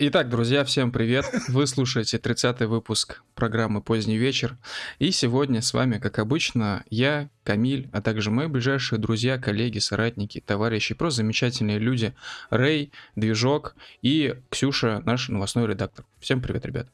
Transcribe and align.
Итак, 0.00 0.28
друзья, 0.28 0.64
всем 0.64 0.90
привет! 0.90 1.26
Вы 1.46 1.64
слушаете 1.68 2.16
30-й 2.16 2.66
выпуск 2.66 3.22
программы 3.36 3.80
«Поздний 3.82 4.16
вечер». 4.16 4.58
И 4.98 5.12
сегодня 5.12 5.62
с 5.62 5.72
вами, 5.72 5.98
как 5.98 6.18
обычно, 6.18 6.82
я, 6.90 7.28
Камиль, 7.44 7.88
а 7.92 8.02
также 8.02 8.32
мои 8.32 8.48
ближайшие 8.48 8.98
друзья, 8.98 9.38
коллеги, 9.38 9.78
соратники, 9.78 10.40
товарищи, 10.40 10.96
просто 10.96 11.18
замечательные 11.18 11.78
люди. 11.78 12.16
Рэй, 12.50 12.90
Движок 13.14 13.76
и 14.02 14.34
Ксюша, 14.50 15.02
наш 15.04 15.28
новостной 15.28 15.68
редактор. 15.68 16.04
Всем 16.18 16.42
привет, 16.42 16.66
ребят! 16.66 16.88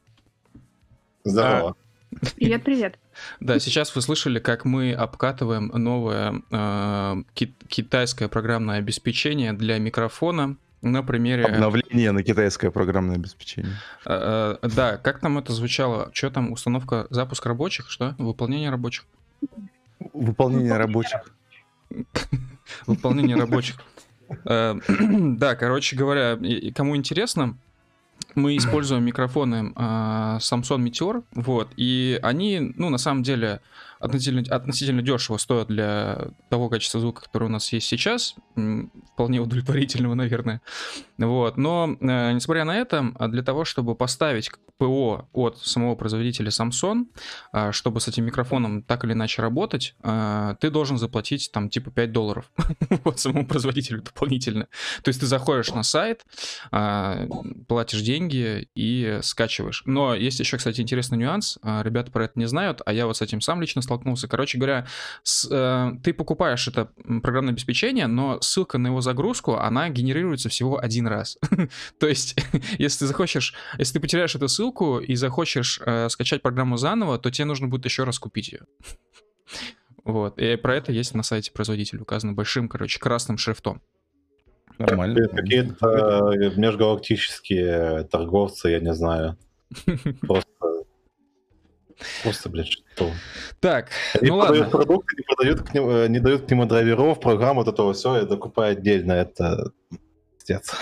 Здорово. 1.24 1.76
Привет, 2.36 2.64
привет. 2.64 2.98
Да, 3.40 3.58
сейчас 3.58 3.94
вы 3.94 4.02
слышали, 4.02 4.38
как 4.38 4.64
мы 4.64 4.92
обкатываем 4.92 5.68
новое 5.68 6.43
э, 6.50 7.22
ки- 7.34 7.54
китайское 7.68 8.29
программное 8.29 8.79
обеспечение 8.79 9.52
для 9.52 9.79
микрофона 9.79 10.56
на 10.82 11.03
примере... 11.03 11.44
Обновление 11.44 12.12
на 12.12 12.22
китайское 12.22 12.70
программное 12.70 13.16
обеспечение. 13.16 13.72
Э, 14.04 14.56
э, 14.62 14.68
да, 14.68 14.96
как 14.98 15.20
там 15.20 15.39
это 15.39 15.53
звучало? 15.53 16.11
Что 16.12 16.30
там, 16.30 16.53
установка, 16.53 17.06
запуск 17.11 17.44
рабочих, 17.46 17.90
что? 17.90 18.14
Выполнение 18.18 18.70
рабочих? 18.70 19.04
Выполнение 20.12 20.76
рабочих. 20.76 21.20
Выполнение 22.86 23.36
рабочих. 23.36 23.76
Э, 24.44 24.78
Да, 24.89 25.54
короче 25.56 25.96
говоря, 25.96 26.39
кому 26.75 26.96
интересно, 26.96 27.56
мы 28.34 28.56
используем 28.56 29.04
микрофоны 29.04 29.72
а, 29.76 30.38
Samsung 30.40 30.84
Meteor, 30.84 31.25
вот, 31.32 31.68
и 31.76 32.19
они, 32.22 32.75
ну, 32.77 32.91
на 32.91 32.98
самом 32.98 33.22
деле, 33.22 33.61
относительно, 33.98 34.42
относительно 34.55 35.03
дешево 35.03 35.36
стоят 35.36 35.69
для 35.69 36.28
того 36.50 36.69
качества 36.69 37.00
звука, 37.00 37.22
который 37.22 37.45
у 37.45 37.50
нас 37.50 37.73
есть 37.73 37.87
сейчас, 37.87 38.34
вполне 39.14 39.41
удовлетворительного, 39.41 40.14
наверное, 40.14 40.61
вот, 41.19 41.56
но, 41.56 41.97
э, 42.00 42.33
несмотря 42.33 42.65
на 42.65 42.77
это, 42.77 43.12
а 43.19 43.28
для 43.28 43.42
того, 43.42 43.65
чтобы 43.65 43.95
поставить 43.95 44.50
ПО 44.78 45.28
от 45.33 45.59
самого 45.59 45.95
производителя 45.95 46.48
Samsung, 46.48 47.06
а, 47.53 47.72
чтобы 47.72 48.00
с 48.00 48.09
этим 48.09 48.25
микрофоном 48.25 48.83
так 48.83 49.05
или 49.05 49.12
иначе 49.12 49.41
работать, 49.41 49.95
а, 50.03 50.56
ты 50.56 50.70
должен 50.70 50.98
заплатить 50.98 51.50
там 51.53 51.69
типа 51.69 51.91
5 51.91 52.12
долларов 52.12 52.50
вот 53.05 53.20
самому 53.20 53.47
производителю 53.47 54.03
дополнительно. 54.03 54.67
То 55.03 55.09
есть 55.09 55.20
ты 55.20 55.27
заходишь 55.27 55.72
на 55.72 55.83
сайт, 55.83 56.25
а, 56.72 57.27
платишь 57.69 58.03
деньги 58.03 58.69
и 58.75 59.20
скачиваешь. 59.22 59.83
Но 59.87 60.15
есть 60.15 60.41
еще, 60.41 60.56
кстати, 60.56 60.81
интересный 60.81 61.19
нюанс. 61.19 61.59
Ребята 61.62 62.11
про 62.11 62.25
это 62.25 62.39
не 62.39 62.47
знают, 62.47 62.81
а 62.84 62.92
я 62.92 63.06
вот 63.06 63.17
с 63.17 63.22
этим 63.22 63.41
сам 63.41 63.61
лично 63.61 63.81
столкнулся. 63.85 64.29
Короче 64.29 64.59
говоря, 64.59 64.87
с, 65.23 65.49
э, 65.51 65.93
ты 66.03 66.13
покупаешь 66.13 66.67
это 66.69 66.91
программное 67.23 67.53
обеспечение, 67.53 68.07
но 68.07 68.41
ссылка 68.41 68.79
на 68.79 68.89
его 68.89 69.01
загрузку, 69.01 69.57
она 69.57 69.89
генерируется 69.89 70.49
всего 70.49 70.79
один 70.79 71.07
раз. 71.07 71.39
То 72.01 72.09
есть, 72.09 72.37
если 72.79 73.01
ты 73.01 73.07
захочешь, 73.07 73.55
если 73.79 73.95
ты 73.95 74.01
потеряешь 74.01 74.35
эту 74.35 74.49
ссылку 74.49 74.99
и 74.99 75.15
захочешь 75.15 75.81
э, 75.85 76.09
скачать 76.09 76.43
программу 76.43 76.77
заново, 76.77 77.19
то 77.19 77.31
тебе 77.31 77.45
нужно 77.45 77.69
будет 77.69 77.85
еще 77.85 78.05
раз 78.05 78.19
купить 78.19 78.53
ее. 78.53 78.62
Вот, 80.05 80.39
и 80.39 80.57
про 80.57 80.77
это 80.77 80.93
есть 80.93 81.15
на 81.15 81.23
сайте 81.23 81.51
производителя 81.51 82.03
указано 82.03 82.35
большим, 82.35 82.69
короче, 82.69 83.01
красным 83.01 83.39
шрифтом. 83.39 83.81
Нормально. 84.79 85.29
Какие-то 85.29 86.35
э, 86.35 86.51
межгалактические 86.57 88.05
торговцы, 88.05 88.69
я 88.69 88.81
не 88.81 88.93
знаю. 88.93 89.39
Просто... 90.21 90.53
Просто, 92.22 92.48
блядь, 92.48 92.69
что? 92.69 93.10
Так, 93.60 93.88
Они 94.20 94.30
ну 94.30 94.36
ладно. 94.36 94.69
продукты, 94.69 95.16
не, 95.16 95.22
продают 95.22 95.62
к 95.62 95.74
ним, 95.74 95.88
э, 95.88 96.08
не 96.08 96.20
дают 96.20 96.47
к 96.47 96.50
нему 96.50 96.66
драйверов, 96.66 97.20
программ, 97.20 97.56
вот 97.56 97.69
этого 97.69 97.92
все, 97.92 98.22
и 98.22 98.27
докупают 98.27 98.78
отдельно. 98.80 99.12
Это 99.12 99.72
пиздец. 100.44 100.72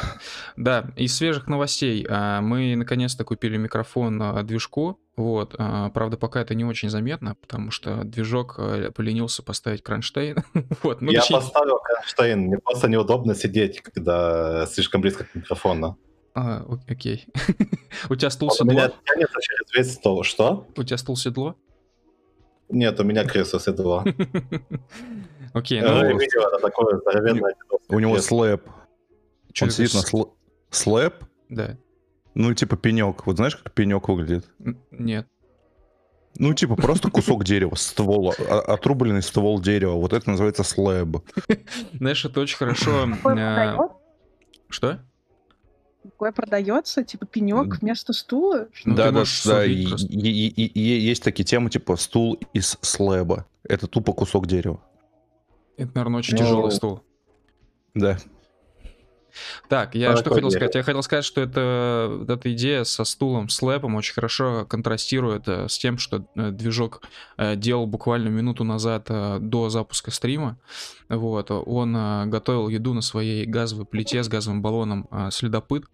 Да, 0.57 0.91
из 0.97 1.17
свежих 1.17 1.47
новостей 1.47 2.07
а, 2.09 2.41
мы 2.41 2.75
наконец-то 2.77 3.25
купили 3.25 3.57
микрофон 3.57 4.21
а, 4.23 4.43
движку. 4.43 4.99
Вот, 5.17 5.55
а, 5.59 5.91
правда, 5.91 6.17
пока 6.17 6.41
это 6.41 6.55
не 6.55 6.65
очень 6.65 6.91
заметно, 6.91 7.37
потому 7.41 7.71
что 7.71 8.05
движок 8.05 8.59
поленился 8.95 9.43
поставить 9.43 9.83
кронштейн. 9.83 10.39
Вот, 10.83 11.01
ну, 11.01 11.13
я 11.13 11.21
точнее, 11.21 11.37
поставил 11.37 11.79
Кронштейн, 11.79 12.41
мне 12.41 12.59
просто 12.59 12.89
неудобно 12.89 13.35
сидеть, 13.35 13.83
когда 13.83 14.67
слишком 14.67 15.01
близко 15.01 15.25
к 15.25 15.35
микрофону. 15.35 15.99
А, 16.35 16.65
окей. 16.89 17.27
У 18.11 18.17
тебя 18.17 18.31
стул 18.31 18.51
Он 18.59 18.69
у 18.69 18.71
меня 18.71 18.85
седло? 18.85 18.97
тянется 19.05 19.41
через 19.41 19.75
весь 19.77 19.95
стол. 19.95 20.23
Что? 20.23 20.67
У 20.77 20.83
тебя 20.83 20.97
стул 20.97 21.17
седло? 21.17 21.57
Нет, 22.69 22.99
у 23.01 23.05
меня 23.05 23.25
кресло 23.25 23.61
седло. 23.61 24.03
Окей, 25.53 25.83
ну, 25.83 26.19
видел, 26.19 26.41
это 26.49 26.59
такое 26.63 26.99
здоровенное 26.99 27.55
У 27.89 27.99
него 27.99 28.19
слэп. 28.19 28.67
Он 29.61 29.71
сидит 29.71 29.93
на 29.93 30.01
слэп, 30.71 31.15
Да, 31.51 31.77
ну 32.35 32.55
типа 32.55 32.77
пенек. 32.79 33.27
Вот 33.27 33.37
знаешь, 33.37 33.57
как 33.57 33.75
пенек 33.75 34.09
выглядит? 34.09 34.49
Нет. 34.91 35.29
Ну, 36.37 36.55
типа 36.55 36.77
просто 36.77 37.11
кусок 37.11 37.45
дерева, 37.45 37.75
ствол, 37.75 38.33
а- 38.49 38.61
отрубленный 38.61 39.23
ствол 39.23 39.61
дерева. 39.61 39.93
Вот 39.97 40.15
это 40.15 40.31
называется 40.31 40.63
слэб. 40.63 41.19
Знаешь, 41.93 42.25
это 42.25 42.41
очень 42.41 42.57
хорошо... 42.57 43.07
А? 43.25 43.89
Что? 44.71 45.01
Такое 46.03 46.33
продается, 46.33 47.05
типа 47.05 47.27
пенек 47.27 47.81
вместо 47.81 48.13
стула? 48.13 48.69
Ну, 48.85 48.95
да, 48.97 49.11
да, 49.13 49.23
да. 49.45 49.65
и- 49.65 49.85
и- 49.85 50.49
и- 50.49 50.67
и 50.67 50.81
есть 51.01 51.23
такие 51.23 51.45
темы, 51.45 51.71
типа 51.71 51.97
стул 51.97 52.39
из 52.53 52.77
слэба. 52.81 53.47
Это 53.69 53.87
тупо 53.87 54.13
кусок 54.13 54.47
дерева. 54.49 54.81
Это, 55.77 55.93
наверное, 55.95 56.19
очень 56.19 56.35
Ну, 56.35 56.39
тяжелый 56.39 56.73
стул. 56.73 57.03
Да. 57.95 58.19
Так, 59.69 59.95
я 59.95 60.13
А 60.13 60.17
что 60.17 60.31
хотел 60.33 60.51
сказать? 60.51 60.75
Я 60.75 60.83
хотел 60.83 61.03
сказать, 61.03 61.25
что 61.25 61.41
это, 61.41 62.25
эта 62.29 62.53
идея 62.53 62.85
со 62.85 63.05
стулом, 63.05 63.49
с 63.49 63.63
лэпом 63.63 63.95
очень 63.95 64.15
хорошо 64.15 64.67
контрастирует 64.69 65.49
э, 65.49 65.69
с 65.69 65.79
тем, 65.79 65.99
что 65.99 66.27
э, 66.35 66.51
движок 66.51 67.03
э, 67.37 67.57
делал 67.57 67.87
буквально 67.87 68.29
минуту 68.29 68.65
назад 68.65 69.07
до 69.09 69.69
запуска 69.71 70.11
стрима. 70.11 70.59
Вот, 71.09 71.51
он 71.51 72.31
готовил 72.31 72.69
еду 72.69 72.95
на 72.95 73.03
своей 73.03 73.45
газовой 73.45 73.85
плите 73.85 74.23
с 74.23 74.29
газовым 74.29 74.63
баллоном 74.63 75.09
следопыт. 75.31 75.85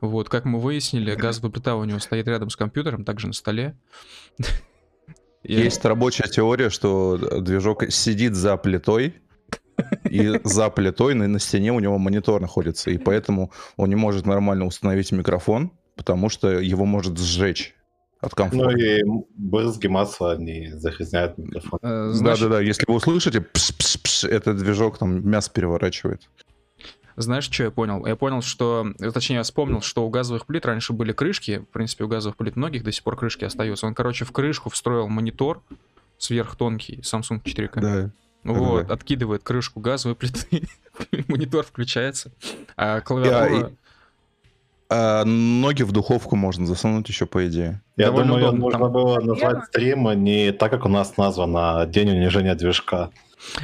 Вот, 0.00 0.28
как 0.28 0.44
мы 0.44 0.58
выяснили, 0.60 1.14
газовая 1.14 1.50
плита 1.50 1.76
у 1.76 1.84
него 1.84 1.98
стоит 1.98 2.26
рядом 2.28 2.50
с 2.50 2.56
компьютером, 2.56 3.04
также 3.04 3.26
на 3.26 3.32
столе. 3.32 3.76
Есть 5.42 5.84
рабочая 5.84 6.28
теория, 6.28 6.70
что 6.70 7.18
движок 7.40 7.84
сидит 7.90 8.34
за 8.34 8.56
плитой, 8.56 9.14
и 10.08 10.40
за 10.44 10.70
плитой 10.70 11.14
на, 11.14 11.26
на 11.28 11.38
стене 11.38 11.72
у 11.72 11.80
него 11.80 11.98
монитор 11.98 12.40
находится, 12.40 12.90
и 12.90 12.98
поэтому 12.98 13.50
он 13.76 13.88
не 13.88 13.96
может 13.96 14.26
нормально 14.26 14.66
установить 14.66 15.12
микрофон, 15.12 15.70
потому 15.96 16.28
что 16.28 16.58
его 16.60 16.84
может 16.84 17.18
сжечь 17.18 17.74
от 18.20 18.32
Ну 18.32 18.36
комфорта. 18.36 18.78
и 18.78 19.02
брызги 19.36 19.86
масла 19.86 20.36
не 20.38 20.72
загрязняют 20.78 21.36
микрофон. 21.38 21.78
э, 21.82 22.10
значит- 22.12 22.42
Да-да-да, 22.42 22.60
если 22.60 22.84
вы 22.88 22.94
услышите, 22.94 23.40
пш-пш-пш, 23.40 24.24
этот 24.24 24.56
движок 24.58 24.98
там 24.98 25.28
мясо 25.28 25.50
переворачивает. 25.52 26.22
Знаешь, 27.16 27.44
что 27.44 27.62
я 27.62 27.70
понял? 27.70 28.04
Я 28.06 28.16
понял, 28.16 28.42
что... 28.42 28.86
э, 28.98 29.10
Точнее, 29.12 29.36
я 29.36 29.42
вспомнил, 29.44 29.82
что 29.82 30.04
у 30.04 30.10
газовых 30.10 30.46
плит 30.46 30.66
раньше 30.66 30.92
были 30.92 31.12
крышки. 31.12 31.58
В 31.58 31.72
принципе, 31.72 32.02
у 32.04 32.08
газовых 32.08 32.36
плит 32.36 32.56
многих 32.56 32.82
до 32.82 32.90
сих 32.90 33.04
пор 33.04 33.16
крышки 33.16 33.44
остаются. 33.44 33.86
Он, 33.86 33.94
короче, 33.94 34.24
в 34.24 34.32
крышку 34.32 34.68
встроил 34.68 35.06
монитор 35.08 35.62
сверхтонкий 36.18 37.00
Samsung 37.02 37.40
4K. 37.44 37.80
Да. 37.80 38.10
Вот, 38.44 38.82
да-да. 38.82 38.94
откидывает 38.94 39.42
крышку 39.42 39.80
газовой 39.80 40.14
плиты. 40.16 40.68
Монитор 41.28 41.64
включается. 41.64 42.30
А 42.76 43.00
клавиатура... 43.00 43.72
А 44.90 45.24
ноги 45.24 45.82
в 45.82 45.92
духовку 45.92 46.36
можно 46.36 46.66
засунуть 46.66 47.08
еще, 47.08 47.24
по 47.26 47.46
идее. 47.48 47.80
Я 47.96 48.06
Довольно 48.06 48.32
думаю, 48.34 48.44
удобно. 48.48 48.60
нужно 48.64 48.78
Там- 48.78 48.92
было 48.92 49.20
назвать 49.20 49.64
стрим 49.66 50.22
не 50.22 50.52
так, 50.52 50.70
как 50.70 50.84
у 50.84 50.88
нас 50.88 51.16
названо 51.16 51.86
День 51.86 52.10
унижения 52.10 52.54
движка. 52.54 53.10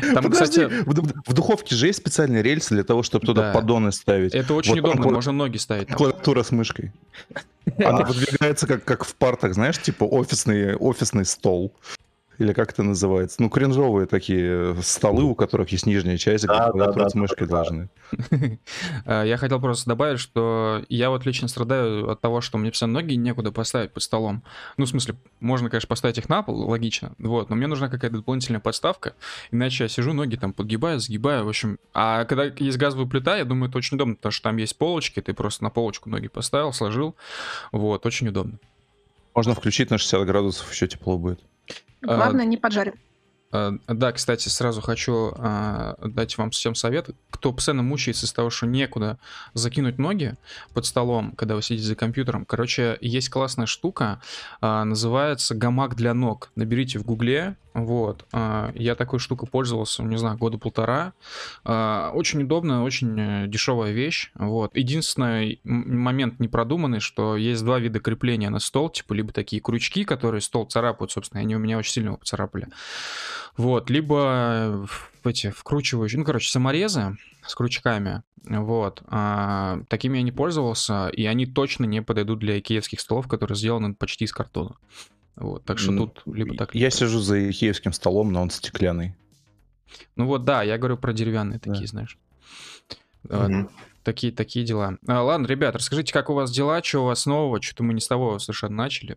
Там, 0.00 0.24
Подожди, 0.24 0.30
кстати, 0.30 0.60
в, 0.84 1.30
в 1.30 1.32
духовке 1.34 1.74
же 1.74 1.86
есть 1.86 2.00
специальные 2.00 2.42
рельсы 2.42 2.74
для 2.74 2.84
того, 2.84 3.02
чтобы 3.02 3.26
туда 3.26 3.42
Да. 3.48 3.52
поддоны 3.52 3.92
ставить. 3.92 4.34
это 4.34 4.54
очень 4.54 4.72
Вот 4.72 4.80
там 4.82 4.90
удобно, 4.92 5.08
кла- 5.10 5.14
можно 5.14 5.32
ноги 5.32 5.56
ставить. 5.58 5.88
там. 5.88 5.96
Клавиатура 5.96 6.42
с 6.42 6.50
мышкой. 6.52 6.92
Она 7.78 8.04
выдвигается 8.04 8.66
как, 8.66 8.84
как 8.84 9.04
в 9.04 9.14
партах, 9.14 9.54
знаешь, 9.54 9.78
типа 9.80 10.04
офисный, 10.04 10.74
офисный 10.74 11.24
стол. 11.24 11.72
Или 12.40 12.54
как 12.54 12.72
это 12.72 12.82
называется? 12.82 13.36
Ну, 13.42 13.50
кринжовые 13.50 14.06
такие 14.06 14.74
столы, 14.80 15.24
у 15.24 15.34
которых 15.34 15.68
есть 15.72 15.84
нижняя 15.84 16.16
часть, 16.16 16.44
где 16.44 16.54
Да, 16.54 16.70
клавиатура 16.70 17.02
да, 17.02 17.10
с 17.10 17.12
да, 17.12 17.20
мышкой 17.20 17.46
да. 17.46 17.54
должны. 17.54 17.88
А, 19.04 19.24
Я 19.30 19.36
хотел 19.36 19.60
просто 19.60 19.90
добавить, 19.90 20.18
что 20.18 20.82
я 20.88 21.10
вот 21.10 21.26
лично 21.26 21.48
страдаю 21.48 22.10
от 22.10 22.22
того, 22.22 22.40
что 22.40 22.56
мне 22.56 22.70
все 22.70 22.86
ноги 22.86 23.12
некуда 23.12 23.52
поставить 23.52 23.92
под 23.92 24.02
столом. 24.02 24.42
Ну, 24.78 24.86
в 24.86 24.88
смысле, 24.88 25.16
можно, 25.40 25.68
конечно, 25.68 25.86
поставить 25.86 26.16
их 26.16 26.30
на 26.30 26.42
пол, 26.42 26.66
логично, 26.66 27.12
вот, 27.18 27.50
но 27.50 27.56
мне 27.56 27.66
нужна 27.66 27.90
какая-то 27.90 28.16
дополнительная 28.16 28.60
подставка, 28.60 29.12
иначе 29.50 29.84
я 29.84 29.88
сижу, 29.88 30.14
ноги 30.14 30.36
там 30.36 30.54
подгибаю, 30.54 30.98
сгибаю, 30.98 31.44
в 31.44 31.48
общем. 31.50 31.78
А 31.92 32.24
когда 32.24 32.44
есть 32.44 32.78
газовая 32.78 33.06
плита, 33.06 33.36
я 33.36 33.44
думаю, 33.44 33.68
это 33.68 33.76
очень 33.76 33.96
удобно, 33.96 34.14
потому 34.14 34.32
что 34.32 34.44
там 34.44 34.56
есть 34.56 34.78
полочки, 34.78 35.20
ты 35.20 35.34
просто 35.34 35.62
на 35.62 35.68
полочку 35.68 36.08
ноги 36.08 36.28
поставил, 36.28 36.72
сложил, 36.72 37.16
вот, 37.70 38.06
очень 38.06 38.28
удобно. 38.28 38.58
Можно 39.34 39.54
включить 39.54 39.90
на 39.90 39.98
60 39.98 40.26
градусов, 40.26 40.72
еще 40.72 40.88
тепло 40.88 41.18
будет. 41.18 41.40
Главное, 42.02 42.44
не 42.44 42.56
поджарим. 42.56 42.94
А, 43.52 43.72
Да, 43.88 44.12
кстати, 44.12 44.48
сразу 44.48 44.80
хочу 44.80 45.32
а, 45.36 45.96
дать 46.02 46.38
вам 46.38 46.50
всем 46.50 46.74
совет. 46.74 47.10
Кто 47.30 47.52
постоянно 47.52 47.82
мучается 47.82 48.26
из 48.26 48.32
того, 48.32 48.50
что 48.50 48.66
некуда 48.66 49.18
закинуть 49.54 49.98
ноги 49.98 50.34
под 50.72 50.86
столом, 50.86 51.32
когда 51.32 51.54
вы 51.56 51.62
сидите 51.62 51.86
за 51.86 51.96
компьютером. 51.96 52.44
Короче, 52.44 52.96
есть 53.00 53.28
классная 53.28 53.66
штука, 53.66 54.20
а, 54.60 54.84
называется 54.84 55.54
гамак 55.54 55.96
для 55.96 56.14
ног. 56.14 56.50
Наберите 56.54 56.98
в 56.98 57.04
гугле, 57.04 57.56
вот. 57.74 58.24
а, 58.32 58.72
Я 58.74 58.94
такой 58.94 59.18
штукой 59.18 59.48
пользовался, 59.48 60.02
не 60.02 60.16
знаю, 60.16 60.36
года 60.36 60.58
полтора. 60.58 61.12
А, 61.64 62.10
Очень 62.14 62.42
удобно, 62.42 62.82
очень 62.84 63.18
э, 63.18 63.46
дешевая 63.46 63.92
вещь. 63.92 64.32
Вот. 64.34 64.76
Единственный 64.76 65.60
момент 65.64 66.40
непродуманный, 66.40 67.00
что 67.00 67.36
есть 67.36 67.64
два 67.64 67.78
вида 67.78 68.00
крепления 68.00 68.50
на 68.50 68.58
стол, 68.58 68.90
типа 68.90 69.12
либо 69.12 69.32
такие 69.32 69.62
крючки, 69.62 70.04
которые 70.04 70.40
стол 70.40 70.66
царапают, 70.66 71.12
собственно, 71.12 71.40
они 71.40 71.56
у 71.56 71.58
меня 71.58 71.78
очень 71.78 71.92
сильно 71.92 72.08
его 72.08 72.16
поцарапали. 72.16 72.68
Вот, 73.56 73.90
либо 73.90 74.88
эти 75.24 75.50
вкручивающие, 75.50 76.18
ну, 76.18 76.24
короче, 76.24 76.50
саморезы 76.50 77.16
с 77.46 77.54
крючками, 77.54 78.22
вот. 78.44 79.02
А, 79.06 79.80
такими 79.88 80.18
я 80.18 80.22
не 80.22 80.32
пользовался, 80.32 81.08
и 81.08 81.26
они 81.26 81.46
точно 81.46 81.84
не 81.84 82.02
подойдут 82.02 82.38
для 82.38 82.58
икеевских 82.58 83.00
столов, 83.00 83.28
которые 83.28 83.56
сделаны 83.56 83.94
почти 83.94 84.24
из 84.24 84.32
картона. 84.32 84.76
Вот, 85.40 85.64
так 85.64 85.78
что 85.78 85.90
Ну, 85.90 86.06
тут 86.06 86.22
либо 86.34 86.54
так, 86.54 86.74
либо 86.74 86.84
Я 86.84 86.90
так. 86.90 86.98
сижу 86.98 87.18
за 87.18 87.50
икеевским 87.50 87.92
столом, 87.92 88.32
но 88.32 88.42
он 88.42 88.50
стеклянный. 88.50 89.14
Ну 90.16 90.26
вот, 90.26 90.44
да, 90.44 90.62
я 90.62 90.78
говорю 90.78 90.96
про 90.98 91.12
деревянные 91.12 91.58
Да. 91.58 91.72
такие, 91.72 91.88
знаешь. 91.88 92.18
А, 93.28 93.48
Мгм. 93.48 93.70
Такие, 94.04 94.32
такие 94.32 94.64
дела. 94.64 94.96
А, 95.06 95.22
ладно, 95.22 95.46
ребят, 95.46 95.74
расскажите, 95.76 96.12
как 96.12 96.30
у 96.30 96.34
вас 96.34 96.50
дела, 96.50 96.82
что 96.82 97.02
у 97.02 97.06
вас 97.06 97.26
нового, 97.26 97.60
что-то 97.60 97.82
мы 97.82 97.92
не 97.94 98.00
с 98.00 98.06
того 98.08 98.38
совершенно 98.38 98.76
начали. 98.76 99.16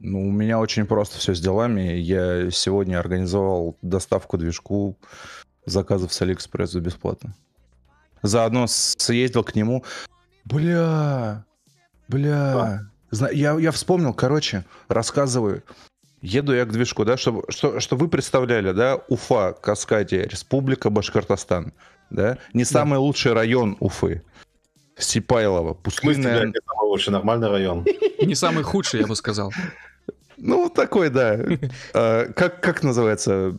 Ну, 0.00 0.28
у 0.28 0.30
меня 0.30 0.58
очень 0.58 0.86
просто 0.86 1.18
все 1.18 1.34
с 1.34 1.40
делами. 1.40 1.92
Я 1.96 2.50
сегодня 2.50 2.98
организовал 2.98 3.76
доставку 3.82 4.36
движку 4.38 4.98
заказов 5.66 6.12
с 6.12 6.20
Алиэкспресс 6.22 6.74
бесплатно. 6.74 7.34
Заодно 8.22 8.66
съездил 8.66 9.44
к 9.44 9.54
нему. 9.54 9.82
Бля, 10.44 11.44
бля. 12.08 12.80
Я, 13.32 13.58
я 13.58 13.70
вспомнил, 13.70 14.12
короче, 14.14 14.64
рассказываю. 14.88 15.62
Еду 16.20 16.54
я 16.54 16.64
к 16.64 16.72
движку, 16.72 17.04
да, 17.04 17.16
чтобы, 17.18 17.44
что, 17.50 17.80
что 17.80 17.96
вы 17.96 18.08
представляли, 18.08 18.72
да, 18.72 18.98
Уфа, 19.08 19.52
Каскадия, 19.52 20.26
Республика 20.26 20.88
Башкортостан, 20.88 21.74
да, 22.08 22.38
не 22.54 22.64
самый 22.64 22.98
лучший 22.98 23.34
район 23.34 23.76
Уфы. 23.80 24.22
Смысле, 25.82 25.82
пустынная, 25.82 26.40
блядь, 26.40 26.56
это 26.56 26.72
очень 26.82 27.12
нормальный 27.12 27.48
район. 27.48 27.84
Не 28.22 28.34
самый 28.36 28.62
худший, 28.62 29.00
я 29.00 29.06
бы 29.06 29.16
сказал. 29.16 29.52
ну, 30.36 30.70
такой, 30.70 31.10
да. 31.10 31.38
А, 31.94 32.32
Как, 32.32 32.60
как 32.60 32.82
называется? 32.82 33.56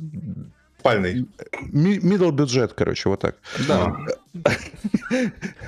Спальный. 0.85 1.27
Middle 1.73 2.31
бюджет, 2.31 2.73
короче, 2.73 3.09
вот 3.09 3.21
так. 3.21 3.37
Да. 3.67 3.97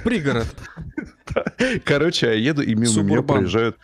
Пригород. 0.04 0.46
Короче, 1.84 2.28
я 2.28 2.34
еду, 2.34 2.62
и 2.62 2.76
мимо 2.76 3.02
меня 3.02 3.24
проезжают... 3.24 3.78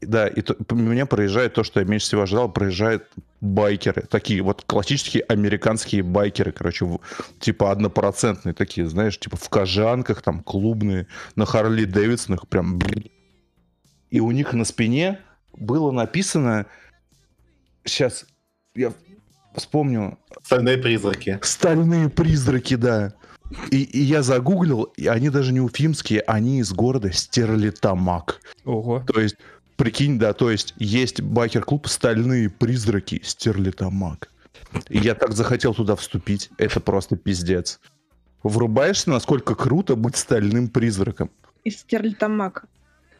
Да, 0.00 0.26
и 0.26 0.40
то- 0.40 0.56
меня 0.74 1.04
проезжает 1.04 1.52
то, 1.52 1.64
что 1.64 1.80
я 1.80 1.86
меньше 1.86 2.06
всего 2.06 2.22
ожидал, 2.22 2.50
проезжают 2.50 3.06
байкеры. 3.42 4.06
Такие 4.08 4.40
вот 4.40 4.62
классические 4.66 5.22
американские 5.24 6.02
байкеры, 6.02 6.52
короче, 6.52 6.86
в- 6.86 7.00
типа 7.40 7.70
однопроцентные 7.72 8.54
такие, 8.54 8.88
знаешь, 8.88 9.18
типа 9.18 9.36
в 9.36 9.50
кожанках, 9.50 10.22
там, 10.22 10.42
клубные, 10.42 11.06
на 11.36 11.44
Харли 11.44 11.84
Дэвидсонах, 11.84 12.48
прям... 12.48 12.78
блин. 12.78 13.04
И 14.08 14.20
у 14.20 14.30
них 14.30 14.54
на 14.54 14.64
спине 14.64 15.18
было 15.52 15.90
написано... 15.90 16.64
Сейчас, 17.84 18.24
я 18.74 18.94
вспомню, 19.54 20.18
Стальные 20.42 20.78
призраки. 20.78 21.38
Стальные 21.42 22.08
призраки, 22.08 22.74
да. 22.74 23.12
И, 23.70 23.82
и 23.82 24.00
я 24.00 24.22
загуглил, 24.22 24.84
и 24.96 25.06
они 25.06 25.28
даже 25.30 25.52
не 25.52 25.60
уфимские, 25.60 26.22
они 26.22 26.60
из 26.60 26.72
города 26.72 27.12
Стерлитамак. 27.12 28.40
Ого. 28.64 29.04
То 29.06 29.20
есть, 29.20 29.36
прикинь, 29.76 30.18
да, 30.18 30.32
то 30.32 30.50
есть 30.50 30.74
есть 30.78 31.20
байкер-клуб 31.20 31.88
«Стальные 31.88 32.48
призраки 32.48 33.20
Стерлитамак». 33.24 34.30
И 34.88 34.98
я 34.98 35.14
так 35.14 35.32
захотел 35.32 35.74
туда 35.74 35.96
вступить. 35.96 36.50
Это 36.58 36.80
просто 36.80 37.16
пиздец. 37.16 37.80
Врубаешься, 38.42 39.10
насколько 39.10 39.54
круто 39.54 39.96
быть 39.96 40.16
стальным 40.16 40.68
призраком. 40.68 41.30
Из 41.64 41.78
стерлитамака. 41.78 42.68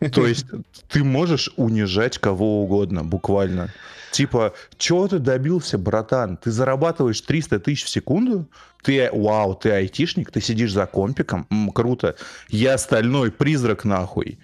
То 0.08 0.26
есть 0.26 0.47
ты 0.88 1.05
можешь 1.05 1.50
унижать 1.56 2.19
кого 2.19 2.62
угодно, 2.62 3.05
буквально. 3.05 3.70
Типа, 4.12 4.55
чего 4.76 5.06
ты 5.06 5.19
добился, 5.19 5.79
братан? 5.79 6.37
Ты 6.37 6.50
зарабатываешь 6.50 7.20
300 7.20 7.61
тысяч 7.61 7.85
в 7.85 7.88
секунду? 7.88 8.49
Ты, 8.82 9.11
вау, 9.12 9.55
ты 9.55 9.70
айтишник, 9.70 10.31
ты 10.31 10.41
сидишь 10.41 10.73
за 10.73 10.87
компиком? 10.87 11.47
М, 11.50 11.70
круто. 11.70 12.17
Я 12.49 12.79
стальной 12.79 13.31
призрак, 13.31 13.85
нахуй. 13.85 14.38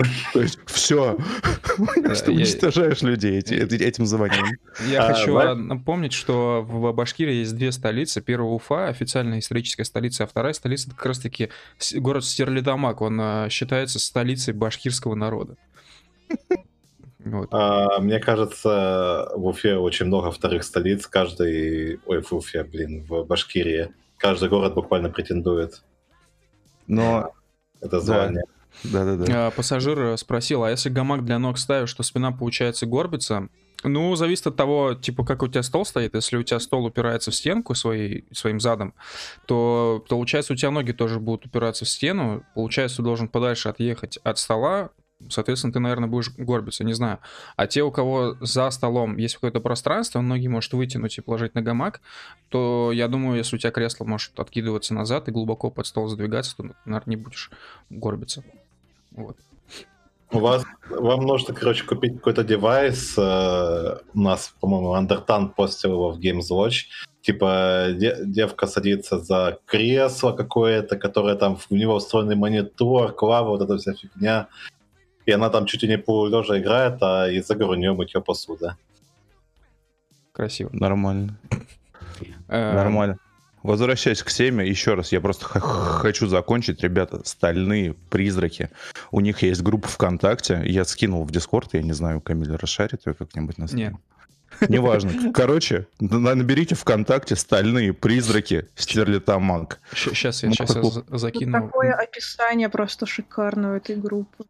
То 0.32 0.40
есть, 0.42 0.58
все. 0.66 1.16
Что 2.14 2.30
уничтожаешь 2.32 3.02
людей 3.02 3.38
эти- 3.38 3.54
эти- 3.54 3.82
этим 3.82 4.06
званием. 4.06 4.46
Я 4.88 5.04
А, 5.06 5.12
хочу 5.14 5.32
напомнить, 5.54 6.12
что 6.12 6.64
в 6.66 6.92
Башкирии 6.92 7.34
есть 7.34 7.54
две 7.56 7.72
столицы. 7.72 8.20
Первая 8.20 8.50
Уфа, 8.50 8.88
официальная 8.88 9.38
историческая 9.40 9.84
столица, 9.84 10.24
а 10.24 10.26
вторая 10.26 10.52
столица 10.52 10.88
это 10.88 10.96
как 10.96 11.06
раз-таки 11.06 11.50
город 11.94 12.24
Стерлитамак. 12.24 13.00
Он 13.00 13.20
а, 13.20 13.48
считается 13.48 13.98
столицей 13.98 14.54
башкирского 14.54 15.14
народа. 15.14 15.56
Вот. 17.22 17.48
А, 17.52 18.00
Мне 18.00 18.18
кажется, 18.18 19.30
в 19.36 19.46
Уфе 19.46 19.76
очень 19.76 20.06
много 20.06 20.30
вторых 20.30 20.64
столиц. 20.64 21.06
Каждый... 21.06 22.00
Ой, 22.06 22.22
в 22.22 22.32
Уфе, 22.32 22.64
блин, 22.64 23.04
в 23.06 23.24
Башкирии. 23.24 23.92
Каждый 24.16 24.48
город 24.48 24.72
буквально 24.74 25.10
претендует 25.10 25.82
Но, 26.86 27.30
это 27.82 28.00
звание. 28.00 28.44
Да-да-да. 28.84 29.46
А, 29.46 29.50
Пассажир 29.50 29.98
э, 30.00 30.16
спросил, 30.16 30.64
а 30.64 30.70
если 30.70 30.88
гамак 30.88 31.24
для 31.24 31.38
ног 31.38 31.58
ставишь, 31.58 31.90
что 31.90 32.02
спина 32.02 32.32
получается 32.32 32.86
горбится? 32.86 33.48
Ну, 33.82 34.14
зависит 34.14 34.46
от 34.46 34.56
того, 34.56 34.94
типа, 34.94 35.24
как 35.24 35.42
у 35.42 35.48
тебя 35.48 35.62
стол 35.62 35.86
стоит. 35.86 36.14
Если 36.14 36.36
у 36.36 36.42
тебя 36.42 36.60
стол 36.60 36.84
упирается 36.84 37.30
в 37.30 37.34
стенку 37.34 37.74
своей, 37.74 38.24
своим 38.30 38.60
задом, 38.60 38.94
то 39.46 40.04
получается 40.08 40.52
у 40.52 40.56
тебя 40.56 40.70
ноги 40.70 40.92
тоже 40.92 41.18
будут 41.18 41.46
упираться 41.46 41.84
в 41.84 41.88
стену. 41.88 42.44
Получается, 42.54 42.98
ты 42.98 43.02
должен 43.02 43.28
подальше 43.28 43.68
отъехать 43.68 44.18
от 44.18 44.38
стола. 44.38 44.90
Соответственно, 45.28 45.72
ты, 45.72 45.80
наверное, 45.80 46.08
будешь 46.08 46.30
горбиться, 46.36 46.84
не 46.84 46.94
знаю. 46.94 47.18
А 47.56 47.66
те, 47.66 47.82
у 47.82 47.90
кого 47.90 48.36
за 48.40 48.70
столом 48.70 49.16
есть 49.16 49.34
какое-то 49.34 49.60
пространство, 49.60 50.20
ноги 50.20 50.48
может 50.48 50.72
вытянуть 50.72 51.18
и 51.18 51.20
положить 51.20 51.54
на 51.54 51.62
гамак, 51.62 52.00
то 52.48 52.90
я 52.92 53.06
думаю, 53.08 53.38
если 53.38 53.56
у 53.56 53.58
тебя 53.58 53.70
кресло 53.70 54.04
может 54.04 54.38
откидываться 54.40 54.94
назад 54.94 55.28
и 55.28 55.32
глубоко 55.32 55.70
под 55.70 55.86
стол 55.86 56.08
задвигаться, 56.08 56.56
то, 56.56 56.70
наверное, 56.84 57.10
не 57.10 57.16
будешь 57.16 57.50
горбиться. 57.90 58.42
Вот. 59.10 59.36
У 60.32 60.38
вас, 60.38 60.62
вам 60.88 61.22
нужно, 61.22 61.54
короче, 61.54 61.84
купить 61.84 62.14
какой-то 62.16 62.44
девайс. 62.44 63.18
э, 63.18 63.98
У 64.14 64.20
нас, 64.20 64.54
по-моему, 64.60 64.94
Андертан 64.94 65.50
постил 65.50 65.92
его 65.92 66.12
в 66.12 66.20
Games 66.20 66.50
Watch. 66.52 66.84
Типа 67.20 67.88
де- 67.92 68.16
девка 68.24 68.66
садится 68.66 69.18
за 69.18 69.58
кресло 69.66 70.32
какое-то, 70.32 70.96
которое 70.96 71.34
там 71.34 71.56
в 71.56 71.70
него 71.70 71.98
встроенный 71.98 72.36
монитор, 72.36 73.12
клава, 73.12 73.48
вот 73.48 73.60
эта 73.62 73.76
вся 73.76 73.92
фигня. 73.92 74.46
И 75.26 75.32
она 75.32 75.50
там 75.50 75.66
чуть 75.66 75.82
ли 75.82 75.88
не 75.88 75.98
полулежа 75.98 76.58
играет, 76.58 77.02
а 77.02 77.28
из 77.28 77.50
игр 77.50 77.70
у 77.70 77.74
нее 77.74 77.92
мытье 77.92 78.20
посуда. 78.20 78.76
Красиво. 80.32 80.70
Нормально. 80.72 81.36
Э, 82.48 82.74
Нормально. 82.74 83.18
Возвращаясь 83.62 84.22
к 84.22 84.30
теме, 84.30 84.66
еще 84.66 84.94
раз, 84.94 85.12
я 85.12 85.20
просто 85.20 85.44
х- 85.44 85.60
хочу 85.60 86.26
закончить, 86.28 86.82
ребята, 86.82 87.20
стальные 87.26 87.92
призраки. 88.08 88.70
У 89.10 89.20
них 89.20 89.42
есть 89.42 89.60
группа 89.62 89.86
ВКонтакте, 89.88 90.62
я 90.64 90.84
скинул 90.86 91.24
в 91.24 91.30
Дискорд, 91.30 91.74
я 91.74 91.82
не 91.82 91.92
знаю, 91.92 92.22
Камиль 92.22 92.56
расшарит 92.56 93.06
ее 93.06 93.12
как-нибудь 93.12 93.58
на 93.58 93.66
Нет. 93.72 93.92
Неважно. 94.68 95.30
Короче, 95.34 95.86
на- 96.00 96.34
наберите 96.34 96.74
ВКонтакте 96.74 97.36
стальные 97.36 97.92
призраки 97.92 98.66
Стерлитамак. 98.76 99.80
Сейчас 99.94 100.42
я, 100.42 100.50
сейчас 100.50 100.74
я 100.74 100.80
Тут 100.80 101.04
закину. 101.10 101.52
такое 101.52 101.92
описание 101.92 102.70
просто 102.70 103.04
шикарное 103.04 103.74
у 103.74 103.76
этой 103.76 103.96
группы. 103.96 104.44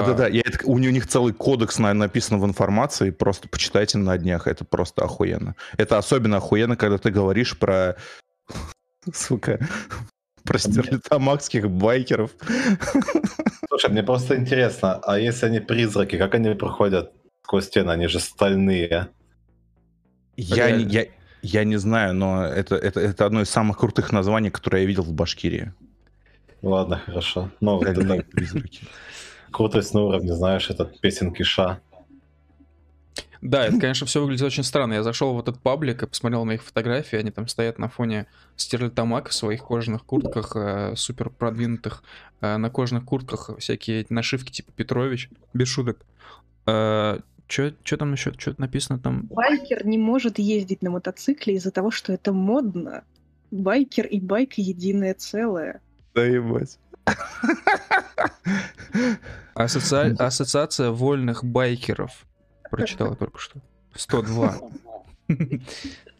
Да-да-да, 0.00 0.26
я 0.28 0.40
это- 0.44 0.66
у 0.66 0.78
них 0.78 1.06
целый 1.06 1.32
кодекс 1.32 1.78
на- 1.78 1.94
написан 1.94 2.40
в 2.40 2.44
информации, 2.44 3.10
просто 3.10 3.48
почитайте 3.48 3.98
на 3.98 4.16
днях, 4.18 4.46
это 4.46 4.64
просто 4.64 5.04
охуенно. 5.04 5.54
Это 5.76 5.98
особенно 5.98 6.36
охуенно, 6.38 6.76
когда 6.76 6.98
ты 6.98 7.10
говоришь 7.10 7.58
про, 7.58 7.96
сука, 9.12 9.58
про 10.44 10.58
стерлитамакских 10.58 11.70
байкеров. 11.70 12.30
Слушай, 13.68 13.90
мне 13.90 14.02
просто 14.02 14.36
интересно, 14.36 14.96
а 14.96 15.18
если 15.18 15.46
они 15.46 15.60
призраки, 15.60 16.16
как 16.18 16.34
они 16.34 16.54
проходят 16.54 17.12
сквозь 17.44 17.66
стены? 17.66 17.90
Они 17.90 18.06
же 18.06 18.20
стальные. 18.20 19.08
Я, 20.36 20.70
не- 20.70 20.78
Реально. 20.84 20.88
я, 20.90 21.06
я 21.42 21.64
не 21.64 21.76
знаю, 21.76 22.14
но 22.14 22.44
это, 22.44 22.76
это, 22.76 23.00
это 23.00 23.26
одно 23.26 23.42
из 23.42 23.50
самых 23.50 23.78
крутых 23.78 24.12
названий, 24.12 24.50
которые 24.50 24.82
я 24.82 24.88
видел 24.88 25.02
в 25.02 25.12
Башкирии. 25.12 25.72
Ладно, 26.62 27.02
хорошо. 27.04 27.50
Ну, 27.60 27.82
это 27.82 28.24
призраки. 28.30 28.86
Крутость 29.52 29.94
на 29.94 30.02
уровне, 30.02 30.34
знаешь, 30.34 30.70
этот 30.70 30.98
песенки 31.00 31.42
Ша. 31.42 31.80
Да, 33.42 33.66
это, 33.66 33.78
конечно, 33.80 34.06
все 34.06 34.20
выглядит 34.20 34.44
очень 34.46 34.62
странно. 34.62 34.94
Я 34.94 35.02
зашел 35.02 35.34
в 35.34 35.40
этот 35.40 35.58
паблик 35.60 36.04
и 36.04 36.06
посмотрел 36.06 36.44
на 36.44 36.52
их 36.52 36.62
фотографии. 36.62 37.16
Они 37.16 37.32
там 37.32 37.48
стоят 37.48 37.76
на 37.78 37.88
фоне 37.88 38.26
стерлитамак 38.54 39.30
в 39.30 39.34
своих 39.34 39.64
кожаных 39.64 40.04
куртках, 40.04 40.54
э, 40.54 40.94
супер 40.94 41.28
продвинутых. 41.28 42.04
Э, 42.40 42.56
на 42.56 42.70
кожаных 42.70 43.04
куртках 43.04 43.50
всякие 43.58 44.06
нашивки 44.10 44.52
типа 44.52 44.70
Петрович, 44.76 45.28
без 45.52 45.66
шуток. 45.66 46.06
Э, 46.66 47.18
Что 47.48 47.96
там 47.98 48.12
еще? 48.12 48.32
Что 48.38 48.54
написано 48.58 49.00
там? 49.00 49.26
Байкер 49.26 49.84
не 49.84 49.98
может 49.98 50.38
ездить 50.38 50.80
на 50.80 50.90
мотоцикле 50.90 51.54
из-за 51.56 51.72
того, 51.72 51.90
что 51.90 52.12
это 52.12 52.32
модно. 52.32 53.02
Байкер 53.50 54.06
и 54.06 54.20
байк 54.20 54.54
единое 54.54 55.14
целое. 55.14 55.80
Да 56.14 56.24
ебать. 56.24 56.78
Ассоци- 59.54 60.16
Ассоциация 60.18 60.90
вольных 60.90 61.44
байкеров. 61.44 62.26
Прочитал 62.70 63.14
только 63.16 63.38
что. 63.38 63.60
102. 63.94 64.56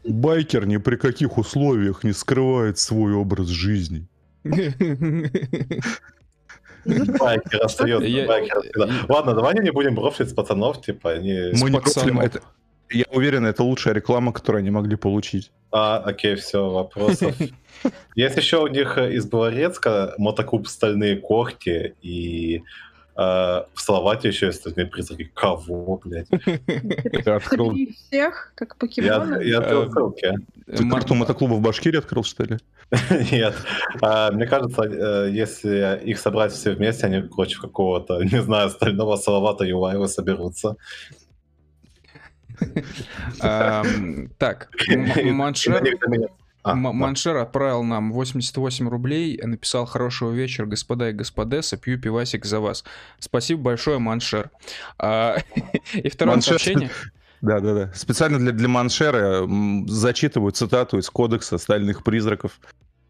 Байкер 0.04 0.66
ни 0.66 0.76
при 0.78 0.96
каких 0.96 1.38
условиях 1.38 2.04
не 2.04 2.12
скрывает 2.12 2.78
свой 2.78 3.14
образ 3.14 3.48
жизни. 3.48 4.06
Байкер 6.84 7.62
остается. 7.62 9.06
Ладно, 9.08 9.34
давай 9.34 9.54
не 9.54 9.70
будем 9.70 9.94
брофлить 9.94 10.34
пацанов, 10.34 10.82
типа, 10.82 11.12
они... 11.12 11.52
Мы 11.60 11.70
не 11.70 11.78
это... 12.20 12.42
Я 12.92 13.04
уверен, 13.10 13.46
это 13.46 13.62
лучшая 13.62 13.94
реклама, 13.94 14.32
которую 14.32 14.60
они 14.60 14.70
могли 14.70 14.96
получить. 14.96 15.50
А, 15.70 15.98
окей, 15.98 16.34
все, 16.34 16.68
вопросов. 16.68 17.34
Есть 18.14 18.36
еще 18.36 18.58
у 18.62 18.66
них 18.66 18.98
э, 18.98 19.14
из 19.14 19.24
Белорецка 19.26 20.14
мотоклуб 20.18 20.68
«Стальные 20.68 21.16
когти» 21.16 21.94
и 22.02 22.62
э, 23.16 23.20
в 23.20 23.66
Словакии 23.76 24.28
еще 24.28 24.46
есть 24.46 24.60
стальные 24.60 24.86
призраки. 24.86 25.30
Кого, 25.34 26.00
блядь? 26.04 26.28
Ты 26.28 27.30
открыл... 27.30 27.70
Среди 27.72 27.92
всех, 27.92 28.52
как 28.54 28.70
Я, 28.70 28.74
покемоны. 28.78 29.42
я 29.44 29.58
открыл 29.58 29.82
Э, 29.84 29.90
ссылки. 29.90 30.38
Ты 30.76 30.88
карту 30.88 31.14
мотоклуба 31.14 31.54
в 31.54 31.60
Башкирии 31.60 31.98
открыл, 31.98 32.22
что 32.24 32.44
ли? 32.44 32.58
Нет. 33.32 33.54
А, 34.02 34.30
Мне 34.30 34.46
кажется, 34.46 34.82
э, 34.82 35.30
если 35.30 36.00
их 36.04 36.18
собрать 36.18 36.52
все 36.52 36.72
вместе, 36.72 37.06
они 37.06 37.20
против 37.22 37.60
какого-то, 37.60 38.22
не 38.22 38.42
знаю, 38.42 38.68
стального 38.70 39.16
Салавата 39.16 39.64
Юлаева 39.64 40.06
соберутся. 40.06 40.76
Так, 44.38 44.68
Маншер... 45.24 45.82
А. 46.64 46.76
Маншер 46.76 47.36
отправил 47.38 47.82
нам 47.82 48.12
88 48.12 48.88
рублей, 48.88 49.40
написал 49.42 49.84
«Хорошего 49.84 50.30
вечера, 50.30 50.64
господа 50.66 51.10
и 51.10 51.12
господесса, 51.12 51.76
пью 51.76 51.98
пивасик 51.98 52.44
за 52.44 52.60
вас». 52.60 52.84
Спасибо 53.18 53.62
большое, 53.62 53.98
Маншер. 53.98 54.50
А, 54.96 55.38
И 55.92 56.08
второе 56.08 56.40
сообщение. 56.40 56.90
Да, 57.40 57.58
да, 57.58 57.74
да. 57.74 57.92
Специально 57.94 58.38
для, 58.38 58.52
для 58.52 58.68
Маншера 58.68 59.44
зачитываю 59.88 60.52
цитату 60.52 60.98
из 60.98 61.10
кодекса 61.10 61.58
стальных 61.58 62.04
призраков. 62.04 62.60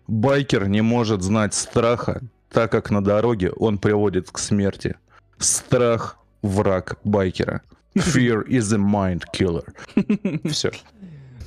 Байкер 0.07 0.69
не 0.69 0.81
может 0.81 1.21
знать 1.21 1.53
страха, 1.53 2.23
так 2.51 2.73
как 2.73 2.91
на 2.91 3.05
дороге 3.05 3.51
он 3.51 3.77
приводит 3.77 4.31
к 4.31 4.39
смерти. 4.39 4.97
Страх– 5.37 6.17
враг 6.43 6.99
байкера. 7.05 7.61
Fear 7.97 8.47
is 8.49 8.73
a 8.73 8.79
mind 8.79 9.25
killer. 9.33 9.75
Все. 10.51 10.71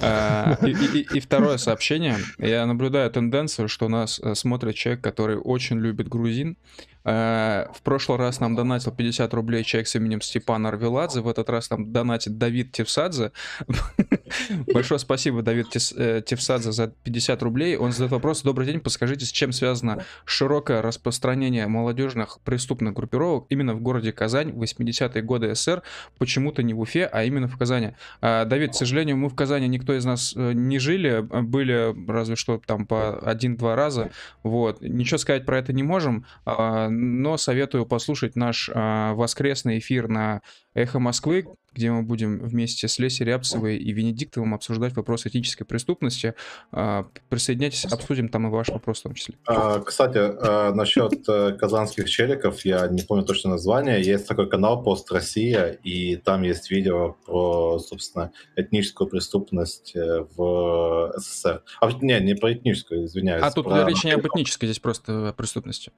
А, 0.02 0.58
И, 0.64 1.20
второе 1.20 1.58
сообщение. 1.58 2.18
Я 2.38 2.66
наблюдаю 2.66 3.10
тенденцию, 3.10 3.68
что 3.68 3.88
нас 3.88 4.20
э, 4.20 4.36
смотрит 4.36 4.76
человек, 4.76 5.02
который 5.02 5.38
очень 5.38 5.80
любит 5.80 6.08
грузин. 6.08 6.58
Э, 7.06 7.68
В 7.74 7.82
прошлый 7.84 8.18
раз 8.18 8.40
нам 8.40 8.56
донатил 8.56 8.92
50 8.92 9.34
рублей 9.34 9.64
человек 9.64 9.88
с 9.88 9.96
именем 9.96 10.22
Степан 10.22 10.66
Арвеладзе. 10.66 11.22
В 11.22 11.28
этот 11.28 11.50
раз 11.50 11.70
нам 11.70 11.92
донатит 11.92 12.38
Давид 12.38 12.72
Тевсадзе. 12.72 13.32
Большое 14.74 15.00
спасибо, 15.00 15.42
Давид 15.42 15.68
э, 15.98 16.22
Тевсадзе, 16.26 16.72
за 16.72 16.88
50 16.88 17.44
рублей. 17.44 17.78
Он 17.78 17.92
задает 17.92 18.12
вопрос. 18.12 18.42
Добрый 18.42 18.66
день, 18.68 18.80
подскажите, 18.80 19.26
с 19.26 19.32
чем 19.32 19.52
связано 19.52 20.04
широкое 20.26 20.82
распространение 20.82 21.68
молодежных 21.68 22.40
преступных 22.44 22.94
группировок 22.94 23.46
именно 23.50 23.76
в 23.76 23.82
городе 23.82 24.12
Казань 24.12 24.52
в 24.52 24.62
80-е 24.62 25.22
годы 25.22 25.54
СССР, 25.54 25.84
почему-то 26.18 26.64
не 26.64 26.74
в 26.74 26.80
Уфе, 26.80 27.06
а 27.06 27.24
именно 27.24 27.48
в 27.48 27.58
Казани. 27.58 27.92
А, 28.22 28.46
Давид, 28.46 28.72
к 28.72 28.76
сожалению, 28.76 29.18
мы 29.18 29.30
в 29.30 29.36
Казани 29.36 29.68
никто 29.68 29.96
из 29.96 30.06
нас 30.06 30.34
э, 30.36 30.54
не 30.54 30.80
жили, 30.80 31.22
были 31.22 31.96
разве 32.10 32.36
что 32.36 32.60
там 32.66 32.86
по 32.86 33.18
один-два 33.20 33.76
раза, 33.76 34.12
вот. 34.44 34.82
Ничего 34.82 35.18
сказать 35.18 35.46
про 35.46 35.60
это 35.60 35.74
не 35.74 35.84
можем, 35.84 36.26
а, 36.46 36.90
но 36.96 37.38
советую 37.38 37.86
послушать 37.86 38.36
наш 38.36 38.70
а, 38.74 39.14
воскресный 39.14 39.80
эфир 39.80 40.08
на 40.08 40.42
Эхо 40.74 41.00
Москвы, 41.00 41.46
где 41.76 41.92
мы 41.92 42.04
будем 42.04 42.40
вместе 42.40 42.88
с 42.88 42.98
Лесей 43.00 43.26
Рябцевой 43.26 43.78
и 43.78 43.92
Венедиктовым 43.92 44.54
обсуждать 44.54 44.96
вопрос 44.96 45.26
этической 45.26 45.66
преступности. 45.66 46.34
А, 46.72 47.08
Присоединяйтесь, 47.30 47.86
обсудим 47.86 48.30
там 48.30 48.48
и 48.48 48.50
ваш 48.50 48.70
вопрос 48.70 49.00
в 49.00 49.04
том 49.04 49.14
числе. 49.14 49.36
А, 49.46 49.80
Кстати, 49.82 50.18
а, 50.18 50.74
насчет 50.74 51.28
э, 51.28 51.52
казанских 51.54 52.10
челиков, 52.10 52.64
я 52.66 52.88
не 52.88 53.02
помню 53.02 53.26
точно 53.26 53.52
название, 53.52 54.02
есть 54.02 54.28
такой 54.28 54.50
канал 54.50 54.84
«Пост 54.84 55.12
Россия», 55.12 55.78
и 55.84 56.16
там 56.16 56.44
есть 56.44 56.72
видео 56.72 57.18
про, 57.26 57.80
собственно, 57.80 58.32
этническую 58.56 59.10
преступность 59.10 59.96
э, 59.96 60.26
в 60.36 61.14
СССР. 61.18 61.62
А, 61.82 61.92
не, 61.92 62.20
не 62.22 62.36
про 62.36 62.54
этническую, 62.54 63.06
извиняюсь. 63.06 63.44
А 63.44 63.52
тут 63.52 63.66
про- 63.66 63.86
речь 63.86 64.04
не 64.04 64.12
об 64.12 64.26
этнической, 64.26 64.68
здесь 64.68 64.80
просто 64.80 65.30
о 65.30 65.34
преступности. 65.34 65.92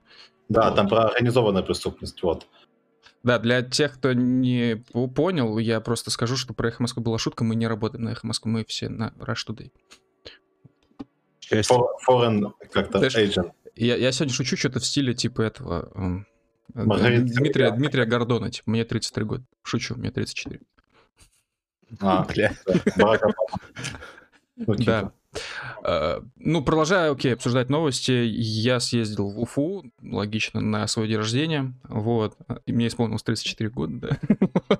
Да, 0.50 0.72
там 0.72 0.88
про 0.88 1.05
организованную 1.10 1.63
преступность, 1.63 2.24
вот. 2.24 2.48
Да, 3.27 3.39
для 3.39 3.62
тех, 3.62 3.96
кто 3.96 4.13
не 4.13 4.81
по- 4.93 5.07
понял, 5.10 5.57
я 5.57 5.81
просто 5.81 6.12
скажу, 6.12 6.38
что 6.38 6.53
про 6.53 6.69
Эхо 6.69 6.81
Москвы 6.81 7.03
была 7.03 7.17
шутка, 7.17 7.43
мы 7.43 7.55
не 7.55 7.67
работаем 7.67 8.05
на 8.05 8.12
Эхо 8.12 8.25
Москвы, 8.25 8.51
мы 8.51 8.63
все 8.65 8.88
на 8.88 9.10
Rush 9.17 9.46
Today. 9.50 9.72
Foreign 11.51 12.53
как-то 12.72 13.00
agent. 13.00 13.51
Я, 13.75 13.98
я 13.98 14.13
сегодня 14.13 14.34
шучу 14.34 14.55
что-то 14.55 14.79
в 14.79 14.86
стиле 14.86 15.13
типа 15.13 15.41
этого... 15.41 15.91
эм, 15.96 16.25
э, 16.74 16.84
Маргарита 16.86 17.34
Дмитрия. 17.34 17.72
Дмитрия 17.72 18.05
Гордона, 18.05 18.50
типа, 18.50 18.69
мне 18.72 18.86
33 18.86 19.25
года. 19.25 19.43
Шучу, 19.62 19.96
мне 19.96 20.10
34. 20.10 20.62
А, 22.00 22.24
Бля. 22.34 22.53
Обама. 22.96 23.34
Ну, 24.55 24.75
типа. 24.77 24.86
Да. 24.86 25.12
Э, 25.84 26.22
Ну, 26.38 26.63
продолжая, 26.63 27.12
окей, 27.12 27.34
обсуждать 27.34 27.70
новости, 27.70 28.12
я 28.12 28.79
съездил 28.79 29.29
в 29.29 29.39
Уфу, 29.39 29.86
логично, 30.01 30.60
на 30.62 30.88
свой 30.88 31.08
день 31.08 31.17
рождения, 31.17 31.74
вот, 31.88 32.36
и 32.65 32.74
мне 32.74 32.88
исполнилось 32.88 33.24
34 33.24 33.70
года, 33.70 33.94
да. 34.70 34.79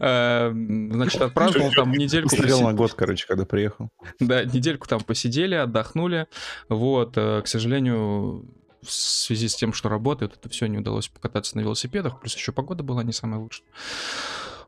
Э, 0.00 0.50
Значит, 0.52 1.22
отпраздновал 1.22 1.70
там 1.72 1.92
недельку. 1.92 2.34
Поси- 2.36 2.62
на 2.62 2.72
год, 2.72 2.94
короче, 2.94 3.26
когда 3.26 3.44
приехал. 3.44 3.90
Да, 4.20 4.44
недельку 4.44 4.86
там 4.88 5.00
посидели, 5.00 5.54
отдохнули. 5.54 6.26
Вот, 6.68 7.12
э, 7.16 7.42
к 7.42 7.46
сожалению, 7.46 8.46
в 8.82 8.90
связи 8.90 9.48
с 9.48 9.56
тем, 9.56 9.72
что 9.72 9.88
работает, 9.88 10.34
это 10.38 10.48
все 10.48 10.66
не 10.66 10.78
удалось 10.78 11.08
покататься 11.08 11.56
на 11.56 11.62
велосипедах. 11.62 12.20
Плюс 12.20 12.34
еще 12.36 12.52
погода 12.52 12.82
была 12.82 13.02
не 13.02 13.12
самая 13.12 13.40
лучшая. 13.40 13.66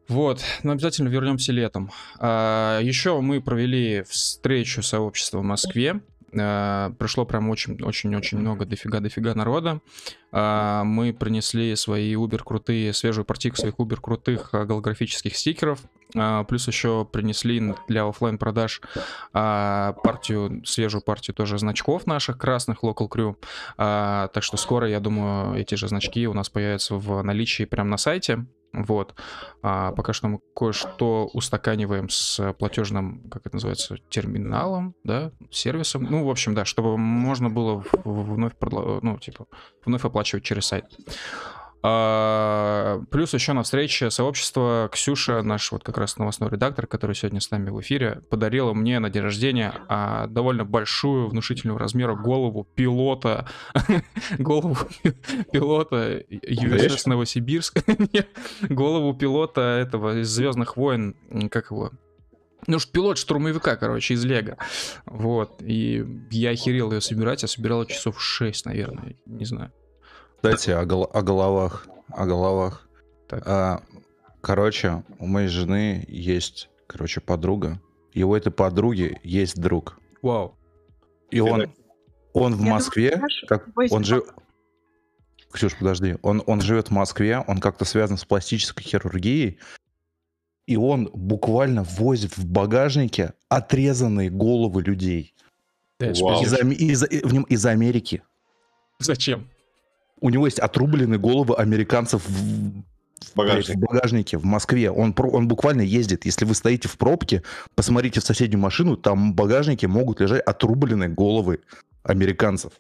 Вот, 0.09 0.43
но 0.63 0.73
обязательно 0.73 1.09
вернемся 1.09 1.53
летом. 1.53 1.91
А, 2.19 2.81
еще 2.81 3.21
мы 3.21 3.43
провели 3.43 4.03
встречу 4.09 4.83
сообщества 4.83 5.39
в 5.39 5.45
Москве. 5.45 6.01
А, 6.35 6.93
пришло 6.99 7.27
прям 7.27 7.51
очень-очень-очень 7.51 8.39
много, 8.39 8.65
дофига-дофига 8.65 9.35
народа. 9.35 9.81
А, 10.33 10.83
мы 10.85 11.13
принесли 11.13 11.77
свои 11.77 12.15
убер 12.15 12.43
крутые, 12.43 12.95
свежую 12.95 13.27
партийку 13.27 13.57
своих 13.57 13.79
убер 13.79 14.01
крутых 14.01 14.51
голографических 14.53 15.37
стикеров. 15.37 15.81
А, 16.17 16.45
плюс 16.45 16.67
еще 16.67 17.05
принесли 17.05 17.75
для 17.87 18.09
оффлайн 18.09 18.39
продаж 18.39 18.81
а, 19.35 19.93
партию, 20.05 20.63
свежую 20.65 21.03
партию 21.03 21.35
тоже 21.35 21.59
значков 21.59 22.07
наших 22.07 22.39
красных 22.39 22.83
Local 22.83 23.09
Crew. 23.11 23.37
А, 23.77 24.29
так 24.29 24.43
что 24.43 24.57
скоро, 24.57 24.89
я 24.89 25.01
думаю, 25.01 25.61
эти 25.61 25.75
же 25.75 25.87
значки 25.89 26.27
у 26.27 26.33
нас 26.33 26.49
появятся 26.49 26.95
в 26.95 27.23
наличии 27.23 27.65
прямо 27.65 27.91
на 27.91 27.97
сайте. 27.99 28.47
Вот. 28.73 29.15
А, 29.63 29.93
пока 29.93 30.13
что 30.13 30.29
мы 30.29 30.41
кое-что 30.55 31.31
устаканиваем 31.33 32.09
с 32.09 32.53
платежным, 32.59 33.29
как 33.31 33.47
это 33.47 33.57
называется, 33.57 33.97
терминалом, 34.11 34.95
да, 35.05 35.33
сервисом. 35.51 36.05
Ну, 36.05 36.25
в 36.25 36.31
общем, 36.31 36.55
да, 36.55 36.65
чтобы 36.65 36.97
можно 36.99 37.49
было 37.51 37.83
вновь, 38.05 38.53
продла- 38.61 38.99
ну, 39.03 39.19
типа, 39.19 39.47
вновь 39.85 40.05
оплачивать 40.05 40.45
через 40.45 40.67
сайт. 40.67 40.85
А, 41.83 43.03
плюс 43.11 43.35
еще 43.35 43.53
на 43.53 43.63
встрече 43.63 44.11
сообщества 44.11 44.89
Ксюша, 44.93 45.43
наш 45.43 45.71
вот 45.71 45.85
как 45.85 45.97
раз 45.99 46.17
новостной 46.17 46.51
редактор, 46.51 46.87
который 46.87 47.15
сегодня 47.15 47.41
с 47.41 47.51
нами 47.51 47.71
в 47.71 47.81
эфире, 47.81 48.23
подарила 48.31 48.73
мне 48.75 48.99
на 48.99 49.11
день 49.11 49.23
рождения 49.23 49.73
а, 49.89 50.27
довольно 50.27 50.65
большую, 50.65 51.29
внушительного 51.29 51.79
размера 51.79 52.17
голову 52.17 52.67
пилота, 52.75 53.49
голову 54.39 54.77
пилота 55.53 56.25
USS 56.31 57.03
Новосибирск, 57.07 57.85
голову 58.69 59.15
пилота 59.15 59.61
этого 59.61 60.21
из 60.21 60.29
Звездных 60.29 60.77
войн, 60.77 61.15
как 61.51 61.71
его, 61.71 61.93
ну 62.67 62.79
пилот 62.93 63.19
штурмовика, 63.19 63.77
короче, 63.77 64.15
из 64.15 64.25
Лего. 64.25 64.57
Вот. 65.07 65.63
И 65.63 66.05
я 66.31 66.51
охерел 66.51 66.93
ее 66.93 67.01
собирать. 67.01 67.43
Я 67.43 67.49
собирал 67.49 67.85
часов 67.87 68.21
6, 68.21 68.67
наверное. 68.67 69.17
Не 69.27 69.45
знаю. 69.45 69.73
Кстати, 70.43 70.71
о, 70.71 70.85
гол- 70.85 71.11
о 71.13 71.23
головах. 71.23 71.87
О 72.09 72.27
головах. 72.27 72.89
Так. 73.29 73.43
А, 73.47 73.83
Короче, 74.41 75.03
у 75.19 75.27
моей 75.27 75.49
жены 75.49 76.05
есть, 76.09 76.71
короче, 76.87 77.21
подруга. 77.21 77.81
И 78.13 78.23
у 78.23 78.35
этой 78.35 78.53
подруги 78.53 79.19
есть 79.25 79.61
друг. 79.61 79.99
Вау. 80.23 80.57
И 81.31 81.41
он, 81.41 81.73
он 82.33 82.55
в 82.55 82.63
Я 82.65 82.71
Москве, 82.75 83.11
думаю, 83.17 83.29
как 83.49 83.69
он 83.91 84.05
же... 84.05 84.23
Ксюш, 85.53 85.77
подожди. 85.77 86.17
Он, 86.23 86.43
он 86.47 86.61
живет 86.61 86.89
в 86.89 86.93
Москве, 86.93 87.43
он 87.47 87.59
как-то 87.59 87.85
связан 87.85 88.17
с 88.17 88.25
пластической 88.25 88.85
хирургией, 88.85 89.59
и 90.67 90.77
он 90.77 91.11
буквально 91.13 91.83
возит 91.83 92.37
в 92.37 92.47
багажнике 92.47 93.33
отрезанные 93.49 94.31
головы 94.31 94.83
людей. 94.83 95.35
Да. 95.99 96.11
Из, 96.13 96.23
Ами- 96.55 96.75
из- 96.75 97.03
э, 97.03 97.21
в 97.27 97.33
нем- 97.33 97.45
из 97.49 97.67
Америки. 97.67 98.23
Зачем? 99.01 99.49
У 100.21 100.31
него 100.31 100.47
есть 100.47 100.59
отрубленные 100.59 101.19
головы 101.19 101.55
американцев 101.55 102.23
в, 102.27 102.31
В 102.31 103.35
багажнике. 103.35 103.73
в 103.79 103.81
багажнике 103.81 104.39
в 104.39 104.45
Москве. 104.45 104.91
Он, 104.91 105.13
про- 105.13 105.31
он 105.31 105.49
буквально 105.49 105.83
ездит. 105.83 106.25
Если 106.25 106.45
вы 106.45 106.55
стоите 106.55 106.89
в 106.89 106.97
пробке, 106.99 107.43
посмотрите 107.75 108.21
в 108.21 108.25
соседнюю 108.25 108.61
машину, 108.61 108.97
там 108.97 109.33
в 109.33 109.35
багажнике 109.35 109.87
могут 109.89 110.21
лежать 110.21 110.43
отрубленные 110.43 111.09
головы 111.09 111.61
американцев. 112.03 112.73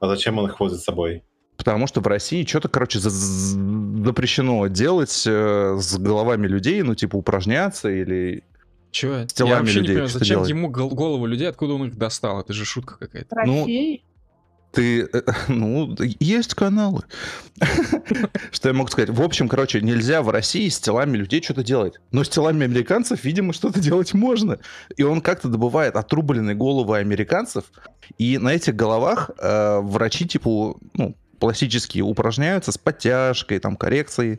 А 0.00 0.08
зачем 0.08 0.38
он 0.38 0.46
их 0.46 0.58
возит 0.60 0.80
с 0.80 0.84
собой? 0.84 1.22
Потому 1.56 1.88
что 1.88 2.00
в 2.00 2.06
России 2.06 2.44
что-то, 2.44 2.68
короче, 2.68 3.00
за- 3.00 3.10
за- 3.10 4.04
запрещено 4.04 4.66
делать 4.68 5.24
э, 5.26 5.76
с 5.80 5.98
головами 5.98 6.46
людей, 6.46 6.80
ну, 6.82 6.94
типа, 6.94 7.16
упражняться 7.16 7.88
или... 7.90 8.44
Чё? 8.92 9.26
С 9.26 9.32
телами 9.32 9.50
Я 9.54 9.58
вообще 9.58 9.74
не 9.74 9.80
людей 9.80 9.94
понимаю, 9.96 10.08
что 10.08 10.18
зачем 10.20 10.34
делать? 10.36 10.50
ему 10.50 10.68
гол- 10.70 10.90
голову 10.90 11.26
людей, 11.26 11.48
откуда 11.48 11.74
он 11.74 11.86
их 11.88 11.96
достал? 11.98 12.40
Это 12.40 12.52
же 12.52 12.64
шутка 12.64 12.96
какая-то. 12.98 13.36
Ну. 13.44 13.66
Ты, 14.78 15.08
э, 15.12 15.22
ну, 15.48 15.92
есть 16.20 16.54
каналы. 16.54 17.02
Что 18.52 18.68
я 18.68 18.72
могу 18.72 18.88
сказать? 18.88 19.10
В 19.10 19.20
общем, 19.22 19.48
короче, 19.48 19.80
нельзя 19.80 20.22
в 20.22 20.30
России 20.30 20.68
с 20.68 20.78
телами 20.78 21.16
людей 21.16 21.42
что-то 21.42 21.64
делать. 21.64 21.94
Но 22.12 22.22
с 22.22 22.28
телами 22.28 22.62
американцев, 22.62 23.24
видимо, 23.24 23.52
что-то 23.52 23.80
делать 23.80 24.14
можно. 24.14 24.60
И 24.96 25.02
он 25.02 25.20
как-то 25.20 25.48
добывает 25.48 25.96
отрубленные 25.96 26.54
головы 26.54 26.98
американцев, 26.98 27.64
и 28.18 28.38
на 28.38 28.50
этих 28.50 28.76
головах 28.76 29.32
э, 29.40 29.80
врачи, 29.80 30.28
типа, 30.28 30.76
ну, 30.94 31.16
пластические 31.40 32.04
упражняются 32.04 32.70
с 32.70 32.78
подтяжкой, 32.78 33.58
там, 33.58 33.74
коррекцией 33.74 34.38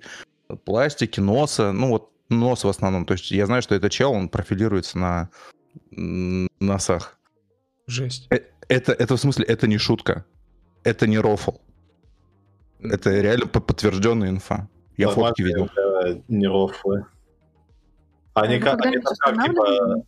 пластики, 0.64 1.20
носа, 1.20 1.74
ну, 1.74 1.90
вот 1.90 2.12
нос 2.30 2.64
в 2.64 2.70
основном. 2.70 3.06
То 3.06 3.12
есть 3.16 3.30
я 3.32 3.46
знаю, 3.46 3.62
что 3.62 3.76
этот 3.76 3.92
чел, 3.92 4.14
он 4.14 4.30
профилируется 4.30 4.98
на 5.00 5.30
носах. 5.92 7.18
Жесть. 7.88 8.30
Это, 8.70 8.94
это 8.94 9.16
в 9.18 9.20
смысле, 9.20 9.46
это 9.46 9.68
не 9.68 9.78
шутка. 9.78 10.26
Это 10.84 11.08
не 11.08 11.18
рофл. 11.20 11.52
Это 12.82 13.10
реально 13.20 13.48
по- 13.48 13.60
подтвержденная 13.60 14.30
инфа. 14.30 14.70
Я 14.96 15.08
Нормально, 15.08 15.28
фотки 15.30 15.42
видел. 15.42 15.66
э, 16.06 16.22
Не 16.30 16.48
рофлы. 16.48 17.06
Они 18.34 18.56
Вы 18.58 18.62
как, 18.64 18.86
они 18.86 18.98
как, 19.00 19.44
типа, 19.46 20.04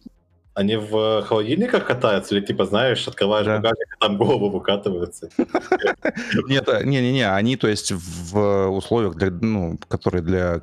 они 0.53 0.75
в 0.77 1.21
холодильниках 1.23 1.85
катаются, 1.85 2.35
или 2.35 2.45
типа, 2.45 2.65
знаешь, 2.65 3.05
открываешь 3.07 3.45
Да. 3.45 3.57
багажник, 3.57 3.87
а 3.99 4.05
там 4.05 4.17
головы 4.17 4.49
выкатываются. 4.51 5.29
Нет, 6.47 6.69
а, 6.69 6.83
не-не-не, 6.83 7.29
они, 7.33 7.57
то 7.57 7.67
есть, 7.67 7.91
в 7.91 8.69
условиях, 8.69 9.15
для, 9.15 9.31
ну, 9.31 9.77
которые 9.89 10.21
для 10.21 10.61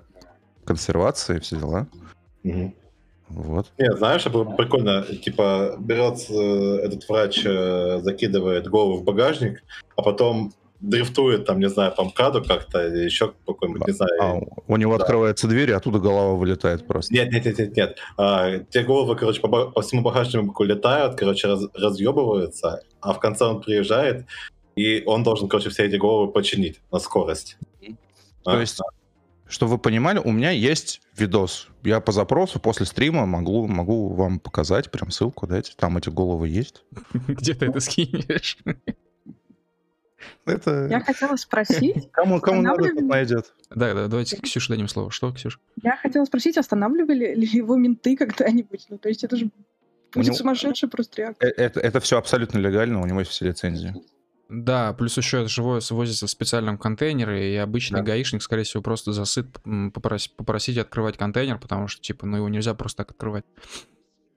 консервации, 0.64 1.40
все 1.40 1.56
дела. 1.58 1.86
Вот. 3.28 3.66
Нет, 3.78 3.98
знаешь, 3.98 4.26
это 4.26 4.44
прикольно, 4.44 5.02
типа, 5.04 5.76
берется 5.78 6.32
э, 6.32 6.76
этот 6.86 7.08
врач, 7.08 7.42
э, 7.44 8.00
закидывает 8.02 8.68
голову 8.68 8.98
в 8.98 9.04
багажник, 9.04 9.62
а 9.96 10.02
потом 10.02 10.52
дрифтует 10.80 11.44
там, 11.44 11.58
не 11.58 11.68
знаю, 11.68 11.92
по 11.94 12.04
МКАДу 12.04 12.42
как-то, 12.44 12.86
или 12.86 13.04
еще 13.04 13.32
какой-нибудь, 13.46 13.86
не 13.86 13.92
знаю. 13.92 14.12
А, 14.20 14.40
у 14.68 14.76
него 14.76 14.96
Да. 14.96 15.02
открывается 15.04 15.48
дверь, 15.48 15.70
и 15.70 15.72
оттуда 15.72 15.98
голова 15.98 16.34
вылетает 16.34 16.86
просто. 16.86 17.12
Нет, 17.12 17.32
нет, 17.32 17.44
нет, 17.44 17.58
нет, 17.58 17.76
нет. 17.76 17.98
А, 18.16 18.58
те 18.70 18.82
головы, 18.84 19.16
короче, 19.16 19.40
по, 19.40 19.48
по 19.70 19.82
всему 19.82 20.02
багажнику 20.02 20.62
летают, 20.64 21.16
короче, 21.16 21.48
раз- 21.48 21.68
разъебываются, 21.74 22.82
а 23.00 23.12
в 23.12 23.18
конце 23.18 23.44
он 23.44 23.60
приезжает, 23.60 24.24
и 24.76 25.02
он 25.04 25.24
должен, 25.24 25.48
короче, 25.48 25.70
все 25.70 25.84
эти 25.84 25.96
головы 25.96 26.30
починить 26.32 26.80
на 26.92 26.98
скорость. 27.00 27.58
То 28.44 28.52
А, 28.52 28.60
есть, 28.60 28.78
чтобы 29.48 29.72
вы 29.72 29.78
понимали, 29.78 30.18
у 30.18 30.30
меня 30.30 30.50
есть 30.50 31.00
видос. 31.16 31.68
Я 31.82 32.00
по 32.00 32.12
запросу 32.12 32.60
после 32.60 32.86
стрима 32.86 33.26
могу, 33.26 33.66
могу 33.66 34.08
вам 34.14 34.40
показать, 34.40 34.90
прям 34.90 35.10
ссылку 35.10 35.46
дать. 35.46 35.74
Там 35.76 35.96
эти 35.98 36.10
головы 36.10 36.48
есть. 36.48 36.84
Где 37.28 37.54
ты 37.54 37.66
это 37.66 37.80
скинешь? 37.80 38.58
Это 40.44 40.88
Я 40.90 41.00
хотела 41.00 41.36
спросить, 41.36 42.08
кому, 42.12 42.40
кому 42.40 42.62
надо, 42.62 42.84
тот 42.88 43.00
найдет. 43.02 43.54
Да, 43.70 43.94
да, 43.94 44.08
давайте 44.08 44.36
Ксюше 44.38 44.70
дадим 44.70 44.88
слово. 44.88 45.10
Что, 45.10 45.32
Ксюш? 45.32 45.60
я 45.82 45.96
хотела 45.96 46.24
спросить, 46.24 46.56
останавливали 46.58 47.34
ли 47.34 47.46
его 47.46 47.76
менты 47.76 48.16
когда-нибудь? 48.16 48.86
Ну, 48.88 48.98
то 48.98 49.08
есть 49.08 49.24
это 49.24 49.36
же 49.36 49.50
будет 50.14 50.26
него- 50.26 50.34
сумасшедший 50.36 50.88
просто 50.88 51.22
реакция. 51.22 51.50
Э, 51.50 51.52
Это, 51.56 51.80
это 51.80 52.00
все 52.00 52.18
абсолютно 52.18 52.58
легально, 52.58 53.00
у 53.00 53.06
него 53.06 53.20
есть 53.20 53.30
все 53.30 53.46
лицензии. 53.46 53.94
Да, 54.48 54.94
плюс 54.94 55.16
еще 55.16 55.46
живое 55.46 55.82
возится 55.90 56.26
в 56.26 56.30
специальном 56.30 56.78
контейнере, 56.78 57.52
и 57.52 57.56
обычный 57.56 58.00
Да. 58.00 58.06
гаишник, 58.06 58.42
скорее 58.42 58.62
всего, 58.62 58.82
просто 58.82 59.12
засыт 59.12 59.46
попросить, 59.92 60.34
попросить 60.36 60.78
открывать 60.78 61.18
контейнер, 61.18 61.58
потому 61.58 61.86
что, 61.86 62.00
типа, 62.00 62.24
ну 62.26 62.38
его 62.38 62.48
нельзя 62.48 62.72
просто 62.74 63.04
так 63.04 63.10
открывать. 63.10 63.44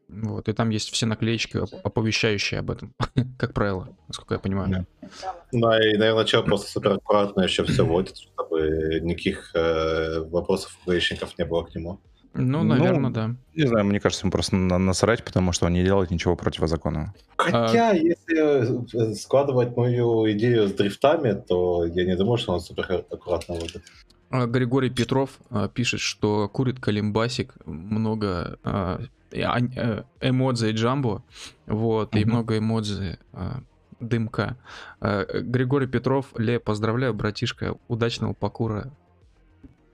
Вот, 0.09 0.49
и 0.49 0.53
там 0.53 0.69
есть 0.69 0.91
все 0.91 1.05
наклеечки, 1.05 1.55
оп- 1.55 1.73
оповещающие 1.85 2.59
об 2.59 2.71
этом, 2.71 2.93
как 3.39 3.53
правило, 3.53 3.95
насколько 4.09 4.33
я 4.33 4.39
понимаю. 4.39 4.85
Да. 5.01 5.35
Ну, 5.53 5.71
и, 5.79 5.95
наверное, 5.97 6.25
человек 6.25 6.49
просто 6.49 6.69
супер 6.69 6.91
аккуратно 6.93 7.41
еще 7.43 7.63
все 7.63 7.85
водит, 7.85 8.17
чтобы 8.17 8.99
никаких 9.01 9.51
э, 9.55 10.19
вопросов 10.19 10.77
у 10.85 10.89
гаишников 10.89 11.37
не 11.37 11.45
было 11.45 11.63
к 11.63 11.73
нему. 11.73 12.01
Ну, 12.33 12.63
Ну, 12.63 12.63
наверное, 12.63 13.11
да. 13.11 13.35
Не 13.55 13.67
знаю, 13.67 13.85
мне 13.85 13.99
кажется, 13.99 14.25
ему 14.25 14.31
просто 14.31 14.55
на- 14.55 14.77
насрать, 14.77 15.23
потому 15.23 15.51
что 15.51 15.65
он 15.65 15.73
не 15.73 15.83
делает 15.83 16.11
ничего 16.11 16.35
противозаконного. 16.35 17.13
Хотя, 17.35 17.91
если 17.91 19.11
э, 19.11 19.15
складывать 19.15 19.75
мою 19.75 20.31
идею 20.31 20.67
с 20.67 20.73
дрифтами, 20.73 21.33
то 21.33 21.85
я 21.85 22.05
не 22.05 22.15
думаю, 22.15 22.37
что 22.37 22.53
он 22.53 22.61
супер 22.61 23.05
аккуратно 23.11 23.55
водит. 23.55 23.83
А, 24.29 24.45
Григорий 24.45 24.89
Петров 24.89 25.31
а, 25.49 25.67
пишет, 25.67 25.99
что 25.99 26.47
курит 26.47 26.79
Калимбасик, 26.79 27.53
много 27.65 28.57
а, 28.63 29.01
и 29.31 29.39
э, 29.41 30.03
эмодзи 30.21 30.71
Джамбо, 30.71 31.23
вот, 31.65 32.15
и 32.15 32.23
много 32.23 32.57
эмодзи 32.57 33.17
а, 33.33 33.59
дымка. 33.99 34.57
А, 35.01 35.25
Григорий 35.41 35.87
Петров, 35.87 36.27
Ле, 36.37 36.61
поздравляю, 36.61 37.13
братишка, 37.13 37.75
удачного 37.89 38.33
покура. 38.33 38.89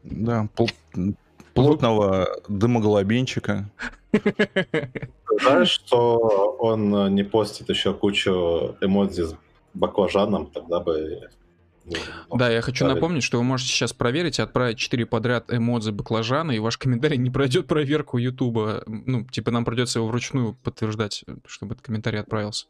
Да, 0.03 0.47
плотного 1.57 2.27
дымоглобинчика. 2.47 3.69
Знаешь, 5.41 5.69
что 5.69 6.17
он 6.59 7.15
не 7.15 7.23
постит 7.23 7.69
еще 7.69 7.93
кучу 7.93 8.75
эмодзи 8.81 9.23
с 9.23 9.35
баклажаном, 9.73 10.45
тогда 10.47 10.79
бы... 10.79 11.29
Да, 12.33 12.49
я 12.49 12.61
хочу 12.61 12.85
ставить. 12.85 12.95
напомнить, 12.95 13.23
что 13.23 13.37
вы 13.37 13.43
можете 13.43 13.71
сейчас 13.71 13.93
проверить 13.93 14.39
и 14.39 14.41
отправить 14.41 14.77
4 14.77 15.05
подряд 15.05 15.51
эмодзи 15.53 15.91
баклажана, 15.91 16.51
и 16.51 16.59
ваш 16.59 16.77
комментарий 16.77 17.17
не 17.17 17.29
пройдет 17.29 17.67
проверку 17.67 18.17
Ютуба. 18.17 18.83
Ну, 18.85 19.25
типа 19.25 19.51
нам 19.51 19.65
придется 19.65 19.99
его 19.99 20.07
вручную 20.07 20.53
подтверждать, 20.55 21.23
чтобы 21.45 21.73
этот 21.73 21.85
комментарий 21.85 22.19
отправился. 22.19 22.65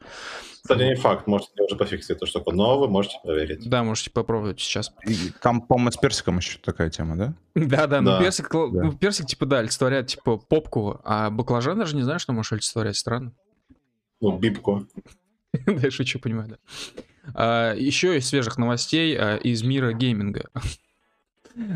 Кстати, 0.61 0.83
не 0.83 0.95
факт, 0.95 1.27
может, 1.27 1.49
я 1.55 1.65
уже 1.65 1.75
пофиксили 1.75 2.15
эту 2.15 2.25
штуку, 2.25 2.51
но 2.51 2.79
вы 2.79 2.87
можете 2.87 3.19
проверить. 3.23 3.67
Да, 3.69 3.83
можете 3.83 4.11
попробовать 4.11 4.59
сейчас. 4.59 4.91
И 5.07 5.31
там, 5.41 5.61
по-моему, 5.61 5.91
с 5.91 5.97
персиком 5.97 6.37
еще 6.37 6.59
такая 6.59 6.89
тема, 6.89 7.15
да? 7.15 7.33
Да, 7.55 7.87
да, 7.87 8.01
ну 8.01 8.11
Да, 8.11 8.19
персик, 8.19 8.49
да. 8.51 8.67
ну, 8.83 8.91
персик, 8.93 9.25
типа, 9.25 9.45
да, 9.45 9.59
олицетворяет, 9.59 10.07
типа, 10.07 10.37
попку, 10.37 10.99
а 11.03 11.29
баклажан 11.29 11.79
даже 11.79 11.95
не 11.95 12.03
знаю, 12.03 12.19
что 12.19 12.33
может 12.33 12.53
олицетворять, 12.53 12.97
странно. 12.97 13.31
Ну, 14.21 14.37
бибку. 14.37 14.85
Да, 15.65 15.71
я 15.81 15.89
шучу, 15.91 16.19
понимаю, 16.19 16.49
да. 16.49 16.57
А, 17.33 17.73
еще 17.73 18.17
из 18.17 18.27
свежих 18.27 18.57
новостей 18.57 19.17
а, 19.17 19.37
из 19.37 19.63
мира 19.63 19.93
гейминга. 19.93 20.49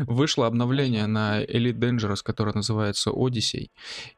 Вышло 0.06 0.46
обновление 0.46 1.06
на 1.06 1.42
Elite 1.42 1.78
Dangerous, 1.78 2.18
которое 2.22 2.52
называется 2.54 3.10
Odyssey, 3.10 3.70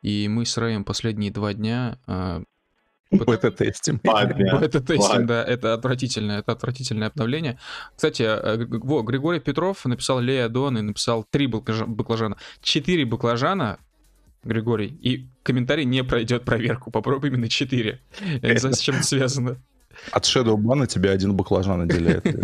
и 0.03 0.29
мы 0.29 0.45
с 0.45 0.59
Рэем 0.59 0.85
последние 0.85 1.31
два 1.31 1.55
дня 1.55 1.99
а, 2.07 2.43
Это 3.11 3.51
тестим. 3.51 3.99
Ладно. 4.05 4.59
это 4.61 4.81
тестим, 4.81 5.11
ладно. 5.11 5.27
да, 5.27 5.45
это 5.45 5.73
отвратительное, 5.73 6.41
это 6.41 6.53
отвратительное 6.53 7.09
обновление. 7.09 7.59
Кстати, 7.97 8.29
во, 8.85 9.03
Григорий 9.03 9.41
Петров 9.41 9.85
написал 9.87 10.21
Лея 10.21 10.49
Дон 10.49 10.77
и 10.79 10.83
написал 10.83 11.25
три 11.31 11.47
баклажа- 11.47 11.87
баклажана. 11.87 12.37
Четыре 12.61 13.07
баклажана, 13.07 13.79
Григорий, 14.43 14.89
и 15.01 15.27
комментарий 15.43 15.85
не 15.87 16.05
пройдет 16.05 16.45
проверку. 16.45 16.91
Попробуй 16.91 17.31
именно 17.31 17.49
четыре. 17.49 18.01
Я 18.43 18.53
не 18.53 18.59
знаю, 18.59 18.75
с 18.75 18.81
чем 18.81 18.97
это 18.97 19.05
связано. 19.05 19.57
От 20.11 20.25
Shadow 20.25 20.57
Ban 20.57 20.87
тебя 20.87 21.11
один 21.11 21.35
баклажан 21.35 21.83
отделяет. 21.83 22.25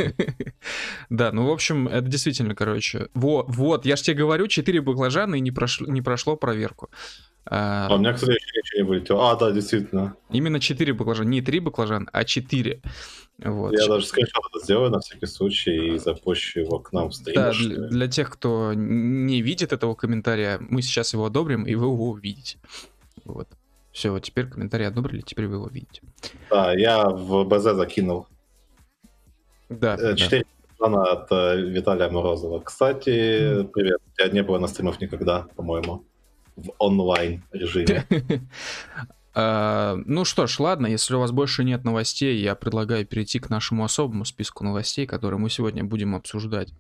Да, 1.11 1.33
ну, 1.33 1.47
в 1.47 1.51
общем, 1.51 1.89
это 1.89 2.07
действительно, 2.07 2.55
короче. 2.55 3.09
Вот, 3.15 3.47
вот, 3.49 3.87
я 3.87 3.97
же 3.97 4.03
тебе 4.03 4.17
говорю, 4.17 4.47
4 4.47 4.81
баклажана 4.81 5.35
и 5.35 5.41
не 5.41 5.51
прошло, 5.51 5.87
не 5.87 6.03
прошло 6.03 6.37
проверку. 6.37 6.91
А, 7.47 7.89
а 7.89 7.95
у 7.95 7.99
меня, 7.99 8.13
кстати, 8.13 8.33
еще 8.33 8.61
ничего 8.63 8.83
не 8.83 8.89
вылетело. 8.89 9.31
А, 9.31 9.37
да, 9.37 9.51
действительно. 9.51 10.17
Именно 10.31 10.61
4 10.61 10.93
баклажана. 10.93 11.29
Не 11.29 11.41
3 11.41 11.61
баклажана, 11.61 12.07
а 12.13 12.25
4. 12.25 12.83
Вот. 13.39 13.73
Я 13.73 13.87
даже 13.89 14.07
скриншот 14.07 14.45
это 14.53 14.65
сделаю 14.65 14.91
на 14.91 15.01
всякий 15.01 15.27
случай 15.27 15.95
и 15.95 15.99
запущу 15.99 16.61
его 16.61 16.79
к 16.79 16.93
нам 16.93 17.09
в 17.09 17.15
стрим. 17.15 17.35
Да, 17.35 17.53
для, 17.53 17.89
для 17.89 18.09
тех, 18.09 18.31
кто 18.31 18.73
не 18.75 19.41
видит 19.41 19.73
этого 19.73 19.95
комментария, 19.95 20.59
мы 20.61 20.83
сейчас 20.83 21.15
его 21.15 21.25
одобрим, 21.25 21.65
и 21.65 21.75
вы 21.75 21.87
его 21.87 22.11
увидите. 22.11 22.59
Вот. 23.25 23.49
Все, 24.01 24.09
вот 24.11 24.23
теперь 24.23 24.47
комментарий 24.47 24.87
одобрили, 24.87 25.21
теперь 25.21 25.47
вы 25.47 25.57
его 25.57 25.69
видите. 25.69 26.01
Да, 26.49 26.73
я 26.73 27.05
в 27.05 27.45
БЗ 27.45 27.75
закинул. 27.75 28.27
Да. 29.69 30.17
4 30.17 30.47
да. 30.79 30.87
от 30.87 31.31
э, 31.31 31.61
Виталия 31.61 32.09
Морозова. 32.09 32.61
Кстати, 32.61 33.11
mm. 33.11 33.65
привет. 33.65 33.99
У 34.07 34.17
тебя 34.17 34.33
не 34.33 34.43
было 34.43 34.59
на 34.59 34.69
стримах 34.69 35.03
никогда, 35.03 35.49
по-моему, 35.55 36.03
в 36.57 36.71
онлайн 36.79 37.43
режиме. 37.53 38.07
А, 39.33 39.97
ну 40.07 40.25
что 40.25 40.49
ж, 40.49 40.59
ладно, 40.59 40.89
если 40.89 41.15
у 41.15 41.21
вас 41.21 41.31
больше 41.31 41.63
нет 41.63 41.85
новостей, 41.85 42.41
я 42.41 42.57
предлагаю 42.57 43.07
перейти 43.07 43.39
к 43.39 43.49
нашему 43.49 43.85
особому 43.85 44.25
списку 44.25 44.65
новостей, 44.65 45.07
которые 45.07 45.39
мы 45.39 45.51
сегодня 45.51 45.85
будем 45.85 46.17
обсуждать. 46.17 46.73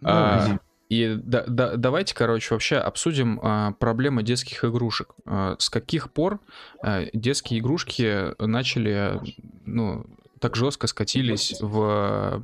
Ну, 0.00 0.08
а, 0.08 0.60
и 0.88 1.16
да, 1.22 1.44
да, 1.46 1.76
давайте, 1.76 2.14
короче, 2.14 2.54
вообще 2.54 2.76
обсудим 2.76 3.40
а, 3.42 3.72
проблемы 3.72 4.22
детских 4.22 4.64
игрушек. 4.64 5.14
А, 5.26 5.56
с 5.58 5.68
каких 5.68 6.12
пор 6.12 6.40
а, 6.82 7.04
детские 7.12 7.60
игрушки 7.60 8.34
начали, 8.42 9.20
ну, 9.66 10.06
так 10.40 10.56
жестко 10.56 10.86
скатились 10.86 11.56
в 11.60 12.42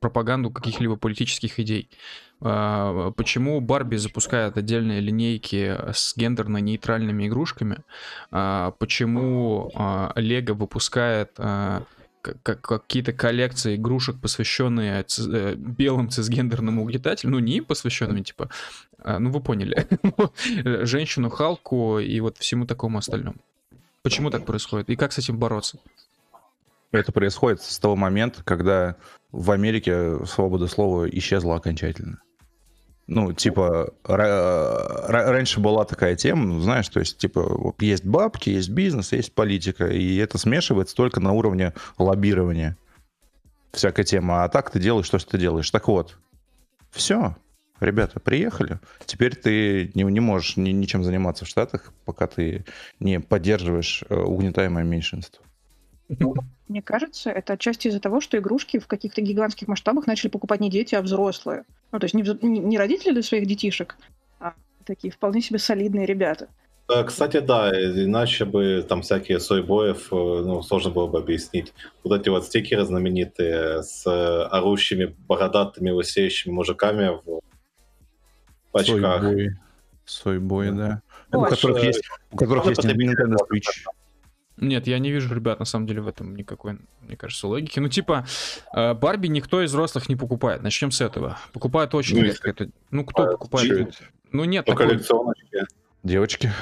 пропаганду 0.00 0.50
каких-либо 0.50 0.96
политических 0.96 1.58
идей? 1.58 1.90
А, 2.40 3.10
почему 3.12 3.60
Барби 3.60 3.96
запускает 3.96 4.56
отдельные 4.56 5.00
линейки 5.00 5.76
с 5.92 6.16
гендерно-нейтральными 6.16 7.26
игрушками? 7.26 7.78
А, 8.30 8.72
почему 8.78 9.70
а, 9.74 10.12
Лего 10.16 10.54
выпускает 10.54 11.32
какие-то 12.22 13.12
коллекции 13.12 13.76
игрушек, 13.76 14.20
посвященные 14.20 15.04
э, 15.18 15.54
белым 15.54 16.10
цисгендерным 16.10 16.78
угнетателям, 16.78 17.32
ну 17.32 17.38
не 17.38 17.60
посвященными, 17.60 18.22
типа, 18.22 18.50
ну 19.04 19.30
вы 19.30 19.40
поняли, 19.40 19.86
женщину 20.84 21.30
Халку 21.30 21.98
и 21.98 22.20
вот 22.20 22.38
всему 22.38 22.66
такому 22.66 22.98
остальному. 22.98 23.36
Почему 24.02 24.30
так 24.30 24.46
происходит 24.46 24.88
и 24.90 24.96
как 24.96 25.12
с 25.12 25.18
этим 25.18 25.38
бороться? 25.38 25.78
Это 26.92 27.12
происходит 27.12 27.62
с 27.62 27.78
того 27.78 27.96
момента, 27.96 28.42
когда 28.42 28.96
в 29.30 29.50
Америке 29.50 30.24
свобода 30.26 30.66
слова 30.66 31.08
исчезла 31.08 31.56
окончательно. 31.56 32.20
Ну, 33.10 33.32
типа, 33.32 33.92
раньше 34.04 35.58
была 35.58 35.84
такая 35.84 36.14
тема, 36.14 36.44
ну, 36.44 36.60
знаешь, 36.60 36.88
то 36.88 37.00
есть, 37.00 37.18
типа, 37.18 37.74
есть 37.80 38.04
бабки, 38.04 38.50
есть 38.50 38.70
бизнес, 38.70 39.10
есть 39.10 39.34
политика, 39.34 39.88
и 39.88 40.14
это 40.18 40.38
смешивается 40.38 40.94
только 40.94 41.18
на 41.18 41.32
уровне 41.32 41.74
лоббирования. 41.98 42.76
Всякая 43.72 44.04
тема. 44.04 44.44
А 44.44 44.48
так 44.48 44.70
ты 44.70 44.78
делаешь 44.78 45.10
то, 45.10 45.18
что 45.18 45.32
ты 45.32 45.38
делаешь. 45.38 45.68
Так 45.72 45.88
вот, 45.88 46.18
все, 46.92 47.34
ребята, 47.80 48.20
приехали. 48.20 48.78
Теперь 49.06 49.34
ты 49.34 49.90
не, 49.94 50.04
не 50.04 50.20
можешь 50.20 50.56
ни, 50.56 50.70
ничем 50.70 51.02
заниматься 51.02 51.44
в 51.44 51.48
Штатах, 51.48 51.92
пока 52.04 52.28
ты 52.28 52.64
не 53.00 53.18
поддерживаешь 53.18 54.04
э, 54.08 54.14
угнетаемое 54.14 54.84
меньшинство. 54.84 55.44
Ну, 56.08 56.36
мне 56.68 56.80
кажется, 56.80 57.30
это 57.30 57.54
отчасти 57.54 57.88
из-за 57.88 57.98
того, 57.98 58.20
что 58.20 58.38
игрушки 58.38 58.78
в 58.78 58.86
каких-то 58.86 59.20
гигантских 59.20 59.66
масштабах 59.66 60.06
начали 60.06 60.30
покупать 60.30 60.60
не 60.60 60.70
дети, 60.70 60.94
а 60.94 61.02
взрослые. 61.02 61.64
Ну, 61.92 61.98
то 61.98 62.04
есть 62.04 62.14
не, 62.14 62.58
не 62.58 62.78
родители 62.78 63.12
для 63.12 63.22
своих 63.22 63.46
детишек, 63.46 63.96
а 64.38 64.54
такие 64.84 65.12
вполне 65.12 65.40
себе 65.40 65.58
солидные 65.58 66.06
ребята. 66.06 66.48
Э, 66.90 67.04
кстати, 67.04 67.38
да, 67.38 67.70
иначе 67.70 68.44
бы 68.44 68.84
там 68.88 69.02
всякие 69.02 69.38
сойбоев, 69.38 70.12
э, 70.12 70.16
ну, 70.16 70.62
сложно 70.62 70.90
было 70.90 71.06
бы 71.06 71.18
объяснить. 71.18 71.72
Вот 72.02 72.18
эти 72.20 72.28
вот 72.28 72.44
стикеры 72.46 72.84
знаменитые 72.84 73.82
с 73.82 74.06
э, 74.06 74.42
орущими, 74.50 75.14
бородатыми, 75.28 75.90
лысеющими 75.90 76.52
мужиками 76.52 77.20
в 77.24 77.40
очках. 78.72 79.22
Сойбой, 79.22 79.50
Сойбой 80.04 80.70
да. 80.72 81.02
У 81.32 81.42
которых 81.42 81.84
есть, 81.84 82.02
у 82.32 82.36
которых 82.36 82.66
есть 82.66 82.84
Nintendo 82.84 83.36
Switch. 83.48 83.84
Нет, 84.60 84.86
я 84.86 84.98
не 84.98 85.10
вижу, 85.10 85.34
ребят, 85.34 85.58
на 85.58 85.64
самом 85.64 85.86
деле 85.86 86.02
в 86.02 86.08
этом 86.08 86.36
никакой, 86.36 86.78
мне 87.00 87.16
кажется, 87.16 87.48
логики. 87.48 87.78
Ну, 87.80 87.88
типа, 87.88 88.26
э, 88.74 88.94
Барби 88.94 89.28
никто 89.28 89.62
из 89.62 89.70
взрослых 89.70 90.08
не 90.08 90.16
покупает. 90.16 90.62
Начнем 90.62 90.90
с 90.90 91.00
этого. 91.00 91.38
Покупают 91.52 91.94
очень 91.94 92.18
ну, 92.18 92.24
редко. 92.24 92.50
Это... 92.50 92.68
Ну, 92.90 93.04
кто 93.04 93.22
а, 93.22 93.26
покупает? 93.32 93.68
Чуть. 93.68 93.98
Ну, 94.32 94.44
нет 94.44 94.66
такой... 94.66 94.88
коллекционочки. 94.88 95.66
Девочки. 96.02 96.52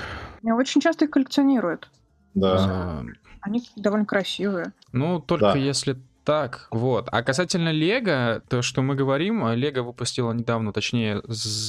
Я 0.42 0.54
очень 0.54 0.80
часто 0.80 1.04
их 1.04 1.10
коллекционируют. 1.10 1.90
Да. 2.34 2.56
А... 2.58 3.04
Они 3.40 3.62
довольно 3.76 4.06
красивые. 4.06 4.72
Ну, 4.92 5.20
только 5.20 5.52
да. 5.52 5.58
если 5.58 5.98
так, 6.28 6.68
вот. 6.70 7.08
А 7.10 7.22
касательно 7.22 7.70
Лего, 7.70 8.42
то, 8.50 8.60
что 8.60 8.82
мы 8.82 8.94
говорим, 8.94 9.50
Лего 9.54 9.80
выпустила 9.82 10.30
недавно, 10.34 10.74
точнее, 10.74 11.22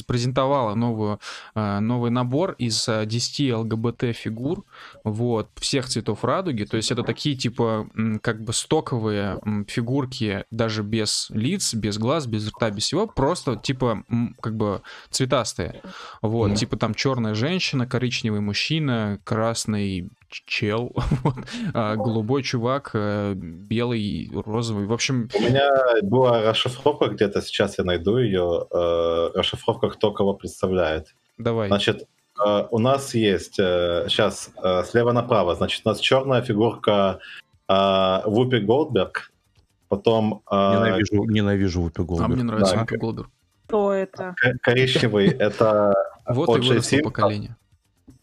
презентовала 0.06 0.76
новую, 0.76 1.22
а, 1.56 1.80
новый 1.80 2.12
набор 2.12 2.56
из 2.58 2.86
10 2.86 3.54
ЛГБТ-фигур, 3.54 4.65
вот, 5.06 5.48
всех 5.56 5.88
цветов 5.88 6.26
радуги. 6.26 6.65
То 6.65 6.76
есть 6.76 6.91
это 6.91 7.04
такие, 7.04 7.38
типа, 7.38 7.88
как 8.22 8.43
бы 8.43 8.52
стоковые 8.52 9.39
фигурки, 9.69 10.43
даже 10.52 10.84
без 10.84 11.30
лиц, 11.30 11.74
без 11.74 11.98
глаз, 11.98 12.28
без 12.28 12.50
рта, 12.50 12.69
без 12.69 12.84
всего, 12.84 13.08
просто, 13.08 13.56
типа, 13.56 14.04
как 14.41 14.58
бы 14.58 14.82
цветастые. 15.10 15.82
Вот, 16.22 16.52
mm-hmm. 16.52 16.56
типа 16.56 16.76
там 16.76 16.93
черная 16.95 17.34
женщина, 17.34 17.88
коричневый 17.88 18.41
мужчина, 18.41 19.22
красный 19.24 20.10
чел, 20.30 20.92
вот, 21.24 21.36
а, 21.74 21.96
голубой 21.96 22.44
чувак, 22.44 22.92
э, 22.94 23.34
белый, 23.36 24.32
розовый. 24.34 24.86
В 24.86 24.94
общем... 24.94 25.30
У 25.34 25.42
меня 25.42 25.70
была 26.04 26.44
расшифровка 26.44 27.08
где-то, 27.08 27.42
сейчас 27.42 27.78
я 27.78 27.84
найду 27.84 28.18
ее. 28.18 28.68
Э, 28.72 29.30
расшифровка, 29.36 29.89
кто 29.89 30.12
кого 30.12 30.34
представляет. 30.34 31.15
Давай. 31.38 31.68
Значит, 31.68 32.08
э, 32.46 32.68
у 32.70 32.80
нас 32.80 33.15
есть 33.15 33.56
сейчас 33.56 34.52
слева 34.89 35.12
направо, 35.12 35.56
значит, 35.56 35.82
у 35.86 35.89
нас 35.89 36.00
черная 36.00 36.42
фигурка 36.42 37.20
Вупи 37.68 38.60
Голдберг, 38.60 39.32
потом... 39.89 40.42
Ненавижу, 40.52 41.24
ненавижу 41.26 41.82
Вупи 41.82 42.02
Голдберг. 42.02 42.32
А 42.32 42.34
мне 42.34 42.44
нравится 42.44 42.74
да, 42.74 42.80
Вупи 42.82 42.98
Голдберг. 42.98 43.30
Кто 43.68 43.94
это? 43.94 44.34
Коричневый— 44.62 45.28
это... 45.39 45.94
Вот 46.28 46.58
и 46.58 46.62
выросло 46.62 46.98
поколение. 47.04 47.56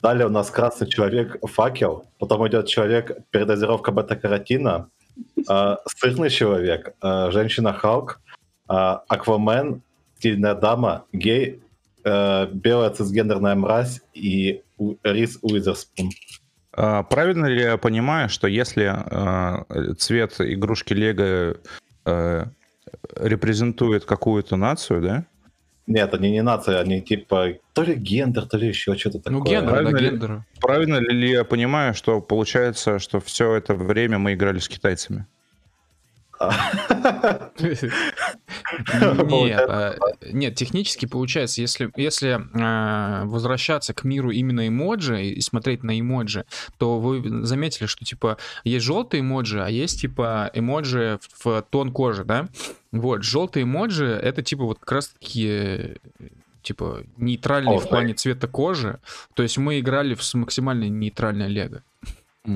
Далее 0.02 0.26
у 0.26 0.30
нас 0.30 0.50
красный 0.50 0.88
человек 0.88 1.36
факел, 1.46 2.06
потом 2.18 2.46
идет 2.48 2.66
человек 2.66 3.18
передозировка 3.30 3.92
бета-каротина, 3.92 4.88
э, 5.48 5.76
сырный 5.86 6.30
человек, 6.30 6.94
э, 7.02 7.30
женщина 7.30 7.72
Халк, 7.72 8.20
э, 8.68 8.72
Аквамен, 8.72 9.82
стильная 10.18 10.54
дама, 10.54 11.04
гей, 11.12 11.60
э, 12.04 12.46
белая 12.52 12.90
цисгендерная 12.90 13.54
мразь 13.54 14.00
и 14.14 14.62
Рис 15.02 15.38
Уизерспун. 15.42 16.10
Правильно 16.72 17.46
ли 17.46 17.62
я 17.62 17.78
понимаю, 17.78 18.28
что 18.28 18.46
если 18.46 18.92
э, 18.94 19.94
цвет 19.94 20.34
игрушки 20.40 20.92
Лего 20.92 21.56
э, 22.04 22.44
репрезентует 23.16 24.04
какую-то 24.04 24.56
нацию, 24.56 25.00
да, 25.00 25.24
нет, 25.86 26.14
они 26.14 26.30
не 26.30 26.42
нация, 26.42 26.80
они 26.80 27.00
типа 27.00 27.54
то 27.72 27.82
ли 27.82 27.94
гендер, 27.94 28.46
то 28.46 28.56
ли 28.56 28.68
еще 28.68 28.96
что-то 28.96 29.18
такое. 29.18 29.38
Ну, 29.38 29.44
гендер, 29.44 29.70
правильно 29.70 29.92
да, 29.92 29.98
ли, 29.98 30.10
гендер. 30.10 30.44
Правильно 30.60 30.96
ли 30.96 31.30
я 31.30 31.44
понимаю, 31.44 31.94
что 31.94 32.20
получается, 32.20 32.98
что 32.98 33.20
все 33.20 33.54
это 33.54 33.74
время 33.74 34.18
мы 34.18 34.34
играли 34.34 34.58
с 34.58 34.68
китайцами? 34.68 35.26
Нет, 39.46 39.64
а, 39.68 39.96
нет, 40.32 40.54
технически 40.54 41.06
получается, 41.06 41.60
если, 41.60 41.90
если 41.96 42.40
а, 42.54 43.24
возвращаться 43.24 43.94
к 43.94 44.04
миру 44.04 44.30
именно 44.30 44.68
эмоджи 44.68 45.24
и 45.26 45.40
смотреть 45.40 45.82
на 45.82 45.98
эмоджи, 45.98 46.44
то 46.78 46.98
вы 46.98 47.44
заметили, 47.44 47.86
что 47.86 48.04
типа 48.04 48.38
есть 48.64 48.84
желтые 48.84 49.20
эмоджи, 49.20 49.62
а 49.62 49.68
есть 49.68 50.00
типа 50.00 50.50
эмоджи 50.54 51.18
в 51.38 51.62
тон 51.70 51.92
кожи, 51.92 52.24
да? 52.24 52.48
Вот, 52.92 53.22
желтые 53.22 53.64
эмоджи 53.64 54.06
это 54.06 54.42
типа 54.42 54.64
вот 54.64 54.78
как 54.78 54.92
раз 54.92 55.08
таки 55.08 55.96
типа 56.62 57.04
нейтральные 57.16 57.78
в 57.78 57.88
плане 57.88 58.14
цвета 58.14 58.48
кожи. 58.48 58.98
То 59.34 59.42
есть 59.42 59.56
мы 59.56 59.78
играли 59.78 60.14
в 60.14 60.34
максимально 60.34 60.88
нейтральное 60.88 61.46
лего. 61.46 61.82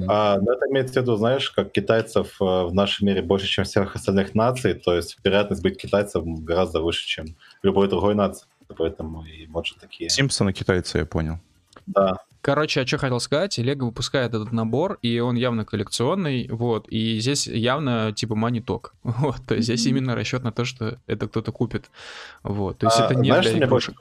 А, 0.09 0.39
ну, 0.41 0.53
это 0.53 0.67
имеется 0.71 0.95
в 0.95 1.03
виду, 1.03 1.17
знаешь, 1.17 1.51
как 1.51 1.73
китайцев 1.73 2.41
э, 2.41 2.45
в 2.45 2.75
нашем 2.75 3.07
мире 3.07 3.23
больше, 3.23 3.47
чем 3.47 3.65
всех 3.65 3.95
остальных 3.97 4.35
наций, 4.35 4.75
то 4.75 4.95
есть 4.95 5.19
вероятность 5.25 5.63
быть 5.63 5.77
китайцем 5.77 6.45
гораздо 6.45 6.81
выше, 6.81 7.07
чем 7.07 7.27
любой 7.63 7.89
другой 7.89 8.15
нации. 8.15 8.47
Поэтому 8.77 9.25
и 9.25 9.47
может 9.47 9.79
такие. 9.79 10.09
Симпсоны 10.11 10.53
китайцы, 10.53 10.99
я 10.99 11.07
понял. 11.07 11.39
Да. 11.87 12.17
Короче, 12.43 12.81
а 12.81 12.87
что 12.87 12.97
хотел 12.97 13.21
сказать, 13.21 13.59
Лего 13.59 13.87
выпускает 13.87 14.33
этот 14.33 14.51
набор, 14.51 14.99
и 15.03 15.19
он 15.19 15.37
явно 15.37 15.67
коллекционный, 15.67 16.49
вот, 16.49 16.89
и 16.89 17.19
здесь 17.21 17.47
явно 17.47 18.13
типа 18.13 18.35
маниток, 18.35 18.95
вот, 19.03 19.37
то 19.47 19.55
есть 19.55 19.67
здесь 19.67 19.85
именно 19.85 20.15
расчет 20.15 20.43
на 20.43 20.51
то, 20.51 20.65
что 20.65 20.99
это 21.07 21.29
кто-то 21.29 21.53
купит, 21.53 21.91
вот, 22.43 22.79
то 22.79 22.87
есть 22.87 22.99
А, 22.99 23.05
это 23.05 23.15
не 23.15 23.29
знаешь, 23.29 23.45
для 23.45 23.57
мне 23.57 23.67
больше, 23.67 23.93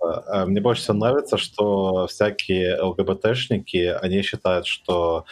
игрушек. 0.00 0.24
а, 0.28 0.46
мне 0.46 0.60
больше 0.60 0.82
всего 0.82 0.96
нравится, 0.96 1.36
что 1.36 2.06
всякие 2.06 2.80
ЛГБТшники, 2.80 3.96
они 4.00 4.22
считают, 4.22 4.66
что 4.66 5.24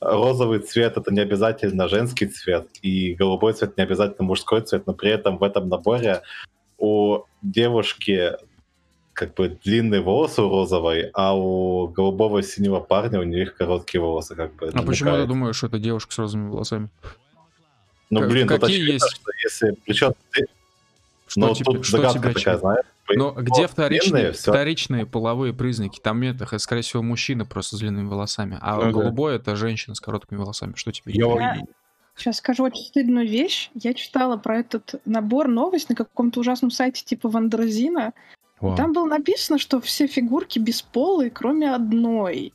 розовый 0.00 0.60
цвет 0.60 0.96
это 0.96 1.12
не 1.12 1.20
обязательно 1.20 1.88
женский 1.88 2.26
цвет, 2.26 2.68
и 2.82 3.14
голубой 3.14 3.52
цвет 3.54 3.76
не 3.76 3.82
обязательно 3.82 4.26
мужской 4.26 4.60
цвет, 4.60 4.86
но 4.86 4.92
при 4.92 5.10
этом 5.10 5.38
в 5.38 5.42
этом 5.42 5.68
наборе 5.68 6.22
у 6.78 7.22
девушки 7.42 8.32
как 9.14 9.32
бы 9.32 9.48
длинные 9.64 10.02
волосы 10.02 10.42
у 10.42 10.50
розовой, 10.50 11.10
а 11.14 11.34
у 11.34 11.88
голубого 11.88 12.42
синего 12.42 12.80
парня 12.80 13.18
у 13.18 13.22
них 13.22 13.56
короткие 13.56 14.02
волосы, 14.02 14.34
как 14.34 14.54
бы. 14.56 14.66
А 14.68 14.82
почему 14.82 14.82
ты 14.82 15.04
намекает. 15.04 15.28
думаешь, 15.28 15.56
что 15.56 15.68
это 15.68 15.78
девушка 15.78 16.12
с 16.12 16.18
розовыми 16.18 16.50
волосами? 16.50 16.90
Ну, 18.10 18.20
как- 18.20 18.28
блин, 18.28 18.46
тут 18.46 18.60
какие 18.60 18.76
очевидно, 18.76 18.92
есть? 18.92 19.10
что 19.10 19.30
если... 19.42 19.76
Причем, 19.86 20.12
ты- 20.32 20.46
Что 21.28 21.40
ну, 21.40 21.54
тебе, 21.54 21.64
тут 21.64 21.86
что 21.86 21.96
загадка 21.96 22.18
тебя 22.18 22.32
такая, 22.34 22.58
знаешь? 22.58 22.84
Но 23.14 23.32
по- 23.32 23.40
где 23.42 23.66
вторичные, 23.66 24.32
всё. 24.32 24.52
вторичные 24.52 25.06
половые 25.06 25.52
признаки? 25.52 26.00
Там 26.00 26.22
это, 26.22 26.58
скорее 26.58 26.82
всего, 26.82 27.02
мужчина 27.02 27.44
просто 27.44 27.76
с 27.76 27.78
длинными 27.80 28.08
волосами, 28.08 28.58
а 28.60 28.76
Ну 28.76 28.82
да. 28.82 28.90
голубой 28.90 29.36
это 29.36 29.54
женщина 29.56 29.94
с 29.94 30.00
короткими 30.00 30.38
волосами. 30.38 30.72
Что 30.76 30.92
тебе? 30.92 31.12
Я, 31.14 31.26
Я- 31.26 31.60
Сейчас 32.18 32.38
скажу 32.38 32.64
очень 32.64 32.82
стыдную 32.86 33.28
вещь. 33.28 33.70
Я 33.74 33.92
читала 33.92 34.38
про 34.38 34.60
этот 34.60 34.94
набор 35.04 35.48
новость 35.48 35.90
на 35.90 35.94
каком-то 35.94 36.40
ужасном 36.40 36.70
сайте 36.70 37.04
типа 37.04 37.28
Вандерзина. 37.28 38.14
Вау. 38.58 38.74
Там 38.74 38.94
было 38.94 39.04
написано, 39.06 39.58
что 39.58 39.80
все 39.82 40.06
фигурки 40.06 40.58
бесполые, 40.58 41.30
кроме 41.30 41.74
одной. 41.74 42.54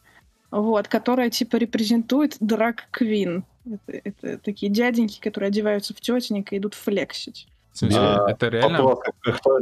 Вот, 0.49 0.87
которая 0.87 1.29
типа 1.29 1.57
репрезентует 1.57 2.37
драг 2.39 2.87
квин. 2.89 3.45
Это, 3.65 4.01
это 4.03 4.37
такие 4.39 4.71
дяденьки, 4.71 5.19
которые 5.21 5.49
одеваются 5.49 5.93
в 5.93 6.01
тетенек 6.01 6.51
и 6.53 6.57
идут 6.57 6.73
флексить. 6.73 7.47
В 7.71 7.77
смысле, 7.77 7.99
А, 7.99 8.31
это 8.31 8.47
реально? 8.47 8.81
Вопрос, 8.81 8.99
как- 9.21 9.37
кто, 9.39 9.59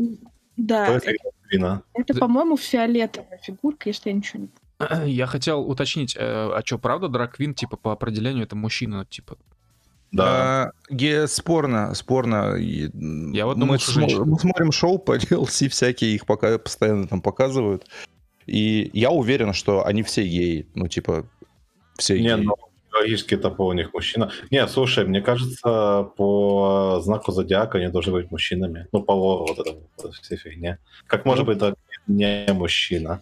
Да, 0.59 0.87
это, 0.89 1.13
это 1.93 2.13
по-моему, 2.19 2.57
фиолетовая 2.57 3.39
фигурка, 3.41 3.89
если 3.89 4.09
я 4.09 4.15
ничего 4.15 4.43
не 4.43 4.49
Я 5.05 5.25
хотел 5.25 5.61
уточнить, 5.61 6.15
э, 6.17 6.19
а 6.21 6.61
что, 6.65 6.77
правда, 6.77 7.07
драквин, 7.07 7.53
типа, 7.53 7.77
по 7.77 7.91
определению 7.91 8.43
это 8.43 8.55
мужчина, 8.55 9.05
типа? 9.05 9.37
Да. 10.11 10.23
А, 10.25 10.71
ге- 10.89 11.27
спорно, 11.27 11.93
спорно. 11.93 12.55
Я 12.57 13.45
вот 13.45 13.57
мы, 13.57 13.61
думал, 13.61 13.79
что 13.79 14.25
мы 14.25 14.39
смотрим 14.39 14.71
шоу 14.71 14.97
по 14.97 15.17
DLC, 15.17 15.69
всякие 15.69 16.15
их 16.15 16.25
пока 16.25 16.57
постоянно 16.57 17.07
там 17.07 17.21
показывают. 17.21 17.87
И 18.45 18.89
я 18.93 19.11
уверен, 19.11 19.53
что 19.53 19.85
они 19.85 20.01
все 20.03 20.23
геи. 20.23 20.67
Ну, 20.73 20.87
типа, 20.87 21.25
все 21.97 22.19
Не, 22.19 22.35
геи. 22.35 22.45
ну, 22.45 22.55
логически 22.99 23.35
это 23.35 23.49
по 23.49 23.63
у 23.63 23.73
них 23.73 23.93
мужчина. 23.93 24.31
Не, 24.51 24.67
слушай, 24.67 25.05
мне 25.05 25.21
кажется, 25.21 26.09
по 26.17 26.99
знаку 27.01 27.31
зодиака 27.31 27.77
они 27.77 27.87
должны 27.87 28.13
быть 28.13 28.31
мужчинами. 28.31 28.87
Ну, 28.91 29.01
по 29.01 29.11
лору 29.11 29.47
вот 29.47 29.59
это, 29.59 29.77
вот 29.97 30.15
все 30.15 30.35
фигня. 30.35 30.77
Как 31.07 31.25
может 31.25 31.45
быть 31.45 31.57
это 31.57 31.75
не 32.07 32.45
мужчина? 32.53 33.21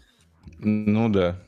Ну 0.59 1.09
да. 1.09 1.39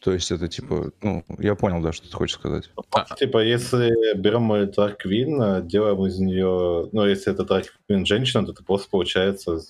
То 0.00 0.12
есть 0.12 0.32
это 0.32 0.48
типа, 0.48 0.92
ну, 1.02 1.24
я 1.38 1.54
понял, 1.54 1.82
да, 1.82 1.92
что 1.92 2.08
ты 2.08 2.16
хочешь 2.16 2.36
сказать. 2.36 2.70
А. 2.92 3.04
Типа, 3.16 3.44
если 3.44 4.16
берем 4.16 4.42
мою 4.42 4.66
Dark 4.66 4.96
Queen, 5.04 5.62
делаем 5.62 6.06
из 6.06 6.18
нее... 6.18 6.88
Ну, 6.90 7.06
если 7.06 7.32
это 7.32 7.42
Dark 7.42 7.66
Queen 7.88 8.06
женщина, 8.06 8.46
то 8.46 8.52
это 8.52 8.64
просто 8.64 8.88
получается 8.88 9.60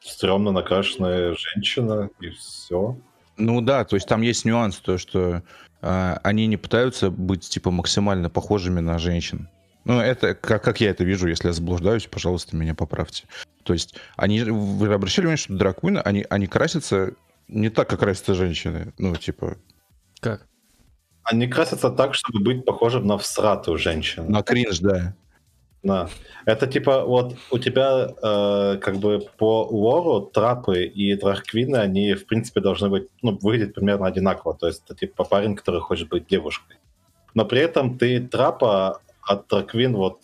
стрёмно 0.00 0.50
накрашенная 0.50 1.34
женщина, 1.36 2.08
и 2.20 2.30
все. 2.30 2.96
Ну 3.36 3.60
да, 3.60 3.84
то 3.84 3.96
есть 3.96 4.08
там 4.08 4.22
есть 4.22 4.44
нюанс, 4.44 4.76
то 4.78 4.98
что 4.98 5.42
они 5.80 6.46
не 6.46 6.56
пытаются 6.56 7.10
быть 7.10 7.48
типа 7.48 7.70
максимально 7.70 8.30
похожими 8.30 8.80
на 8.80 8.98
женщин. 8.98 9.48
Ну, 9.84 9.98
это 9.98 10.34
как, 10.34 10.62
как 10.62 10.80
я 10.80 10.90
это 10.90 11.04
вижу, 11.04 11.26
если 11.26 11.48
я 11.48 11.52
заблуждаюсь, 11.52 12.06
пожалуйста, 12.06 12.56
меня 12.56 12.74
поправьте. 12.74 13.24
То 13.62 13.72
есть 13.72 13.94
они, 14.16 14.42
вы 14.42 14.92
обращали 14.92 15.24
внимание, 15.24 15.36
что 15.38 15.54
дракуны, 15.54 15.98
они, 15.98 16.26
они 16.28 16.46
красятся 16.46 17.14
не 17.48 17.70
так, 17.70 17.88
как 17.88 18.00
красятся 18.00 18.34
женщины. 18.34 18.92
Ну, 18.98 19.16
типа, 19.16 19.56
Как? 20.20 20.46
Они 21.24 21.46
красятся 21.48 21.90
так, 21.90 22.14
чтобы 22.14 22.42
быть 22.42 22.64
похожим 22.64 23.06
на 23.06 23.18
всратую 23.18 23.78
женщину. 23.78 24.30
на 24.30 24.42
кринж, 24.42 24.80
да. 24.80 25.14
Да. 25.82 26.08
Это 26.44 26.66
типа 26.66 27.04
вот 27.04 27.36
у 27.50 27.58
тебя 27.58 28.08
э, 28.22 28.78
как 28.78 28.96
бы 28.96 29.20
по 29.38 29.66
лору 29.70 30.20
трапы 30.20 30.84
и 30.84 31.14
драквины, 31.14 31.76
они 31.76 32.14
в 32.14 32.26
принципе 32.26 32.60
должны 32.60 32.88
быть, 32.90 33.08
ну, 33.22 33.38
выглядеть 33.40 33.74
примерно 33.74 34.06
одинаково. 34.06 34.54
То 34.54 34.66
есть 34.66 34.82
это 34.84 34.94
типа 34.94 35.24
парень, 35.24 35.56
который 35.56 35.80
хочет 35.80 36.08
быть 36.08 36.26
девушкой. 36.26 36.76
Но 37.34 37.44
при 37.44 37.60
этом 37.60 37.96
ты 37.96 38.20
трапа 38.20 39.00
от 39.22 39.48
драквин 39.48 39.96
вот 39.96 40.20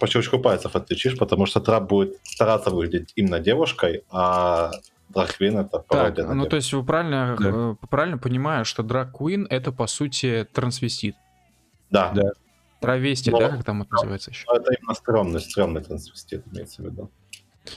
по 0.00 0.06
щелчку 0.06 0.38
пальцев 0.38 0.74
отличишь, 0.74 1.16
потому 1.16 1.46
что 1.46 1.60
трап 1.60 1.88
будет 1.88 2.16
стараться 2.22 2.70
выглядеть 2.70 3.12
именно 3.16 3.40
девушкой, 3.40 4.04
а 4.10 4.70
драквин 5.08 5.58
это 5.58 5.78
Так, 5.78 5.86
пародия 5.86 6.24
на 6.26 6.34
ну 6.34 6.46
то 6.46 6.56
есть 6.56 6.72
вы 6.72 6.84
правильно, 6.84 7.36
Да. 7.38 7.48
э, 7.48 7.74
правильно 7.88 8.18
понимаю, 8.18 8.64
что 8.64 8.82
Queen 8.82 9.46
это 9.48 9.72
по 9.72 9.86
сути 9.86 10.46
трансвестит. 10.52 11.16
Да. 11.90 12.12
Да. 12.14 12.32
Травестит, 12.80 13.32
Но- 13.32 13.38
да, 13.40 13.48
как 13.50 13.64
там 13.64 13.82
это 13.82 13.92
называется 13.92 14.30
еще? 14.30 14.44
Но 14.48 14.56
это 14.56 14.72
именно 14.74 14.94
стрёмный, 14.94 15.40
стрёмный 15.40 15.82
трансвестит 15.82 16.44
имеется 16.52 16.82
в 16.82 16.86
виду. 16.86 17.10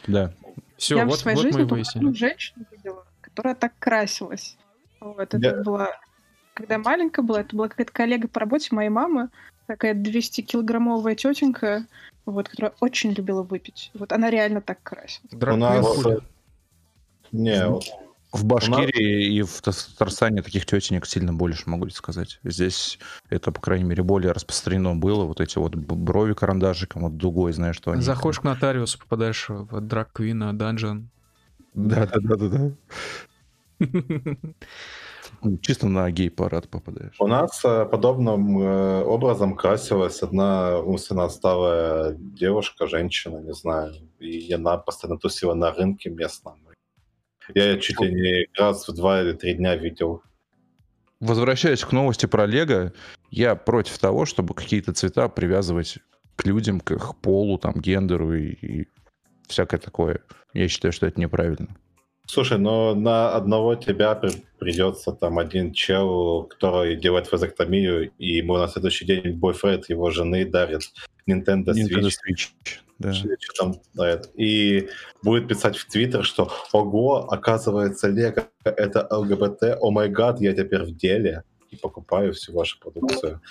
Да. 0.07 0.33
Все, 0.77 0.97
я 0.97 1.05
в 1.05 1.09
вот, 1.09 1.19
своей 1.19 1.35
вот 1.35 1.43
мы 1.45 1.49
жизни 1.51 1.59
только 1.61 1.73
выяснили. 1.73 2.05
одну 2.05 2.15
женщину 2.15 2.65
видела, 2.71 3.05
которая 3.21 3.55
так 3.55 3.73
красилась. 3.79 4.57
Вот, 4.99 5.19
это 5.19 5.37
Я- 5.37 5.61
была... 5.63 5.89
Когда 6.53 6.75
я 6.75 6.79
маленькая 6.79 7.21
была, 7.21 7.41
это 7.41 7.55
была 7.55 7.69
какая-то 7.69 7.93
коллега 7.93 8.27
по 8.27 8.39
работе 8.39 8.67
моей 8.75 8.89
мамы, 8.89 9.29
такая 9.67 9.93
200-килограммовая 9.95 11.15
тетенька, 11.15 11.85
вот, 12.25 12.49
которая 12.49 12.73
очень 12.81 13.11
любила 13.13 13.41
выпить. 13.41 13.89
Вот 13.93 14.11
она 14.11 14.29
реально 14.29 14.61
так 14.61 14.83
красилась. 14.83 15.31
Драг 15.31 15.55
У 15.55 15.57
нас, 15.57 15.85
Не, 17.31 17.67
вот 17.67 17.85
В 18.31 18.45
Башкирии 18.45 19.33
и 19.33 19.41
в 19.41 19.61
Татарстане 19.61 20.41
таких 20.41 20.65
тетенек 20.65 21.05
сильно 21.05 21.33
больше, 21.33 21.69
могу 21.69 21.89
сказать. 21.89 22.39
Здесь 22.43 22.97
это, 23.29 23.51
по 23.51 23.59
крайней 23.59 23.83
мере, 23.83 24.03
более 24.03 24.31
распространено 24.31 24.95
было. 24.95 25.25
Вот 25.25 25.41
эти 25.41 25.57
вот 25.57 25.75
брови 25.75 26.33
карандашиком, 26.33 27.03
вот 27.03 27.17
дугой, 27.17 27.51
знаешь, 27.51 27.75
что 27.75 27.91
они... 27.91 28.01
Заходишь 28.01 28.39
к 28.39 28.43
нотариусу, 28.43 28.99
попадаешь 28.99 29.49
в 29.49 29.81
драг 29.81 30.13
Квина 30.13 30.57
данжен. 30.57 31.09
Да-да-да-да. 31.73 32.71
Чисто 35.61 35.87
на 35.87 36.09
гей-парад 36.11 36.69
попадаешь. 36.69 37.15
У 37.19 37.27
нас 37.27 37.65
э, 37.65 37.85
подобным 37.85 38.59
э, 38.59 39.03
образом 39.03 39.55
красилась 39.55 40.21
одна 40.21 40.77
умственно 40.79 41.25
отсталая 41.25 42.15
девушка, 42.17 42.87
женщина, 42.87 43.37
не 43.37 43.53
знаю, 43.53 43.93
и 44.19 44.53
она 44.53 44.77
постоянно 44.77 45.19
тусила 45.19 45.53
на 45.53 45.71
рынке 45.71 46.09
местном. 46.09 46.59
Я 47.53 47.77
чуть 47.77 47.99
ли 48.01 48.13
не 48.13 48.47
раз 48.57 48.87
в 48.87 48.95
два 48.95 49.21
или 49.21 49.33
три 49.33 49.53
дня 49.53 49.75
видел. 49.75 50.21
Возвращаясь 51.19 51.83
к 51.83 51.91
новости 51.91 52.25
про 52.25 52.45
Лего, 52.45 52.93
я 53.29 53.55
против 53.55 53.97
того, 53.99 54.25
чтобы 54.25 54.53
какие-то 54.53 54.93
цвета 54.93 55.29
привязывать 55.29 55.99
к 56.35 56.45
людям, 56.45 56.79
к 56.79 56.91
их 56.91 57.15
полу, 57.21 57.57
там, 57.57 57.73
гендеру 57.75 58.33
и, 58.33 58.53
и 58.53 58.87
всякое 59.47 59.77
такое. 59.77 60.21
Я 60.53 60.67
считаю, 60.67 60.91
что 60.91 61.05
это 61.05 61.19
неправильно. 61.19 61.67
Слушай, 62.25 62.57
но 62.57 62.95
на 62.95 63.35
одного 63.35 63.75
тебя 63.75 64.15
при- 64.15 64.43
придется 64.57 65.11
там 65.11 65.37
один 65.37 65.73
чел, 65.73 66.43
который 66.43 66.95
делает 66.95 67.31
вазоктомию, 67.31 68.11
и 68.17 68.37
ему 68.37 68.57
на 68.57 68.67
следующий 68.67 69.05
день 69.05 69.33
бойфренд 69.33 69.89
его 69.89 70.09
жены 70.11 70.45
дарит 70.45 70.81
Nintendo 71.29 71.73
Nintendo 71.73 72.07
Switch. 72.07 72.49
Да. 73.01 73.13
Что 73.13 73.29
там 73.57 73.75
дарит. 73.93 74.29
И 74.35 74.89
будет 75.23 75.47
писать 75.47 75.77
в 75.77 75.87
Твиттер, 75.87 76.23
что 76.23 76.51
«Ого, 76.71 77.27
оказывается, 77.29 78.07
Лего— 78.07 78.47
это 78.63 79.07
ЛГБТ, 79.09 79.77
о 79.79 79.91
май 79.91 80.09
гад, 80.09 80.39
я 80.39 80.53
теперь 80.53 80.83
в 80.83 80.95
деле» 80.95 81.43
и 81.71 81.77
покупаю 81.77 82.33
всю 82.33 82.53
вашу 82.53 82.79
продукцию. 82.79 83.41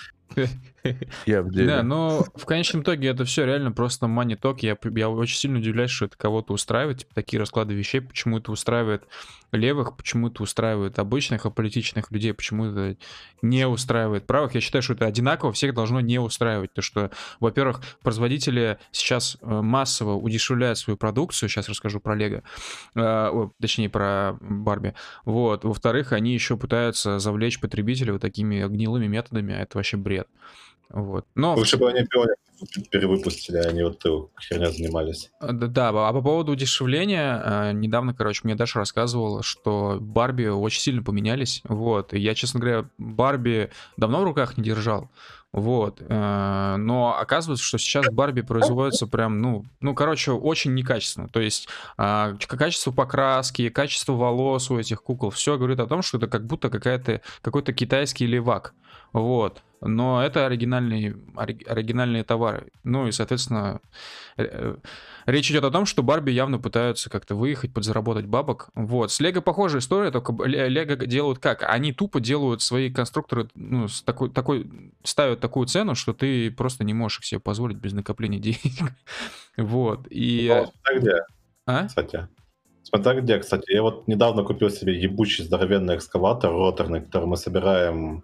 Я 1.25 1.41
в 1.41 1.51
деле. 1.51 1.67
Да, 1.67 1.83
но 1.83 2.25
в 2.35 2.45
конечном 2.45 2.81
итоге 2.81 3.09
это 3.09 3.25
все 3.25 3.45
реально 3.45 3.71
просто 3.71 4.07
маниток. 4.07 4.63
Я, 4.63 4.77
я 4.95 5.09
очень 5.09 5.37
сильно 5.37 5.59
удивляюсь, 5.59 5.91
что 5.91 6.05
это 6.05 6.17
кого-то 6.17 6.53
устраивает, 6.53 6.99
типа, 6.99 7.13
такие 7.13 7.39
расклады 7.39 7.73
вещей, 7.73 8.01
почему 8.01 8.39
это 8.39 8.51
устраивает 8.51 9.03
левых, 9.51 9.97
почему 9.97 10.29
это 10.29 10.43
устраивает 10.43 10.97
обычных 10.97 11.45
аполитичных 11.45 12.09
людей, 12.11 12.33
почему 12.33 12.65
это 12.65 12.97
не 13.41 13.67
устраивает 13.67 14.25
правых. 14.25 14.55
Я 14.55 14.61
считаю, 14.61 14.81
что 14.81 14.93
это 14.93 15.05
одинаково 15.05 15.51
всех 15.51 15.73
должно 15.73 15.99
не 15.99 16.19
устраивать. 16.19 16.73
То, 16.73 16.81
что, 16.81 17.11
во-первых, 17.39 17.81
производители 18.01 18.79
сейчас 18.91 19.37
э, 19.41 19.61
массово 19.61 20.15
удешевляют 20.15 20.77
свою 20.77 20.97
продукцию, 20.97 21.49
сейчас 21.49 21.67
расскажу 21.69 21.99
про 21.99 22.15
Лего, 22.15 22.43
э, 22.95 22.99
о, 23.01 23.51
точнее, 23.59 23.89
про 23.89 24.37
Барби. 24.39 24.93
Вот. 25.25 25.65
Во-вторых, 25.65 26.13
они 26.13 26.33
еще 26.33 26.57
пытаются 26.57 27.19
завлечь 27.19 27.59
потребителей 27.59 28.13
вот 28.13 28.21
такими 28.21 28.65
гнилыми 28.65 29.07
методами, 29.07 29.53
а 29.53 29.59
это 29.59 29.77
вообще 29.77 29.97
бред. 29.97 30.20
Вот. 30.89 31.25
Но 31.35 31.55
Лучше 31.55 31.77
бы 31.77 31.89
они 31.89 32.05
делали 32.11 32.35
перевыпустили, 32.89 33.57
они 33.57 33.83
вот 33.83 34.03
херня 34.39 34.71
занимались. 34.71 35.31
А, 35.39 35.51
Да, 35.51 35.67
да, 35.67 35.89
а 35.89 36.13
по 36.13 36.21
поводу 36.21 36.51
удешевления, 36.51 37.41
э, 37.43 37.71
недавно, 37.73 38.13
короче, 38.13 38.41
мне 38.43 38.55
Даша 38.55 38.79
рассказывала, 38.79 39.43
что 39.43 39.97
Барби 39.99 40.45
очень 40.45 40.81
сильно 40.81 41.03
поменялись, 41.03 41.61
вот, 41.63 42.13
и 42.13 42.19
я, 42.19 42.35
честно 42.35 42.59
говоря, 42.59 42.85
Барби 42.97 43.71
давно 43.97 44.21
в 44.21 44.23
руках 44.23 44.57
не 44.57 44.63
держал, 44.63 45.09
вот, 45.51 46.01
э, 46.01 46.75
но 46.77 47.17
оказывается, 47.19 47.65
что 47.65 47.77
сейчас 47.77 48.05
Барби 48.11 48.41
производятся 48.41 49.07
прям, 49.07 49.39
ну, 49.39 49.65
ну, 49.79 49.95
короче, 49.95 50.31
очень 50.31 50.73
некачественно, 50.73 51.27
то 51.27 51.39
есть 51.39 51.67
а, 51.97 52.35
качество 52.47 52.91
покраски, 52.91 53.69
качество 53.69 54.13
волос 54.13 54.71
у 54.71 54.79
этих 54.79 55.03
кукол, 55.03 55.29
все 55.31 55.57
говорит 55.57 55.79
о 55.79 55.87
том, 55.87 56.01
что 56.01 56.17
это 56.17 56.27
как 56.27 56.45
будто 56.45 56.69
какая-то, 56.69 57.21
какой-то 57.41 57.73
китайский 57.73 58.27
левак, 58.27 58.73
вот, 59.13 59.61
но 59.81 60.23
это 60.23 60.45
оригинальные, 60.45 61.17
ори- 61.35 61.65
оригинальные 61.65 62.23
товары, 62.23 62.71
ну 62.83 63.07
и, 63.07 63.11
соответственно, 63.11 63.81
э, 64.37 64.43
э, 64.43 64.75
Речь 65.25 65.51
идет 65.51 65.63
о 65.63 65.71
том, 65.71 65.85
что 65.85 66.03
Барби 66.03 66.31
явно 66.31 66.57
пытаются 66.57 67.09
как-то 67.09 67.35
выехать, 67.35 67.73
подзаработать 67.73 68.25
бабок. 68.25 68.69
Вот. 68.73 69.11
С 69.11 69.19
Лего 69.19 69.41
похожая 69.41 69.79
история, 69.81 70.11
только 70.11 70.33
Лего 70.43 70.95
делают 70.95 71.39
как? 71.39 71.63
Они 71.63 71.93
тупо 71.93 72.19
делают 72.19 72.61
свои 72.61 72.91
конструкторы, 72.91 73.49
ну, 73.55 73.87
с 73.87 74.01
такой, 74.01 74.29
такой, 74.29 74.69
ставят 75.03 75.39
такую 75.39 75.67
цену, 75.67 75.95
что 75.95 76.13
ты 76.13 76.49
просто 76.51 76.83
не 76.83 76.93
можешь 76.93 77.19
их 77.19 77.25
себе 77.25 77.39
позволить 77.39 77.77
без 77.77 77.93
накопления 77.93 78.39
денег. 78.39 78.59
Вот. 79.57 80.07
И... 80.09 80.49
Где, 80.95 81.17
А? 81.65 81.85
кстати. 81.85 82.27
Смотря 82.83 83.19
где, 83.19 83.37
кстати. 83.37 83.71
Я 83.71 83.81
вот 83.81 84.07
недавно 84.07 84.43
купил 84.43 84.69
себе 84.69 84.97
ебучий 84.99 85.43
здоровенный 85.43 85.97
экскаватор 85.97 86.51
роторный, 86.51 87.01
который 87.01 87.25
мы 87.25 87.35
собираем 87.35 88.23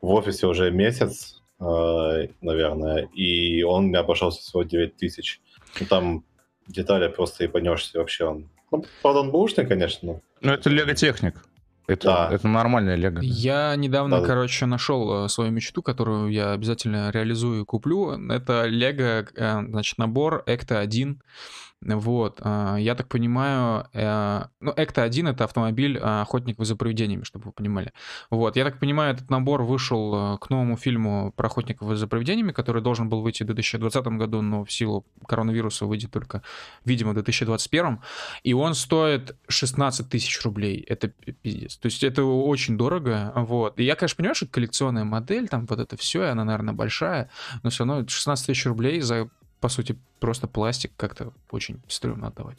в 0.00 0.10
офисе 0.10 0.46
уже 0.46 0.70
месяц, 0.70 1.42
э, 1.60 2.28
наверное, 2.40 3.08
и 3.14 3.62
он 3.62 3.86
мне 3.86 3.98
обошелся 3.98 4.40
всего 4.40 4.62
9 4.62 4.96
тысяч. 4.96 5.40
Ну, 5.80 5.86
там 5.86 6.24
детали 6.66 7.08
просто 7.08 7.44
ебанешься 7.44 7.98
вообще. 7.98 8.24
Он... 8.24 8.48
Ну, 8.70 8.84
правда, 9.02 9.20
он 9.20 9.30
бушный, 9.30 9.66
конечно, 9.66 10.12
но 10.12 10.20
Ну, 10.40 10.52
это 10.52 10.70
лего-техник. 10.70 11.44
Это, 11.86 12.06
Да. 12.06 12.28
это 12.32 12.46
нормальная 12.46 12.94
лего. 12.94 13.18
Я 13.20 13.74
недавно, 13.74 14.20
Да. 14.20 14.26
короче, 14.26 14.66
нашел 14.66 15.24
э, 15.24 15.28
свою 15.28 15.50
мечту, 15.50 15.82
которую 15.82 16.28
я 16.30 16.52
обязательно 16.52 17.10
реализую 17.10 17.62
и 17.62 17.64
куплю. 17.64 18.12
Это 18.30 18.66
Лего, 18.66 19.26
э, 19.34 19.60
значит, 19.68 19.98
набор 19.98 20.44
Экта 20.46 20.78
1. 20.78 21.20
Вот, 21.82 22.40
э, 22.44 22.76
я 22.80 22.94
так 22.94 23.08
понимаю, 23.08 23.86
э, 23.94 24.42
ну, 24.60 24.72
Экта 24.76 25.02
1 25.02 25.28
это 25.28 25.44
автомобиль 25.44 25.96
э, 25.96 26.20
охотников 26.20 26.66
за 26.66 26.76
привидениями, 26.76 27.22
чтобы 27.22 27.46
вы 27.46 27.52
понимали. 27.52 27.92
Вот, 28.28 28.56
я 28.56 28.64
так 28.64 28.78
понимаю, 28.78 29.14
этот 29.14 29.30
набор 29.30 29.62
вышел 29.62 30.34
э, 30.34 30.38
к 30.38 30.50
новому 30.50 30.76
фильму 30.76 31.32
про 31.34 31.46
охотников 31.46 31.96
за 31.96 32.06
привидениями, 32.06 32.52
который 32.52 32.82
должен 32.82 33.08
был 33.08 33.22
выйти 33.22 33.44
в 33.44 33.46
2020 33.46 34.06
году, 34.08 34.42
но 34.42 34.64
в 34.64 34.70
силу 34.70 35.06
коронавируса 35.26 35.86
выйдет 35.86 36.10
только, 36.10 36.42
видимо, 36.84 37.12
в 37.12 37.14
2021. 37.14 38.00
И 38.42 38.52
он 38.52 38.74
стоит 38.74 39.34
16 39.48 40.06
тысяч 40.06 40.38
рублей. 40.44 40.84
Это 40.86 41.08
пи- 41.08 41.32
пиздец. 41.32 41.78
То 41.78 41.86
есть 41.86 42.04
это 42.04 42.24
очень 42.24 42.76
дорого. 42.76 43.32
Вот. 43.34 43.80
И 43.80 43.84
я, 43.84 43.96
конечно, 43.96 44.16
понимаю, 44.16 44.34
что 44.34 44.44
это 44.44 44.52
коллекционная 44.52 45.04
модель, 45.04 45.48
там 45.48 45.64
вот 45.64 45.80
это 45.80 45.96
все, 45.96 46.24
и 46.24 46.28
она, 46.28 46.44
наверное, 46.44 46.74
большая, 46.74 47.30
но 47.62 47.70
все 47.70 47.86
равно 47.86 48.06
16 48.06 48.46
тысяч 48.46 48.66
рублей 48.66 49.00
за, 49.00 49.30
по 49.60 49.68
сути, 49.68 49.96
просто 50.20 50.46
пластик 50.48 50.92
как-то 50.96 51.32
очень 51.50 51.80
стрёмно 51.88 52.28
отдавать. 52.28 52.58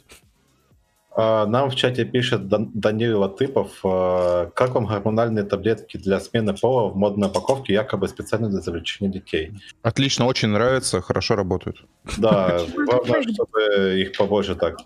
А, 1.14 1.46
Нам 1.46 1.68
в 1.70 1.74
чате 1.74 2.04
пишет 2.06 2.48
Дан- 2.48 2.70
Данил 2.74 3.20
Латыпов, 3.20 3.80
а, 3.84 4.46
как 4.54 4.74
вам 4.74 4.86
гормональные 4.86 5.44
таблетки 5.44 5.98
для 5.98 6.20
смены 6.20 6.54
пола 6.54 6.88
в 6.90 6.96
модной 6.96 7.28
упаковке, 7.28 7.74
якобы 7.74 8.08
специально 8.08 8.48
для 8.48 8.60
завлечения 8.60 9.12
детей? 9.12 9.52
Отлично, 9.82 10.26
очень 10.26 10.48
нравится, 10.48 11.02
хорошо 11.02 11.36
работают. 11.36 11.84
Да, 12.18 12.60
главное, 12.74 13.22
чтобы 13.22 14.00
их 14.00 14.16
побольше 14.16 14.54
так, 14.54 14.76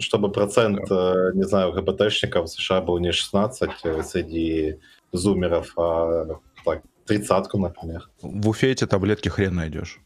чтобы 0.00 0.32
процент, 0.32 0.80
э, 0.90 1.30
не 1.34 1.44
знаю, 1.44 1.72
ГБТшников 1.72 2.46
в 2.46 2.48
США 2.48 2.80
был 2.80 2.98
не 2.98 3.12
16 3.12 3.70
э, 3.84 4.02
среди 4.02 4.80
зумеров, 5.12 5.72
а 5.78 6.26
так, 6.64 6.82
тридцатку, 7.06 7.58
например. 7.58 8.08
В 8.22 8.48
Уфе 8.48 8.72
эти 8.72 8.86
таблетки 8.86 9.28
хрен 9.28 9.54
найдешь. 9.54 10.00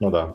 Ну 0.00 0.10
да. 0.10 0.34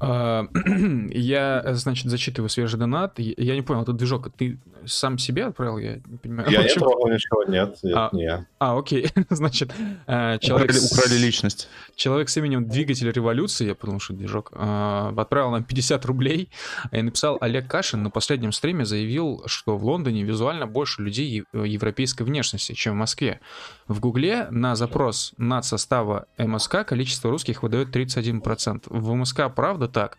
Я, 1.10 1.62
значит, 1.74 2.06
зачитываю 2.10 2.48
свежий 2.48 2.78
донат. 2.78 3.18
Я 3.18 3.54
не 3.54 3.62
понял, 3.62 3.82
этот 3.82 3.96
движок 3.96 4.30
ты 4.36 4.58
сам 4.86 5.18
себе 5.18 5.46
отправил? 5.46 5.78
Я 5.78 5.96
не 6.06 6.16
понимаю. 6.16 6.50
Я 6.50 6.58
не 6.58 6.64
Почему? 6.64 6.86
трогал 6.86 7.08
ничего, 7.08 7.44
нет, 7.44 7.78
А, 7.94 8.08
не 8.12 8.22
я. 8.22 8.46
А, 8.58 8.78
окей. 8.78 9.08
Значит, 9.30 9.72
э, 10.06 10.38
человек, 10.40 10.70
Украли, 10.70 10.78
с- 10.78 10.92
украли 10.92 11.18
личность. 11.18 11.68
человек 11.96 12.28
с 12.30 12.36
именем 12.38 12.66
Двигатель 12.66 13.10
Революции, 13.10 13.66
я 13.66 13.74
подумал, 13.74 14.00
что 14.00 14.14
движок, 14.14 14.52
э, 14.54 15.12
отправил 15.16 15.50
нам 15.50 15.64
50 15.64 16.04
рублей 16.06 16.50
и 16.92 17.02
написал 17.02 17.36
Олег 17.40 17.68
Кашин 17.68 18.02
на 18.02 18.10
последнем 18.10 18.52
стриме 18.52 18.84
заявил, 18.86 19.42
что 19.46 19.76
в 19.76 19.84
Лондоне 19.84 20.22
визуально 20.22 20.66
больше 20.66 21.02
людей 21.02 21.44
э, 21.52 21.64
европейской 21.66 22.22
внешности, 22.22 22.72
чем 22.72 22.94
в 22.94 22.96
Москве. 22.96 23.40
В 23.86 24.00
Гугле 24.00 24.46
на 24.50 24.76
запрос 24.76 25.32
над 25.36 25.64
состава 25.64 26.26
МСК 26.38 26.86
количество 26.86 27.30
русских 27.30 27.62
выдает 27.62 27.94
31%. 27.94 28.84
В 28.88 29.14
МСК 29.14 29.42
правда 29.54 29.88
так? 29.90 30.18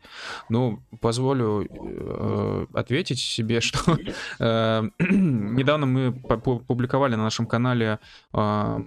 Ну, 0.49 0.83
позволю 0.99 1.67
э, 1.69 2.65
ответить 2.73 3.19
себе, 3.19 3.61
что 3.61 3.97
э, 4.39 4.89
недавно 4.99 5.85
мы 5.85 6.13
публиковали 6.13 7.15
на 7.15 7.23
нашем 7.23 7.45
канале 7.45 7.99
э, 8.33 8.79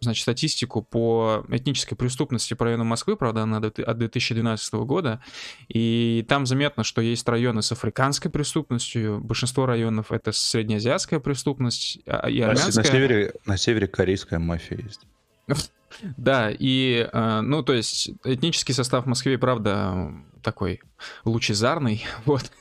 значит, 0.00 0.22
статистику 0.22 0.82
по 0.82 1.44
этнической 1.48 1.96
преступности 1.96 2.54
по 2.54 2.64
району 2.64 2.84
Москвы, 2.84 3.16
правда, 3.16 3.42
она 3.42 3.58
от 3.58 3.98
2012 3.98 4.74
года, 4.74 5.20
и 5.68 6.24
там 6.28 6.46
заметно, 6.46 6.84
что 6.84 7.00
есть 7.00 7.28
районы 7.28 7.62
с 7.62 7.72
африканской 7.72 8.30
преступностью, 8.30 9.20
большинство 9.20 9.66
районов 9.66 10.12
это 10.12 10.32
среднеазиатская 10.32 11.20
преступность 11.20 11.98
а- 12.06 12.28
и 12.28 12.40
армянская. 12.40 12.84
на 12.84 12.90
севере, 12.90 13.32
на 13.44 13.56
севере 13.56 13.86
корейская 13.86 14.38
мафия 14.38 14.78
есть. 14.78 15.06
Да, 16.16 16.50
и, 16.50 17.08
э, 17.12 17.40
ну, 17.40 17.62
то 17.62 17.72
есть, 17.72 18.10
этнический 18.24 18.74
состав 18.74 19.04
в 19.04 19.08
Москве, 19.08 19.38
правда, 19.38 20.12
такой 20.46 20.80
лучезарный, 21.24 22.06
вот. 22.24 22.52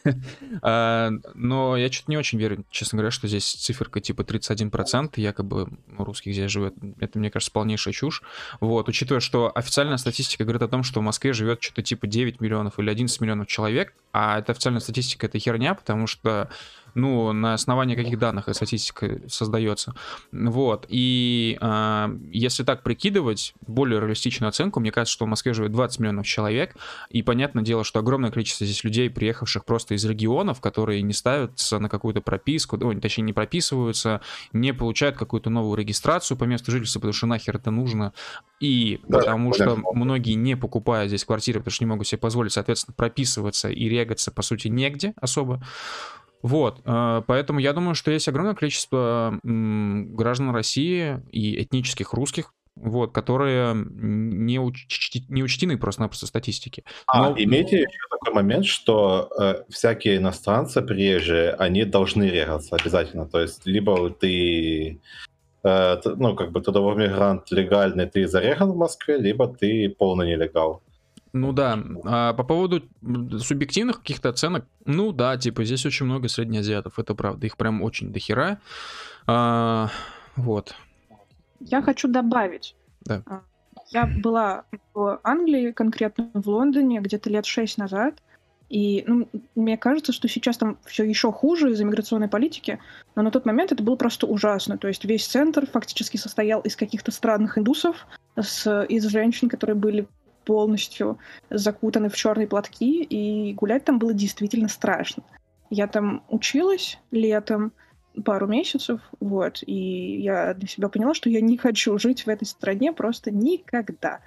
А, 0.63 1.11
Но 1.35 1.77
я 1.77 1.91
что-то 1.91 2.09
не 2.09 2.17
очень 2.17 2.39
верю, 2.39 2.65
честно 2.71 2.97
говоря, 2.97 3.11
что 3.11 3.27
здесь 3.27 3.45
циферка 3.45 4.01
типа 4.01 4.21
31% 4.21 5.11
якобы 5.17 5.67
русских 5.97 6.33
здесь 6.33 6.49
живет. 6.49 6.73
Это, 6.99 7.19
мне 7.19 7.29
кажется, 7.29 7.51
полнейшая 7.51 7.93
чушь. 7.93 8.23
Вот, 8.59 8.89
учитывая, 8.89 9.19
что 9.19 9.51
официальная 9.53 9.97
статистика 9.97 10.43
говорит 10.45 10.63
о 10.63 10.67
том, 10.67 10.81
что 10.81 10.99
в 10.99 11.03
Москве 11.03 11.31
живет 11.33 11.61
что-то 11.61 11.83
типа 11.83 12.07
9 12.07 12.41
миллионов 12.41 12.79
или 12.79 12.89
11 12.89 13.21
миллионов 13.21 13.47
человек, 13.47 13.93
а 14.11 14.39
это 14.39 14.53
официальная 14.53 14.81
статистика, 14.81 15.27
это 15.27 15.38
херня, 15.38 15.75
потому 15.75 16.07
что 16.07 16.49
ну, 16.95 17.34
на 17.34 17.53
основании 17.53 17.95
каких 17.95 18.17
данных 18.17 18.45
эта 18.47 18.55
статистика 18.55 19.19
создается. 19.27 19.93
Вот. 20.31 20.86
И 20.89 21.58
а, 21.62 22.10
если 22.31 22.63
так 22.63 22.84
прикидывать, 22.84 23.53
более 23.67 23.99
реалистичную 23.99 24.49
оценку, 24.49 24.79
мне 24.79 24.91
кажется, 24.91 25.13
что 25.13 25.25
в 25.25 25.27
Москве 25.27 25.53
живет 25.53 25.71
20 25.71 25.99
миллионов 25.99 26.25
человек, 26.25 26.75
и 27.10 27.21
понятное 27.21 27.63
дело, 27.63 27.84
что 27.84 27.99
огромное 27.99 28.31
количество 28.31 28.65
здесь 28.65 28.84
людей, 28.84 29.10
приехавших 29.10 29.65
просто 29.65 29.93
из 29.93 30.05
регионов, 30.05 30.62
которые 30.62 31.01
не 31.01 31.13
ставятся 31.13 31.79
на 31.79 31.89
какую-то 31.89 32.21
прописку, 32.21 32.77
ну, 32.77 32.97
точнее, 32.99 33.25
не 33.25 33.34
прописываются, 33.34 34.21
не 34.53 34.73
получают 34.73 35.17
какую-то 35.17 35.49
новую 35.49 35.77
регистрацию 35.77 36.38
по 36.38 36.45
месту 36.45 36.71
жительства, 36.71 36.99
потому 36.99 37.13
что 37.13 37.27
нахер 37.27 37.58
это 37.58 37.71
нужно, 37.71 38.13
и 38.62 39.01
Да, 39.08 39.19
потому 39.19 39.53
что 39.53 39.65
понятно. 39.65 39.84
многие 39.93 40.34
не 40.34 40.55
покупают 40.55 41.10
здесь 41.10 41.25
квартиры, 41.25 41.60
потому 41.60 41.73
что 41.73 41.84
не 41.84 41.89
могут 41.89 42.08
себе 42.08 42.19
позволить, 42.19 42.53
соответственно, 42.53 42.95
прописываться 42.95 43.69
и 43.69 43.89
регаться, 43.89 44.31
по 44.31 44.41
сути, 44.41 44.69
негде 44.69 45.13
особо. 45.19 45.62
Вот, 46.45 46.79
э, 46.86 47.23
поэтому 47.25 47.58
я 47.58 47.73
думаю, 47.73 47.95
что 47.95 48.12
есть 48.12 48.27
огромное 48.27 48.53
количество 48.53 49.39
граждан 49.43 50.51
России 50.51 51.19
и 51.31 51.63
этнических 51.63 52.13
русских, 52.13 52.53
вот, 52.75 53.12
которые 53.13 53.73
не, 53.73 54.58
учти- 54.58 55.23
не 55.27 55.41
учтены 55.41 55.75
просто-напросто 55.79 56.27
статистики. 56.27 56.84
А, 57.08 57.31
Но- 57.31 57.36
имейте 57.36 57.77
еще 57.77 57.97
такой 58.12 58.36
момент, 58.36 58.67
что 58.67 59.27
э, 59.41 59.63
всякие 59.69 60.17
иностранцы, 60.17 60.84
приезжие, 60.84 61.49
они 61.53 61.84
должны 61.84 62.25
регаться 62.25 62.75
обязательно. 62.75 63.25
То 63.25 63.41
есть, 63.41 63.65
либо 63.65 64.12
ты, 64.12 64.99
э, 65.63 65.97
ну, 66.05 66.36
как 66.36 66.51
бы 66.51 66.62
трудовой 66.62 66.95
мигрант 66.95 67.49
легальный, 67.49 68.05
ты 68.05 68.27
зареган 68.27 68.71
в 68.71 68.77
Москве, 68.77 69.17
либо 69.17 69.47
ты 69.47 69.89
полный 69.89 70.27
нелегал. 70.27 70.84
Ну 71.35 71.51
да, 71.51 71.77
а 72.05 72.33
по 72.33 72.45
поводу 72.45 72.83
субъективных 73.39 73.97
каких-то 73.97 74.29
оценок, 74.29 74.65
ну 74.85 75.11
да, 75.11 75.35
типа 75.35 75.65
здесь 75.65 75.85
очень 75.85 76.05
много 76.05 76.29
среднеазиатов, 76.29 76.97
это 76.97 77.13
правда, 77.13 77.45
их 77.45 77.57
прям 77.57 77.81
очень 77.81 78.13
дохера. 78.13 78.61
А, 79.27 79.89
вот. 80.37 80.73
Я 81.59 81.81
хочу 81.81 82.07
добавить. 82.07 82.77
Да. 83.01 83.21
А, 83.25 83.41
Я 83.91 84.05
была 84.05 84.63
в 84.93 85.19
Англии, 85.23 85.71
конкретно 85.71 86.31
в 86.33 86.47
Лондоне, 86.47 87.01
где-то 87.01 87.29
лет 87.29 87.45
шесть 87.45 87.77
назад. 87.77 88.23
И 88.69 89.03
ну, 89.05 89.27
мне 89.55 89.77
кажется, 89.77 90.13
что 90.13 90.29
сейчас 90.29 90.57
там 90.57 90.77
все 90.86 91.03
еще 91.03 91.33
хуже 91.33 91.71
из-за 91.71 91.83
миграционной 91.83 92.29
политики, 92.29 92.79
но 93.15 93.23
на 93.23 93.31
тот 93.31 93.45
момент 93.45 93.73
это 93.73 93.83
было 93.83 93.97
просто 93.97 94.25
ужасно. 94.25 94.77
То 94.77 94.88
есть 94.88 95.03
весь 95.03 95.27
центр 95.27 95.67
фактически 95.69 96.15
состоял 96.15 96.61
из 96.61 96.77
каких-то 96.77 97.11
странных 97.11 97.57
индусов, 97.57 98.07
с, 98.41 98.86
из 98.86 99.05
женщин, 99.05 99.49
которые 99.49 99.75
были 99.75 100.07
полностью 100.45 101.17
закутаны 101.49 102.09
в 102.09 102.15
черные 102.15 102.47
платки, 102.47 103.03
и 103.03 103.53
гулять 103.53 103.83
там 103.83 103.99
было 103.99 104.13
действительно 104.13 104.69
страшно. 104.69 105.23
Я 105.69 105.87
там 105.87 106.23
училась 106.29 106.99
летом 107.11 107.73
пару 108.23 108.47
месяцев, 108.47 109.01
вот, 109.19 109.61
и 109.65 110.21
я 110.21 110.53
для 110.53 110.67
себя 110.67 110.87
поняла, 110.87 111.13
что 111.13 111.29
я 111.29 111.41
не 111.41 111.57
хочу 111.57 111.97
жить 111.97 112.25
в 112.25 112.29
этой 112.29 112.45
стране 112.45 112.93
просто 112.93 113.31
никогда. 113.31 114.21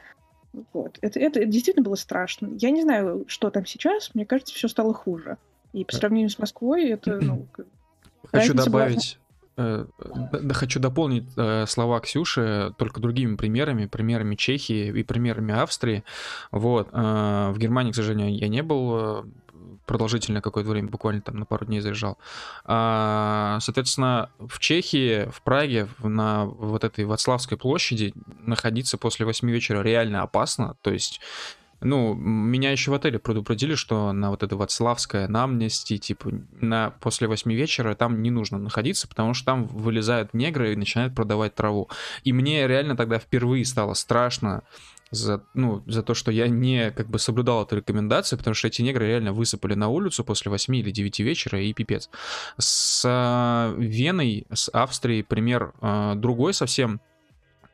Вот. 0.72 0.98
Это, 1.00 1.20
это 1.20 1.44
действительно 1.44 1.84
было 1.84 1.94
страшно. 1.94 2.50
Я 2.58 2.70
не 2.70 2.82
знаю, 2.82 3.24
что 3.28 3.50
там 3.50 3.64
сейчас. 3.66 4.14
Мне 4.14 4.26
кажется, 4.26 4.54
все 4.54 4.68
стало 4.68 4.92
хуже. 4.92 5.36
И 5.72 5.84
по 5.84 5.94
сравнению 5.94 6.30
с 6.30 6.38
Москвой, 6.38 6.88
это, 6.88 7.20
ну, 7.20 7.46
Хочу 8.32 8.54
добавить, 8.54 9.18
э, 9.20 9.27
да, 9.58 10.54
хочу 10.54 10.80
дополнить 10.80 11.24
э, 11.36 11.66
слова 11.66 12.00
Ксюши 12.00 12.74
только 12.78 13.00
другими 13.00 13.36
примерами, 13.36 13.86
примерами 13.86 14.36
Чехии 14.36 14.88
и 14.88 15.02
примерами 15.02 15.54
Австрии. 15.54 16.04
Вот. 16.52 16.88
Э, 16.92 17.50
в 17.50 17.58
Германии, 17.58 17.92
к 17.92 17.96
сожалению, 17.96 18.36
я 18.36 18.48
не 18.48 18.62
был 18.62 19.24
продолжительное 19.88 20.42
какое-то 20.42 20.70
время, 20.70 20.88
буквально 20.88 21.22
там 21.22 21.36
на 21.38 21.46
пару 21.46 21.64
дней 21.64 21.80
заезжал. 21.80 22.18
А, 22.64 23.58
соответственно, 23.60 24.30
в 24.38 24.60
Чехии, 24.60 25.28
в 25.30 25.42
Праге, 25.42 25.88
на 26.02 26.44
вот 26.44 26.84
этой 26.84 27.06
Вацлавской 27.06 27.56
площади 27.56 28.12
находиться 28.40 28.98
после 28.98 29.24
8 29.24 29.50
вечера 29.50 29.82
реально 29.82 30.22
опасно. 30.22 30.76
То 30.82 30.92
есть 30.92 31.20
ну, 31.80 32.14
меня 32.14 32.72
еще 32.72 32.90
в 32.90 32.94
отеле 32.94 33.18
предупредили, 33.18 33.74
что 33.74 34.12
на 34.12 34.30
вот 34.30 34.42
это 34.42 34.56
вот 34.56 34.70
Славское, 34.70 35.28
на 35.28 35.44
Амнести, 35.44 35.98
типа, 35.98 36.30
на, 36.60 36.90
после 37.00 37.28
восьми 37.28 37.54
вечера 37.54 37.94
там 37.94 38.22
не 38.22 38.30
нужно 38.30 38.58
находиться, 38.58 39.06
потому 39.08 39.34
что 39.34 39.46
там 39.46 39.66
вылезают 39.66 40.34
негры 40.34 40.72
и 40.72 40.76
начинают 40.76 41.14
продавать 41.14 41.54
траву. 41.54 41.88
И 42.24 42.32
мне 42.32 42.66
реально 42.66 42.96
тогда 42.96 43.18
впервые 43.18 43.64
стало 43.64 43.94
страшно 43.94 44.62
за, 45.10 45.42
ну, 45.54 45.82
за 45.86 46.02
то, 46.02 46.14
что 46.14 46.30
я 46.30 46.48
не 46.48 46.90
как 46.90 47.08
бы 47.08 47.18
соблюдал 47.18 47.62
эту 47.62 47.76
рекомендацию, 47.76 48.38
потому 48.38 48.54
что 48.54 48.68
эти 48.68 48.82
негры 48.82 49.06
реально 49.06 49.32
высыпали 49.32 49.74
на 49.74 49.88
улицу 49.88 50.24
после 50.24 50.50
8 50.50 50.76
или 50.76 50.90
9 50.90 51.20
вечера, 51.20 51.60
и 51.60 51.72
пипец. 51.72 52.10
С 52.58 53.02
э, 53.04 53.74
Веной, 53.78 54.46
с 54.52 54.68
Австрией 54.72 55.24
пример 55.24 55.72
э, 55.80 56.14
другой 56.16 56.54
совсем. 56.54 57.00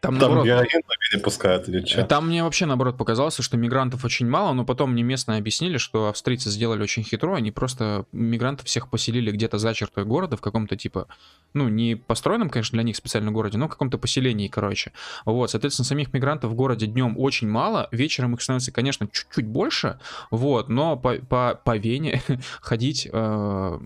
Там, 0.04 0.18
там 0.18 0.34
наоборот, 0.34 0.68
не 1.14 1.18
пускают 1.18 1.68
или 1.68 1.84
что? 1.84 2.04
Там 2.04 2.28
мне 2.28 2.42
вообще 2.42 2.66
наоборот 2.66 2.98
показалось, 2.98 3.36
что 3.38 3.56
мигрантов 3.56 4.04
очень 4.04 4.28
мало, 4.28 4.52
но 4.52 4.66
потом 4.66 4.92
мне 4.92 5.02
местные 5.02 5.38
объяснили, 5.38 5.78
что 5.78 6.08
австрийцы 6.08 6.50
сделали 6.50 6.82
очень 6.82 7.02
хитро, 7.02 7.34
они 7.34 7.50
просто 7.50 8.04
мигрантов 8.12 8.66
всех 8.66 8.90
поселили 8.90 9.30
где-то 9.30 9.56
за 9.56 9.72
чертой 9.72 10.04
города 10.04 10.36
в 10.36 10.42
каком-то 10.42 10.76
типа, 10.76 11.06
ну 11.54 11.68
не 11.68 11.94
построенном, 11.94 12.50
конечно, 12.50 12.76
для 12.76 12.82
них 12.82 12.96
специально 12.96 13.32
городе, 13.32 13.56
но 13.56 13.66
в 13.66 13.70
каком-то 13.70 13.96
поселении, 13.96 14.48
короче. 14.48 14.92
Вот, 15.24 15.50
соответственно, 15.50 15.86
самих 15.86 16.12
мигрантов 16.12 16.50
в 16.50 16.54
городе 16.54 16.86
днем 16.86 17.18
очень 17.18 17.48
мало, 17.48 17.88
вечером 17.90 18.34
их 18.34 18.42
становится, 18.42 18.72
конечно, 18.72 19.08
чуть-чуть 19.10 19.46
больше, 19.46 19.98
вот, 20.30 20.68
но 20.68 20.96
по, 20.96 21.14
по, 21.14 21.58
по 21.64 21.78
Вене 21.78 22.22
ходить 22.60 23.08
э, 23.10 23.78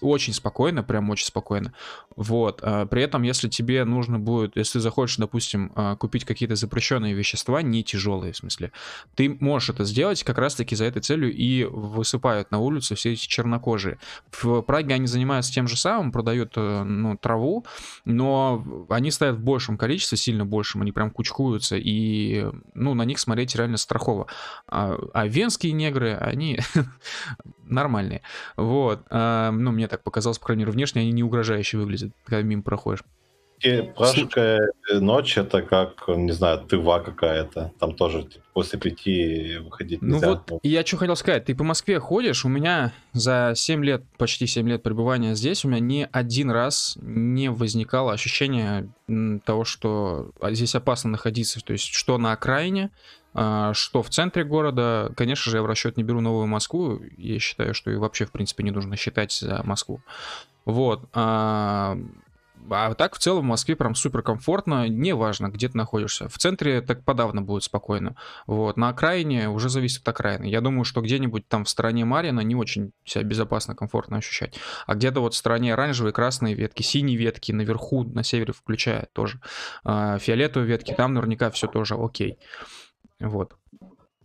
очень 0.00 0.32
спокойно, 0.32 0.82
прям 0.82 1.10
очень 1.10 1.26
спокойно. 1.26 1.72
Вот. 2.16 2.60
А, 2.62 2.86
при 2.86 3.02
этом, 3.02 3.22
если 3.22 3.48
тебе 3.48 3.84
нужно 3.84 4.18
будет, 4.18 4.56
если 4.56 4.74
ты 4.74 4.80
захочешь, 4.80 5.16
допустим, 5.16 5.72
а, 5.74 5.96
купить 5.96 6.24
какие-то 6.24 6.56
запрещенные 6.56 7.14
вещества, 7.14 7.62
не 7.62 7.82
тяжелые 7.82 8.32
в 8.32 8.36
смысле, 8.36 8.72
ты 9.14 9.36
можешь 9.40 9.70
это 9.70 9.84
сделать 9.84 10.22
как 10.24 10.38
раз-таки 10.38 10.76
за 10.76 10.84
этой 10.84 11.02
целью 11.02 11.32
и 11.32 11.64
высыпают 11.64 12.50
на 12.50 12.58
улицу 12.58 12.94
все 12.94 13.12
эти 13.12 13.26
чернокожие. 13.26 13.98
В 14.30 14.62
Праге 14.62 14.94
они 14.94 15.06
занимаются 15.06 15.52
тем 15.52 15.68
же 15.68 15.76
самым, 15.76 16.12
продают 16.12 16.52
э, 16.56 16.82
ну, 16.82 17.16
траву, 17.16 17.64
но 18.04 18.86
они 18.88 19.10
стоят 19.10 19.36
в 19.36 19.40
большем 19.40 19.76
количестве, 19.78 20.18
сильно 20.18 20.44
большем, 20.44 20.82
они 20.82 20.92
прям 20.92 21.10
кучкуются, 21.10 21.76
и 21.76 22.46
ну, 22.74 22.94
на 22.94 23.04
них 23.04 23.18
смотреть 23.18 23.54
реально 23.56 23.76
страхово. 23.76 24.26
А, 24.66 24.98
а 25.14 25.26
венские 25.26 25.72
негры, 25.72 26.14
они 26.14 26.58
нормальные. 27.64 28.22
Вот. 28.56 29.06
Ну, 29.62 29.72
мне 29.72 29.88
так 29.88 30.02
показалось, 30.02 30.38
по 30.38 30.46
крайней 30.46 30.62
мере, 30.62 30.72
внешне 30.72 31.02
они 31.02 31.12
не 31.12 31.22
угрожающе 31.22 31.78
выглядят 31.78 32.12
когда 32.24 32.42
мимо 32.42 32.62
проходишь. 32.62 33.04
И 33.62 33.80
пражская 33.80 34.72
ночь 34.92 35.38
это 35.38 35.62
как, 35.62 36.08
не 36.08 36.32
знаю, 36.32 36.58
тыва 36.66 36.98
какая-то. 36.98 37.72
Там 37.78 37.94
тоже 37.94 38.24
типа, 38.24 38.44
после 38.54 38.78
пяти 38.80 39.58
выходить 39.58 40.02
ну 40.02 40.14
нельзя. 40.14 40.26
Ну 40.26 40.40
вот, 40.48 40.60
я 40.64 40.84
что 40.84 40.96
хотел 40.96 41.14
сказать. 41.14 41.44
Ты 41.44 41.54
по 41.54 41.62
Москве 41.62 42.00
ходишь, 42.00 42.44
у 42.44 42.48
меня 42.48 42.92
за 43.12 43.52
7 43.54 43.84
лет, 43.84 44.02
почти 44.18 44.48
7 44.48 44.68
лет 44.68 44.82
пребывания 44.82 45.36
здесь, 45.36 45.64
у 45.64 45.68
меня 45.68 45.78
ни 45.78 46.08
один 46.10 46.50
раз 46.50 46.98
не 47.00 47.50
возникало 47.50 48.12
ощущение 48.12 48.88
того, 49.44 49.62
что 49.62 50.32
здесь 50.42 50.74
опасно 50.74 51.10
находиться. 51.10 51.60
То 51.60 51.72
есть, 51.72 51.94
что 51.94 52.18
на 52.18 52.32
окраине, 52.32 52.90
а, 52.90 52.90
что 53.34 54.02
в 54.02 54.10
центре 54.10 54.44
города. 54.44 55.12
Конечно 55.16 55.50
же, 55.50 55.58
я 55.58 55.62
в 55.62 55.66
расчет 55.66 55.96
не 55.96 56.02
беру 56.02 56.20
Новую 56.20 56.46
Москву. 56.46 57.00
Я 57.16 57.38
считаю, 57.38 57.74
что 57.74 57.90
и 57.90 57.96
вообще, 57.96 58.26
в 58.26 58.30
принципе, 58.32 58.62
не 58.62 58.70
нужно 58.70 58.96
считать 58.96 59.32
за 59.32 59.62
Москву. 59.64 60.02
Вот. 60.64 61.08
А, 61.12 61.96
а 62.70 62.94
так 62.94 63.14
в 63.14 63.18
целом 63.18 63.44
в 63.44 63.48
Москве 63.48 63.74
прям 63.74 63.94
супер 63.94 64.22
комфортно, 64.22 64.88
неважно, 64.88 65.48
где 65.48 65.68
ты 65.68 65.76
находишься. 65.76 66.28
В 66.28 66.38
центре 66.38 66.80
так 66.80 67.04
подавно 67.04 67.42
будет 67.42 67.64
спокойно. 67.64 68.16
Вот. 68.46 68.76
На 68.76 68.90
окраине 68.90 69.48
уже 69.48 69.68
зависит 69.68 70.02
от 70.02 70.08
окраины. 70.08 70.44
Я 70.44 70.60
думаю, 70.60 70.84
что 70.84 71.00
где-нибудь 71.00 71.48
там 71.48 71.64
в 71.64 71.68
стороне 71.68 72.04
Марина 72.04 72.40
не 72.40 72.54
очень 72.54 72.92
себя 73.04 73.24
безопасно, 73.24 73.74
комфортно 73.74 74.18
ощущать. 74.18 74.58
А 74.86 74.94
где-то 74.94 75.20
вот 75.20 75.34
в 75.34 75.36
стороне 75.36 75.74
оранжевые, 75.74 76.12
красные 76.12 76.54
ветки, 76.54 76.82
синие 76.82 77.16
ветки, 77.16 77.52
наверху, 77.52 78.04
на 78.04 78.22
севере 78.22 78.52
включая 78.52 79.08
тоже. 79.12 79.40
А, 79.84 80.18
фиолетовые 80.18 80.68
ветки, 80.68 80.92
там 80.92 81.14
наверняка 81.14 81.50
все 81.50 81.66
тоже 81.66 81.94
окей. 81.94 82.38
Вот. 83.22 83.56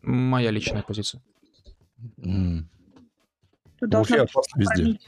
Моя 0.01 0.51
личная 0.51 0.83
позиция. 0.83 1.21
Mm. 2.17 2.63
Тут 3.79 3.89
должна 3.89 4.17
быть 4.19 4.31
везде. 4.55 4.99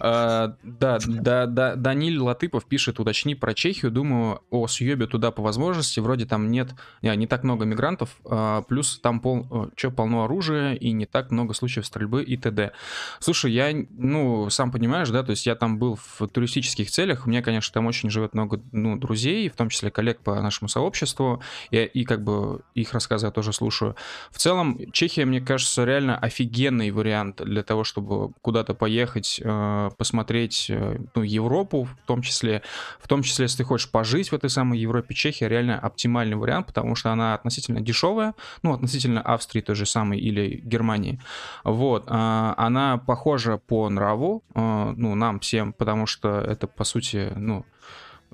А, 0.00 0.56
да, 0.62 0.98
да, 1.06 1.46
да, 1.46 1.76
Даниль 1.76 2.18
Латыпов 2.18 2.66
пишет, 2.66 3.00
уточни 3.00 3.34
про 3.34 3.54
Чехию. 3.54 3.90
Думаю, 3.90 4.42
о 4.50 4.66
съебе 4.66 5.06
туда 5.06 5.30
по 5.30 5.42
возможности. 5.42 6.00
Вроде 6.00 6.26
там 6.26 6.50
нет, 6.50 6.70
не, 7.02 7.14
не 7.16 7.26
так 7.26 7.44
много 7.44 7.64
мигрантов, 7.64 8.16
а, 8.24 8.62
плюс 8.62 8.98
там 9.00 9.20
пол, 9.20 9.70
что, 9.76 9.90
полно 9.90 10.24
оружия 10.24 10.74
и 10.74 10.92
не 10.92 11.06
так 11.06 11.30
много 11.30 11.54
случаев 11.54 11.86
стрельбы 11.86 12.22
и 12.22 12.36
т.д. 12.36 12.72
Слушай, 13.20 13.52
я, 13.52 13.72
ну, 13.90 14.50
сам 14.50 14.70
понимаешь, 14.70 15.10
да, 15.10 15.22
то 15.22 15.30
есть 15.30 15.46
я 15.46 15.54
там 15.54 15.78
был 15.78 15.96
в 15.96 16.26
туристических 16.28 16.90
целях. 16.90 17.26
У 17.26 17.30
меня, 17.30 17.42
конечно, 17.42 17.72
там 17.72 17.86
очень 17.86 18.10
живет 18.10 18.34
много, 18.34 18.60
ну, 18.72 18.96
друзей, 18.96 19.48
в 19.48 19.56
том 19.56 19.68
числе 19.68 19.90
коллег 19.90 20.20
по 20.20 20.40
нашему 20.40 20.68
сообществу. 20.68 21.42
И, 21.70 21.78
и 21.78 22.04
как 22.04 22.22
бы 22.22 22.60
их 22.74 22.92
рассказы 22.92 23.26
я 23.26 23.32
тоже 23.32 23.52
слушаю. 23.52 23.96
В 24.30 24.38
целом, 24.38 24.78
Чехия, 24.92 25.24
мне 25.24 25.40
кажется, 25.40 25.84
реально 25.84 26.16
офигенный 26.18 26.90
вариант 26.90 27.42
для 27.44 27.62
того, 27.62 27.84
чтобы 27.84 28.32
куда-то 28.42 28.74
поехать, 28.74 29.40
а, 29.44 29.65
посмотреть 29.98 30.66
э, 30.68 30.98
ну, 31.14 31.22
Европу, 31.22 31.84
в 31.84 32.06
том 32.06 32.22
числе, 32.22 32.62
в 33.00 33.08
том 33.08 33.22
числе, 33.22 33.44
если 33.44 33.58
ты 33.58 33.64
хочешь 33.64 33.90
пожить 33.90 34.30
в 34.30 34.34
этой 34.34 34.50
самой 34.50 34.78
Европе, 34.78 35.14
Чехия 35.14 35.48
реально 35.48 35.78
оптимальный 35.78 36.36
вариант, 36.36 36.66
потому 36.66 36.94
что 36.94 37.12
она 37.12 37.34
относительно 37.34 37.80
дешевая, 37.80 38.34
ну, 38.62 38.72
относительно 38.72 39.20
Австрии 39.20 39.60
той 39.60 39.74
же 39.76 39.86
самой 39.86 40.18
или 40.18 40.60
Германии. 40.64 41.20
Вот, 41.64 42.04
а, 42.08 42.54
она 42.56 42.98
похожа 42.98 43.58
по 43.58 43.88
нраву, 43.88 44.42
э, 44.54 44.94
ну, 44.96 45.14
нам 45.14 45.40
всем, 45.40 45.72
потому 45.72 46.06
что 46.06 46.40
это, 46.40 46.66
по 46.66 46.84
сути, 46.84 47.32
ну, 47.36 47.64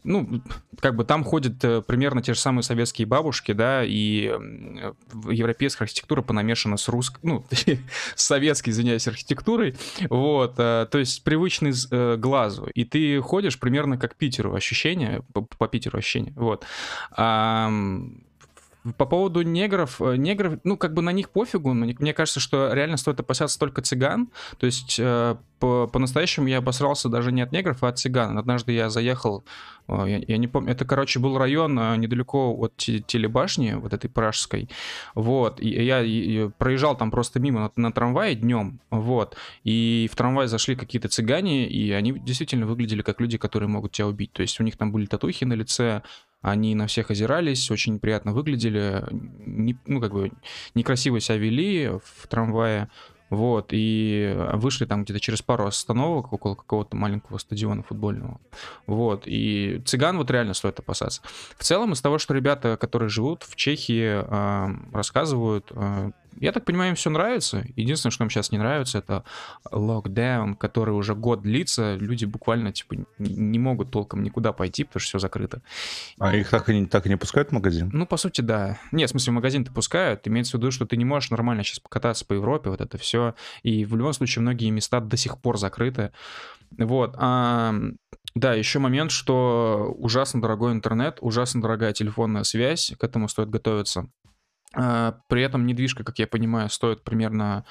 ну, 0.05 0.43
как 0.81 0.97
бы 0.97 1.05
там 1.05 1.25
ходят 1.25 1.63
э, 1.65 1.83
примерно 1.83 2.23
те 2.23 2.35
же 2.35 2.41
самые 2.41 2.63
советские 2.63 3.07
бабушки, 3.07 3.53
да, 3.53 3.85
и 3.85 4.27
э, 4.29 4.93
европейская 5.31 5.85
архитектура 5.85 6.23
понамешана 6.23 6.77
с 6.77 6.89
русской, 6.89 7.21
ну, 7.23 7.45
с 8.15 8.23
советской, 8.23 8.71
извиняюсь, 8.71 9.07
архитектурой, 9.07 9.77
вот, 10.11 10.55
э, 10.59 10.87
то 10.91 10.99
есть 10.99 11.23
привычный 11.25 11.73
глазу, 12.17 12.67
и 12.75 12.85
ты 12.85 13.21
ходишь 13.21 13.59
примерно 13.59 13.99
как 13.99 14.17
Питеру 14.17 14.55
ощущение, 14.55 15.23
по, 15.33 15.43
по 15.43 15.69
Питеру 15.69 15.99
ощущение, 15.99 16.33
вот. 16.37 16.65
По 18.97 19.07
поводу 19.07 19.43
негров, 19.43 20.03
э, 20.03 20.17
негров, 20.17 20.59
ну, 20.65 20.77
как 20.77 20.93
бы 20.93 21.03
на 21.03 21.11
них 21.11 21.31
пофигу, 21.31 21.73
но 21.73 21.87
мне 21.87 22.13
кажется, 22.13 22.41
что 22.41 22.73
реально 22.73 22.97
стоит 22.97 23.21
опасаться 23.21 23.57
только 23.57 23.81
цыган. 23.81 24.31
То 24.59 24.67
есть 24.67 24.97
э, 24.99 25.37
по- 25.63 25.87
по-настоящему 25.87 26.49
я 26.49 26.59
обосрался 26.59 27.09
даже 27.09 27.31
не 27.31 27.41
от 27.41 27.53
негров, 27.53 27.85
а 27.85 27.89
от 27.89 27.99
цыган. 27.99 28.37
Однажды 28.37 28.73
я 28.73 28.91
заехал, 28.91 29.45
э, 29.87 30.05
я, 30.09 30.19
я 30.27 30.37
не 30.37 30.49
помню, 30.49 30.73
это, 30.73 30.85
короче, 30.85 31.21
был 31.21 31.39
район 31.39 31.75
недалеко 32.01 32.53
от 32.59 32.77
телебашни, 32.77 33.75
вот 33.75 33.93
этой 33.93 34.11
пражской, 34.11 34.69
вот, 35.15 35.61
и 35.61 35.69
я 35.69 36.03
и 36.03 36.49
проезжал 36.59 36.97
там 36.97 37.13
просто 37.13 37.39
мимо 37.39 37.61
на, 37.61 37.71
на 37.77 37.93
трамвае 37.93 38.35
днем, 38.35 38.81
вот, 38.91 39.37
и 39.63 40.09
в 40.11 40.17
трамвай 40.17 40.49
зашли 40.49 40.75
какие-то 40.75 41.09
цыгане, 41.09 41.69
и 41.69 41.93
они 41.93 42.13
действительно 42.13 42.67
выглядели 42.67 43.03
как 43.03 43.21
люди, 43.21 43.39
которые 43.39 43.69
могут 43.69 43.93
тебя 43.93 44.09
убить. 44.09 44.33
То 44.33 44.43
есть 44.43 44.59
у 44.59 44.65
них 44.65 44.77
там 44.77 44.91
были 44.91 45.07
татухи 45.07 45.45
на 45.45 45.53
лице, 45.53 46.03
они 46.41 46.75
на 46.75 46.89
всех 46.89 47.13
озирались, 47.13 47.71
очень 47.71 48.01
приятно 48.01 48.33
выглядели, 48.33 49.05
не, 49.47 49.79
ну, 49.87 50.01
как 50.01 50.13
бы, 50.13 50.33
некрасиво 50.75 51.21
себя 51.21 51.39
вели 51.39 51.89
в 52.05 52.27
трамвае. 52.27 52.89
Вот, 53.33 53.69
и 53.71 54.37
вышли 54.53 54.85
там 54.85 55.05
где-то 55.05 55.19
через 55.19 55.41
пару 55.41 55.67
остановок 55.67 56.35
около 56.35 56.55
какого-то 56.55 56.97
маленького 56.97 57.39
стадиона 57.39 57.83
футбольного, 57.83 58.41
вот, 58.87 59.23
и 59.25 59.81
цыган 59.87 60.19
вот 60.19 60.31
реально 60.31 60.53
стоит 60.53 60.79
опасаться. 60.79 61.23
В 61.57 61.65
целом, 61.65 61.95
из 61.95 62.03
того, 62.03 62.19
что 62.19 62.35
ребята, 62.35 62.77
которые 62.77 63.09
живут 63.09 63.45
в 63.45 63.57
Чехии, 63.57 64.23
э, 64.23 64.75
рассказывают, 64.93 65.67
э, 65.71 66.11
я 66.39 66.53
так 66.53 66.65
понимаю, 66.65 66.91
им 66.91 66.97
все 66.97 67.11
нравится. 67.11 67.65
Единственное, 67.77 68.13
что 68.13 68.25
им 68.25 68.31
сейчас 68.31 68.53
не 68.53 68.59
нравится, 68.59 68.99
это 68.99 69.25
локдаун, 69.71 70.55
который 70.55 70.91
уже 70.91 71.15
год 71.15 71.43
длится. 71.43 71.97
Люди 71.97 72.25
буквально 72.25 72.73
типа 72.73 72.97
не 73.19 73.59
могут 73.59 73.91
толком 73.91 74.23
никуда 74.23 74.53
пойти, 74.53 74.85
потому 74.85 75.01
что 75.01 75.09
все 75.09 75.19
закрыто. 75.19 75.63
А 76.19 76.35
их 76.35 76.51
так 76.51 76.69
и, 76.69 76.79
не, 76.79 76.87
так 76.87 77.07
и 77.07 77.09
не 77.09 77.17
пускают 77.17 77.51
в 77.51 77.53
магазин? 77.53 77.91
Ну, 77.93 78.07
по 78.07 78.17
сути, 78.17 78.41
да. 78.41 78.79
Нет, 78.93 79.09
в 79.09 79.13
смысле, 79.13 79.33
в 79.33 79.35
магазин-то 79.37 79.73
пускают. 79.73 80.27
Имеется 80.27 80.57
в 80.57 80.61
виду, 80.61 80.71
что 80.71 80.87
ты 80.87 80.97
не 80.97 81.05
можешь 81.05 81.31
нормально 81.31 81.63
сейчас 81.65 81.81
покататься 81.81 82.25
по 82.25 82.35
Европе, 82.35 82.71
вот 82.71 82.81
это 82.81 82.99
все. 82.99 83.35
И 83.63 83.85
в 83.85 83.97
любом 83.97 84.13
случае 84.13 84.43
многие 84.43 84.71
места 84.71 85.01
до 85.01 85.17
сих 85.17 85.41
пор 85.41 85.59
закрыты. 85.59 86.13
Вот. 86.79 87.15
А, 87.19 87.75
да, 88.35 88.55
еще 88.55 88.79
момент, 88.79 89.11
что 89.11 89.95
ужасно 89.99 90.41
дорогой 90.41 90.73
интернет, 90.73 91.19
ужасно 91.21 91.61
дорогая 91.61 91.93
телефонная 91.93 92.45
связь, 92.45 92.95
к 92.99 93.05
этому 93.05 93.29
стоит 93.29 93.51
готовиться. 93.51 94.09
А, 94.75 95.19
при 95.29 95.43
этом 95.43 95.67
недвижка, 95.67 96.05
как 96.05 96.19
я 96.19 96.27
понимаю, 96.27 96.71
стоит 96.71 97.03
примерно, 97.03 97.65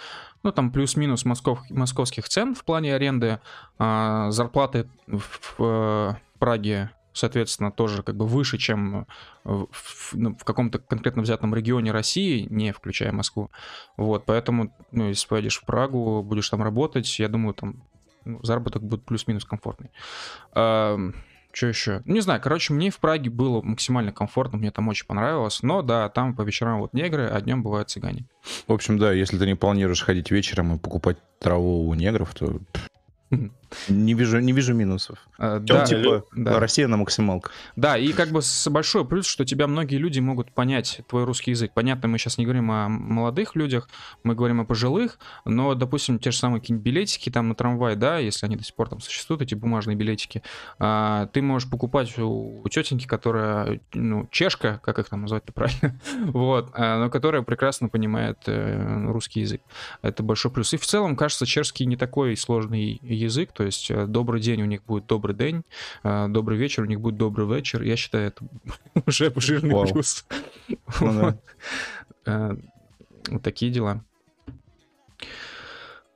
ну, 0.43 0.51
там, 0.51 0.71
плюс-минус 0.71 1.25
москов, 1.25 1.59
московских 1.69 2.29
цен 2.29 2.55
в 2.55 2.63
плане 2.63 2.95
аренды. 2.95 3.39
А, 3.77 4.31
зарплаты 4.31 4.87
в, 5.07 5.23
в 5.57 6.19
Праге, 6.39 6.91
соответственно, 7.13 7.71
тоже 7.71 8.03
как 8.03 8.15
бы 8.15 8.25
выше, 8.25 8.57
чем 8.57 9.07
в, 9.43 9.67
в, 9.71 10.13
ну, 10.13 10.35
в 10.35 10.43
каком-то 10.43 10.79
конкретно 10.79 11.21
взятом 11.23 11.53
регионе 11.55 11.91
России, 11.91 12.47
не 12.49 12.71
включая 12.71 13.11
Москву. 13.11 13.51
Вот, 13.97 14.25
поэтому, 14.25 14.73
ну, 14.91 15.09
если 15.09 15.27
поедешь 15.27 15.59
в 15.59 15.65
Прагу, 15.65 16.23
будешь 16.23 16.49
там 16.49 16.63
работать, 16.63 17.19
я 17.19 17.27
думаю, 17.27 17.53
там 17.53 17.83
ну, 18.25 18.39
заработок 18.43 18.83
будет 18.83 19.03
плюс-минус 19.05 19.45
комфортный. 19.45 19.89
Что 21.53 21.67
еще? 21.67 22.01
Не 22.05 22.21
знаю, 22.21 22.41
короче, 22.41 22.73
мне 22.73 22.89
в 22.89 22.99
Праге 22.99 23.29
было 23.29 23.61
максимально 23.61 24.11
комфортно, 24.11 24.57
мне 24.57 24.71
там 24.71 24.87
очень 24.87 25.05
понравилось. 25.05 25.63
Но 25.63 25.81
да, 25.81 26.09
там 26.09 26.35
по 26.35 26.41
вечерам 26.41 26.79
вот 26.79 26.93
негры, 26.93 27.27
а 27.27 27.41
днем 27.41 27.63
бывают 27.63 27.89
цыгане. 27.89 28.25
В 28.67 28.73
общем, 28.73 28.97
да, 28.97 29.11
если 29.11 29.37
ты 29.37 29.45
не 29.45 29.55
планируешь 29.55 30.03
ходить 30.03 30.31
вечером 30.31 30.75
и 30.75 30.79
покупать 30.79 31.17
траву 31.39 31.87
у 31.87 31.93
негров, 31.93 32.33
то 32.33 32.59
не 33.87 34.13
вижу, 34.13 34.39
не 34.39 34.51
вижу 34.51 34.73
минусов. 34.73 35.17
А, 35.37 35.59
да, 35.59 35.85
типа, 35.85 36.25
да. 36.35 36.59
Россия 36.59 36.87
на 36.87 36.97
максималках. 36.97 37.51
Да, 37.75 37.97
и 37.97 38.11
как 38.13 38.29
бы 38.29 38.41
большой 38.69 39.05
плюс, 39.05 39.25
что 39.25 39.45
тебя 39.45 39.67
многие 39.67 39.97
люди 39.97 40.19
могут 40.19 40.51
понять 40.51 41.01
твой 41.07 41.23
русский 41.23 41.51
язык. 41.51 41.71
Понятно, 41.73 42.07
мы 42.07 42.17
сейчас 42.17 42.37
не 42.37 42.45
говорим 42.45 42.71
о 42.71 42.89
молодых 42.89 43.55
людях, 43.55 43.89
мы 44.23 44.35
говорим 44.35 44.61
о 44.61 44.65
пожилых, 44.65 45.19
но, 45.45 45.73
допустим, 45.75 46.19
те 46.19 46.31
же 46.31 46.37
самые 46.37 46.61
какие-нибудь 46.61 46.85
билетики 46.85 47.29
там 47.29 47.49
на 47.49 47.55
трамвай, 47.55 47.95
да, 47.95 48.17
если 48.17 48.45
они 48.45 48.55
до 48.55 48.63
сих 48.63 48.75
пор 48.75 48.89
там 48.89 48.99
существуют, 48.99 49.41
эти 49.41 49.55
бумажные 49.55 49.95
билетики, 49.95 50.43
а, 50.79 51.27
ты 51.27 51.41
можешь 51.41 51.69
покупать 51.69 52.17
у, 52.19 52.61
у 52.63 52.69
тетеньки, 52.69 53.07
которая, 53.07 53.79
ну, 53.93 54.27
чешка, 54.31 54.79
как 54.83 54.99
их 54.99 55.09
там 55.09 55.21
назвать-то 55.21 55.53
правильно, 55.53 55.99
вот, 56.31 56.71
а, 56.73 56.99
но 56.99 57.09
которая 57.09 57.41
прекрасно 57.41 57.89
понимает 57.89 58.39
э, 58.47 59.05
русский 59.07 59.41
язык. 59.41 59.61
Это 60.01 60.23
большой 60.23 60.51
плюс. 60.51 60.73
И 60.73 60.77
в 60.77 60.85
целом, 60.85 61.15
кажется, 61.15 61.45
чешский 61.45 61.85
не 61.85 61.95
такой 61.95 62.35
сложный 62.37 62.99
язык, 63.01 63.51
то 63.61 63.65
есть 63.65 63.91
э, 63.91 64.07
добрый 64.07 64.41
день 64.41 64.63
у 64.63 64.65
них 64.65 64.83
будет 64.85 65.05
добрый 65.05 65.35
день, 65.35 65.61
э, 66.03 66.27
добрый 66.29 66.57
вечер 66.57 66.81
у 66.81 66.87
них 66.87 66.99
будет 66.99 67.17
добрый 67.17 67.47
вечер. 67.47 67.83
Я 67.83 67.95
считаю, 67.95 68.29
это 68.29 68.43
уже 69.05 69.31
жирный 69.35 69.75
Вау. 69.75 69.85
плюс. 69.85 70.25
Ну, 70.99 71.13
да. 71.13 71.37
Э, 72.25 72.57
такие 73.43 73.71
дела. 73.71 74.03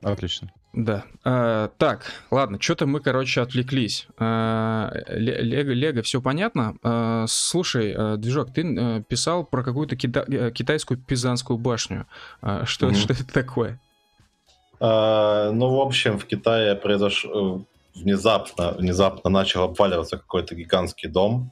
Отлично. 0.01 0.51
Да. 0.73 1.05
А, 1.23 1.69
так, 1.77 2.07
ладно, 2.31 2.59
что-то 2.59 2.87
мы, 2.87 2.99
короче, 2.99 3.41
отвлеклись. 3.41 4.07
А, 4.17 4.91
Лего, 5.09 5.69
Лего, 5.69 6.01
все 6.01 6.23
понятно. 6.23 6.77
А, 6.81 7.25
слушай, 7.27 8.17
движок, 8.17 8.55
ты 8.55 9.03
писал 9.07 9.45
про 9.45 9.63
какую-то 9.63 9.95
кита- 9.95 10.49
китайскую 10.49 10.99
пизанскую 10.99 11.59
башню. 11.59 12.07
А, 12.41 12.65
что, 12.65 12.89
mm-hmm. 12.89 12.95
что 12.95 13.13
это 13.13 13.27
такое? 13.31 13.79
А, 14.79 15.51
ну, 15.51 15.75
в 15.75 15.81
общем, 15.81 16.17
в 16.17 16.25
Китае 16.25 16.75
произошло 16.75 17.65
внезапно, 17.95 18.71
внезапно 18.71 19.29
начал 19.29 19.63
обваливаться 19.63 20.17
какой-то 20.17 20.55
гигантский 20.55 21.09
дом. 21.09 21.51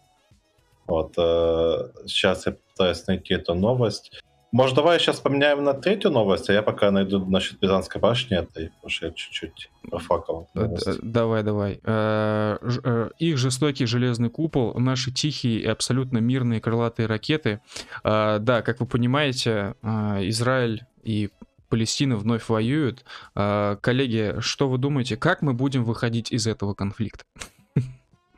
Вот, 0.85 1.13
э, 1.17 1.89
сейчас 2.05 2.45
я 2.45 2.55
пытаюсь 2.71 3.07
найти 3.07 3.33
эту 3.35 3.55
новость. 3.55 4.11
Может, 4.51 4.75
давай 4.75 4.99
сейчас 4.99 5.19
поменяем 5.19 5.63
на 5.63 5.73
третью 5.73 6.11
новость, 6.11 6.49
а 6.49 6.53
я 6.53 6.61
пока 6.61 6.91
найду 6.91 7.25
насчет 7.25 7.59
Пизанской 7.59 7.99
башни 7.99 8.37
этой, 8.37 8.69
потому 8.69 8.89
что 8.89 9.07
я 9.07 9.11
чуть-чуть 9.13 9.71
профакал. 9.89 10.47
Э, 10.53 10.67
давай, 11.01 11.41
давай. 11.43 11.79
Э, 11.83 13.09
их 13.17 13.37
жестокий 13.37 13.85
железный 13.85 14.29
купол, 14.29 14.77
наши 14.77 15.11
тихие 15.11 15.61
и 15.61 15.65
абсолютно 15.65 16.19
мирные 16.19 16.59
крылатые 16.61 17.07
ракеты. 17.07 17.61
Да, 18.03 18.61
как 18.63 18.79
вы 18.81 18.85
понимаете, 18.85 19.75
Израиль 19.81 20.85
и 21.03 21.31
Палестина 21.73 22.17
вновь 22.17 22.49
воюют. 22.49 23.03
А, 23.33 23.77
коллеги, 23.77 24.35
что 24.41 24.69
вы 24.69 24.77
думаете, 24.77 25.17
как 25.17 25.41
мы 25.41 25.55
будем 25.55 25.83
выходить 25.83 26.31
из 26.31 26.45
этого 26.45 26.75
конфликта? 26.75 27.23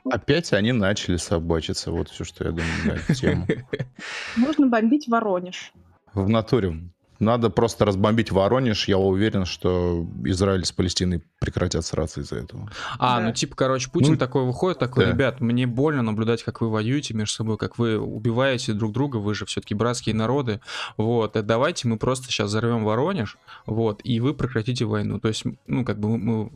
Опять 0.09 0.53
они 0.53 0.71
начали 0.71 1.17
собачиться. 1.17 1.91
Вот 1.91 2.07
все, 2.07 2.23
что 2.23 2.45
я 2.45 2.51
думаю 2.51 2.85
на 2.85 2.91
эту 2.91 3.13
тему. 3.13 3.45
Можно 4.37 4.67
бомбить 4.67 5.09
Воронеж. 5.09 5.73
В 6.13 6.29
натуре. 6.29 6.79
Надо 7.19 7.49
просто 7.49 7.85
разбомбить 7.85 8.31
Воронеж. 8.31 8.87
Я 8.87 8.97
уверен, 8.97 9.45
что 9.45 10.05
Израиль 10.23 10.65
с 10.65 10.71
Палестиной 10.71 11.23
прекратят 11.39 11.85
сраться 11.85 12.21
из-за 12.21 12.37
этого. 12.37 12.69
А, 12.97 13.19
да. 13.19 13.27
ну 13.27 13.33
типа, 13.33 13.55
короче, 13.55 13.89
Путин 13.89 14.13
ну, 14.13 14.17
такой 14.17 14.43
выходит, 14.43 14.79
такой, 14.79 15.05
да. 15.05 15.11
ребят, 15.11 15.41
мне 15.41 15.65
больно 15.67 16.01
наблюдать, 16.01 16.43
как 16.43 16.61
вы 16.61 16.69
воюете 16.69 17.13
между 17.13 17.33
собой, 17.33 17.57
как 17.57 17.77
вы 17.77 17.97
убиваете 17.97 18.73
друг 18.73 18.91
друга, 18.91 19.17
вы 19.17 19.33
же 19.33 19.45
все-таки 19.45 19.73
братские 19.73 20.15
народы. 20.15 20.59
Вот, 20.97 21.33
давайте 21.45 21.87
мы 21.87 21.97
просто 21.97 22.27
сейчас 22.27 22.49
взорвем 22.49 22.83
Воронеж, 22.83 23.37
вот, 23.65 24.01
и 24.03 24.19
вы 24.19 24.33
прекратите 24.33 24.85
войну. 24.85 25.19
То 25.19 25.29
есть, 25.29 25.43
ну, 25.67 25.85
как 25.85 25.99
бы 25.99 26.09
мы, 26.09 26.17
мы 26.17 26.51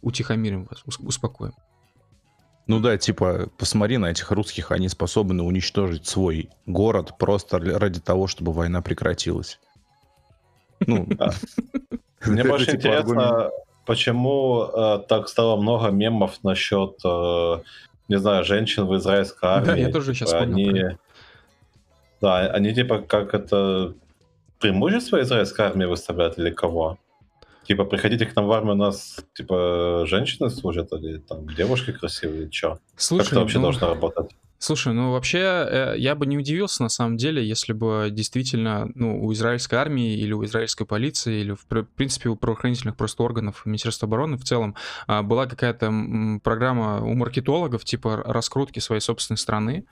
утихомирим 0.00 0.66
вас, 0.70 0.82
успокоим. 0.98 1.52
Ну 2.66 2.80
да, 2.80 2.96
типа, 2.96 3.48
посмотри 3.58 3.98
на 3.98 4.10
этих 4.10 4.30
русских, 4.30 4.70
они 4.70 4.88
способны 4.88 5.42
уничтожить 5.42 6.06
свой 6.06 6.48
город 6.66 7.18
просто 7.18 7.58
ради 7.58 8.00
того, 8.00 8.28
чтобы 8.28 8.52
война 8.52 8.82
прекратилась. 8.82 9.58
Ну, 10.86 11.08
Мне 12.26 12.44
больше 12.44 12.66
типа 12.66 12.76
интересно, 12.76 13.50
почему 13.84 14.64
э, 14.64 14.98
так 15.08 15.28
стало 15.28 15.60
много 15.60 15.88
мемов 15.88 16.38
насчет, 16.44 16.98
э, 17.04 17.62
не 18.08 18.18
знаю, 18.18 18.44
женщин 18.44 18.86
в 18.86 18.96
израильской 18.96 19.48
армии. 19.48 19.66
Да, 19.66 19.76
я 19.76 19.90
тоже 19.90 20.14
сейчас 20.14 20.32
они, 20.32 20.96
Да, 22.20 22.38
они 22.38 22.74
типа 22.74 23.00
как 23.00 23.34
это 23.34 23.94
преимущество 24.60 25.20
израильской 25.22 25.66
армии 25.66 25.86
выставляют 25.86 26.38
или 26.38 26.50
кого? 26.50 26.98
Типа, 27.64 27.84
приходите 27.84 28.26
к 28.26 28.34
нам 28.34 28.46
в 28.46 28.52
армию, 28.52 28.74
у 28.74 28.78
нас, 28.78 29.24
типа, 29.34 30.04
женщины 30.06 30.50
служат, 30.50 30.92
или 30.92 31.18
там 31.18 31.46
девушки 31.48 31.92
красивые, 31.92 32.50
чё? 32.50 32.78
Слушай, 32.96 33.24
как 33.24 33.32
это 33.32 33.40
вообще 33.40 33.58
ну... 33.58 33.64
должно 33.64 33.88
работать? 33.88 34.30
Слушай, 34.62 34.92
ну 34.92 35.10
вообще 35.10 35.38
э, 35.40 35.94
я 35.98 36.14
бы 36.14 36.24
не 36.24 36.38
удивился 36.38 36.84
на 36.84 36.88
самом 36.88 37.16
деле, 37.16 37.44
если 37.44 37.72
бы 37.72 38.10
действительно 38.12 38.88
ну, 38.94 39.20
у 39.20 39.32
израильской 39.32 39.76
армии 39.76 40.14
или 40.16 40.32
у 40.32 40.44
израильской 40.44 40.86
полиции 40.86 41.40
или 41.40 41.54
в 41.54 41.66
принципе 41.96 42.28
у 42.28 42.36
правоохранительных 42.36 42.96
просто 42.96 43.24
органов 43.24 43.66
Министерства 43.66 44.06
обороны 44.06 44.36
в 44.36 44.44
целом 44.44 44.76
а, 45.08 45.24
была 45.24 45.46
какая-то 45.46 45.92
программа 46.44 47.00
у 47.00 47.12
маркетологов 47.14 47.84
типа 47.84 48.22
раскрутки 48.24 48.78
своей 48.78 49.00
собственной 49.00 49.38
страны, 49.38 49.84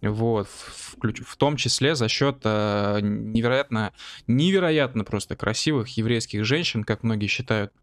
вот, 0.00 0.48
в, 0.48 0.96
в 1.02 1.36
том 1.36 1.58
числе 1.58 1.94
за 1.94 2.08
счет 2.08 2.38
э, 2.44 3.00
невероятно, 3.02 3.92
невероятно 4.26 5.04
просто 5.04 5.36
красивых 5.36 5.98
еврейских 5.98 6.46
женщин, 6.46 6.82
как 6.82 7.02
многие 7.02 7.26
считают. 7.26 7.74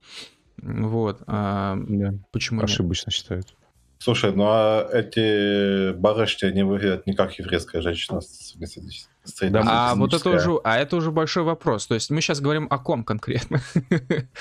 Вот. 0.57 1.21
А. 1.27 1.77
Почему 2.31 2.63
Ошибочно 2.63 3.09
нет? 3.09 3.13
считают. 3.13 3.55
Слушай, 4.01 4.33
ну 4.33 4.45
а 4.47 4.89
эти 4.91 5.91
барышни 5.93 6.49
не 6.49 6.63
выглядят 6.63 7.05
не 7.05 7.13
как 7.13 7.37
еврейская 7.37 7.81
женщина 7.81 8.19
с 8.19 8.55
да, 9.41 9.61
а 9.67 9.93
вот 9.93 10.15
это 10.15 10.31
уже, 10.31 10.59
а 10.63 10.79
это 10.79 10.95
уже 10.95 11.11
большой 11.11 11.43
вопрос. 11.43 11.85
То 11.85 11.93
есть 11.93 12.09
мы 12.09 12.21
сейчас 12.21 12.41
говорим 12.41 12.65
о 12.71 12.79
ком 12.79 13.03
конкретно? 13.03 13.61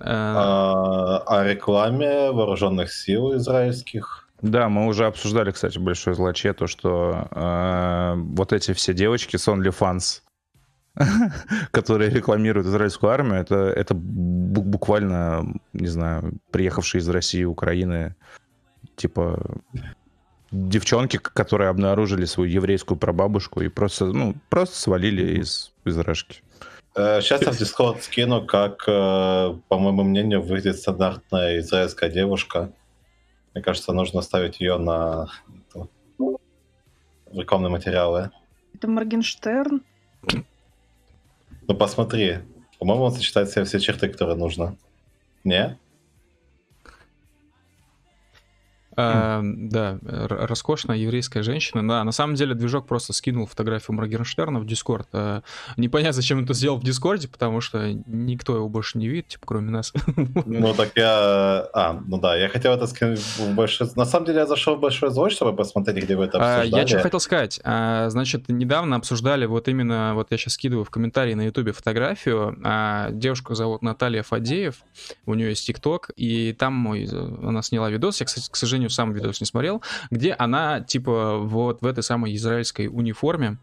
А, 0.00 1.22
о 1.26 1.44
рекламе 1.44 2.30
вооруженных 2.30 2.92
сил 2.92 3.34
израильских. 3.36 4.28
Да, 4.42 4.68
мы 4.68 4.86
уже 4.86 5.06
обсуждали, 5.06 5.50
кстати, 5.50 5.78
большое 5.78 6.14
злоче, 6.14 6.52
то, 6.52 6.66
что 6.66 7.28
э, 7.30 8.14
вот 8.16 8.52
эти 8.52 8.74
все 8.74 8.92
девочки 8.92 9.38
с 9.38 9.48
OnlyFans, 9.48 10.20
которые 11.70 12.10
рекламируют 12.10 12.66
израильскую 12.66 13.10
армию, 13.10 13.40
это, 13.40 13.54
это 13.54 13.94
буквально, 13.94 15.54
не 15.72 15.88
знаю, 15.88 16.34
приехавшие 16.50 17.00
из 17.00 17.08
России, 17.08 17.44
Украины 17.44 18.14
типа 18.96 19.38
девчонки, 20.50 21.18
которые 21.18 21.70
обнаружили 21.70 22.24
свою 22.24 22.50
еврейскую 22.50 22.98
прабабушку 22.98 23.60
и 23.60 23.68
просто, 23.68 24.06
ну, 24.06 24.34
просто 24.48 24.76
свалили 24.76 25.40
из, 25.40 25.72
из 25.84 25.98
рашки. 25.98 26.42
Э, 26.94 27.20
Сейчас 27.20 27.42
я 27.42 27.52
в 27.52 27.60
Discord 27.60 28.00
скину, 28.02 28.44
как, 28.44 28.84
э, 28.86 29.54
по 29.68 29.78
моему 29.78 30.02
мнению, 30.02 30.42
выглядит 30.42 30.78
стандартная 30.78 31.58
израильская 31.58 32.10
девушка. 32.10 32.72
Мне 33.54 33.62
кажется, 33.62 33.92
нужно 33.92 34.22
ставить 34.22 34.60
ее 34.60 34.78
на 34.78 35.28
рекламные 37.32 37.70
материалы. 37.70 38.30
Это 38.74 38.88
Моргенштерн. 38.88 39.82
Ну 41.68 41.74
посмотри. 41.74 42.38
По-моему, 42.78 43.04
он 43.04 43.12
сочетает 43.12 43.48
в 43.48 43.52
себе 43.52 43.64
все 43.64 43.80
черты, 43.80 44.08
которые 44.08 44.36
нужно. 44.36 44.76
Не? 45.44 45.78
А, 48.96 49.42
да, 49.44 49.98
роскошная 50.02 50.96
еврейская 50.96 51.42
женщина. 51.42 51.86
Да, 51.86 52.02
на 52.04 52.12
самом 52.12 52.34
деле 52.34 52.54
движок 52.54 52.86
просто 52.86 53.12
скинул 53.12 53.46
фотографию 53.46 53.94
Моргенштерна 53.96 54.58
в 54.58 54.66
Дискорд. 54.66 55.08
А, 55.12 55.42
непонятно, 55.76 56.14
зачем 56.14 56.42
это 56.42 56.54
сделал 56.54 56.78
в 56.78 56.84
Дискорде, 56.84 57.28
потому 57.28 57.60
что 57.60 57.92
никто 58.06 58.56
его 58.56 58.68
больше 58.68 58.98
не 58.98 59.08
видит, 59.08 59.28
типа, 59.28 59.46
кроме 59.46 59.70
нас. 59.70 59.92
Ну 60.46 60.74
так 60.74 60.92
я... 60.96 61.68
А, 61.74 62.00
ну 62.06 62.18
да, 62.18 62.36
я 62.36 62.48
хотел 62.48 62.72
это 62.72 62.86
скинуть 62.86 63.20
в 63.20 63.54
большой... 63.54 63.88
На 63.96 64.04
самом 64.04 64.26
деле 64.26 64.38
я 64.40 64.46
зашел 64.46 64.76
в 64.76 64.80
большой 64.80 65.10
звук, 65.10 65.30
чтобы 65.30 65.54
посмотреть, 65.54 66.04
где 66.04 66.16
вы 66.16 66.24
это 66.24 66.38
А, 66.38 66.58
обсуждали. 66.58 66.80
Я 66.80 66.86
что 66.86 67.00
хотел 67.00 67.20
сказать. 67.20 67.60
А, 67.64 68.08
Значит, 68.08 68.48
недавно 68.48 68.96
обсуждали 68.96 69.46
вот 69.46 69.68
именно, 69.68 70.12
вот 70.14 70.28
я 70.30 70.38
сейчас 70.38 70.54
скидываю 70.54 70.84
в 70.84 70.90
комментарии 70.90 71.34
на 71.34 71.42
ютубе 71.46 71.72
фотографию. 71.72 72.58
А, 72.64 73.10
Девушку 73.10 73.54
зовут 73.54 73.82
Наталья 73.82 74.22
Фадеев, 74.22 74.76
у 75.26 75.34
нее 75.34 75.50
есть 75.50 75.66
ТикТок, 75.66 76.10
и 76.16 76.52
там 76.52 76.72
мой, 76.74 77.06
она 77.06 77.62
сняла 77.62 77.90
видос, 77.90 78.20
я, 78.20 78.26
кстати, 78.26 78.50
к 78.50 78.56
сожалению, 78.56 78.85
сам 78.88 79.12
видос 79.12 79.40
не 79.40 79.46
смотрел, 79.46 79.82
где 80.10 80.32
она, 80.32 80.80
типа, 80.80 81.38
вот 81.38 81.80
в 81.80 81.86
этой 81.86 82.02
самой 82.02 82.34
израильской 82.36 82.88
униформе. 82.88 83.58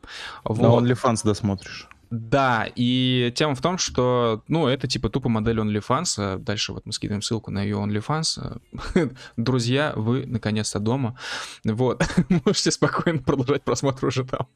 На 0.46 0.54
Вот. 0.54 0.84
OnlyFans 0.84 1.22
досмотришь. 1.24 1.88
Да, 2.16 2.68
и 2.76 3.34
тема 3.36 3.56
в 3.56 3.62
том, 3.62 3.80
что, 3.80 4.44
ну, 4.48 4.68
это 4.68 4.88
типа 4.88 5.10
тупо 5.10 5.30
модель 5.30 5.58
OnlyFans. 5.58 6.16
а 6.20 6.38
Дальше 6.38 6.72
вот 6.72 6.86
мы 6.86 6.94
скидываем 6.94 7.24
ссылку 7.24 7.50
на 7.50 7.64
ее 7.64 7.78
OnlyFans. 7.78 8.62
Друзья, 9.38 9.94
вы 9.96 10.28
наконец-то 10.28 10.80
дома. 10.80 11.18
Вот, 11.64 12.08
можете 12.46 12.70
спокойно 12.70 13.18
продолжать 13.18 13.64
просмотр 13.64 14.06
уже 14.06 14.26
там. 14.26 14.48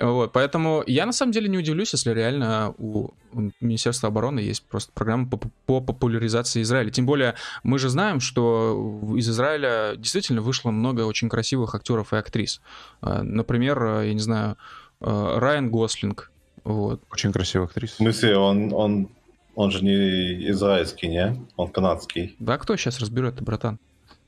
Вот, 0.00 0.32
поэтому 0.32 0.84
я 0.86 1.06
на 1.06 1.12
самом 1.12 1.32
деле 1.32 1.48
не 1.48 1.58
удивлюсь, 1.58 1.92
если 1.92 2.12
реально 2.12 2.72
у 2.78 3.10
Министерства 3.60 4.08
обороны 4.08 4.38
есть 4.38 4.64
просто 4.64 4.92
программа 4.92 5.28
по, 5.28 5.40
по 5.66 5.80
популяризации 5.80 6.62
Израиля. 6.62 6.90
Тем 6.90 7.04
более 7.04 7.34
мы 7.64 7.78
же 7.78 7.88
знаем, 7.88 8.20
что 8.20 9.12
из 9.16 9.28
Израиля 9.28 9.94
действительно 9.96 10.40
вышло 10.40 10.70
много 10.70 11.02
очень 11.02 11.28
красивых 11.28 11.74
актеров 11.74 12.12
и 12.12 12.16
актрис. 12.16 12.60
А, 13.00 13.22
Например, 13.22 13.82
э, 13.82 14.08
я 14.08 14.14
не 14.14 14.20
знаю, 14.20 14.56
э, 15.00 15.38
Райан 15.38 15.70
Гослинг. 15.70 16.30
Вот. 16.64 17.02
Очень 17.10 17.32
красивая 17.32 17.66
актриса. 17.66 17.94
В 17.94 17.96
смысле, 17.96 18.36
он, 18.36 18.72
он, 18.72 19.08
он 19.56 19.70
же 19.72 19.84
не 19.84 20.48
израильский, 20.50 21.08
не? 21.08 21.36
Он 21.56 21.68
канадский. 21.68 22.36
Да, 22.38 22.56
кто 22.58 22.76
сейчас 22.76 23.00
разберет, 23.00 23.40
братан? 23.42 23.80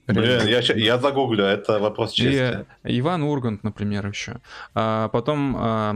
Блин, 0.07 0.47
я, 0.47 0.59
я 0.61 0.99
загуглю, 0.99 1.45
это 1.45 1.79
вопрос 1.79 2.13
чести. 2.13 2.67
И 2.85 3.01
Иван 3.01 3.23
Ургант, 3.23 3.65
например, 3.65 4.07
еще. 4.07 4.37
А 4.75 5.09
потом, 5.09 5.57
а, 5.59 5.95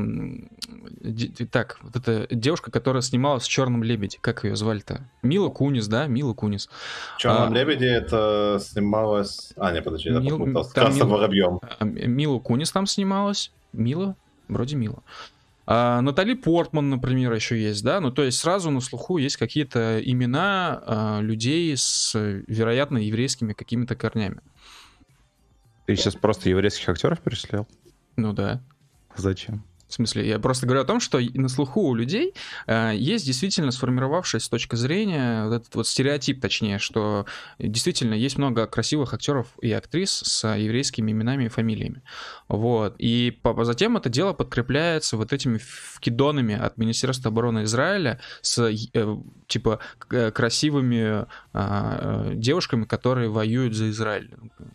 де- 1.00 1.44
так, 1.46 1.78
вот 1.82 1.94
эта 1.96 2.26
девушка, 2.34 2.70
которая 2.70 3.02
снималась 3.02 3.44
в 3.44 3.48
Черном 3.48 3.82
лебеде, 3.82 4.18
как 4.20 4.44
ее 4.44 4.56
звали-то? 4.56 5.02
Мила 5.22 5.50
Кунис, 5.50 5.86
да? 5.88 6.06
Мила 6.06 6.32
Кунис. 6.32 6.68
В 7.16 7.18
«Черном 7.18 7.52
А. 7.52 7.54
лебеде» 7.54 7.86
это 7.86 8.59
снималось... 8.62 9.52
А, 9.56 9.72
не, 9.72 9.82
подожди, 9.82 10.09
я 10.09 10.20
Мил- 10.20 10.38
попутал. 10.38 10.64
С 10.64 10.72
там 10.72 10.84
Красным 10.86 11.09
Мил- 11.09 11.16
воробьем. 11.18 11.61
Мила 11.80 12.38
Кунис 12.38 12.72
там 12.72 12.86
снималась. 12.86 13.52
Мила? 13.74 14.16
Вроде 14.48 14.76
Мила. 14.76 15.02
А, 15.02 15.38
Натали 15.68 16.32
Портман, 16.32 16.88
например, 16.88 17.32
еще 17.34 17.60
есть, 17.60 17.84
да? 17.84 18.00
Ну, 18.00 18.10
то 18.10 18.22
есть 18.22 18.38
сразу 18.38 18.70
на 18.70 18.80
слуху 18.80 19.18
есть 19.18 19.36
какие-то 19.36 20.00
имена 20.02 20.82
а, 20.86 21.20
людей 21.20 21.76
с, 21.76 22.14
вероятно, 22.14 22.96
еврейскими 22.96 23.52
какими-то 23.52 23.94
корнями. 23.94 24.40
Ты 25.84 25.94
сейчас 25.94 26.14
просто 26.14 26.48
еврейских 26.48 26.88
актеров 26.88 27.20
перечислял? 27.20 27.68
Ну 28.16 28.32
да. 28.32 28.62
Зачем? 29.14 29.62
В 29.89 29.95
смысле, 29.95 30.28
я 30.28 30.39
просто 30.39 30.66
говорю 30.66 30.82
о 30.82 30.84
том, 30.84 31.01
что 31.01 31.18
на 31.18 31.49
слуху 31.49 31.80
у 31.89 31.95
людей 31.95 32.34
э, 32.66 32.93
есть 32.95 33.24
действительно 33.24 33.70
сформировавшаяся 33.70 34.51
точка 34.51 34.76
зрения, 34.76 35.47
вот 35.47 35.55
этот 35.55 35.74
вот 35.74 35.89
стереотип, 35.89 36.41
точнее, 36.41 36.78
что 36.78 37.24
действительно 37.59 38.14
есть 38.14 38.36
много 38.36 38.66
красивых 38.66 39.14
актеров 39.14 39.47
и 39.62 39.72
актрис 39.72 40.11
с 40.11 40.47
еврейскими 40.55 41.11
именами 41.11 41.45
и 41.45 41.49
фамилиями. 41.49 42.03
Вот. 42.49 42.97
И 42.99 43.39
по- 43.43 43.64
затем 43.64 43.97
это 43.97 44.11
дело 44.11 44.34
подкрепляется 44.34 45.16
вот 45.16 45.32
этими 45.32 45.59
вкидонами 45.59 46.55
от 46.55 46.76
Министерства 46.76 47.30
обороны 47.30 47.64
Израиля 47.64 48.20
с 48.43 48.59
э, 48.59 49.16
типа 49.47 49.80
э, 50.11 50.30
красивыми 50.30 51.26
а, 51.53 52.26
э, 52.30 52.34
девушками, 52.34 52.84
которые 52.84 53.30
воюют 53.30 53.74
за 53.74 53.89
Израиль. 53.91 54.30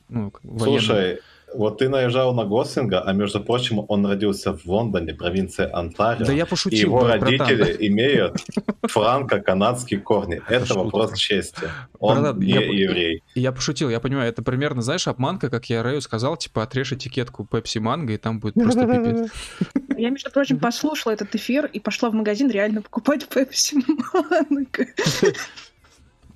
Ну, 0.09 0.33
военные. 0.43 0.79
Слушай, 0.79 1.19
вот 1.55 1.77
ты 1.79 1.89
наезжал 1.89 2.33
на 2.33 2.43
Гослинга, 2.45 3.01
а 3.01 3.13
между 3.13 3.39
прочим, 3.39 3.83
он 3.87 4.05
родился 4.05 4.53
в 4.53 4.65
Лондоне, 4.65 5.13
провинция 5.13 5.69
Онтарио. 5.75 6.25
Да 6.25 6.33
я 6.33 6.43
И 6.43 6.47
пошутил, 6.47 6.79
его 6.89 7.01
брат- 7.01 7.19
братан. 7.21 7.47
родители 7.47 7.87
имеют 7.87 8.37
франко-канадские 8.87 9.99
корни. 9.99 10.41
Это 10.47 10.65
шутка. 10.65 10.83
вопрос 10.83 11.17
чести. 11.17 11.69
Он 11.99 12.21
Братан, 12.21 12.39
не 12.39 12.51
я- 12.53 12.61
еврей. 12.61 13.23
Я 13.35 13.51
пошутил, 13.51 13.89
я 13.89 13.99
понимаю, 13.99 14.29
это 14.29 14.41
примерно, 14.41 14.81
знаешь, 14.81 15.07
обманка, 15.07 15.49
как 15.49 15.65
я 15.69 15.83
Рэю 15.83 16.01
сказал, 16.01 16.37
типа, 16.37 16.63
отрежь 16.63 16.91
этикетку 16.93 17.45
Пепси 17.45 17.79
Манго, 17.79 18.13
и 18.13 18.17
там 18.17 18.39
будет 18.39 18.53
просто 18.55 18.85
пипец. 18.85 19.31
Я, 19.97 20.09
между 20.09 20.31
прочим, 20.31 20.59
послушала 20.59 21.13
этот 21.13 21.33
эфир 21.35 21.65
и 21.65 21.79
пошла 21.79 22.09
в 22.09 22.13
магазин 22.13 22.49
реально 22.49 22.81
покупать 22.81 23.27
пепси 23.27 23.75
манго. 23.87 24.87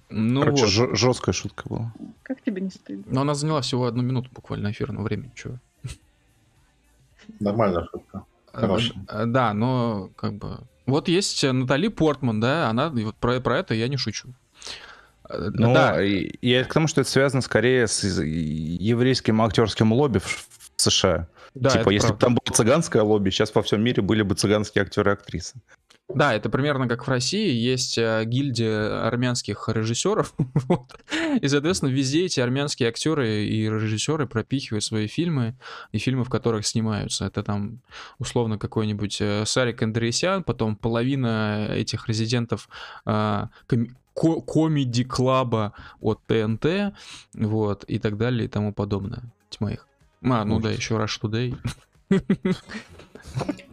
Ну 0.10 0.42
Короче, 0.42 0.64
вот. 0.64 0.72
жё- 0.72 0.96
жесткая 0.96 1.34
шутка 1.34 1.64
была. 1.68 1.94
Как 2.24 2.42
тебе 2.42 2.62
не 2.62 2.70
стыдно? 2.70 3.04
Но 3.08 3.22
она 3.22 3.34
заняла 3.36 3.62
всего 3.62 3.86
одну 3.86 4.02
минуту 4.04 4.30
буквально 4.34 4.72
эфирного 4.72 5.04
времени, 5.04 5.32
чего. 5.36 5.56
Нормальная 7.40 7.86
шутка. 7.92 8.24
Хорошая. 8.54 8.94
Э, 9.10 9.26
Да, 9.26 9.54
но 9.54 10.10
как 10.16 10.34
бы... 10.34 10.60
Вот 10.86 11.10
есть 11.10 11.44
Натали 11.44 11.90
Портман, 11.90 12.40
да, 12.40 12.70
она, 12.70 12.92
и 12.96 13.04
вот 13.04 13.16
про, 13.16 13.42
про 13.42 13.60
это 13.60 13.74
я 13.74 13.90
не 13.90 13.98
шучу. 13.98 14.30
Э, 15.30 15.50
Ну, 15.54 15.74
да, 15.74 16.02
и, 16.04 16.64
к 16.64 16.74
тому, 16.74 16.88
что 16.88 17.02
это 17.02 17.10
связано 17.10 17.42
скорее 17.42 17.88
с 17.88 18.04
еврейским 18.24 19.42
актерским 19.42 19.92
лобби 19.92 20.20
в, 20.20 20.48
США. 20.78 21.28
да, 21.54 21.70
типа, 21.72 21.90
если 21.90 22.14
бы 22.14 22.18
там 22.20 22.36
было 22.36 22.54
цыганское 22.56 23.04
лобби, 23.04 23.30
сейчас 23.32 23.54
во 23.54 23.62
всем 23.62 23.84
мире 23.84 24.02
были 24.02 24.22
бы 24.22 24.36
цыганские 24.36 24.84
актеры 24.84 25.12
и 25.12 25.14
актрисы. 25.14 25.56
Да, 26.10 26.34
это 26.34 26.50
примерно 26.50 26.88
как 26.88 27.06
в 27.06 27.10
России 27.10 27.52
есть 27.52 27.98
э, 27.98 28.24
гильдия 28.26 29.06
армянских 29.06 29.68
режиссеров, 29.68 30.34
вот. 30.68 30.98
и, 31.42 31.48
соответственно, 31.50 31.90
везде 31.90 32.26
эти 32.26 32.40
армянские 32.40 32.88
актеры 32.88 33.44
и 33.46 33.64
режиссеры 33.70 34.26
пропихивают 34.26 34.86
свои 34.86 35.08
фильмы 35.08 35.56
и 35.92 35.98
фильмы, 35.98 36.24
в 36.24 36.30
которых 36.30 36.66
снимаются. 36.66 37.26
Это 37.26 37.44
там 37.44 37.82
условно 38.20 38.58
какой-нибудь 38.58 39.18
э, 39.20 39.46
Сарик 39.46 39.82
Андреасян, 39.84 40.44
потом 40.44 40.78
половина 40.78 41.68
этих 41.72 42.08
резидентов 42.08 42.70
а, 43.06 43.50
коми- 43.68 43.92
ко- 44.14 44.40
комеди-клаба 44.42 45.74
от 46.00 46.22
ТНТ, 46.26 46.94
вот, 47.34 47.84
и 47.84 48.00
так 48.00 48.18
далее 48.18 48.46
и 48.46 48.48
тому 48.48 48.74
подобное. 48.74 49.24
Тьма 49.50 49.74
их. 49.74 49.86
А, 50.24 50.46
ну 50.46 50.62
да, 50.62 50.70
Ужас. 50.70 50.80
еще 50.80 50.96
Rush 50.96 51.20
Today. 51.22 51.58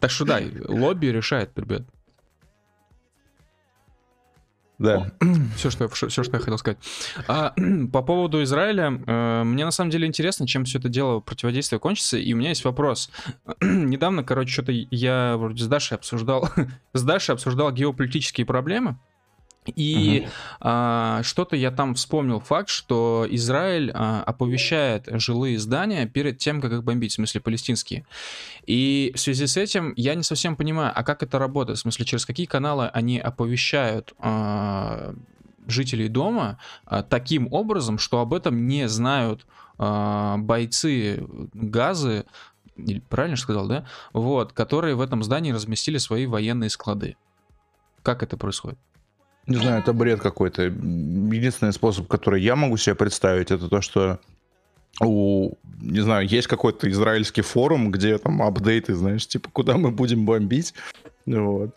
Так 0.00 0.10
что 0.10 0.24
да, 0.24 0.40
лобби 0.66 1.06
решает, 1.06 1.50
ребят. 1.56 1.82
Да. 4.78 5.12
Все, 5.56 5.68
что, 5.68 5.84
я- 5.84 5.88
все, 5.88 6.08
что 6.08 6.22
я 6.32 6.38
хотел 6.38 6.56
сказать. 6.56 6.78
А, 7.28 7.52
по 7.92 8.00
поводу 8.00 8.42
Израиля, 8.42 8.98
э, 9.06 9.42
мне 9.44 9.66
на 9.66 9.70
самом 9.72 9.90
деле 9.90 10.06
интересно, 10.06 10.46
чем 10.46 10.64
все 10.64 10.78
это 10.78 10.88
дело 10.88 11.20
противодействие 11.20 11.78
кончится, 11.78 12.16
и 12.16 12.32
у 12.32 12.36
меня 12.38 12.48
есть 12.48 12.64
вопрос. 12.64 13.10
Недавно, 13.60 14.24
короче, 14.24 14.50
что-то 14.50 14.72
я 14.72 15.36
вроде 15.36 15.62
с 15.62 15.66
Дашей 15.66 15.98
обсуждал, 15.98 16.48
с 16.94 17.02
Дашей 17.02 17.34
обсуждал 17.34 17.70
геополитические 17.72 18.46
проблемы, 18.46 18.98
и 19.74 20.28
а, 20.60 21.22
что-то 21.22 21.56
я 21.56 21.70
там 21.70 21.94
вспомнил 21.94 22.40
факт, 22.40 22.68
что 22.68 23.26
Израиль 23.28 23.90
а, 23.94 24.22
оповещает 24.22 25.08
жилые 25.12 25.58
здания 25.58 26.06
перед 26.06 26.38
тем, 26.38 26.60
как 26.60 26.72
их 26.72 26.84
бомбить, 26.84 27.12
в 27.12 27.14
смысле 27.14 27.40
палестинские. 27.40 28.06
И 28.66 29.12
в 29.14 29.20
связи 29.20 29.46
с 29.46 29.56
этим 29.56 29.92
я 29.96 30.14
не 30.14 30.22
совсем 30.22 30.56
понимаю, 30.56 30.92
а 30.94 31.02
как 31.02 31.22
это 31.22 31.38
работает? 31.38 31.78
В 31.78 31.82
смысле, 31.82 32.04
через 32.04 32.26
какие 32.26 32.46
каналы 32.46 32.88
они 32.88 33.18
оповещают 33.18 34.14
а, 34.18 35.14
жителей 35.66 36.08
дома 36.08 36.58
а, 36.84 37.02
таким 37.02 37.52
образом, 37.52 37.98
что 37.98 38.20
об 38.20 38.34
этом 38.34 38.66
не 38.66 38.88
знают 38.88 39.46
а, 39.78 40.36
бойцы 40.38 41.26
газы, 41.54 42.26
правильно 43.08 43.36
же 43.36 43.42
сказал, 43.42 43.66
да? 43.66 43.86
Вот, 44.12 44.52
которые 44.52 44.94
в 44.94 45.00
этом 45.00 45.22
здании 45.22 45.52
разместили 45.52 45.98
свои 45.98 46.26
военные 46.26 46.70
склады. 46.70 47.16
Как 48.02 48.22
это 48.22 48.36
происходит? 48.36 48.78
Не 49.46 49.56
знаю, 49.56 49.80
это 49.80 49.92
бред 49.92 50.20
какой-то. 50.20 50.62
Единственный 50.62 51.72
способ, 51.72 52.06
который 52.06 52.42
я 52.42 52.56
могу 52.56 52.76
себе 52.76 52.94
представить, 52.94 53.50
это 53.50 53.68
то, 53.68 53.80
что 53.80 54.20
у, 55.00 55.54
не 55.80 56.00
знаю, 56.00 56.26
есть 56.26 56.46
какой-то 56.46 56.90
израильский 56.90 57.42
форум, 57.42 57.90
где 57.90 58.18
там 58.18 58.42
апдейты, 58.42 58.94
знаешь, 58.94 59.26
типа, 59.26 59.48
куда 59.52 59.76
мы 59.76 59.90
будем 59.90 60.24
бомбить. 60.24 60.74
Вот. 61.26 61.76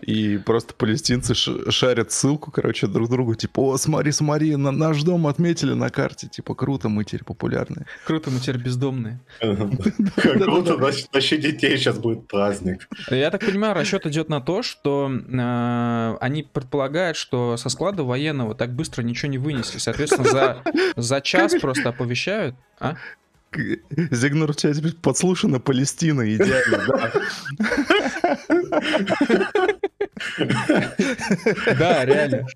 И 0.00 0.38
просто 0.38 0.72
палестинцы 0.72 1.34
шарят 1.34 2.12
ссылку, 2.12 2.52
короче, 2.52 2.86
друг 2.86 3.10
другу, 3.10 3.34
типа, 3.34 3.60
о, 3.60 3.76
смотри, 3.76 4.12
смотри, 4.12 4.54
на 4.54 4.70
наш 4.70 5.02
дом 5.02 5.26
отметили 5.26 5.72
на 5.72 5.90
карте, 5.90 6.28
типа, 6.28 6.54
круто, 6.54 6.88
мы 6.88 7.04
теперь 7.04 7.24
популярные. 7.24 7.86
Круто, 8.06 8.30
мы 8.30 8.38
теперь 8.38 8.58
бездомные. 8.58 9.20
Как 9.40 10.42
круто, 10.42 10.76
значит, 10.76 11.40
детей, 11.40 11.76
сейчас 11.76 11.98
будет 11.98 12.28
праздник. 12.28 12.88
Я 13.10 13.30
так 13.30 13.44
понимаю, 13.44 13.74
расчет 13.74 14.06
идет 14.06 14.28
на 14.28 14.40
то, 14.40 14.62
что 14.62 15.10
э, 15.10 16.16
они 16.20 16.44
предполагают, 16.44 17.16
что 17.16 17.56
со 17.56 17.68
склада 17.68 18.04
военного 18.04 18.54
так 18.54 18.74
быстро 18.74 19.02
ничего 19.02 19.30
не 19.30 19.38
вынесли. 19.38 19.78
Соответственно, 19.78 20.28
за, 20.28 20.62
за 20.96 21.20
час 21.20 21.54
просто 21.60 21.88
оповещают. 21.88 22.54
А? 22.78 22.96
Зигнур, 24.10 24.50
у 24.50 24.54
тебя 24.54 24.74
теперь 24.74 24.94
подслушана 24.94 25.60
Палестина, 25.60 26.34
идеально, 26.34 26.86
да. 26.86 27.12
Да, 31.78 32.04
реально. 32.04 32.46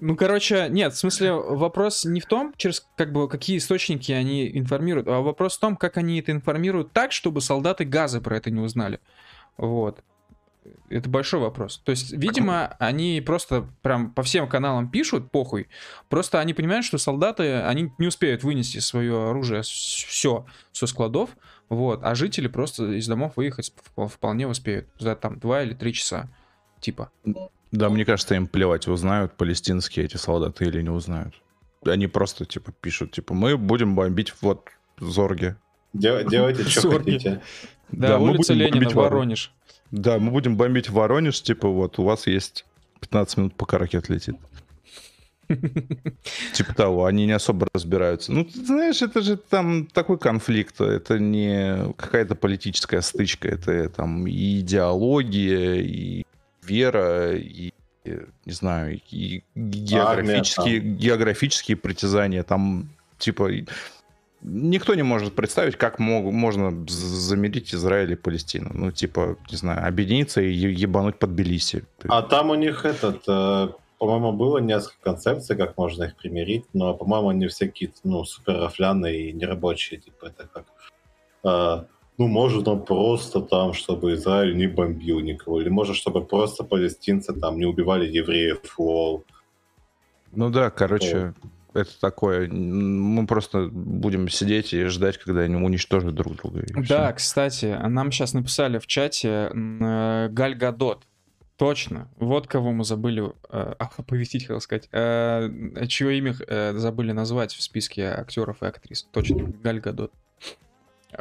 Ну, 0.00 0.16
короче, 0.16 0.68
нет, 0.70 0.94
в 0.94 0.98
смысле, 0.98 1.32
вопрос 1.32 2.06
не 2.06 2.20
в 2.20 2.26
том, 2.26 2.54
через 2.56 2.86
как 2.96 3.12
бы 3.12 3.28
какие 3.28 3.58
источники 3.58 4.12
они 4.12 4.50
информируют, 4.58 5.08
а 5.08 5.20
вопрос 5.20 5.58
в 5.58 5.60
том, 5.60 5.76
как 5.76 5.98
они 5.98 6.20
это 6.20 6.32
информируют 6.32 6.92
так, 6.92 7.12
чтобы 7.12 7.42
солдаты 7.42 7.84
Газы 7.84 8.20
про 8.20 8.38
это 8.38 8.50
не 8.50 8.60
узнали. 8.60 8.98
Вот. 9.58 10.02
Это 10.88 11.08
большой 11.08 11.40
вопрос. 11.40 11.80
То 11.84 11.90
есть, 11.90 12.12
видимо, 12.12 12.76
они 12.78 13.22
просто 13.24 13.66
прям 13.82 14.10
по 14.12 14.22
всем 14.22 14.48
каналам 14.48 14.90
пишут, 14.90 15.30
похуй. 15.30 15.68
Просто 16.08 16.40
они 16.40 16.52
понимают, 16.52 16.84
что 16.84 16.98
солдаты, 16.98 17.60
они 17.62 17.92
не 17.98 18.06
успеют 18.08 18.42
вынести 18.44 18.78
свое 18.78 19.30
оружие 19.30 19.62
все 19.62 20.46
со 20.72 20.86
складов, 20.86 21.30
вот, 21.68 22.00
а 22.02 22.14
жители 22.14 22.48
просто 22.48 22.92
из 22.92 23.06
домов 23.06 23.34
выехать 23.36 23.72
вп- 23.96 24.08
вполне 24.08 24.46
успеют 24.48 24.86
за 24.98 25.14
там 25.16 25.38
два 25.38 25.62
или 25.62 25.74
три 25.74 25.92
часа. 25.94 26.28
Типа. 26.80 27.10
Да, 27.70 27.88
мне 27.88 28.04
кажется, 28.04 28.34
им 28.34 28.46
плевать, 28.48 28.88
узнают 28.88 29.36
палестинские 29.36 30.04
эти 30.06 30.16
солдаты 30.16 30.64
или 30.64 30.82
не 30.82 30.90
узнают. 30.90 31.34
Они 31.86 32.08
просто, 32.08 32.44
типа, 32.44 32.72
пишут, 32.72 33.12
типа, 33.12 33.32
мы 33.32 33.56
будем 33.56 33.94
бомбить 33.94 34.34
вот 34.42 34.68
Зорги. 34.98 35.56
Дел- 35.92 36.28
Делайте, 36.28 36.64
что 36.64 36.90
хотите. 36.98 37.40
Да, 37.90 38.18
улица 38.18 38.52
Ленина, 38.54 38.90
Воронеж. 38.90 39.52
Да, 39.90 40.18
мы 40.18 40.30
будем 40.30 40.56
бомбить 40.56 40.88
Воронеж, 40.90 41.42
типа, 41.42 41.68
вот, 41.68 41.98
у 41.98 42.04
вас 42.04 42.26
есть 42.26 42.64
15 43.00 43.36
минут, 43.38 43.54
пока 43.54 43.78
ракет 43.78 44.08
летит. 44.08 44.36
Типа 46.52 46.74
того, 46.74 47.06
они 47.06 47.26
не 47.26 47.32
особо 47.32 47.66
разбираются. 47.72 48.32
Ну, 48.32 48.44
ты 48.44 48.64
знаешь, 48.64 49.02
это 49.02 49.20
же 49.20 49.36
там 49.36 49.86
такой 49.86 50.18
конфликт, 50.18 50.80
это 50.80 51.18
не 51.18 51.92
какая-то 51.94 52.34
политическая 52.34 53.00
стычка, 53.02 53.48
это 53.48 53.88
там 53.88 54.26
и 54.26 54.60
идеология, 54.60 55.74
и 55.80 56.24
вера, 56.62 57.34
и, 57.34 57.72
не 58.04 58.52
знаю, 58.52 59.00
и 59.10 59.42
географические, 59.56 60.78
географические 60.78 61.76
притязания. 61.76 62.42
Там, 62.44 62.90
типа, 63.18 63.50
никто 64.42 64.94
не 64.94 65.02
может 65.02 65.34
представить, 65.34 65.76
как 65.76 65.98
мог- 65.98 66.32
можно 66.32 66.86
замерить 66.88 67.74
Израиль 67.74 68.12
и 68.12 68.16
Палестину. 68.16 68.70
Ну, 68.72 68.90
типа, 68.90 69.36
не 69.50 69.56
знаю, 69.56 69.86
объединиться 69.86 70.40
и 70.40 70.52
ебануть 70.52 71.18
под 71.18 71.34
Тбилиси. 71.34 71.84
А 72.08 72.22
там 72.22 72.50
у 72.50 72.54
них 72.54 72.84
этот, 72.84 73.22
э, 73.28 73.68
по-моему, 73.98 74.32
было 74.32 74.58
несколько 74.58 75.02
концепций, 75.02 75.56
как 75.56 75.76
можно 75.76 76.04
их 76.04 76.16
примирить, 76.16 76.64
но, 76.72 76.94
по-моему, 76.94 77.28
они 77.28 77.46
все 77.48 77.66
какие-то, 77.66 78.00
ну, 78.04 78.24
супер 78.24 78.54
рафляные 78.58 79.30
и 79.30 79.32
нерабочие, 79.32 80.00
типа, 80.00 80.26
это 80.26 80.48
как... 80.52 80.64
э, 81.44 81.84
ну, 82.18 82.26
может, 82.26 82.68
он 82.68 82.84
просто 82.84 83.40
там, 83.40 83.72
чтобы 83.72 84.12
Израиль 84.14 84.56
не 84.56 84.66
бомбил 84.66 85.20
никого, 85.20 85.60
или 85.60 85.70
может, 85.70 85.96
чтобы 85.96 86.22
просто 86.22 86.64
палестинцы 86.64 87.32
там 87.32 87.58
не 87.58 87.64
убивали 87.64 88.06
евреев, 88.06 88.78
лол. 88.78 89.24
Ну 90.32 90.50
да, 90.50 90.70
короче, 90.70 91.34
это 91.74 92.00
такое. 92.00 92.48
Мы 92.48 93.26
просто 93.26 93.68
будем 93.70 94.28
сидеть 94.28 94.72
и 94.72 94.84
ждать, 94.86 95.18
когда 95.18 95.40
они 95.42 95.56
уничтожат 95.56 96.14
друг 96.14 96.36
друга. 96.36 96.64
Да, 96.88 97.08
всё. 97.08 97.16
кстати, 97.16 97.78
нам 97.86 98.12
сейчас 98.12 98.32
написали 98.34 98.78
в 98.78 98.86
чате 98.86 99.50
э, 99.52 100.28
Галь 100.30 100.54
Гадот. 100.54 101.04
Точно. 101.56 102.08
Вот 102.16 102.46
кого 102.46 102.72
мы 102.72 102.84
забыли 102.84 103.32
э, 103.50 103.74
оповестить, 103.78 104.42
хотел 104.46 104.60
сказать. 104.60 104.88
Э, 104.92 105.50
чье 105.88 106.16
имя 106.18 106.34
э, 106.46 106.72
забыли 106.76 107.12
назвать 107.12 107.52
в 107.52 107.62
списке 107.62 108.06
актеров 108.06 108.62
и 108.62 108.66
актрис. 108.66 109.06
Точно. 109.12 109.52
Галь 109.62 109.80
Гадот. 109.80 110.12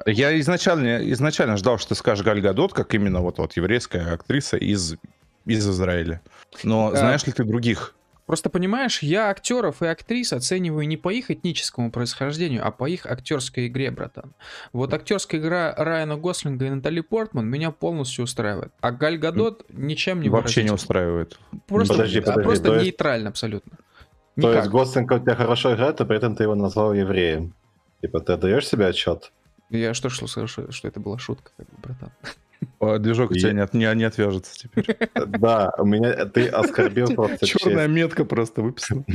Я 0.05 0.39
изначально, 0.39 1.11
изначально 1.11 1.57
ждал, 1.57 1.77
что 1.77 1.89
ты 1.89 1.95
скажешь 1.95 2.23
Галь 2.23 2.41
Гадот, 2.41 2.73
как 2.73 2.93
именно 2.93 3.21
вот, 3.21 3.37
вот 3.39 3.53
еврейская 3.57 4.13
актриса 4.13 4.55
из, 4.55 4.95
из 5.45 5.67
Израиля. 5.67 6.21
Но 6.63 6.91
Да. 6.91 6.97
знаешь 6.99 7.25
ли 7.25 7.33
ты 7.33 7.43
других? 7.43 7.95
Просто 8.29 8.51
понимаешь, 8.51 9.01
я 9.01 9.31
актеров 9.31 9.81
и 9.81 9.87
актрис 9.87 10.33
оцениваю 10.33 10.87
не 10.87 10.97
по 10.97 11.09
их 11.09 11.31
этническому 11.31 11.91
происхождению, 11.91 12.63
а 12.63 12.69
по 12.69 12.87
их 12.87 13.07
актерской 13.07 13.65
игре, 13.65 13.89
братан. 13.89 14.35
Вот 14.71 14.93
актерская 14.93 15.41
игра 15.41 15.73
Райана 15.75 16.15
Гослинга 16.15 16.67
и 16.67 16.69
Натали 16.69 17.01
Портман 17.01 17.47
меня 17.47 17.71
полностью 17.71 18.25
устраивает. 18.25 18.71
А 18.81 18.91
Галь 18.91 19.17
Гадот 19.17 19.65
ничем 19.73 20.21
не 20.21 20.29
Вообще 20.29 20.63
не 20.63 20.69
устраивает. 20.69 21.39
Просто, 21.65 21.95
Подожди, 21.95 22.19
подожди, 22.19 22.43
просто 22.43 22.63
то 22.65 22.73
есть- 22.75 22.85
нейтрально 22.85 23.29
абсолютно. 23.29 23.77
То 24.35 24.41
Никак. 24.49 24.55
есть 24.57 24.69
Гослинг 24.69 25.11
у 25.11 25.17
тебя 25.17 25.33
хорошо 25.35 25.73
играет, 25.73 25.99
а 25.99 26.05
при 26.05 26.17
этом 26.17 26.35
ты 26.35 26.43
его 26.43 26.53
назвал 26.53 26.93
евреем. 26.93 27.55
Типа, 28.03 28.19
ты 28.19 28.33
отдаешь 28.33 28.67
себе 28.67 28.85
отчет? 28.85 29.31
Я 29.71 29.95
что 29.95 30.11
слышал, 30.11 30.45
что, 30.45 30.71
что 30.71 30.87
это 30.87 30.99
была 30.99 31.17
шутка, 31.17 31.49
как 31.57 31.65
бы, 31.65 31.77
братан. 31.81 32.11
А 32.81 32.97
Движок 32.97 33.31
у 33.31 33.33
тебя 33.33 33.51
не, 33.51 33.77
не, 33.77 33.95
не 33.95 34.03
отвяжется 34.05 34.53
теперь. 34.57 34.97
Да, 35.39 35.71
у 35.77 35.85
меня 35.85 36.25
ты 36.25 36.47
оскорбил 36.47 37.07
просто 37.13 37.45
Черная 37.45 37.87
метка 37.87 38.25
просто 38.25 38.61
выписана. 38.61 39.03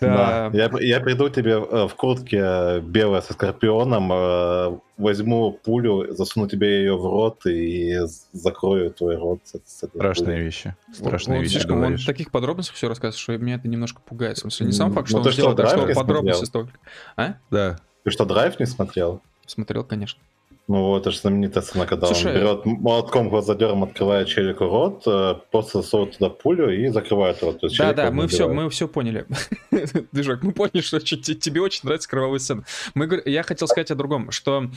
Да. 0.00 0.50
Я, 0.52 0.70
я 0.80 1.00
приду 1.00 1.28
тебе 1.28 1.52
э, 1.52 1.88
в 1.88 1.94
куртке 1.94 2.38
э, 2.42 2.80
белой 2.80 3.22
со 3.22 3.32
скорпионом, 3.32 4.12
э, 4.12 4.78
возьму 4.96 5.52
пулю, 5.52 6.14
засуну 6.14 6.48
тебе 6.48 6.80
ее 6.80 6.96
в 6.96 7.04
рот 7.04 7.46
и 7.46 7.98
закрою 8.32 8.90
твой 8.92 9.16
рот. 9.16 9.40
Страшные 9.64 10.40
вещи. 10.42 10.74
Он- 10.88 10.94
Страшные 10.94 11.38
он 11.38 11.42
вещи 11.42 11.52
слишком, 11.54 11.82
он 11.82 11.96
в 11.96 12.06
таких 12.06 12.30
подробностях 12.30 12.76
все 12.76 12.88
рассказывает, 12.88 13.18
что 13.20 13.36
меня 13.38 13.56
это 13.56 13.68
немножко 13.68 14.00
пугает. 14.02 14.36
В 14.38 14.40
смысле, 14.40 14.66
не 14.66 14.72
сам 14.72 14.92
факт, 14.92 15.08
что 15.08 15.18
ну 15.18 15.24
он 15.24 15.30
что, 15.30 15.40
сделал, 15.40 15.56
так 15.56 15.68
что 15.68 15.94
подробности 15.94 16.44
столько. 16.44 16.72
А? 17.16 17.34
Да. 17.50 17.78
Ты 18.04 18.10
что, 18.10 18.24
драйв 18.24 18.58
не 18.60 18.66
смотрел? 18.66 19.22
Смотрел, 19.46 19.84
конечно. 19.84 20.20
Ну 20.68 20.82
вот, 20.82 21.02
это 21.02 21.12
же 21.12 21.18
знаменитая 21.18 21.62
сцена, 21.62 21.86
когда 21.86 22.08
Слушай, 22.08 22.32
он 22.32 22.40
берет 22.40 22.66
молотком 22.66 23.28
глазодером, 23.28 23.84
открывает 23.84 24.26
челику 24.26 24.64
рот, 24.64 25.02
э, 25.06 25.36
просто 25.52 25.80
засовывает 25.82 26.18
туда 26.18 26.28
пулю 26.28 26.70
и 26.70 26.88
закрывает 26.88 27.40
рот. 27.42 27.60
Да, 27.78 27.92
да, 27.92 28.10
мы 28.10 28.26
все, 28.26 28.48
мы 28.48 28.68
все 28.68 28.88
поняли. 28.88 29.26
Движок, 30.12 30.42
мы 30.42 30.52
поняли, 30.52 30.80
что 30.80 30.98
тебе 30.98 31.60
очень 31.60 31.82
нравится 31.84 32.08
кровавая 32.08 32.40
сцена. 32.40 32.64
Мы, 32.94 33.22
я 33.26 33.44
хотел 33.44 33.68
сказать 33.68 33.92
о 33.92 33.94
другом, 33.94 34.32
что 34.32 34.68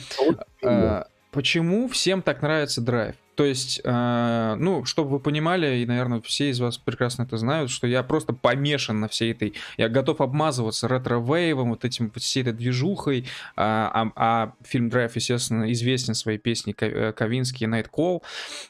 э, 0.62 1.02
почему 1.30 1.88
всем 1.88 2.22
так 2.22 2.42
нравится 2.42 2.80
драйв? 2.80 3.16
То 3.40 3.46
есть, 3.46 3.80
э, 3.82 4.54
ну, 4.58 4.84
чтобы 4.84 5.12
вы 5.12 5.18
понимали, 5.18 5.78
и, 5.78 5.86
наверное, 5.86 6.20
все 6.20 6.50
из 6.50 6.60
вас 6.60 6.76
прекрасно 6.76 7.22
это 7.22 7.38
знают, 7.38 7.70
что 7.70 7.86
я 7.86 8.02
просто 8.02 8.34
помешан 8.34 9.00
на 9.00 9.08
всей 9.08 9.32
этой... 9.32 9.54
Я 9.78 9.88
готов 9.88 10.20
обмазываться 10.20 10.88
ретро-вейвом, 10.88 11.70
вот 11.70 11.86
этим, 11.86 12.10
всей 12.10 12.42
этой 12.42 12.52
движухой. 12.52 13.26
А, 13.56 13.90
а- 13.94 14.12
а 14.16 14.52
фильм 14.62 14.90
«Драйв», 14.90 15.16
естественно, 15.16 15.72
известен 15.72 16.14
своей 16.14 16.36
песней 16.36 16.74
э, 16.78 17.12
Ковинский 17.12 17.66
«Night 17.66 17.86
Call». 17.90 18.20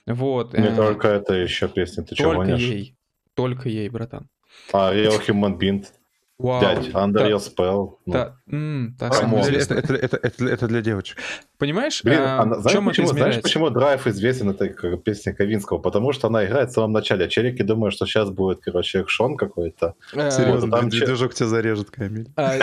Вот. 0.07 0.53
Не 0.57 0.69
э, 0.69 0.77
только 0.77 1.09
это 1.09 1.35
еще 1.35 1.67
песня, 1.67 2.05
ты 2.05 2.15
только 2.15 2.37
гонишь? 2.37 2.61
ей. 2.61 2.95
Только 3.35 3.69
ей, 3.69 3.89
братан. 3.89 4.29
А 4.73 4.95
Real 4.95 5.21
Human 5.27 5.59
Being, 5.59 5.85
Вау. 6.43 6.61
дядь, 6.61 6.88
Under 6.88 7.12
Да. 7.12 7.28
Your 7.30 7.38
Spell. 7.38 7.97
ну. 8.07 8.12
Да, 8.12 8.36
Это, 8.49 9.74
это, 9.74 9.95
это, 9.95 10.16
это, 10.16 10.45
это 10.47 10.66
для 10.68 10.80
девочек. 10.80 11.18
Понимаешь, 11.59 12.03
Блин, 12.03 12.18
а, 12.20 12.41
она- 12.41 12.55
знаешь, 12.61 12.72
чем 12.72 12.84
это 12.84 12.91
почему, 12.91 13.07
знаешь, 13.09 13.20
измеряется? 13.20 13.43
почему 13.43 13.70
драйв 13.70 14.07
известен 14.07 14.51
этой 14.51 14.70
как, 14.70 15.03
песне 15.03 15.32
Ковинского? 15.34 15.78
Потому 15.78 16.12
что 16.12 16.28
она 16.28 16.45
играет 16.47 16.70
в 16.70 16.72
самом 16.72 16.93
начале. 16.93 17.26
А 17.26 17.28
челики 17.28 17.62
думают, 17.62 17.95
что 17.95 18.07
сейчас 18.07 18.30
будет, 18.30 18.61
короче, 18.61 19.01
экшон 19.01 19.36
какой-то. 19.36 19.95
Э, 20.14 20.30
Серьезно, 20.30 20.70
там 20.70 20.88
дви- 20.88 20.99
че- 21.01 21.07
движок 21.07 21.34
тебя 21.34 21.49
зарежет, 21.49 21.91
Камиль. 21.91 22.28
а, 22.36 22.55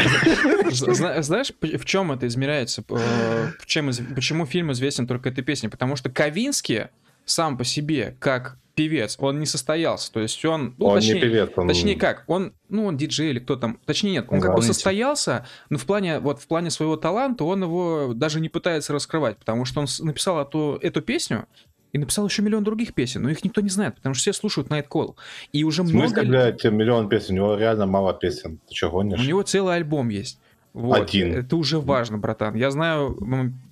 Знаешь, 0.71 1.53
п- 1.53 1.77
в 1.77 1.85
чем 1.85 2.11
это 2.11 2.27
измеряется? 2.27 2.83
Э, 2.89 3.47
Почему 3.59 4.45
фильм 4.45 4.71
известен 4.71 5.07
только 5.07 5.29
этой 5.29 5.43
песней? 5.43 5.69
Потому 5.69 5.95
что 5.95 6.09
Ковинский 6.09 6.85
сам 7.27 7.57
по 7.57 7.63
себе, 7.63 8.15
как 8.19 8.57
певец, 8.73 9.17
он 9.19 9.39
не 9.39 9.45
состоялся. 9.45 10.11
То 10.11 10.19
есть 10.19 10.43
он... 10.45 10.75
ну, 10.77 10.85
он 10.85 10.99
точнее, 10.99 11.15
не 11.15 11.21
певец, 11.21 11.49
он... 11.55 11.67
Точнее 11.67 11.95
как, 11.95 12.23
он, 12.27 12.53
ну, 12.69 12.85
он 12.85 12.95
диджей 12.95 13.31
или 13.31 13.39
кто 13.39 13.55
там, 13.55 13.79
точнее 13.85 14.11
нет, 14.11 14.25
он 14.29 14.39
как 14.39 14.51
бы 14.51 14.59
Исполнитель. 14.59 14.73
состоялся, 14.73 15.45
но 15.69 15.77
в 15.77 15.85
плане, 15.85 16.19
вот 16.19 16.39
в 16.39 16.47
плане 16.47 16.69
своего 16.69 16.95
таланта 16.95 17.43
он 17.43 17.63
его 17.63 18.11
даже 18.13 18.39
не 18.39 18.49
пытается 18.49 18.93
раскрывать, 18.93 19.37
потому 19.37 19.65
что 19.65 19.81
он 19.81 19.87
написал 20.01 20.39
эту, 20.39 20.77
эту 20.81 21.01
песню 21.01 21.47
и 21.91 21.97
написал 21.97 22.27
еще 22.27 22.43
миллион 22.43 22.63
других 22.63 22.93
песен, 22.93 23.23
но 23.23 23.29
их 23.29 23.43
никто 23.43 23.61
не 23.61 23.69
знает, 23.69 23.95
потому 23.95 24.13
что 24.13 24.21
все 24.21 24.33
слушают 24.33 24.69
Night 24.69 24.87
Call. 24.87 25.15
И 25.51 25.63
уже 25.63 25.81
В 25.81 25.91
много... 25.91 26.09
смысле, 26.09 26.29
блядь, 26.29 26.63
миллион 26.65 27.09
песен? 27.09 27.33
У 27.33 27.35
него 27.37 27.55
реально 27.55 27.87
мало 27.87 28.13
песен. 28.13 28.59
Ты 28.69 28.75
что, 28.75 28.91
гонишь? 28.91 29.19
У 29.19 29.23
него 29.23 29.41
целый 29.41 29.75
альбом 29.75 30.09
есть. 30.09 30.39
Вот. 30.73 31.01
Один. 31.01 31.33
Это 31.33 31.55
уже 31.55 31.79
важно, 31.79 32.19
братан. 32.19 32.53
Я 32.53 32.69
знаю 32.69 33.17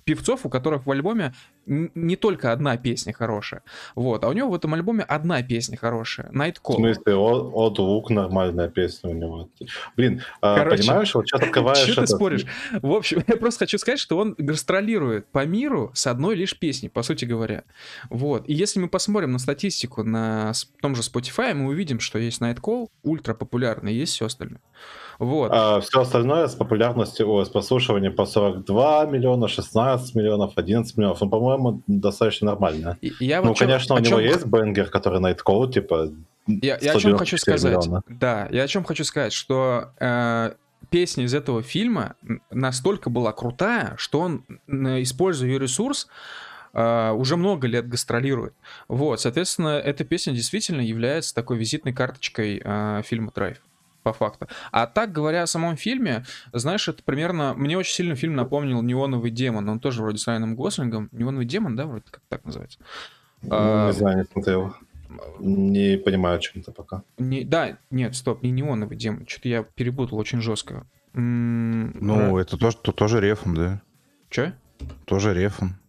певцов, 0.06 0.46
у 0.46 0.48
которых 0.48 0.86
в 0.86 0.90
альбоме 0.90 1.34
не 1.66 2.14
только 2.14 2.52
одна 2.52 2.76
песня 2.76 3.12
хорошая, 3.12 3.62
вот, 3.96 4.24
а 4.24 4.28
у 4.28 4.32
него 4.32 4.50
в 4.50 4.54
этом 4.54 4.72
альбоме 4.72 5.02
одна 5.02 5.42
песня 5.42 5.76
хорошая, 5.76 6.30
Night 6.30 6.58
Call. 6.62 6.74
В 6.74 6.76
смысле, 6.76 7.16
от 7.16 7.78
Лук 7.80 8.10
нормальная 8.10 8.68
песня 8.68 9.10
у 9.10 9.14
него. 9.14 9.48
Блин, 9.96 10.22
а, 10.40 10.58
Короче, 10.58 10.84
понимаешь, 10.84 11.14
вот 11.14 11.26
сейчас 11.26 11.42
открываешь... 11.48 11.78
Что 11.78 12.02
ты 12.02 12.06
споришь? 12.06 12.46
В 12.80 12.92
общем, 12.92 13.24
я 13.26 13.36
просто 13.36 13.60
хочу 13.60 13.78
сказать, 13.78 13.98
что 13.98 14.16
он 14.16 14.36
гастролирует 14.38 15.26
по 15.26 15.44
миру 15.44 15.90
с 15.92 16.06
одной 16.06 16.36
лишь 16.36 16.56
песней, 16.56 16.88
по 16.88 17.02
сути 17.02 17.24
говоря. 17.24 17.64
Вот. 18.08 18.48
И 18.48 18.54
если 18.54 18.78
мы 18.78 18.88
посмотрим 18.88 19.32
на 19.32 19.40
статистику 19.40 20.04
на 20.04 20.52
том 20.80 20.94
же 20.94 21.02
Spotify, 21.02 21.52
мы 21.52 21.66
увидим, 21.66 21.98
что 21.98 22.20
есть 22.20 22.40
Night 22.40 22.60
Call, 22.60 22.86
ультра 23.02 23.34
популярный, 23.34 23.92
есть 23.92 24.12
все 24.12 24.26
остальное. 24.26 24.60
Вот. 25.18 25.50
А 25.52 25.80
все 25.80 26.00
остальное 26.00 26.46
с 26.46 26.54
популярностью, 26.54 27.28
о, 27.28 27.44
с 27.44 27.48
прослушиванием 27.48 28.14
по 28.14 28.26
42 28.26 29.06
миллиона, 29.06 29.48
16 29.48 29.74
миллионов, 30.14 30.52
11 30.56 30.96
миллионов, 30.96 31.20
ну, 31.20 31.28
по-моему, 31.28 31.82
достаточно 31.86 32.46
нормально. 32.46 32.98
И, 33.00 33.12
я 33.20 33.42
ну, 33.42 33.48
вот 33.48 33.58
конечно, 33.58 33.96
чем, 33.96 34.04
у 34.04 34.06
него 34.06 34.20
чем... 34.20 34.30
есть 34.30 34.46
бенгер, 34.46 34.90
который 34.90 35.20
Nightcall, 35.20 35.70
типа, 35.70 36.12
я, 36.46 36.78
я 36.80 36.92
о 36.92 36.98
чем 36.98 37.16
хочу 37.18 37.38
сказать. 37.38 37.86
Миллиона. 37.86 38.02
Да, 38.08 38.48
я 38.50 38.62
о 38.62 38.68
чем 38.68 38.84
хочу 38.84 39.04
сказать, 39.04 39.32
что 39.32 39.90
э, 39.98 40.52
песня 40.90 41.24
из 41.24 41.34
этого 41.34 41.62
фильма 41.62 42.14
настолько 42.50 43.10
была 43.10 43.32
крутая, 43.32 43.94
что 43.96 44.20
он, 44.20 44.44
используя 44.68 45.48
ее 45.48 45.58
ресурс, 45.58 46.08
Uh, 46.74 47.14
уже 47.14 47.38
много 47.38 47.66
лет 47.66 47.88
гастролирует. 47.88 48.52
Вот, 48.86 49.18
соответственно, 49.18 49.78
эта 49.78 50.04
песня 50.04 50.34
действительно 50.34 50.82
является 50.82 51.34
такой 51.34 51.56
визитной 51.56 51.94
карточкой 51.94 52.58
uh, 52.58 53.02
фильма 53.02 53.32
«Драйв» 53.34 53.62
по 54.06 54.12
факту. 54.12 54.46
А 54.70 54.86
так, 54.86 55.10
говоря 55.10 55.42
о 55.42 55.46
самом 55.48 55.76
фильме, 55.76 56.24
знаешь, 56.52 56.86
это 56.86 57.02
примерно... 57.02 57.54
Мне 57.54 57.76
очень 57.76 57.92
сильно 57.92 58.14
фильм 58.14 58.36
напомнил 58.36 58.80
«Неоновый 58.80 59.32
демон». 59.32 59.68
Он 59.68 59.80
тоже 59.80 60.00
вроде 60.00 60.18
с 60.18 60.28
Райаном 60.28 60.54
Гослингом. 60.54 61.08
«Неоновый 61.10 61.44
демон», 61.44 61.74
да, 61.74 61.86
вроде 61.86 62.04
как 62.08 62.22
так 62.28 62.44
называется? 62.44 62.78
Не 63.42 63.48
а... 63.50 63.90
знаю, 63.90 64.18
не 64.18 64.24
смотрел. 64.24 64.74
Не 65.40 65.96
понимаю, 65.98 66.36
о 66.36 66.38
чем 66.38 66.62
то 66.62 66.70
пока. 66.70 67.02
Не, 67.18 67.42
да, 67.42 67.78
нет, 67.90 68.14
стоп, 68.14 68.44
не 68.44 68.52
неоновый 68.52 68.96
демон. 68.96 69.26
Что-то 69.26 69.48
я 69.48 69.64
перепутал 69.64 70.18
очень 70.18 70.40
жестко. 70.40 70.86
Ну, 71.12 72.38
это 72.38 72.56
тоже, 72.56 72.76
то, 72.76 72.92
тоже 72.92 73.20
рефом, 73.20 73.56
да? 73.56 73.82
Че? 74.30 74.52
Тоже 75.06 75.34
рефом. 75.34 75.80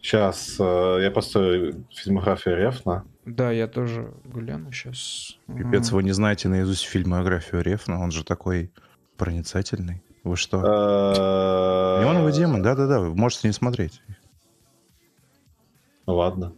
Сейчас, 0.00 0.56
э, 0.60 0.98
я 1.02 1.10
просто 1.10 1.72
фильмография 1.90 2.54
Рефна. 2.54 3.04
Да, 3.28 3.50
я 3.50 3.66
тоже 3.66 4.14
гляну 4.24 4.72
сейчас. 4.72 5.38
Пипец, 5.46 5.90
вы 5.92 6.02
не 6.02 6.12
знаете 6.12 6.48
наизусть 6.48 6.84
фильмографию 6.84 7.62
Рефна, 7.62 8.00
он 8.00 8.10
же 8.10 8.24
такой 8.24 8.72
проницательный. 9.16 10.02
Вы 10.24 10.36
что? 10.36 10.58
Э, 10.58 12.02
Неоновый 12.02 12.32
демон, 12.32 12.62
да-да-да, 12.62 13.00
вы 13.00 13.14
можете 13.14 13.48
не 13.48 13.52
смотреть. 13.52 14.02
Ладно. 16.06 16.54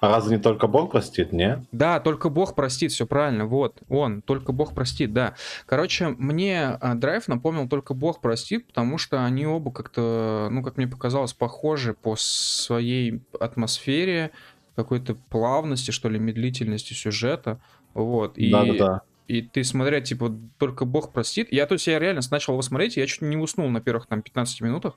А 0.00 0.08
разве 0.08 0.36
не 0.36 0.42
только 0.42 0.66
Бог 0.66 0.90
простит, 0.90 1.32
не? 1.32 1.64
Да, 1.72 2.00
только 2.00 2.28
Бог 2.28 2.54
простит, 2.54 2.92
все 2.92 3.06
правильно, 3.06 3.46
вот, 3.46 3.80
он, 3.88 4.20
только 4.20 4.52
Бог 4.52 4.74
простит, 4.74 5.12
да. 5.12 5.34
Короче, 5.66 6.08
мне 6.08 6.76
а, 6.80 6.94
Драйв 6.94 7.28
напомнил 7.28 7.68
только 7.68 7.94
Бог 7.94 8.20
простит, 8.20 8.66
потому 8.66 8.98
что 8.98 9.24
они 9.24 9.46
оба 9.46 9.70
как-то, 9.72 10.48
ну, 10.50 10.62
как 10.62 10.76
мне 10.76 10.86
показалось, 10.86 11.32
похожи 11.32 11.94
по 11.94 12.16
своей 12.18 13.22
атмосфере, 13.40 14.32
какой-то 14.74 15.14
плавности, 15.14 15.90
что 15.90 16.08
ли, 16.08 16.18
медлительности 16.18 16.94
сюжета. 16.94 17.60
Вот. 17.94 18.38
И, 18.38 18.50
Да-да-да. 18.50 19.02
И 19.26 19.40
ты 19.40 19.64
смотря, 19.64 20.00
типа, 20.02 20.36
только 20.58 20.84
Бог 20.84 21.12
простит. 21.12 21.48
Я, 21.50 21.66
то 21.66 21.74
есть, 21.74 21.86
я 21.86 21.98
реально 21.98 22.20
начал 22.30 22.52
его 22.52 22.62
смотреть, 22.62 22.96
я 22.96 23.06
чуть 23.06 23.22
не 23.22 23.36
уснул 23.36 23.68
на 23.70 23.80
первых, 23.80 24.06
там, 24.06 24.20
15 24.20 24.60
минутах. 24.60 24.94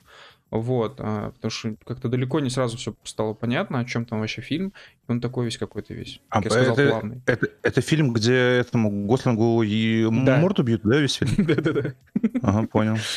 Вот, 0.49 0.95
а, 0.99 1.31
потому 1.31 1.51
что 1.51 1.75
как-то 1.85 2.07
далеко 2.07 2.39
не 2.39 2.49
сразу 2.49 2.77
все 2.77 2.95
стало 3.03 3.33
понятно, 3.33 3.79
о 3.79 3.85
чем 3.85 4.05
там 4.05 4.21
вообще 4.21 4.41
фильм. 4.41 4.71
И 5.07 5.11
он 5.11 5.19
такой 5.19 5.45
весь 5.45 5.57
какой-то 5.57 5.93
весь. 5.93 6.21
А 6.29 6.41
я 6.41 6.49
сказал, 6.49 6.73
это, 6.73 6.89
плавный. 6.89 7.21
Это, 7.25 7.47
это 7.63 7.81
фильм, 7.81 8.13
где 8.13 8.33
этому 8.33 9.07
Гослингу 9.07 9.61
и 9.63 10.07
да. 10.23 10.37
морду 10.37 10.63
бьют, 10.63 10.83
да, 10.83 10.99
весь 10.99 11.15
фильм? 11.15 11.33
Да-да-да. 11.45 11.93
Ага, 12.41 12.67
понял. 12.67 12.97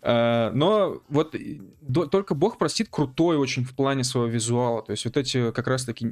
А, 0.00 0.50
но 0.52 1.02
вот 1.08 1.36
только 2.10 2.34
Бог 2.34 2.56
простит 2.56 2.88
крутой 2.90 3.36
очень 3.36 3.64
в 3.64 3.74
плане 3.74 4.02
своего 4.02 4.30
визуала. 4.30 4.82
То 4.82 4.92
есть 4.92 5.04
вот 5.04 5.16
эти 5.18 5.50
как 5.52 5.66
раз-таки 5.66 6.10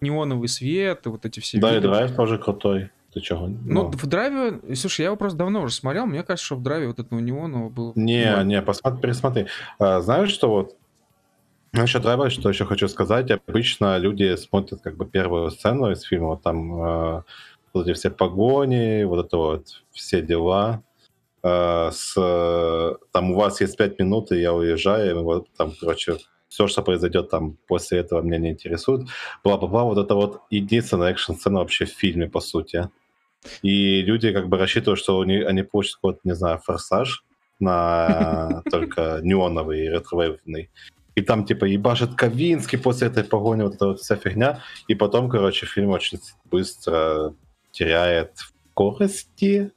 неоновый 0.00 0.48
свет, 0.48 1.02
вот 1.04 1.26
эти 1.26 1.40
все... 1.40 1.58
Да, 1.58 1.76
и 1.76 1.80
драйв 1.80 2.14
тоже 2.16 2.38
крутой. 2.38 2.90
Ты 3.12 3.20
чего? 3.20 3.46
Ну, 3.46 3.58
ну, 3.64 3.90
в 3.90 4.06
драйве, 4.06 4.60
слушай, 4.74 5.00
я 5.00 5.06
его 5.06 5.16
просто 5.16 5.38
давно 5.38 5.62
уже 5.62 5.74
смотрел, 5.74 6.06
мне 6.06 6.22
кажется, 6.22 6.44
что 6.44 6.56
в 6.56 6.62
драйве 6.62 6.88
вот 6.88 6.98
этого 6.98 7.18
неонового 7.20 7.70
был... 7.70 7.92
Не, 7.94 8.36
ну, 8.36 8.42
не, 8.42 8.60
посмотри, 8.60 9.00
пересмотри. 9.00 9.46
А, 9.78 10.00
знаешь, 10.00 10.30
что 10.30 10.50
вот 10.50 10.76
Насчет 11.72 12.02
драйва, 12.02 12.30
что 12.30 12.48
еще 12.48 12.64
хочу 12.64 12.88
сказать, 12.88 13.30
обычно 13.30 13.98
люди 13.98 14.36
смотрят 14.36 14.80
как 14.80 14.96
бы 14.96 15.04
первую 15.04 15.50
сцену 15.50 15.90
из 15.90 16.02
фильма, 16.02 16.28
вот 16.28 16.42
там 16.42 16.82
э, 16.82 17.22
вот 17.74 17.86
эти 17.86 17.94
все 17.94 18.10
погони, 18.10 19.04
вот 19.04 19.26
это 19.26 19.36
вот 19.36 19.82
все 19.92 20.22
дела. 20.22 20.82
Э, 21.42 21.90
с, 21.92 22.14
там 23.12 23.32
у 23.32 23.34
вас 23.34 23.60
есть 23.60 23.76
пять 23.76 23.98
минут, 23.98 24.32
и 24.32 24.40
я 24.40 24.54
уезжаю, 24.54 25.10
и 25.10 25.22
вот 25.22 25.48
там, 25.58 25.72
короче, 25.78 26.16
все, 26.48 26.66
что 26.66 26.82
произойдет 26.82 27.30
там 27.30 27.56
после 27.66 27.98
этого, 27.98 28.22
меня 28.22 28.38
не 28.38 28.50
интересует. 28.50 29.08
Бла-бла-бла, 29.44 29.84
вот 29.84 29.98
это 29.98 30.14
вот 30.14 30.42
единственная 30.50 31.10
экшн-сцена 31.10 31.60
вообще 31.60 31.84
в 31.84 31.90
фильме, 31.90 32.28
по 32.28 32.40
сути. 32.40 32.88
И 33.62 34.02
люди 34.02 34.32
как 34.32 34.48
бы 34.48 34.56
рассчитывают, 34.58 34.98
что 34.98 35.20
они, 35.20 35.36
они 35.36 35.62
получат 35.62 35.96
какой-то, 35.96 36.20
не 36.24 36.34
знаю, 36.34 36.58
форсаж 36.58 37.24
на 37.60 38.62
только 38.70 39.20
неоновый 39.22 39.86
и 39.86 39.88
ретровейвный. 39.88 40.70
И 41.14 41.20
там 41.20 41.44
типа 41.44 41.64
ебашит 41.64 42.14
Ковинский 42.14 42.78
после 42.78 43.08
этой 43.08 43.24
погони, 43.24 43.62
вот 43.62 43.74
эта 43.74 43.86
вот 43.88 44.00
вся 44.00 44.16
фигня. 44.16 44.62
И 44.86 44.94
потом, 44.94 45.28
короче, 45.28 45.66
фильм 45.66 45.90
очень 45.90 46.20
быстро 46.44 47.34
теряет 47.72 48.32
скорости, 48.70 49.72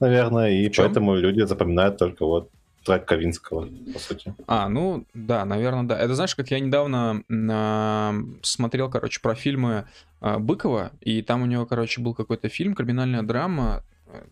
наверное, 0.00 0.50
и 0.50 0.68
поэтому 0.68 1.14
люди 1.16 1.42
запоминают 1.42 1.96
только 1.96 2.26
вот 2.26 2.50
трек 2.84 3.06
Ковинского, 3.06 3.68
по 3.92 3.98
сути. 3.98 4.34
А, 4.46 4.68
ну, 4.68 5.06
да, 5.14 5.44
наверное, 5.44 5.84
да. 5.84 5.98
Это 5.98 6.14
знаешь, 6.14 6.34
как 6.34 6.50
я 6.50 6.60
недавно 6.60 7.22
э, 7.28 8.22
смотрел, 8.42 8.90
короче, 8.90 9.20
про 9.20 9.34
фильмы 9.34 9.86
э, 10.20 10.38
Быкова, 10.38 10.92
и 11.00 11.22
там 11.22 11.42
у 11.42 11.46
него, 11.46 11.66
короче, 11.66 12.00
был 12.00 12.14
какой-то 12.14 12.48
фильм, 12.48 12.74
криминальная 12.74 13.22
драма, 13.22 13.82
э, 14.06 14.22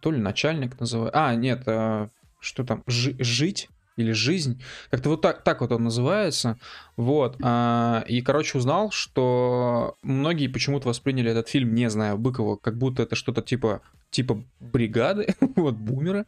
то 0.00 0.10
ли 0.10 0.18
начальник 0.18 0.78
называется. 0.78 1.18
А, 1.18 1.34
нет, 1.34 1.62
э, 1.66 2.08
что 2.40 2.64
там, 2.64 2.82
Ж- 2.86 3.16
жить 3.18 3.68
или 3.98 4.12
жизнь, 4.12 4.62
как-то 4.90 5.10
вот 5.10 5.20
так, 5.20 5.42
так 5.42 5.60
вот 5.60 5.72
он 5.72 5.84
называется, 5.84 6.58
вот, 6.96 7.36
а, 7.42 8.04
и, 8.08 8.22
короче, 8.22 8.58
узнал, 8.58 8.90
что 8.90 9.96
многие 10.02 10.48
почему-то 10.48 10.88
восприняли 10.88 11.30
этот 11.30 11.48
фильм, 11.48 11.74
не 11.74 11.90
знаю, 11.90 12.18
Быкова, 12.18 12.56
как 12.56 12.78
будто 12.78 13.02
это 13.02 13.14
что-то 13.16 13.42
типа 13.42 13.82
типа 14.10 14.42
бригады, 14.60 15.34
вот, 15.56 15.74
бумера, 15.74 16.26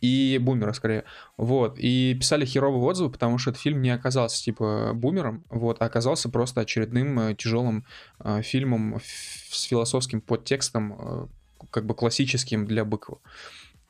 и 0.00 0.38
бумера 0.40 0.72
скорее, 0.72 1.04
вот, 1.36 1.78
и 1.78 2.14
писали 2.18 2.44
херовые 2.44 2.82
отзывы, 2.82 3.10
потому 3.10 3.38
что 3.38 3.50
этот 3.50 3.62
фильм 3.62 3.82
не 3.82 3.90
оказался, 3.90 4.42
типа, 4.42 4.92
бумером, 4.94 5.44
вот, 5.48 5.80
а 5.80 5.84
оказался 5.84 6.28
просто 6.28 6.62
очередным 6.62 7.18
э, 7.20 7.34
тяжелым 7.34 7.84
э, 8.18 8.42
фильмом 8.42 9.00
с 9.50 9.62
философским 9.62 10.20
подтекстом, 10.20 10.96
э, 10.98 11.26
как 11.70 11.86
бы 11.86 11.94
классическим 11.94 12.66
для 12.66 12.84
Быкова. 12.84 13.20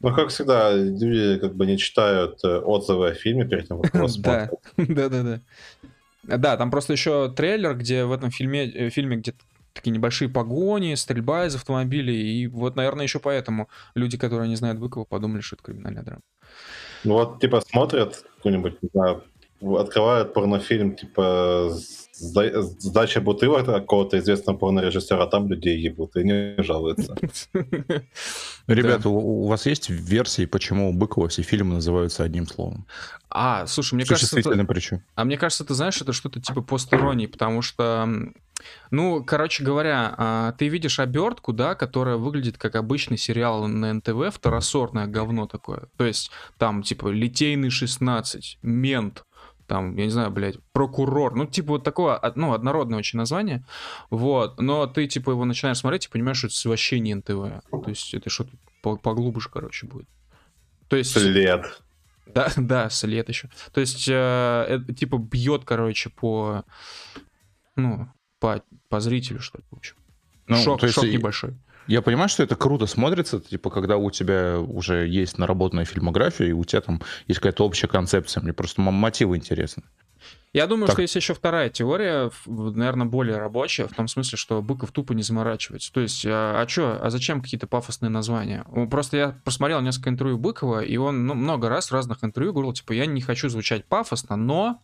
Ну, 0.01 0.14
как 0.14 0.28
всегда, 0.28 0.72
люди 0.74 1.38
как 1.38 1.55
бы 1.55 1.66
не 1.66 1.76
читают 1.76 2.42
э, 2.42 2.59
отзывы 2.59 3.11
о 3.11 3.14
фильме 3.14 3.44
перед 3.44 3.68
тем, 3.68 3.82
как 3.82 3.94
его 3.94 4.09
смотрят. 4.09 4.51
Да, 4.76 5.09
да, 5.09 5.22
да. 5.22 5.40
Да, 6.38 6.57
там 6.57 6.70
просто 6.70 6.92
еще 6.92 7.30
трейлер, 7.30 7.74
где 7.74 8.05
в 8.05 8.12
этом 8.12 8.30
фильме, 8.30 8.64
э, 8.66 8.90
фильме 8.90 9.16
где 9.16 9.34
такие 9.72 9.90
небольшие 9.90 10.28
погони, 10.28 10.94
стрельба 10.94 11.46
из 11.46 11.55
автомобилей. 11.55 12.42
И 12.42 12.46
вот, 12.46 12.76
наверное, 12.76 13.05
еще 13.05 13.18
поэтому 13.18 13.68
люди, 13.94 14.16
которые 14.18 14.48
не 14.48 14.57
знают 14.57 14.78
Быкова, 14.78 15.05
подумали, 15.05 15.40
что 15.42 15.57
это 15.57 15.64
криминальная 15.64 16.03
драма. 16.03 16.22
Ну 17.05 17.14
вот, 17.14 17.40
типа, 17.40 17.61
смотрят 17.61 18.24
какой-нибудь, 18.36 18.82
не 18.82 18.88
знаю, 18.92 19.24
открывают 19.78 20.34
порнофильм, 20.34 20.94
типа, 20.94 21.72
сдача 22.21 23.21
бутылок 23.21 23.66
какого-то 23.66 24.18
известного 24.18 24.57
порнорежиссера, 24.57 25.25
а 25.25 25.27
там 25.27 25.49
людей 25.49 25.79
ебут 25.79 26.16
и 26.16 26.25
не 26.25 26.62
жалуются. 26.62 27.16
Ребята, 28.66 29.09
у 29.09 29.47
вас 29.47 29.66
есть 29.66 29.91
версии, 29.91 30.47
почему 30.47 30.91
у 30.91 30.93
Быкова 30.93 31.29
все 31.29 31.43
фильмы 31.43 31.75
называются 31.75 32.23
одним 32.25 32.47
словом? 32.47 32.87
А, 33.31 33.66
слушай, 33.66 33.95
мне 33.95 34.05
кажется... 34.05 34.39
Это... 34.39 34.66
А 35.14 35.25
мне 35.25 35.37
кажется, 35.37 35.64
ты 35.64 35.75
знаешь, 35.75 36.01
это 36.01 36.12
что-то 36.12 36.41
типа 36.41 36.62
посторонний, 36.62 37.27
потому 37.27 37.62
что 37.62 38.09
ну, 38.91 39.23
короче 39.25 39.64
говоря, 39.64 40.14
а, 40.16 40.53
ты 40.53 40.68
видишь 40.68 40.99
обертку, 40.99 41.53
да, 41.53 41.75
которая 41.75 42.16
выглядит 42.16 42.59
как 42.59 42.77
обычный 42.77 43.16
сериал 43.16 43.66
на 43.66 43.95
НТВ, 43.95 44.35
второсортное 44.35 45.07
говно 45.07 45.47
такое. 45.47 45.89
То 45.97 46.05
есть 46.05 46.31
там 46.59 46.83
типа 46.83 47.09
Литейный 47.09 47.71
16, 47.71 48.59
Мент, 48.62 49.25
там, 49.71 49.95
я 49.95 50.05
не 50.07 50.11
знаю, 50.11 50.33
блядь, 50.33 50.57
прокурор, 50.73 51.37
ну, 51.37 51.47
типа 51.47 51.75
вот 51.75 51.85
такое, 51.85 52.21
ну, 52.35 52.53
однородное 52.55 52.99
очень 52.99 53.18
название, 53.18 53.64
вот, 54.11 54.61
но 54.61 54.89
ты, 54.89 55.07
типа, 55.07 55.31
его 55.31 55.45
начинаешь 55.45 55.79
смотреть 55.79 56.07
и 56.07 56.09
понимаешь, 56.09 56.39
что 56.39 56.49
это 56.49 56.68
вообще 56.68 56.99
не 56.99 57.14
НТВ, 57.14 57.62
то 57.71 57.85
есть 57.87 58.12
это 58.12 58.31
что-то 58.31 58.51
поглубже, 58.83 59.49
короче, 59.49 59.87
будет. 59.87 60.09
То 60.89 60.97
есть... 60.97 61.12
След. 61.12 61.81
Да, 62.27 62.51
да, 62.57 62.91
след 62.91 63.29
еще. 63.29 63.49
То 63.73 63.81
есть, 63.81 64.09
э, 64.09 64.66
это, 64.68 64.93
типа, 64.93 65.18
бьет, 65.18 65.64
короче, 65.64 66.11
по, 66.11 66.64
ну, 67.77 68.09
по, 68.41 68.64
по 68.89 68.99
зрителю, 68.99 69.39
что 69.39 69.59
ли, 69.59 69.64
в 69.71 69.77
общем. 69.77 69.95
Ну, 70.49 70.57
шок, 70.57 70.81
то 70.81 70.87
есть 70.87 70.97
шок 70.97 71.05
и- 71.05 71.12
небольшой. 71.12 71.55
Я 71.91 72.03
понимаю, 72.03 72.28
что 72.28 72.45
это 72.45 72.55
круто 72.55 72.86
смотрится, 72.86 73.41
типа, 73.41 73.68
когда 73.68 73.97
у 73.97 74.12
тебя 74.12 74.61
уже 74.61 75.09
есть 75.09 75.38
наработанная 75.38 75.84
фильмография, 75.84 76.47
и 76.47 76.53
у 76.53 76.64
тебя 76.64 76.82
там 76.82 77.03
есть 77.26 77.41
какая-то 77.41 77.66
общая 77.66 77.88
концепция. 77.88 78.45
Мне 78.45 78.53
просто 78.53 78.80
мотивы 78.80 79.36
интересны. 79.36 79.82
Я 80.53 80.68
думаю, 80.68 80.86
Так. 80.86 80.95
что 80.95 81.03
есть 81.03 81.16
еще 81.16 81.34
вторая 81.34 81.68
теория, 81.68 82.30
наверное, 82.47 83.09
более 83.09 83.38
рабочая, 83.38 83.88
в 83.88 83.95
том 83.95 84.07
смысле, 84.07 84.38
что 84.38 84.62
Быков 84.62 84.93
тупо 84.93 85.14
не 85.14 85.24
заморачивается. 85.24 85.93
То 85.93 86.01
есть, 86.01 86.24
а, 86.24 86.61
а 86.61 86.66
чё, 86.66 86.97
а 87.03 87.11
зачем 87.11 87.43
какие-то 87.43 87.66
пафосные 87.66 88.11
названия? 88.11 88.64
Просто 88.88 89.16
я 89.16 89.41
посмотрел 89.43 89.80
несколько 89.80 90.11
интервью 90.11 90.38
Быкова, 90.38 90.84
и 90.84 90.97
он 90.97 91.26
ну, 91.26 91.34
много 91.34 91.68
раз 91.68 91.91
в 91.91 91.93
разных 91.93 92.22
интервью 92.22 92.53
говорил, 92.53 92.72
типа, 92.72 92.93
я 92.93 93.07
не 93.07 93.20
хочу 93.20 93.49
звучать 93.49 93.84
пафосно, 93.84 94.36
но... 94.36 94.80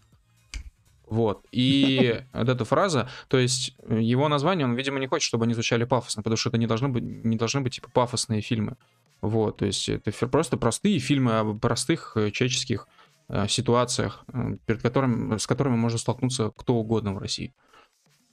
Вот. 1.06 1.44
И 1.52 2.22
вот 2.32 2.48
эта 2.48 2.64
фраза, 2.64 3.08
то 3.28 3.38
есть 3.38 3.76
э, 3.82 4.00
его 4.00 4.28
название, 4.28 4.66
он, 4.66 4.74
видимо, 4.74 4.98
не 4.98 5.06
хочет, 5.06 5.24
чтобы 5.26 5.44
они 5.44 5.54
звучали 5.54 5.84
пафосно, 5.84 6.22
потому 6.22 6.36
что 6.36 6.50
это 6.50 6.58
не 6.58 6.66
должны 6.66 6.88
быть, 6.88 7.02
не 7.02 7.36
должны 7.36 7.60
быть 7.60 7.74
типа 7.74 7.90
пафосные 7.92 8.40
фильмы. 8.40 8.76
Вот, 9.22 9.58
то 9.58 9.66
есть 9.66 9.88
это 9.88 10.12
просто 10.28 10.56
простые 10.56 10.98
фильмы 10.98 11.38
о 11.38 11.54
простых 11.54 12.12
э, 12.16 12.30
человеческих 12.30 12.86
э, 13.28 13.48
ситуациях, 13.48 14.24
э, 14.32 14.56
перед 14.66 14.82
которыми, 14.82 15.38
с 15.38 15.46
которыми 15.46 15.76
может 15.76 16.00
столкнуться 16.00 16.50
кто 16.56 16.74
угодно 16.74 17.14
в 17.14 17.18
России. 17.18 17.54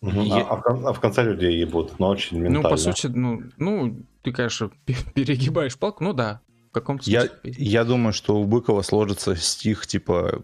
Мгм. 0.02 0.20
Е- 0.20 0.42
А, 0.42 0.56
а 0.56 0.56
в 0.76 0.88
а 0.88 0.94
в 0.94 1.00
конце 1.00 1.24
людей 1.24 1.58
ебут, 1.58 1.98
но 2.00 2.10
очень 2.10 2.38
Ну, 2.38 2.50
ментально. 2.50 2.70
по 2.70 2.78
сути, 2.78 3.08
ну, 3.08 3.44
ну, 3.58 3.98
ты, 4.22 4.34
конечно, 4.34 4.70
пе- 4.86 4.96
перегибаешь 5.16 5.78
палку, 5.78 6.04
ну 6.04 6.12
да, 6.14 6.42
в 6.74 6.80
каком-то 6.80 7.08
Я, 7.08 7.30
я 7.44 7.84
думаю, 7.84 8.14
что 8.14 8.36
у 8.42 8.46
Быкова 8.46 8.82
сложится 8.82 9.36
стих 9.36 9.86
типа, 9.86 10.42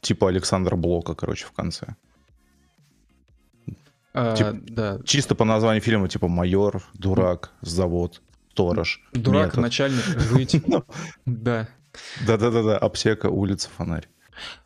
типа 0.00 0.28
Александра 0.28 0.74
Блока, 0.74 1.14
короче, 1.14 1.46
в 1.46 1.52
конце. 1.52 1.94
А, 4.12 4.34
типа- 4.34 4.58
да. 4.68 4.98
Чисто 5.04 5.36
по 5.36 5.44
названию 5.44 5.80
фильма, 5.80 6.08
типа 6.08 6.26
«Майор», 6.26 6.82
«Дурак», 6.94 7.52
«Завод», 7.60 8.20
«Сторож», 8.50 9.00
Дурак, 9.12 9.46
«Метод». 9.46 9.60
начальник, 9.62 10.02
жить. 10.32 10.60
Да. 11.26 11.68
Да-да-да-да, 12.26 12.76
аптека, 12.76 13.26
улица, 13.28 13.68
фонарь. 13.76 14.08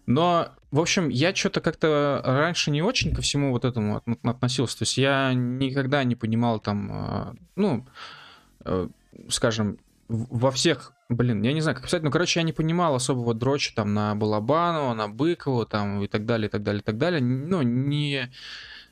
Но, 0.07 0.49
в 0.71 0.81
общем, 0.81 1.11
я 1.11 1.35
что-то 1.35 1.61
как-то 1.61 2.23
раньше 2.25 2.71
не 2.71 2.81
очень 2.81 3.15
ко 3.15 3.21
всему 3.21 3.51
вот 3.51 3.67
этому 3.67 3.97
от- 3.99 4.25
относился. 4.25 4.79
То 4.79 4.83
есть 4.85 4.97
я 4.97 5.35
никогда 5.35 6.05
не 6.05 6.15
понимал 6.17 6.59
там, 6.59 6.91
а, 6.91 7.35
ну, 7.55 7.87
э, 8.65 8.89
скажем, 9.29 9.77
во 10.09 10.51
всех, 10.51 10.93
блин, 11.15 11.43
я 11.43 11.53
не 11.53 11.61
знаю, 11.61 11.77
как 11.77 11.85
писать, 11.85 12.03
но, 12.03 12.11
короче, 12.11 12.41
я 12.41 12.45
не 12.45 12.53
понимал 12.53 12.95
особого 12.95 13.35
дрочи 13.35 13.75
там 13.75 13.95
на 13.95 14.15
Балабанова, 14.15 14.95
на 14.95 15.09
Быкова 15.09 15.67
там 15.67 16.03
и 16.03 16.09
так 16.09 16.27
далее, 16.27 16.49
и 16.49 16.51
так 16.51 16.63
далее, 16.63 16.81
и 16.81 16.85
так 16.85 16.99
далее. 16.99 17.21
Ну, 17.21 17.63
не, 17.63 18.31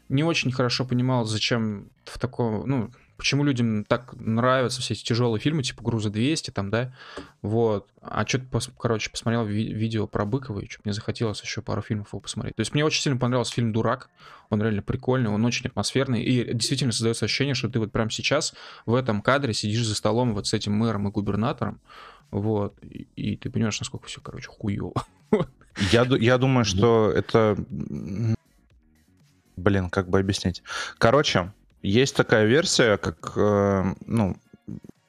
не 0.09 0.25
очень 0.25 0.53
хорошо 0.53 0.85
понимал, 0.85 1.25
зачем 1.25 1.89
в 2.05 2.19
таком, 2.19 2.69
ну, 2.69 2.91
почему 3.21 3.45
людям 3.45 3.85
так 3.85 4.15
нравятся 4.15 4.81
все 4.81 4.95
эти 4.95 5.05
тяжелые 5.05 5.41
фильмы, 5.41 5.63
типа 5.63 5.83
«Груза 5.83 6.09
200», 6.09 6.53
там, 6.53 6.71
да, 6.71 6.95
вот. 7.43 7.87
А 8.01 8.27
что-то, 8.27 8.61
короче, 8.79 9.11
посмотрел 9.11 9.45
ви- 9.45 9.75
видео 9.75 10.07
про 10.07 10.25
Быкова, 10.25 10.61
и 10.61 10.69
что 10.69 10.81
мне 10.85 10.95
захотелось 10.95 11.43
еще 11.43 11.61
пару 11.61 11.83
фильмов 11.83 12.09
его 12.13 12.21
посмотреть. 12.21 12.57
То 12.57 12.61
есть 12.61 12.73
мне 12.73 12.83
очень 12.83 13.03
сильно 13.03 13.19
понравился 13.19 13.53
фильм 13.53 13.73
«Дурак», 13.73 14.09
он 14.49 14.63
реально 14.63 14.81
прикольный, 14.81 15.29
он 15.29 15.45
очень 15.45 15.67
атмосферный, 15.67 16.23
и 16.23 16.55
действительно 16.55 16.93
создается 16.93 17.27
ощущение, 17.27 17.55
что 17.55 17.69
ты 17.69 17.79
вот 17.79 17.93
прямо 17.93 18.11
сейчас 18.11 18.55
в 18.87 18.95
этом 18.95 19.21
кадре 19.21 19.53
сидишь 19.53 19.87
за 19.87 19.95
столом 19.95 20.33
вот 20.33 20.47
с 20.47 20.55
этим 20.55 20.73
мэром 20.73 21.07
и 21.07 21.11
губернатором, 21.11 21.79
вот, 22.31 22.75
и, 22.83 23.07
и 23.17 23.37
ты 23.37 23.51
понимаешь, 23.51 23.79
насколько 23.81 24.07
все, 24.07 24.23
короче, 24.23 24.49
хуево. 24.49 24.95
Я, 25.93 26.03
я 26.03 26.37
думаю, 26.37 26.65
что 26.65 27.13
это... 27.15 27.57
Блин, 29.57 29.89
как 29.89 30.09
бы 30.09 30.19
объяснить. 30.19 30.63
Короче, 30.99 31.53
есть 31.83 32.17
такая 32.17 32.47
версия, 32.47 32.97
как, 32.97 33.33
э, 33.37 33.95
ну, 34.07 34.37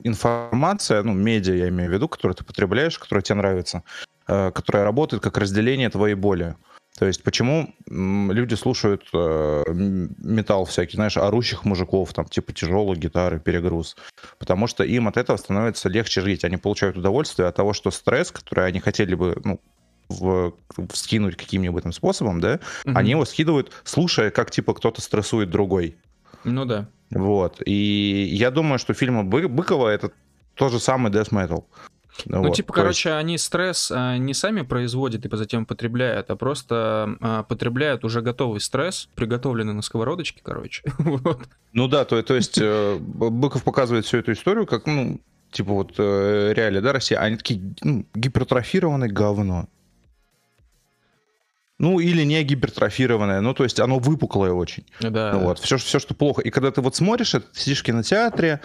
информация, 0.03 1.03
ну, 1.03 1.13
медиа, 1.13 1.53
я 1.53 1.69
имею 1.69 1.89
в 1.89 1.93
виду, 1.93 2.07
которую 2.07 2.35
ты 2.35 2.43
потребляешь, 2.43 2.97
которая 2.97 3.21
тебе 3.21 3.35
нравится, 3.35 3.83
э, 4.27 4.51
которая 4.51 4.83
работает 4.83 5.21
как 5.21 5.37
разделение 5.37 5.89
твоей 5.89 6.15
боли. 6.15 6.55
То 6.97 7.07
есть 7.07 7.23
почему 7.23 7.73
люди 7.87 8.53
слушают 8.53 9.07
э, 9.13 9.63
металл 9.73 10.65
всякий, 10.65 10.97
знаешь, 10.97 11.17
орущих 11.17 11.65
мужиков, 11.65 12.13
там, 12.13 12.25
типа 12.25 12.53
тяжелые 12.53 12.99
гитары, 12.99 13.39
перегруз? 13.39 13.95
Потому 14.37 14.67
что 14.67 14.83
им 14.83 15.07
от 15.07 15.17
этого 15.17 15.37
становится 15.37 15.89
легче 15.89 16.21
жить. 16.21 16.43
Они 16.43 16.57
получают 16.57 16.97
удовольствие 16.97 17.47
от 17.47 17.55
того, 17.55 17.73
что 17.73 17.91
стресс, 17.91 18.31
который 18.31 18.67
они 18.67 18.79
хотели 18.79 19.15
бы, 19.15 19.39
ну, 19.43 19.59
в, 20.09 20.53
скинуть 20.93 21.37
каким-нибудь 21.37 21.83
там 21.83 21.93
способом, 21.93 22.41
да, 22.41 22.59
они 22.85 23.11
его 23.11 23.25
скидывают, 23.25 23.71
слушая, 23.83 24.29
как 24.29 24.51
типа 24.51 24.73
кто-то 24.73 25.01
стрессует 25.01 25.49
другой. 25.49 25.97
Ну 26.43 26.65
да. 26.65 26.87
Вот. 27.11 27.61
И 27.65 28.29
я 28.31 28.51
думаю, 28.51 28.79
что 28.79 28.93
фильмы 28.93 29.23
Бы- 29.23 29.47
Быкова 29.47 29.89
это 29.89 30.11
то 30.55 30.69
же 30.69 30.79
самое 30.79 31.13
Death 31.13 31.31
Metal. 31.31 31.65
Ну, 32.25 32.43
Вот. 32.43 32.55
типа, 32.55 32.73
короче, 32.73 33.11
они 33.13 33.37
стресс 33.37 33.91
а, 33.91 34.17
не 34.17 34.33
сами 34.33 34.61
производят 34.61 35.25
и 35.25 35.35
затем 35.35 35.65
потребляют, 35.65 36.29
а 36.29 36.35
просто 36.35 37.15
а, 37.21 37.43
потребляют 37.43 38.03
уже 38.03 38.21
готовый 38.21 38.59
стресс, 38.59 39.09
приготовленный 39.15 39.73
на 39.73 39.81
сковородочке, 39.81 40.41
короче. 40.43 40.83
Вот. 40.99 41.47
Ну 41.73 41.87
да, 41.87 42.03
то, 42.05 42.21
то 42.21 42.35
есть 42.35 42.57
э, 42.61 42.97
Быков 42.99 43.63
показывает 43.63 44.05
всю 44.05 44.17
эту 44.17 44.33
историю, 44.33 44.65
как, 44.65 44.87
ну, 44.87 45.21
типа 45.51 45.71
вот 45.73 45.93
э, 45.97 46.53
реалии, 46.53 46.79
да, 46.79 46.91
Россия, 46.91 47.19
они 47.19 47.37
такие 47.37 47.61
ну, 47.81 48.05
гипертрофированное 48.13 49.09
говно. 49.09 49.67
Ну, 51.81 51.99
или 51.99 52.21
не 52.21 52.43
гипертрофированное, 52.43 53.41
ну, 53.41 53.55
то 53.55 53.63
есть 53.63 53.79
оно 53.79 53.97
выпуклое 53.97 54.51
очень. 54.51 54.85
Да. 54.99 55.31
Ну 55.33 55.39
вот, 55.39 55.57
все, 55.57 55.77
все, 55.77 55.97
что 55.97 56.13
плохо. 56.13 56.43
И 56.43 56.51
когда 56.51 56.69
ты 56.69 56.79
вот 56.79 56.95
смотришь, 56.95 57.33
это, 57.33 57.47
сидишь 57.53 57.79
в 57.79 57.83
кинотеатре, 57.83 58.61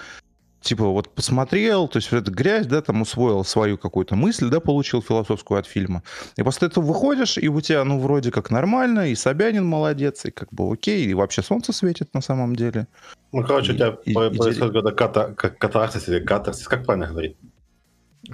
типа 0.60 0.84
вот 0.84 1.14
посмотрел, 1.14 1.88
то 1.88 1.96
есть 1.96 2.12
вот 2.12 2.18
эта 2.18 2.30
грязь, 2.30 2.66
да, 2.66 2.82
там 2.82 3.00
усвоил 3.00 3.42
свою 3.42 3.78
какую-то 3.78 4.16
мысль, 4.16 4.50
да, 4.50 4.60
получил 4.60 5.00
философскую 5.00 5.58
от 5.58 5.66
фильма. 5.66 6.02
И 6.36 6.42
после 6.42 6.68
этого 6.68 6.84
выходишь, 6.84 7.38
и 7.38 7.48
у 7.48 7.58
тебя, 7.62 7.84
ну, 7.84 7.98
вроде 8.00 8.30
как 8.30 8.50
нормально, 8.50 9.08
и 9.08 9.14
Собянин 9.14 9.64
молодец, 9.64 10.26
и 10.26 10.30
как 10.30 10.52
бы 10.52 10.70
окей, 10.70 11.06
и 11.06 11.14
вообще 11.14 11.40
солнце 11.40 11.72
светит 11.72 12.12
на 12.12 12.20
самом 12.20 12.54
деле. 12.54 12.86
Ну, 13.32 13.42
короче, 13.44 13.72
у 13.72 13.76
тебя 13.76 13.96
И- 14.04 14.10
и- 14.10 14.12
про- 14.14 14.26
и- 14.26 14.36
происходит 14.36 14.74
какой-то 14.74 14.94
ката- 14.94 15.34
как 15.34 15.56
катарсис 15.56 16.06
или 16.08 16.20
катарсис, 16.20 16.68
как 16.68 16.84
правильно 16.84 17.06
говорить? 17.06 17.38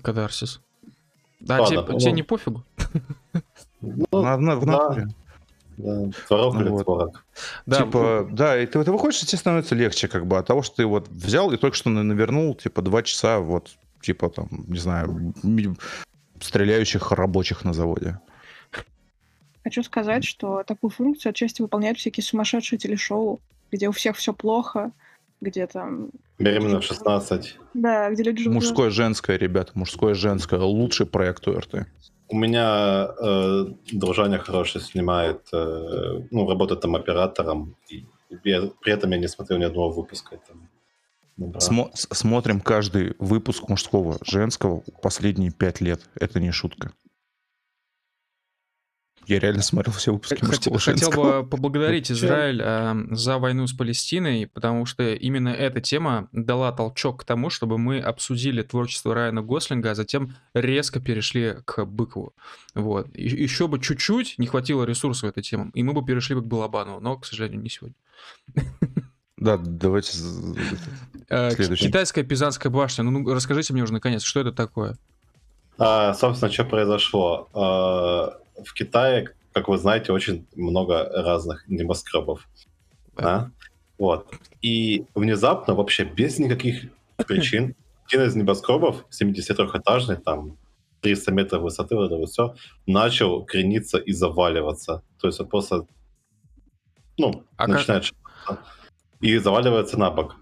Катарсис. 0.02 0.60
Да, 1.38 1.60
Ладно, 1.60 1.82
тебе, 1.84 1.98
тебе 2.00 2.10
ну. 2.10 2.16
не 2.16 2.22
пофигу. 2.24 2.64
Ну, 3.82 4.06
На- 4.22 4.36
на- 4.36 4.56
в 4.56 4.66
натуре. 4.66 5.08
да, 5.76 6.10
творог 6.28 6.54
Ну 6.54 6.60
или 6.60 6.68
вот. 6.68 6.84
творог. 6.84 7.24
Да, 7.66 7.76
типа, 7.82 8.28
да, 8.30 8.60
и 8.62 8.66
ты, 8.66 8.82
ты 8.84 8.92
выходишь, 8.92 9.22
и 9.22 9.26
тебе 9.26 9.38
становится 9.38 9.74
легче, 9.74 10.08
как 10.08 10.26
бы, 10.26 10.38
от 10.38 10.46
того, 10.46 10.62
что 10.62 10.76
ты 10.76 10.86
вот 10.86 11.08
взял 11.08 11.50
и 11.52 11.56
только 11.56 11.76
что 11.76 11.90
на- 11.90 12.02
навернул, 12.02 12.54
типа, 12.54 12.80
два 12.82 13.02
часа, 13.02 13.40
вот, 13.40 13.70
типа, 14.00 14.30
там, 14.30 14.48
не 14.68 14.78
знаю, 14.78 15.34
стреляющих 16.40 17.10
рабочих 17.12 17.64
на 17.64 17.72
заводе. 17.72 18.18
Хочу 19.64 19.82
сказать, 19.84 20.24
что 20.24 20.64
такую 20.64 20.90
функцию 20.90 21.30
отчасти 21.30 21.62
выполняют 21.62 21.98
всякие 21.98 22.24
сумасшедшие 22.24 22.78
телешоу, 22.80 23.40
где 23.70 23.88
у 23.88 23.92
всех 23.92 24.16
все 24.16 24.32
плохо, 24.32 24.90
где 25.40 25.66
там... 25.68 26.10
Беременна 26.38 26.80
в 26.80 26.84
16. 26.84 27.58
Да, 27.74 28.10
где 28.10 28.22
люди 28.24 28.42
живут... 28.42 28.56
Мужское, 28.56 28.90
женское, 28.90 29.36
ребята, 29.36 29.70
мужское, 29.74 30.14
женское. 30.14 30.58
Лучший 30.60 31.06
проект 31.06 31.46
УРТ. 31.46 31.86
У 32.32 32.36
меня 32.36 33.08
э, 33.18 33.64
дружаня 33.92 34.38
хороший 34.38 34.80
снимает, 34.80 35.40
э, 35.52 36.20
ну, 36.30 36.48
работает 36.48 36.80
там 36.80 36.94
оператором. 36.96 37.74
И 37.90 38.04
я- 38.44 38.70
при 38.80 38.92
этом 38.94 39.10
я 39.12 39.18
не 39.18 39.28
смотрел 39.28 39.58
ни 39.58 39.64
одного 39.64 39.90
выпуска. 39.90 40.38
Там, 40.48 40.68
ну. 41.36 41.52
Смо- 41.60 41.90
смотрим 41.94 42.60
каждый 42.60 43.14
выпуск 43.18 43.68
мужского, 43.68 44.16
женского 44.22 44.82
последние 45.02 45.50
пять 45.50 45.80
лет. 45.82 46.00
Это 46.20 46.40
не 46.40 46.52
шутка. 46.52 46.92
Я 49.26 49.38
реально 49.38 49.62
смотрел 49.62 49.94
все 49.94 50.12
выпуски 50.12 50.44
Хотел, 50.44 50.72
мужского, 50.72 50.96
хотел 50.96 51.10
бы 51.10 51.46
поблагодарить? 51.46 52.10
Израиль 52.10 52.60
э, 52.60 52.94
за 53.14 53.38
войну 53.38 53.66
с 53.66 53.72
Палестиной, 53.72 54.48
потому 54.48 54.84
что 54.84 55.14
именно 55.14 55.48
эта 55.48 55.80
тема 55.80 56.28
дала 56.32 56.72
толчок 56.72 57.20
к 57.20 57.24
тому, 57.24 57.48
чтобы 57.48 57.78
мы 57.78 58.00
обсудили 58.00 58.62
творчество 58.62 59.14
Райана 59.14 59.42
Гослинга, 59.42 59.92
а 59.92 59.94
затем 59.94 60.34
резко 60.54 61.00
перешли 61.00 61.56
к 61.64 61.84
Быкову. 61.84 62.34
Вот. 62.74 63.08
И- 63.14 63.22
еще 63.28 63.68
бы 63.68 63.80
чуть-чуть 63.80 64.34
не 64.38 64.46
хватило 64.46 64.84
ресурсов 64.84 65.30
этой 65.30 65.42
темы, 65.42 65.70
и 65.74 65.82
мы 65.82 65.92
бы 65.92 66.04
перешли 66.04 66.34
бы 66.34 66.42
к 66.42 66.46
Балабанову, 66.46 67.00
но, 67.00 67.16
к 67.16 67.24
сожалению, 67.24 67.62
не 67.62 67.70
сегодня. 67.70 67.94
Да, 69.36 69.56
давайте... 69.56 70.18
Э, 71.28 71.50
Следующий. 71.50 71.86
Китайская 71.86 72.22
Пизанская 72.22 72.70
башня. 72.70 73.02
Ну, 73.02 73.10
ну, 73.10 73.34
расскажите 73.34 73.72
мне 73.72 73.82
уже 73.82 73.92
наконец, 73.92 74.22
что 74.22 74.40
это 74.40 74.52
такое? 74.52 74.96
А, 75.78 76.14
собственно, 76.14 76.52
что 76.52 76.64
произошло? 76.64 77.48
А, 77.52 78.38
в 78.56 78.72
Китае, 78.74 79.30
как 79.52 79.68
вы 79.68 79.78
знаете, 79.78 80.12
очень 80.12 80.46
много 80.54 81.04
разных 81.22 81.66
небоскребов. 81.68 82.48
да? 83.16 83.50
Вот. 83.98 84.34
И 84.62 85.04
внезапно, 85.14 85.74
вообще 85.74 86.04
без 86.04 86.38
никаких 86.38 86.90
причин, 87.26 87.74
один 88.06 88.22
из 88.26 88.34
небоскребов, 88.34 89.04
73-этажный, 89.10 90.16
там, 90.16 90.56
300 91.00 91.32
метров 91.32 91.62
высоты, 91.62 91.96
вот 91.96 92.06
это 92.06 92.16
вот 92.16 92.28
все, 92.28 92.54
начал 92.86 93.44
крениться 93.44 93.98
и 93.98 94.12
заваливаться. 94.12 95.02
То 95.20 95.26
есть 95.28 95.40
он 95.40 95.48
просто, 95.48 95.86
ну, 97.18 97.44
А 97.56 97.66
как- 97.66 97.68
начинает 97.76 98.04
шататься 98.04 98.64
и 99.20 99.36
заваливается 99.38 99.98
на 99.98 100.10
бок. 100.10 100.36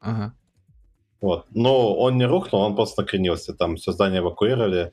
Ага. 0.00 0.34
Вот. 1.20 1.46
Но 1.50 1.96
он 1.96 2.18
не 2.18 2.24
рухнул, 2.26 2.62
он 2.62 2.76
просто 2.76 3.02
накренился. 3.02 3.54
Там 3.54 3.76
все 3.76 3.92
здание 3.92 4.20
эвакуировали 4.20 4.92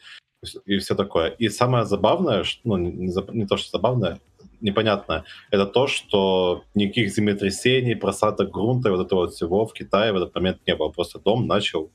и 0.66 0.78
все 0.78 0.96
такое. 0.96 1.30
И 1.30 1.50
самое 1.50 1.86
забавное, 1.86 2.44
ну, 2.64 2.78
не, 2.78 3.46
то, 3.46 3.58
что 3.58 3.78
забавное, 3.78 4.20
непонятное, 4.62 5.24
это 5.52 5.66
то, 5.66 5.88
что 5.88 6.64
никаких 6.74 7.14
землетрясений, 7.14 7.96
просадок 7.96 8.52
грунта 8.52 8.90
и 8.90 8.92
вот 8.92 9.06
этого 9.06 9.22
вот 9.22 9.34
всего 9.34 9.66
в 9.66 9.74
Китае 9.74 10.14
в 10.14 10.18
этот 10.18 10.34
момент 10.36 10.60
не 10.68 10.76
было. 10.76 10.90
Просто 10.90 11.20
дом 11.20 11.48
начал 11.48 11.92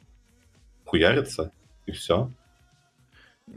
хуяриться, 0.84 1.52
и 1.86 1.92
все. 1.92 2.30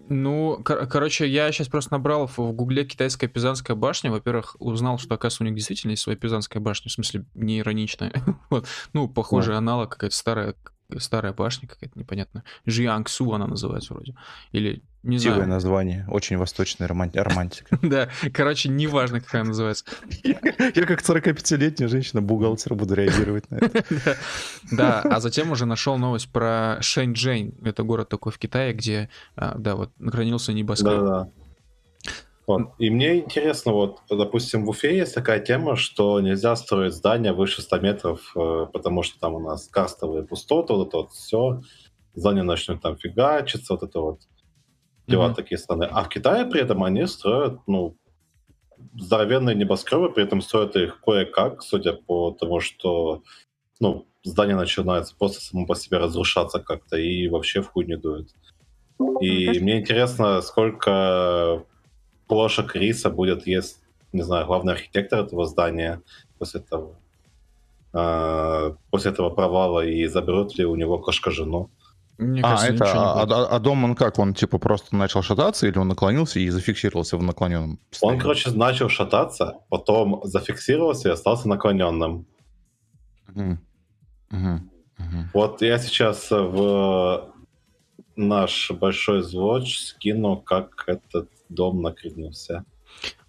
Ну, 0.09 0.61
кор- 0.63 0.87
короче, 0.87 1.27
я 1.27 1.51
сейчас 1.51 1.67
просто 1.67 1.93
набрал 1.93 2.27
в, 2.27 2.37
в 2.37 2.51
гугле 2.53 2.85
китайская 2.85 3.27
Пизанская 3.27 3.75
башня. 3.75 4.11
Во-первых, 4.11 4.55
узнал, 4.59 4.97
что, 4.97 5.15
оказывается, 5.15 5.43
у 5.43 5.47
них 5.47 5.55
действительно 5.55 5.91
есть 5.91 6.03
своя 6.03 6.17
Пизанская 6.17 6.61
башня, 6.61 6.89
в 6.89 6.93
смысле, 6.93 7.25
не 7.33 7.59
ироничная. 7.59 8.13
вот. 8.49 8.67
Ну, 8.93 9.07
похожий 9.07 9.55
аналог, 9.55 9.91
какая-то 9.91 10.15
старая, 10.15 10.55
старая 10.99 11.33
башня 11.33 11.67
какая-то 11.67 11.97
непонятная. 11.97 12.43
Жиангсу 12.65 13.31
она 13.33 13.47
называется 13.47 13.93
вроде. 13.93 14.15
Или, 14.51 14.81
не 15.03 15.17
Красивое 15.17 15.35
знаю. 15.35 15.49
название, 15.49 16.05
очень 16.09 16.37
восточная 16.37 16.87
роман- 16.87 17.11
романтика. 17.13 17.77
да, 17.81 18.09
короче, 18.33 18.69
неважно, 18.69 19.19
как 19.21 19.33
она 19.35 19.45
называется. 19.45 19.85
Я 20.23 20.85
как 20.85 21.01
45-летняя 21.01 21.87
женщина-бухгалтер 21.87 22.75
буду 22.75 22.93
реагировать 22.93 23.49
на 23.49 23.55
это. 23.55 23.83
Да, 24.71 25.01
а 25.01 25.19
затем 25.19 25.51
уже 25.51 25.65
нашел 25.65 25.97
новость 25.97 26.31
про 26.31 26.77
Шэньчжэнь. 26.81 27.55
Это 27.63 27.83
город 27.83 28.09
такой 28.09 28.31
в 28.31 28.37
Китае, 28.37 28.73
где, 28.73 29.09
а, 29.35 29.55
да, 29.57 29.75
вот, 29.75 29.91
накранился 29.99 30.53
небоскреб. 30.53 31.29
Вот. 32.57 32.73
И 32.79 32.89
мне 32.89 33.19
интересно, 33.19 33.71
вот, 33.73 33.99
допустим, 34.09 34.65
в 34.65 34.69
Уфе 34.69 34.97
есть 34.97 35.15
такая 35.15 35.39
тема, 35.39 35.75
что 35.75 36.19
нельзя 36.19 36.55
строить 36.55 36.93
здания 36.93 37.33
выше 37.33 37.61
100 37.61 37.79
метров, 37.79 38.33
э, 38.35 38.67
потому 38.71 39.03
что 39.03 39.19
там 39.19 39.35
у 39.35 39.39
нас 39.39 39.67
карстовые 39.67 40.23
пустоты, 40.23 40.73
вот 40.73 40.87
это 40.87 40.97
вот 40.97 41.11
все, 41.11 41.61
здания 42.13 42.43
начнут 42.43 42.81
там 42.81 42.97
фигачиться, 42.97 43.73
вот 43.73 43.83
это 43.83 43.99
вот 43.99 44.19
дела 45.07 45.27
Мгм. 45.27 45.35
такие 45.35 45.57
страны. 45.57 45.87
А 45.91 46.03
в 46.03 46.09
Китае 46.09 46.45
при 46.45 46.61
этом 46.61 46.83
они 46.83 47.05
строят, 47.07 47.59
ну, 47.67 47.95
здоровенные 48.95 49.55
небоскребы, 49.55 50.11
при 50.11 50.23
этом 50.23 50.41
строят 50.41 50.75
их 50.75 50.99
кое-как, 51.01 51.61
судя 51.61 51.93
по 51.93 52.31
тому, 52.31 52.59
что, 52.59 53.23
ну, 53.79 54.07
здание 54.23 54.55
начинается 54.55 55.15
просто 55.17 55.41
само 55.41 55.65
по 55.65 55.75
себе 55.75 55.97
разрушаться 55.97 56.59
как-то 56.59 56.97
и 56.97 57.27
вообще 57.27 57.61
в 57.61 57.67
хуй 57.69 57.85
не 57.85 57.97
дует. 57.97 58.29
И 59.21 59.49
Мгм. 59.49 59.63
мне 59.63 59.79
интересно, 59.79 60.41
сколько 60.41 61.65
плошек 62.31 62.73
риса 62.77 63.09
будет 63.09 63.45
есть, 63.45 63.81
не 64.13 64.21
знаю, 64.21 64.45
главный 64.45 64.71
архитектор 64.71 65.19
этого 65.19 65.45
здания 65.45 66.01
после 66.39 66.61
того, 66.61 66.95
а, 67.91 68.73
после 68.89 69.11
этого 69.11 69.29
провала, 69.29 69.85
и 69.85 70.07
заберут 70.07 70.57
ли 70.57 70.63
у 70.65 70.75
него 70.77 70.97
кошка-жену. 70.97 71.69
Мне 72.17 72.41
А, 72.41 72.51
кажется, 72.51 72.67
это, 72.67 72.83
ничего 72.85 73.01
не 73.01 73.05
а, 73.05 73.23
а- 73.23 73.55
а 73.55 73.59
дом 73.59 73.83
он 73.83 73.95
как? 73.95 74.17
Он 74.19 74.33
типа 74.33 74.59
просто 74.59 74.95
начал 74.95 75.21
шататься 75.23 75.67
или 75.67 75.77
он 75.77 75.89
наклонился 75.89 76.39
и 76.39 76.49
зафиксировался 76.49 77.17
в 77.17 77.23
наклоненном 77.23 77.71
Он, 77.71 77.77
состоянии? 77.91 78.21
короче, 78.21 78.51
начал 78.51 78.87
шататься, 78.87 79.57
потом 79.69 80.21
зафиксировался 80.23 81.09
и 81.09 81.11
остался 81.11 81.49
наклоненным. 81.49 82.25
Мгм. 83.27 83.59
Мгм. 84.29 84.71
Мгм. 84.99 85.29
Вот 85.33 85.61
я 85.61 85.77
сейчас 85.79 86.31
в 86.31 87.33
наш 88.15 88.71
большой 88.71 89.21
звоч 89.21 89.79
скину, 89.79 90.37
как 90.37 90.85
этот 90.87 91.27
дом 91.53 91.81
накренился. 91.81 92.65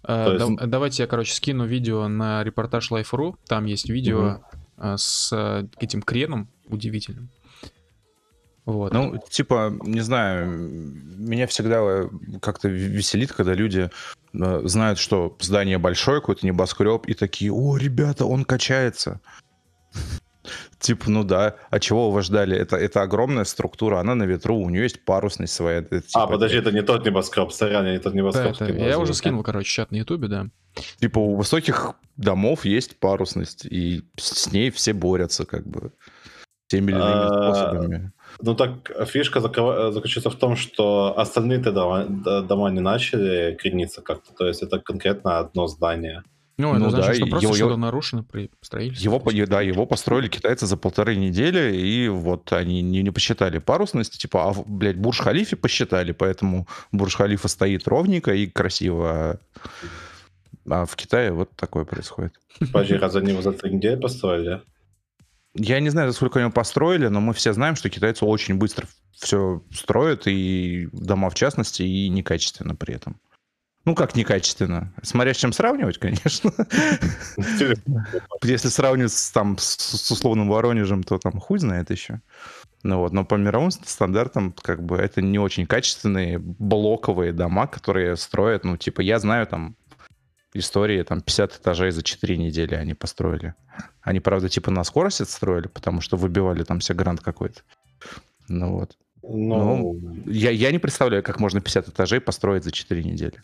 Э, 0.03 0.25
То 0.25 0.37
да- 0.37 0.45
есть- 0.45 0.69
Давайте 0.69 1.03
я, 1.03 1.07
короче, 1.07 1.33
скину 1.33 1.65
видео 1.65 2.07
на 2.07 2.43
репортаж 2.43 2.91
Life.ru. 2.91 3.35
Там 3.47 3.65
есть 3.65 3.89
видео 3.89 4.41
э, 4.77 4.95
с 4.97 5.31
э, 5.31 5.67
этим 5.79 6.01
креном 6.01 6.49
удивительным. 6.67 7.29
Вот. 8.65 8.93
Ну, 8.93 9.17
типа, 9.29 9.77
не 9.83 9.99
знаю, 9.99 10.49
меня 10.49 11.47
всегда 11.47 12.07
как-то 12.41 12.69
веселит, 12.69 13.33
когда 13.33 13.53
люди 13.53 13.89
знают, 14.31 14.99
что 14.99 15.35
здание 15.41 15.77
большое, 15.77 16.21
какой-то 16.21 16.45
небоскреб, 16.45 17.05
и 17.07 17.13
такие, 17.13 17.51
о, 17.51 17.75
ребята, 17.77 18.25
он 18.25 18.45
качается. 18.45 19.19
Типа, 20.79 21.09
ну 21.09 21.23
да, 21.23 21.55
а 21.69 21.79
чего 21.79 22.11
вы 22.11 22.21
ждали? 22.21 22.57
Это, 22.57 22.75
это 22.75 23.01
огромная 23.01 23.45
структура, 23.45 23.99
она 23.99 24.15
на 24.15 24.23
ветру, 24.23 24.57
у 24.57 24.69
нее 24.69 24.83
есть 24.83 25.05
парусность 25.05 25.53
своя. 25.53 25.77
это, 25.79 25.97
а, 25.97 26.01
типа, 26.01 26.27
подожди, 26.27 26.57
это 26.57 26.71
не 26.71 26.81
тот 26.81 27.05
небоскреб, 27.05 27.51
сорян, 27.51 27.85
я 27.85 27.93
не 27.93 27.99
тот 27.99 28.13
Да, 28.13 28.17
небоскреб 28.17 28.51
это- 28.55 28.65
скинул, 28.65 28.85
я 28.87 28.99
уже 28.99 29.13
скинул, 29.13 29.43
короче, 29.43 29.69
чат 29.69 29.91
на 29.91 29.95
Ютубе, 29.97 30.27
да. 30.27 30.47
Типа, 30.99 31.19
у 31.19 31.35
высоких 31.35 31.93
домов 32.17 32.65
есть 32.65 32.99
парусность, 32.99 33.65
и 33.65 34.03
с 34.17 34.51
ней 34.51 34.69
все 34.71 34.93
борются, 34.93 35.45
как 35.45 35.65
бы, 35.65 35.91
теми 36.67 36.91
или 36.91 36.97
иными 36.99 37.25
А, 37.29 37.53
способами. 37.53 38.11
Ну 38.41 38.55
так, 38.55 38.91
фишка 39.07 39.39
закрыва- 39.39 39.91
заключается 39.91 40.29
в 40.31 40.35
том, 40.35 40.55
что 40.55 41.13
остальные-то 41.17 41.71
дома, 41.71 42.05
дома 42.41 42.69
не 42.71 42.79
начали 42.79 43.55
крениться 43.61 44.01
как-то, 44.01 44.33
то 44.33 44.47
есть 44.47 44.63
это 44.63 44.79
конкретно 44.79 45.37
одно 45.39 45.67
здание. 45.67 46.23
Ну, 46.57 46.69
это 46.71 46.79
Ну 46.79 46.89
значит, 46.91 47.07
да, 47.07 47.13
что 47.15 47.25
просто 47.25 47.47
его- 47.47 47.55
что-то 47.55 47.77
нарушено 47.77 48.23
при 48.23 48.51
строительстве. 48.61 49.03
Его, 49.05 49.19
по- 49.19 49.31
да, 49.47 49.61
его 49.61 49.85
построили 49.87 50.27
китайцы 50.27 50.67
за 50.67 50.77
полторы 50.77 51.15
недели, 51.15 51.75
и 51.75 52.07
вот 52.09 52.53
они 52.53 52.81
не, 52.81 53.01
не 53.01 53.09
посчитали 53.11 53.57
парусность, 53.57 54.19
типа, 54.19 54.49
а, 54.49 54.53
блядь, 54.67 54.97
Бурж-Халифе 54.97 55.55
посчитали, 55.55 56.11
поэтому 56.11 56.67
Бурж-Халифа 56.91 57.47
стоит 57.47 57.87
ровненько 57.87 58.33
и 58.35 58.45
красиво, 58.45 59.09
а- 59.11 59.39
а 60.69 60.85
в 60.85 60.95
Китае 60.95 61.31
вот 61.31 61.49
такое 61.55 61.85
происходит. 61.85 62.33
Подожди, 62.59 62.95
разве 62.95 63.21
они 63.21 63.31
его 63.31 63.41
за 63.41 63.53
три 63.53 63.71
недели 63.71 63.95
построили? 63.95 64.61
Я 65.55 65.79
не 65.79 65.89
знаю, 65.89 66.09
за 66.11 66.15
сколько 66.15 66.39
они 66.39 66.51
построили, 66.51 67.07
но 67.07 67.19
мы 67.19 67.33
все 67.33 67.53
знаем, 67.53 67.75
что 67.75 67.89
китайцы 67.89 68.25
очень 68.25 68.55
быстро 68.55 68.87
все 69.11 69.61
строят, 69.71 70.27
и 70.27 70.87
дома 70.91 71.29
в 71.29 71.35
частности, 71.35 71.83
и 71.83 72.09
некачественно 72.09 72.75
при 72.75 72.95
этом. 72.95 73.19
Ну, 73.85 73.95
как 73.95 74.15
некачественно? 74.15 74.93
Смотря 75.01 75.33
с 75.33 75.37
чем 75.37 75.51
сравнивать, 75.51 75.97
конечно. 75.97 76.51
Если 78.41 78.69
сравнивать 78.69 79.11
с, 79.11 79.31
там, 79.31 79.57
с, 79.57 80.09
условным 80.09 80.49
Воронежем, 80.49 81.03
то 81.03 81.17
там 81.17 81.33
хуй 81.33 81.59
знает 81.59 81.91
еще. 81.91 82.21
Ну 82.83 82.99
вот, 82.99 83.11
но 83.13 83.25
по 83.25 83.35
мировым 83.35 83.71
стандартам, 83.71 84.53
как 84.53 84.83
бы, 84.83 84.97
это 84.97 85.21
не 85.21 85.39
очень 85.39 85.65
качественные 85.65 86.39
блоковые 86.39 87.33
дома, 87.33 87.67
которые 87.67 88.15
строят, 88.17 88.63
ну, 88.63 88.77
типа, 88.77 89.01
я 89.01 89.19
знаю 89.19 89.47
там 89.47 89.75
истории, 90.53 91.01
там, 91.03 91.21
50 91.21 91.55
этажей 91.55 91.91
за 91.91 92.03
4 92.03 92.37
недели 92.37 92.75
они 92.75 92.93
построили. 92.93 93.55
Они, 94.01 94.19
правда, 94.19 94.49
типа, 94.49 94.71
на 94.71 94.83
скорость 94.83 95.21
отстроили, 95.21 95.67
потому 95.67 96.01
что 96.01 96.17
выбивали 96.17 96.63
там 96.63 96.79
себе 96.79 96.99
грант 96.99 97.21
какой-то. 97.21 97.61
Ну 98.47 98.73
вот. 98.73 98.97
Ну, 99.23 99.97
Я, 100.25 100.51
я 100.51 100.71
не 100.71 100.79
представляю, 100.79 101.23
как 101.23 101.39
можно 101.39 101.61
50 101.61 101.89
этажей 101.89 102.19
построить 102.19 102.65
за 102.65 102.71
4 102.71 103.03
недели. 103.03 103.41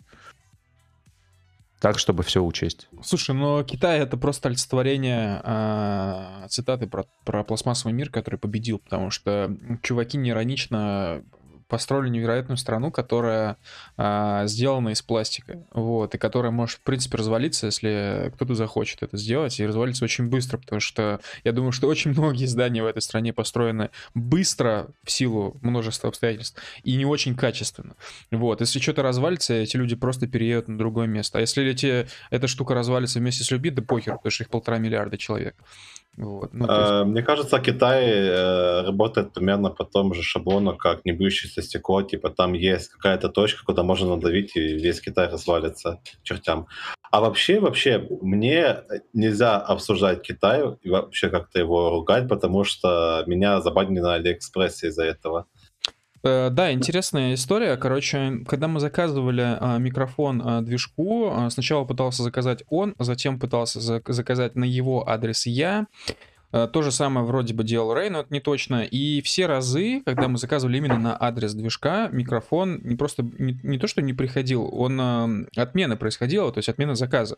Так, 1.80 1.98
чтобы 1.98 2.24
все 2.24 2.44
учесть. 2.44 2.90
Слушай, 3.02 3.36
но 3.36 3.64
Китай 3.64 4.00
это 4.00 4.18
просто 4.18 4.50
олицетворение 4.50 5.40
а, 5.44 6.46
цитаты 6.50 6.88
про, 6.88 7.06
про 7.24 7.44
пластмассовый 7.44 7.94
мир, 7.94 8.10
который 8.10 8.38
победил, 8.38 8.80
потому 8.80 9.10
что 9.12 9.56
чуваки 9.82 10.18
неиронично 10.18 11.24
построили 11.70 12.10
невероятную 12.10 12.58
страну, 12.58 12.92
которая 12.92 13.58
а, 13.96 14.46
сделана 14.48 14.90
из 14.90 15.02
пластика, 15.02 15.64
вот, 15.72 16.16
и 16.16 16.18
которая 16.18 16.52
может, 16.52 16.80
в 16.80 16.82
принципе, 16.82 17.18
развалиться, 17.18 17.68
если 17.68 18.32
кто-то 18.36 18.56
захочет 18.56 19.04
это 19.04 19.16
сделать, 19.18 19.60
и 19.60 19.66
развалиться 19.66 20.04
очень 20.04 20.28
быстро, 20.28 20.58
потому 20.58 20.82
что 20.82 21.22
я 21.44 21.52
думаю, 21.52 21.72
что 21.72 21.88
очень 21.88 22.12
многие 22.12 22.46
здания 22.46 22.84
в 22.84 22.88
этой 22.88 23.02
стране 23.02 23.32
построены 23.32 23.92
быстро 24.16 24.88
в 25.04 25.12
силу 25.12 25.58
множества 25.62 26.10
обстоятельств 26.10 26.62
и 26.84 26.96
не 26.96 27.06
очень 27.06 27.36
качественно. 27.36 27.96
Вот, 28.32 28.62
если 28.62 28.80
что-то 28.80 29.04
развалится, 29.04 29.54
эти 29.54 29.78
люди 29.78 29.96
просто 29.96 30.28
переедут 30.28 30.68
на 30.68 30.78
другое 30.78 31.08
место. 31.08 31.38
А 31.38 31.42
если 31.42 31.64
эти, 31.66 32.08
эта 32.32 32.48
штука 32.48 32.74
развалится 32.74 33.20
вместе 33.20 33.44
с 33.44 33.52
людьми, 33.52 33.70
да 33.70 33.84
похер, 33.84 34.16
потому 34.16 34.32
что 34.32 34.44
их 34.44 34.50
полтора 34.50 34.80
миллиарда 34.80 35.18
человек. 35.18 35.56
Вот. 36.18 36.54
Ну, 36.54 36.66
есть- 36.66 36.92
э, 36.92 37.04
мне 37.06 37.22
кажется, 37.22 37.60
Китай 37.60 38.06
э, 38.10 38.82
работает 38.84 39.34
примерно 39.34 39.70
по 39.70 39.86
тому 39.86 40.14
же 40.14 40.22
шаблону, 40.22 40.76
как 40.76 41.06
не 41.06 41.14
бьющееся 41.14 41.62
стекло. 41.62 42.02
Типа 42.02 42.30
там 42.30 42.54
есть 42.54 42.90
какая-то 42.90 43.30
точка, 43.30 43.64
куда 43.66 43.84
можно 43.84 44.16
надавить, 44.16 44.56
и 44.56 44.60
весь 44.60 45.00
Китай 45.02 45.30
развалится 45.30 46.02
чертям. 46.24 46.68
А 47.12 47.22
вообще, 47.22 47.60
вообще, 47.60 48.06
мне 48.22 48.84
нельзя 49.14 49.58
обсуждать 49.58 50.22
Китай 50.22 50.64
и 50.82 50.90
вообще 50.90 51.30
как-то 51.30 51.58
его 51.60 51.90
ругать, 51.90 52.28
потому 52.28 52.64
что 52.66 53.24
меня 53.26 53.62
забанили 53.62 54.00
на 54.00 54.16
Алиэкспрессе 54.16 54.88
из-за 54.90 55.06
этого. 55.06 55.46
Э, 56.24 56.50
Да, 56.50 56.72
интересная 56.72 57.34
история. 57.34 57.78
Короче, 57.78 58.40
когда 58.48 58.68
мы 58.68 58.80
заказывали 58.80 59.58
а, 59.60 59.78
микрофон 59.78 60.42
а, 60.44 60.62
движку, 60.62 61.30
а, 61.32 61.50
сначала 61.50 61.86
пытался 61.86 62.24
заказать 62.24 62.64
он, 62.70 62.94
затем 63.00 63.40
пытался 63.40 63.80
зак- 63.80 64.12
заказать 64.12 64.56
на 64.56 64.66
его 64.66 65.08
адрес 65.08 65.46
я. 65.46 65.88
Э, 66.52 66.68
То 66.72 66.82
же 66.82 66.92
самое 66.92 67.26
вроде 67.26 67.54
бы 67.54 67.64
делал 67.64 67.94
Рей, 67.94 68.10
но 68.10 68.22
это 68.22 68.34
не 68.34 68.40
точно. 68.42 68.84
И 68.84 69.22
все 69.22 69.46
разы, 69.46 70.02
когда 70.06 70.28
мы 70.28 70.38
заказывали 70.38 70.78
именно 70.78 70.98
на 70.98 71.16
адрес 71.18 71.54
движка, 71.54 72.10
микрофон 72.12 72.82
не 72.84 72.96
просто 72.96 73.24
не, 73.24 73.58
не 73.64 73.78
то, 73.78 73.88
что 73.88 74.02
не 74.02 74.14
приходил, 74.14 74.68
он 74.74 75.48
отмена 75.56 75.96
происходила, 75.96 76.52
то 76.52 76.58
есть 76.58 76.68
отмена 76.68 76.96
заказа. 76.96 77.38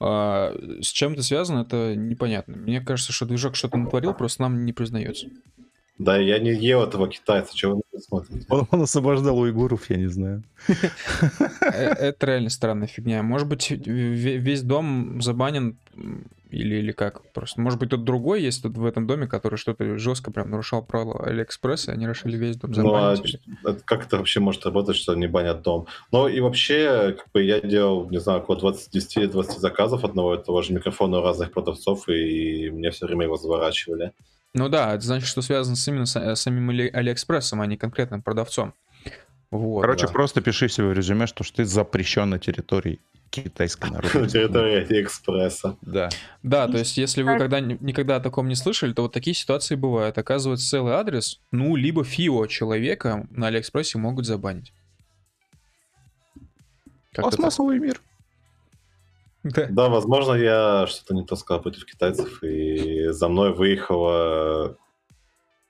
С 0.00 0.86
чем 0.92 1.14
это 1.14 1.22
связано, 1.22 1.62
это 1.62 1.96
непонятно. 1.96 2.56
Мне 2.56 2.80
кажется, 2.82 3.12
что 3.12 3.24
движок 3.24 3.56
что-то 3.56 3.78
натворил, 3.78 4.12
просто 4.14 4.42
нам 4.42 4.64
не 4.66 4.72
признается. 4.74 5.28
Да, 5.98 6.16
я 6.16 6.38
не 6.38 6.50
ел 6.52 6.82
этого 6.82 7.08
китайца, 7.08 7.54
чего 7.54 7.74
вы 7.92 8.00
смотрите? 8.00 8.46
Он, 8.48 8.66
он 8.70 8.82
освобождал 8.82 9.38
уйгуров, 9.38 9.88
я 9.90 9.96
не 9.96 10.08
знаю. 10.08 10.42
Э, 11.60 11.92
Это 12.08 12.26
реально 12.26 12.50
странная 12.50 12.88
фигня. 12.88 13.22
Может 13.22 13.46
быть, 13.48 13.70
ве- 13.70 14.36
весь 14.38 14.62
дом 14.62 15.20
забанен 15.22 15.76
или, 16.50 16.76
или 16.76 16.92
как? 16.92 17.22
Просто, 17.32 17.60
может 17.60 17.78
быть, 17.78 17.90
тут 17.90 18.04
другой 18.04 18.42
есть 18.42 18.62
тут 18.62 18.76
в 18.76 18.84
этом 18.84 19.06
доме, 19.06 19.26
который 19.26 19.56
что-то 19.56 19.96
жестко 19.98 20.30
прям 20.32 20.50
нарушал 20.50 20.82
правила 20.84 21.24
Алиэкспресса, 21.24 21.92
и 21.92 21.94
они 21.94 22.06
решили 22.06 22.36
весь 22.36 22.56
дом 22.56 22.72
Ну, 22.72 22.94
а 22.94 23.14
забанить. 23.16 23.30
ч- 23.32 23.40
это- 23.64 23.80
как 23.84 24.06
это 24.06 24.16
вообще 24.16 24.40
может 24.40 24.64
работать, 24.64 24.96
что 24.96 25.14
не 25.14 25.28
банят 25.28 25.62
дом? 25.62 25.86
Ну, 26.10 26.26
и 26.26 26.40
вообще, 26.40 27.16
как 27.18 27.30
бы 27.32 27.42
я 27.42 27.60
делал, 27.60 28.10
не 28.10 28.18
знаю, 28.18 28.40
около 28.40 28.58
20, 28.58 28.90
10 28.90 29.16
или 29.18 29.26
20 29.26 29.60
заказов 29.60 30.04
одного 30.04 30.34
и 30.34 30.42
того 30.42 30.62
же 30.62 30.72
микрофона 30.72 31.18
у 31.18 31.22
разных 31.22 31.52
продавцов, 31.52 32.08
и 32.08 32.70
мне 32.70 32.90
все 32.90 33.06
время 33.06 33.24
его 33.26 33.36
заворачивали. 33.36 34.12
Ну 34.54 34.68
да, 34.68 34.94
это 34.94 35.04
значит, 35.04 35.28
что 35.28 35.40
связано 35.42 35.76
с 35.76 35.88
именно 35.88 36.06
с, 36.06 36.16
э, 36.16 36.36
самим 36.36 36.70
Али- 36.70 36.90
Алиэкспрессом, 36.90 37.60
а 37.62 37.66
не 37.66 37.76
конкретным 37.76 38.20
продавцом. 38.22 38.74
Вот. 39.50 39.82
Короче, 39.82 40.06
да. 40.06 40.12
просто 40.12 40.40
пиши 40.40 40.68
себе 40.68 40.88
в 40.88 40.92
резюме, 40.92 41.26
что 41.26 41.42
ж 41.44 41.50
ты 41.50 41.64
запрещен 41.64 42.28
на 42.30 42.38
территории 42.38 43.00
китайской 43.30 43.86
На 43.90 43.96
народной. 43.96 44.28
территории 44.28 44.84
Алиэкспресса. 44.84 45.76
Да. 45.80 46.10
Да, 46.42 46.68
то 46.68 46.76
есть, 46.78 46.98
если 46.98 47.22
вы 47.22 47.38
когда 47.38 47.60
никогда 47.60 48.16
о 48.16 48.20
таком 48.20 48.48
не 48.48 48.54
слышали, 48.54 48.92
то 48.92 49.02
вот 49.02 49.12
такие 49.12 49.34
ситуации 49.34 49.74
бывают. 49.74 50.18
Оказывается, 50.18 50.68
целый 50.68 50.92
адрес, 50.94 51.40
ну, 51.50 51.74
либо 51.76 52.04
ФИО 52.04 52.46
человека 52.46 53.26
на 53.30 53.46
Алиэкспрессе 53.46 53.96
могут 53.98 54.26
забанить. 54.26 54.72
Так. 57.12 57.22
Пластмассовый 57.24 57.78
мир. 57.78 58.00
Да. 59.44 59.66
Да, 59.70 59.88
возможно, 59.88 60.34
я 60.34 60.86
что-то 60.86 61.14
не 61.14 61.24
то 61.24 61.36
сказал 61.36 61.62
против 61.62 61.84
китайцев, 61.84 62.42
и 62.42 63.08
за 63.08 63.28
мной 63.28 63.52
выехала, 63.52 64.76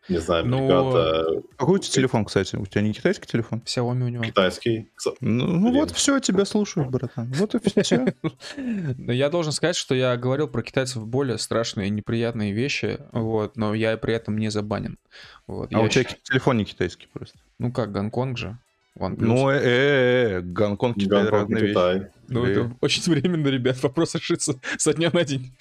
не 0.08 0.18
знаю, 0.18 0.46
Ну, 0.46 0.58
бригада 0.58 1.42
Какой 1.56 1.76
у 1.76 1.78
тебя 1.78 1.92
телефон, 1.92 2.24
кстати? 2.24 2.56
У 2.56 2.66
тебя 2.66 2.82
не 2.82 2.92
китайский 2.92 3.26
телефон? 3.26 3.62
Xiaomi 3.64 4.02
у 4.02 4.08
него. 4.08 4.24
китайский. 4.24 4.90
Ну, 5.20 5.46
ну 5.46 5.72
вот 5.72 5.92
все, 5.92 6.18
тебя 6.18 6.44
слушают, 6.44 6.90
братан. 6.90 7.32
Вот 7.34 7.54
и 7.54 7.82
все. 7.82 8.12
Я 8.96 9.30
должен 9.30 9.52
сказать, 9.52 9.76
что 9.76 9.94
я 9.94 10.16
говорил 10.16 10.48
про 10.48 10.62
китайцев 10.62 11.06
более 11.06 11.38
страшные 11.38 11.88
и 11.88 11.90
неприятные 11.90 12.52
вещи, 12.52 12.98
вот, 13.12 13.56
но 13.56 13.74
я 13.74 13.96
при 13.96 14.14
этом 14.14 14.36
не 14.38 14.50
забанен. 14.50 14.98
Вот, 15.46 15.72
А 15.72 15.78
я 15.78 15.84
у 15.84 15.88
тебя 15.88 16.04
телефон 16.04 16.58
не 16.58 16.64
китайский 16.64 17.06
просто. 17.12 17.38
Ну 17.58 17.72
как, 17.72 17.92
Гонконг 17.92 18.36
же. 18.36 18.58
Ну, 18.98 19.48
э, 19.50 19.54
э, 19.54 20.38
э, 20.38 20.40
Гонконг, 20.42 20.96
Китай, 20.96 21.22
Гонконг 21.22 21.32
разные 21.32 21.62
вещи. 21.62 21.72
Китай. 21.72 22.06
Ну, 22.28 22.44
Да. 22.44 22.50
это 22.50 22.76
очень 22.80 23.02
временно, 23.10 23.48
ребят, 23.48 23.82
вопрос 23.82 24.14
решится 24.14 24.54
со 24.78 24.92
дня 24.92 25.10
на 25.12 25.24
день. 25.24 25.52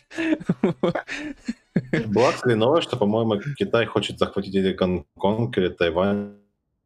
Была, 2.07 2.33
кстати, 2.33 2.55
новость, 2.55 2.87
что, 2.87 2.97
по-моему, 2.97 3.39
Китай 3.57 3.85
хочет 3.85 4.19
захватить 4.19 4.53
или 4.53 4.73
Гонконг, 4.73 5.57
или 5.57 5.69
Тайвань 5.69 6.33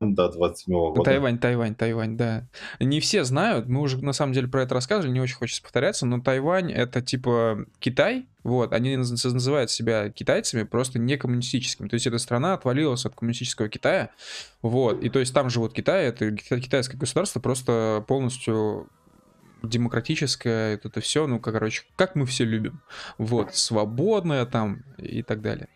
до 0.02 0.30
27 0.30 0.74
Ну, 0.74 0.92
года. 0.92 1.04
Тайвань, 1.04 1.38
Тайвань, 1.40 1.74
Тайвань, 1.76 2.18
да. 2.18 2.48
Не 2.80 3.00
все 3.00 3.24
знают, 3.24 3.68
мы 3.68 3.80
уже 3.82 4.04
на 4.04 4.12
самом 4.14 4.34
деле 4.34 4.48
про 4.48 4.64
это 4.64 4.74
рассказывали, 4.74 5.14
не 5.14 5.22
очень 5.22 5.36
хочется 5.36 5.62
повторяться, 5.64 6.06
но 6.06 6.20
Тайвань 6.20 6.72
это 6.72 7.02
типа 7.02 7.66
Китай, 7.80 8.26
вот, 8.44 8.74
они 8.74 8.96
наз- 8.96 9.32
называют 9.34 9.72
себя 9.72 10.10
китайцами, 10.10 10.64
просто 10.64 11.00
не 11.00 11.16
коммунистическими. 11.18 11.88
То 11.88 11.94
есть 11.94 12.08
эта 12.08 12.18
страна 12.18 12.54
отвалилась 12.54 13.06
от 13.06 13.16
коммунистического 13.16 13.70
Китая, 13.70 14.10
вот, 14.62 15.02
и 15.02 15.10
то 15.10 15.20
есть 15.20 15.34
там 15.34 15.50
живут 15.50 15.74
Китай, 15.74 16.06
это 16.08 16.30
кита- 16.30 16.60
китайское 16.60 17.00
государство 17.00 17.40
просто 17.40 18.04
полностью 18.06 18.90
демократическое, 19.64 20.76
это, 20.76 20.90
это 20.90 21.02
все, 21.02 21.26
ну, 21.26 21.40
как, 21.40 21.54
короче, 21.54 21.84
как 21.96 22.16
мы 22.16 22.26
все 22.26 22.44
любим. 22.44 22.82
Вот, 23.18 23.56
свободное 23.56 24.46
там 24.46 24.84
и 24.98 25.24
так 25.24 25.42
далее. 25.42 25.70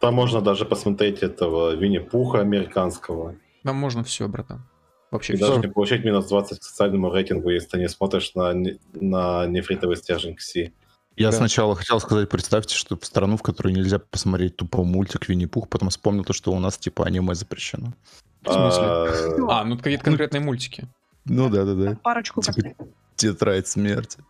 Там 0.00 0.14
можно 0.14 0.40
даже 0.40 0.64
посмотреть 0.64 1.22
этого 1.22 1.74
Винни-Пуха 1.76 2.40
американского. 2.40 3.36
Там 3.68 3.76
можно 3.76 4.02
все, 4.02 4.26
братан. 4.28 4.62
Вообще 5.10 5.34
И 5.34 5.36
все. 5.36 5.46
даже 5.46 5.60
не 5.60 5.68
получить 5.68 6.02
минус 6.02 6.26
20 6.28 6.58
к 6.58 6.62
социальному 6.62 7.12
рейтингу, 7.12 7.50
если 7.50 7.68
ты 7.68 7.78
не 7.78 7.86
смотришь 7.90 8.34
на, 8.34 8.54
на 8.94 9.46
нефритовый 9.46 9.96
стержень 9.98 10.36
Кси. 10.36 10.72
Я 11.18 11.30
Да. 11.30 11.36
сначала 11.36 11.76
хотел 11.76 12.00
сказать, 12.00 12.30
представьте, 12.30 12.74
что 12.74 12.96
в 12.96 13.04
страну, 13.04 13.36
в 13.36 13.42
которой 13.42 13.74
нельзя 13.74 13.98
посмотреть 13.98 14.56
тупо 14.56 14.84
мультик 14.84 15.28
Винни-Пух, 15.28 15.68
потом 15.68 15.90
вспомнил 15.90 16.24
то, 16.24 16.32
что 16.32 16.50
у 16.52 16.58
нас 16.58 16.78
типа 16.78 17.04
аниме 17.04 17.34
запрещено. 17.34 17.92
В 18.40 18.50
смысле? 18.50 18.84
А, 18.86 19.60
А, 19.60 19.64
ну 19.64 19.76
какие-то 19.76 20.04
конкретные 20.04 20.40
мультики. 20.40 20.88
Ну 21.26 21.50
да, 21.50 21.66
да, 21.66 21.74
да. 21.74 21.98
Парочку 22.02 22.40
Типа 22.40 22.70
тетрадь 23.16 23.68
смерти. 23.68 24.24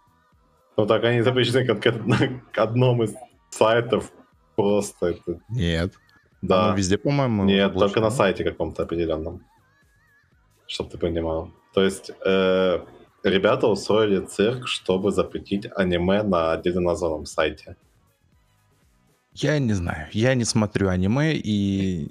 Ну 0.77 0.85
так 0.85 1.05
они 1.05 1.23
запрещены 1.23 1.65
конкретно 1.65 2.07
на 2.07 2.43
одном 2.61 3.05
из 3.05 3.15
сайтов. 3.51 4.11
Просто 4.57 5.07
это... 5.11 5.39
Нет. 5.49 5.95
Да. 6.43 6.67
Оно 6.69 6.77
везде, 6.77 6.99
по-моему. 6.99 7.45
Нет, 7.45 7.69
заблочено. 7.73 7.89
только 7.89 8.01
на 8.01 8.11
сайте 8.11 8.45
каком-то 8.45 8.83
определенном. 8.85 9.45
Чтоб 10.67 10.91
ты 10.91 10.99
понимал. 10.99 11.51
То 11.75 11.83
есть 11.83 12.11
э, 12.25 12.79
ребята 13.25 13.67
устроили 13.67 14.25
цирк, 14.25 14.69
чтобы 14.69 15.11
запретить 15.11 15.67
аниме 15.77 16.23
на 16.23 16.53
отдельно 16.53 16.81
названном 16.81 17.27
сайте. 17.27 17.77
Я 19.35 19.59
не 19.59 19.73
знаю. 19.73 20.09
Я 20.13 20.35
не 20.35 20.45
смотрю 20.45 20.89
аниме 20.89 21.35
и... 21.35 22.09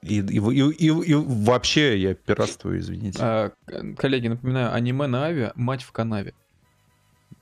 И, 0.00 0.20
и, 0.20 0.38
и- 0.38 0.86
и- 0.86 1.10
и 1.10 1.14
вообще 1.14 1.98
я 1.98 2.14
пиратствую, 2.14 2.78
извините. 2.78 3.18
А, 3.20 3.50
коллеги, 3.96 4.28
напоминаю, 4.28 4.72
аниме 4.72 5.06
на 5.06 5.24
Аве, 5.26 5.52
мать 5.56 5.82
в 5.82 5.90
канаве. 5.92 6.32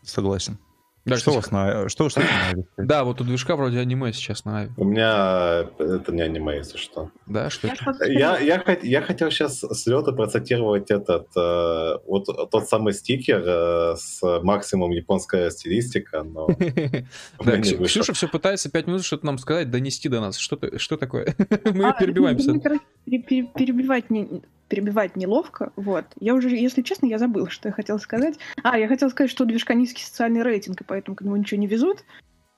Согласен. 0.02 0.58
Да, 1.06 1.16
что 1.16 1.30
у 1.30 1.34
вас 1.36 1.50
на... 1.50 1.88
Что, 1.88 2.08
что 2.08 2.20
на 2.20 2.26
Аве? 2.50 2.64
Да, 2.76 3.04
вот 3.04 3.20
у 3.20 3.24
движка 3.24 3.56
вроде 3.56 3.78
аниме 3.78 4.12
сейчас 4.12 4.44
на 4.44 4.58
Аве. 4.60 4.72
У 4.76 4.84
меня 4.84 5.66
это 5.78 6.12
не 6.12 6.20
аниме, 6.22 6.56
если 6.56 6.76
что. 6.78 7.10
Да, 7.26 7.48
что 7.48 7.68
Я 7.68 7.74
это? 7.74 8.04
Я, 8.10 8.38
я, 8.38 8.78
я 8.82 9.02
хотел 9.02 9.30
сейчас 9.30 9.60
с 9.60 9.86
лета 9.86 10.12
процитировать 10.12 10.90
этот, 10.90 11.28
э, 11.36 11.98
вот 12.06 12.26
тот 12.50 12.68
самый 12.68 12.92
стикер 12.92 13.42
э, 13.46 13.94
с 13.96 14.20
максимум 14.42 14.90
японская 14.90 15.50
стилистика, 15.50 16.22
но 16.24 16.48
Да. 17.44 17.60
Ксюша 17.60 18.12
все 18.12 18.28
пытается 18.28 18.70
пять 18.70 18.86
минут 18.86 19.04
что-то 19.04 19.26
нам 19.26 19.38
сказать, 19.38 19.70
донести 19.70 20.08
до 20.08 20.20
нас. 20.20 20.36
Что, 20.36 20.56
ты- 20.56 20.78
что 20.78 20.96
такое? 20.96 21.34
Мы 21.64 21.84
А, 21.84 21.88
ее 21.88 21.94
перебиваем. 21.98 22.36
ну, 22.36 22.38
постоянно. 22.38 22.52
мне, 22.52 22.60
короче, 22.62 22.82
пере- 23.04 23.22
пере- 23.22 23.50
перебивать, 23.54 24.10
не, 24.10 24.42
перебивать 24.68 25.16
неловко, 25.16 25.72
вот. 25.76 26.04
Я 26.18 26.34
уже, 26.34 26.48
если 26.50 26.82
честно, 26.82 27.06
я 27.06 27.18
забыла, 27.18 27.50
что 27.50 27.68
я 27.68 27.72
хотела 27.72 27.98
сказать. 27.98 28.38
А, 28.62 28.78
я 28.78 28.88
хотела 28.88 29.08
сказать, 29.08 29.30
что 29.30 29.44
у 29.44 29.46
движка 29.46 29.74
низкий 29.74 30.02
социальный 30.02 30.42
рейтинг, 30.42 30.80
и 30.80 30.84
поэтому 30.84 31.16
к 31.16 31.22
нему 31.22 31.36
ничего 31.36 31.60
не 31.60 31.66
везут, 31.66 32.04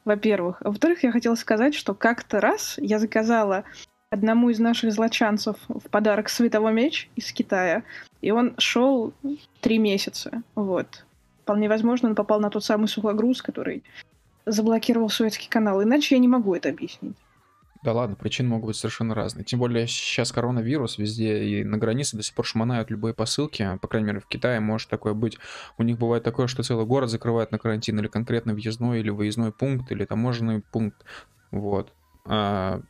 во-первых. 0.05 0.63
А 0.63 0.69
во-вторых, 0.69 1.03
я 1.03 1.13
хотела 1.13 1.35
сказать, 1.35 1.75
что 1.75 1.95
как-то 1.95 2.41
раз 2.41 2.77
я 2.79 2.99
заказала 2.99 3.65
одному 4.11 4.51
из 4.51 4.59
наших 4.59 4.93
злочанцев 4.93 5.57
в 5.69 5.91
подарок 5.91 6.29
световой 6.29 6.73
меч 6.73 7.11
из 7.15 7.31
Китая, 7.33 7.83
и 8.21 8.31
он 8.31 8.55
шел 8.59 9.13
три 9.61 9.79
месяца, 9.79 10.43
вот. 10.55 11.05
Вполне 11.43 11.69
возможно, 11.69 12.09
он 12.09 12.15
попал 12.15 12.41
на 12.41 12.51
тот 12.51 12.65
самый 12.65 12.89
сухогруз, 12.89 13.43
который 13.43 13.83
заблокировал 14.45 15.09
Суэцкий 15.09 15.49
канал. 15.49 15.83
Иначе 15.83 16.15
я 16.15 16.21
не 16.21 16.29
могу 16.29 16.55
это 16.55 16.69
объяснить. 16.71 17.17
Да 17.83 17.93
ладно, 17.93 18.17
причины 18.17 18.49
могут 18.49 18.69
быть 18.69 18.77
совершенно 18.77 19.15
разные. 19.15 19.45
Тем 19.45 19.61
более 19.61 19.87
сейчас 19.87 20.33
коронавирус 20.33 20.99
везде 20.99 21.45
и 21.45 21.65
на 21.65 21.79
границе 21.79 22.17
до 22.17 22.23
сих 22.23 22.35
пор 22.35 22.45
шмонают 22.45 22.91
любые 22.91 23.15
посылки. 23.15 23.79
По 23.81 23.87
крайней 23.87 24.09
мере, 24.09 24.21
в 24.21 24.27
Китае 24.27 24.59
может 24.61 24.89
такое 24.89 25.15
быть. 25.15 25.39
У 25.77 25.85
них 25.85 25.99
бывает 25.99 26.25
такое, 26.25 26.49
что 26.49 26.63
целый 26.63 26.87
город 26.87 27.11
закрывают 27.11 27.53
на 27.53 27.59
карантин 27.59 27.99
или 28.01 28.09
конкретно 28.09 28.55
въездной 28.55 29.01
или 29.01 29.11
выездной 29.11 29.53
пункт 29.53 29.93
или 29.93 30.05
таможенный 30.05 30.61
пункт. 30.61 31.05
Вот. 31.53 31.93
А, 32.27 32.83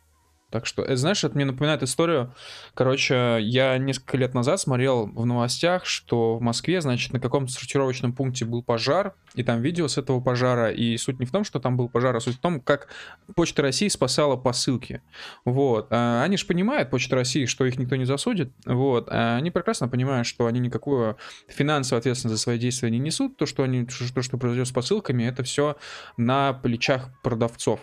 так 0.51 0.65
что, 0.65 0.83
это, 0.83 0.97
знаешь, 0.97 1.23
это 1.25 1.35
мне 1.35 1.45
напоминает 1.45 1.83
историю. 1.83 2.35
Короче, 2.75 3.39
я 3.41 3.77
несколько 3.77 4.17
лет 4.17 4.33
назад 4.33 4.59
смотрел 4.59 5.07
в 5.07 5.27
новостях, 5.27 5.85
что 5.85 6.39
в 6.39 6.41
Москве, 6.41 6.81
значит, 6.81 7.13
на 7.13 7.21
каком-то 7.21 7.53
сортировочном 7.53 8.15
пункте 8.15 8.47
был 8.47 8.63
пожар, 8.63 9.15
и 9.35 9.43
там 9.43 9.61
видео 9.61 9.89
с 9.89 9.99
этого 9.99 10.21
пожара. 10.21 10.71
И 10.71 10.97
суть 10.97 11.21
не 11.21 11.27
в 11.27 11.31
том, 11.31 11.45
что 11.45 11.61
там 11.61 11.77
был 11.77 11.91
пожар, 11.91 12.17
а 12.17 12.21
суть 12.21 12.37
в 12.37 12.41
том, 12.41 12.61
как 12.61 12.89
Почта 13.35 13.61
России 13.61 13.89
спасала 13.89 14.37
посылки. 14.37 15.03
Вот. 15.45 15.89
А 15.91 16.23
Они 16.23 16.39
же 16.39 16.47
понимают, 16.47 16.91
Почта 16.91 17.17
России, 17.17 17.45
что 17.45 17.67
их 17.67 17.79
никто 17.79 17.97
не 17.97 18.07
засудит. 18.07 18.51
Вот. 18.65 19.09
А 19.11 19.37
Они 19.37 19.51
прекрасно 19.51 19.87
понимают, 19.89 20.27
что 20.27 20.47
они 20.47 20.61
никакую 20.61 21.19
финансовую 21.49 22.01
ответственность 22.01 22.39
за 22.39 22.43
свои 22.43 22.59
действия 22.59 22.91
не 22.91 22.99
несут. 22.99 23.37
То, 23.37 23.45
что, 23.45 23.65
они, 23.65 23.85
то, 23.85 24.23
что 24.23 24.39
произойдет 24.39 24.69
с 24.69 24.73
посылками, 24.73 25.25
это 25.25 25.43
все 25.43 25.77
на 26.17 26.55
плечах 26.55 27.11
продавцов. 27.23 27.81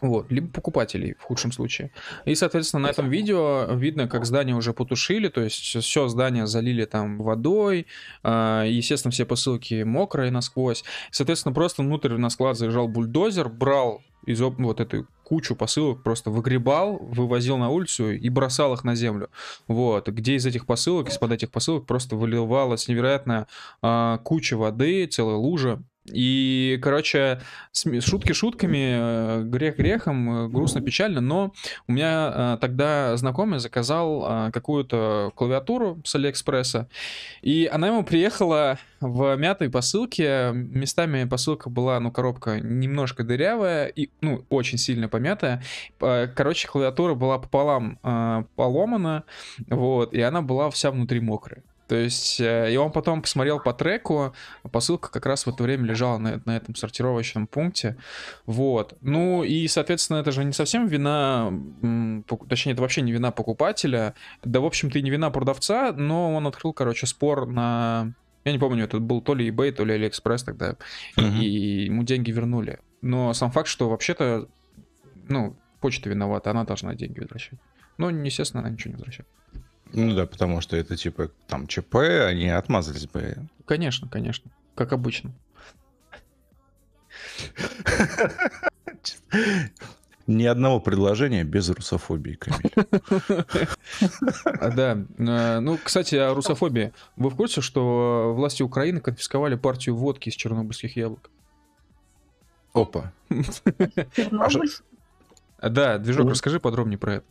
Вот, 0.00 0.30
либо 0.30 0.48
покупателей 0.48 1.14
в 1.18 1.22
худшем 1.22 1.52
случае. 1.52 1.90
И, 2.24 2.34
соответственно, 2.34 2.82
на 2.82 2.88
этом 2.88 3.08
видео 3.08 3.66
видно, 3.74 4.08
как 4.08 4.26
здание 4.26 4.56
уже 4.56 4.72
потушили, 4.72 5.28
то 5.28 5.40
есть 5.40 5.62
все 5.62 6.08
здание 6.08 6.46
залили 6.46 6.84
там 6.84 7.18
водой, 7.18 7.86
э, 8.22 8.64
естественно, 8.68 9.12
все 9.12 9.24
посылки 9.24 9.82
мокрые 9.82 10.30
насквозь. 10.30 10.84
Соответственно, 11.10 11.54
просто 11.54 11.82
внутрь 11.82 12.14
на 12.16 12.30
склад 12.30 12.58
заезжал 12.58 12.88
бульдозер, 12.88 13.48
брал 13.48 14.02
из 14.26 14.40
вот 14.40 14.80
эту 14.80 15.06
кучу 15.22 15.54
посылок 15.56 16.02
просто 16.02 16.30
выгребал, 16.30 16.98
вывозил 16.98 17.56
на 17.56 17.70
улицу 17.70 18.12
и 18.12 18.28
бросал 18.28 18.74
их 18.74 18.84
на 18.84 18.94
землю. 18.94 19.30
Вот. 19.68 20.08
Где 20.08 20.34
из 20.34 20.46
этих 20.46 20.66
посылок, 20.66 21.08
из-под 21.08 21.32
этих 21.32 21.50
посылок 21.50 21.86
просто 21.86 22.16
выливалась 22.16 22.88
невероятная 22.88 23.46
э, 23.82 24.18
куча 24.22 24.56
воды, 24.56 25.06
целая 25.06 25.36
лужа. 25.36 25.82
И, 26.12 26.78
короче, 26.82 27.40
шутки 27.72 28.32
шутками, 28.32 29.40
э, 29.40 29.42
грех 29.44 29.78
грехом, 29.78 30.46
э, 30.46 30.48
грустно, 30.48 30.82
печально, 30.82 31.22
но 31.22 31.54
у 31.88 31.92
меня 31.92 32.32
э, 32.34 32.58
тогда 32.60 33.16
знакомый 33.16 33.58
заказал 33.58 34.50
какую-то 34.52 35.32
клавиатуру 35.34 36.00
с 36.04 36.14
Алиэкспресса, 36.14 36.88
и 37.40 37.68
она 37.72 37.88
ему 37.88 38.04
приехала 38.04 38.78
в 39.00 39.36
мятой 39.36 39.70
посылке, 39.70 40.50
местами 40.52 41.24
посылка 41.24 41.70
была, 41.70 41.98
ну, 42.00 42.10
коробка 42.10 42.60
немножко 42.60 43.24
дырявая 43.24 43.86
и, 43.86 44.10
ну, 44.20 44.44
очень 44.50 44.78
сильно 44.78 45.08
помятая. 45.08 45.62
Короче, 45.98 46.68
клавиатура 46.68 47.14
была 47.14 47.38
пополам 47.38 47.98
поломана, 48.56 49.24
вот, 49.68 50.12
и 50.12 50.20
она 50.20 50.42
была 50.42 50.70
вся 50.70 50.90
внутри 50.90 51.20
мокрая. 51.20 51.62
То 51.86 51.96
есть, 51.96 52.40
э, 52.40 52.72
и 52.72 52.76
он 52.76 52.90
потом 52.92 53.20
посмотрел 53.20 53.60
по 53.60 53.74
треку, 53.74 54.34
посылка 54.72 55.10
как 55.10 55.26
раз 55.26 55.44
в 55.44 55.50
это 55.50 55.62
время 55.62 55.84
лежала 55.84 56.18
на, 56.18 56.40
на 56.44 56.56
этом 56.56 56.74
сортировочном 56.74 57.46
пункте. 57.46 57.96
Вот. 58.46 58.96
Ну 59.02 59.44
и, 59.44 59.68
соответственно, 59.68 60.18
это 60.18 60.32
же 60.32 60.44
не 60.44 60.52
совсем 60.52 60.86
вина, 60.86 61.52
точнее, 62.48 62.72
это 62.72 62.82
вообще 62.82 63.02
не 63.02 63.12
вина 63.12 63.30
покупателя, 63.30 64.14
да, 64.42 64.60
в 64.60 64.64
общем-то, 64.64 64.98
и 64.98 65.02
не 65.02 65.10
вина 65.10 65.30
продавца, 65.30 65.92
но 65.92 66.34
он 66.34 66.46
открыл, 66.46 66.72
короче, 66.72 67.06
спор 67.06 67.46
на... 67.46 68.14
Я 68.44 68.52
не 68.52 68.58
помню, 68.58 68.84
это 68.84 68.98
был 68.98 69.20
то 69.22 69.34
ли 69.34 69.50
eBay, 69.50 69.72
то 69.72 69.84
ли 69.84 69.96
AliExpress 69.96 70.44
тогда, 70.44 70.76
uh-huh. 71.16 71.38
и 71.38 71.84
ему 71.84 72.02
деньги 72.02 72.30
вернули. 72.30 72.78
Но 73.00 73.32
сам 73.32 73.50
факт, 73.50 73.68
что 73.68 73.88
вообще-то, 73.88 74.48
ну, 75.28 75.56
почта 75.80 76.10
виновата, 76.10 76.50
она 76.50 76.64
должна 76.64 76.94
деньги 76.94 77.20
возвращать. 77.20 77.58
Ну, 77.96 78.08
естественно, 78.08 78.62
она 78.62 78.70
ничего 78.70 78.92
не 78.92 78.96
возвращает. 78.96 79.28
Ну 79.94 80.14
да, 80.14 80.26
потому 80.26 80.60
что 80.60 80.76
это 80.76 80.96
типа 80.96 81.30
там 81.46 81.66
ЧП, 81.66 81.94
они 82.26 82.48
отмазались 82.48 83.06
бы. 83.06 83.36
Конечно, 83.64 84.08
конечно. 84.08 84.50
Как 84.74 84.92
обычно. 84.92 85.32
Ни 90.26 90.44
одного 90.46 90.80
предложения 90.80 91.44
без 91.44 91.68
русофобии, 91.68 92.34
Камиль. 92.34 92.72
Да. 94.74 95.04
Э, 95.18 95.60
ну, 95.60 95.78
кстати, 95.82 96.14
о 96.14 96.32
русофобии. 96.34 96.94
Вы 97.16 97.28
в 97.28 97.36
курсе, 97.36 97.60
что 97.60 98.32
власти 98.34 98.62
Украины 98.62 99.00
конфисковали 99.00 99.54
партию 99.54 99.96
водки 99.96 100.30
из 100.30 100.34
чернобыльских 100.34 100.96
яблок? 100.96 101.30
Опа. 102.72 103.12
Да, 105.60 105.98
движок, 105.98 106.30
расскажи 106.30 106.58
подробнее 106.58 106.98
про 106.98 107.16
это. 107.16 107.26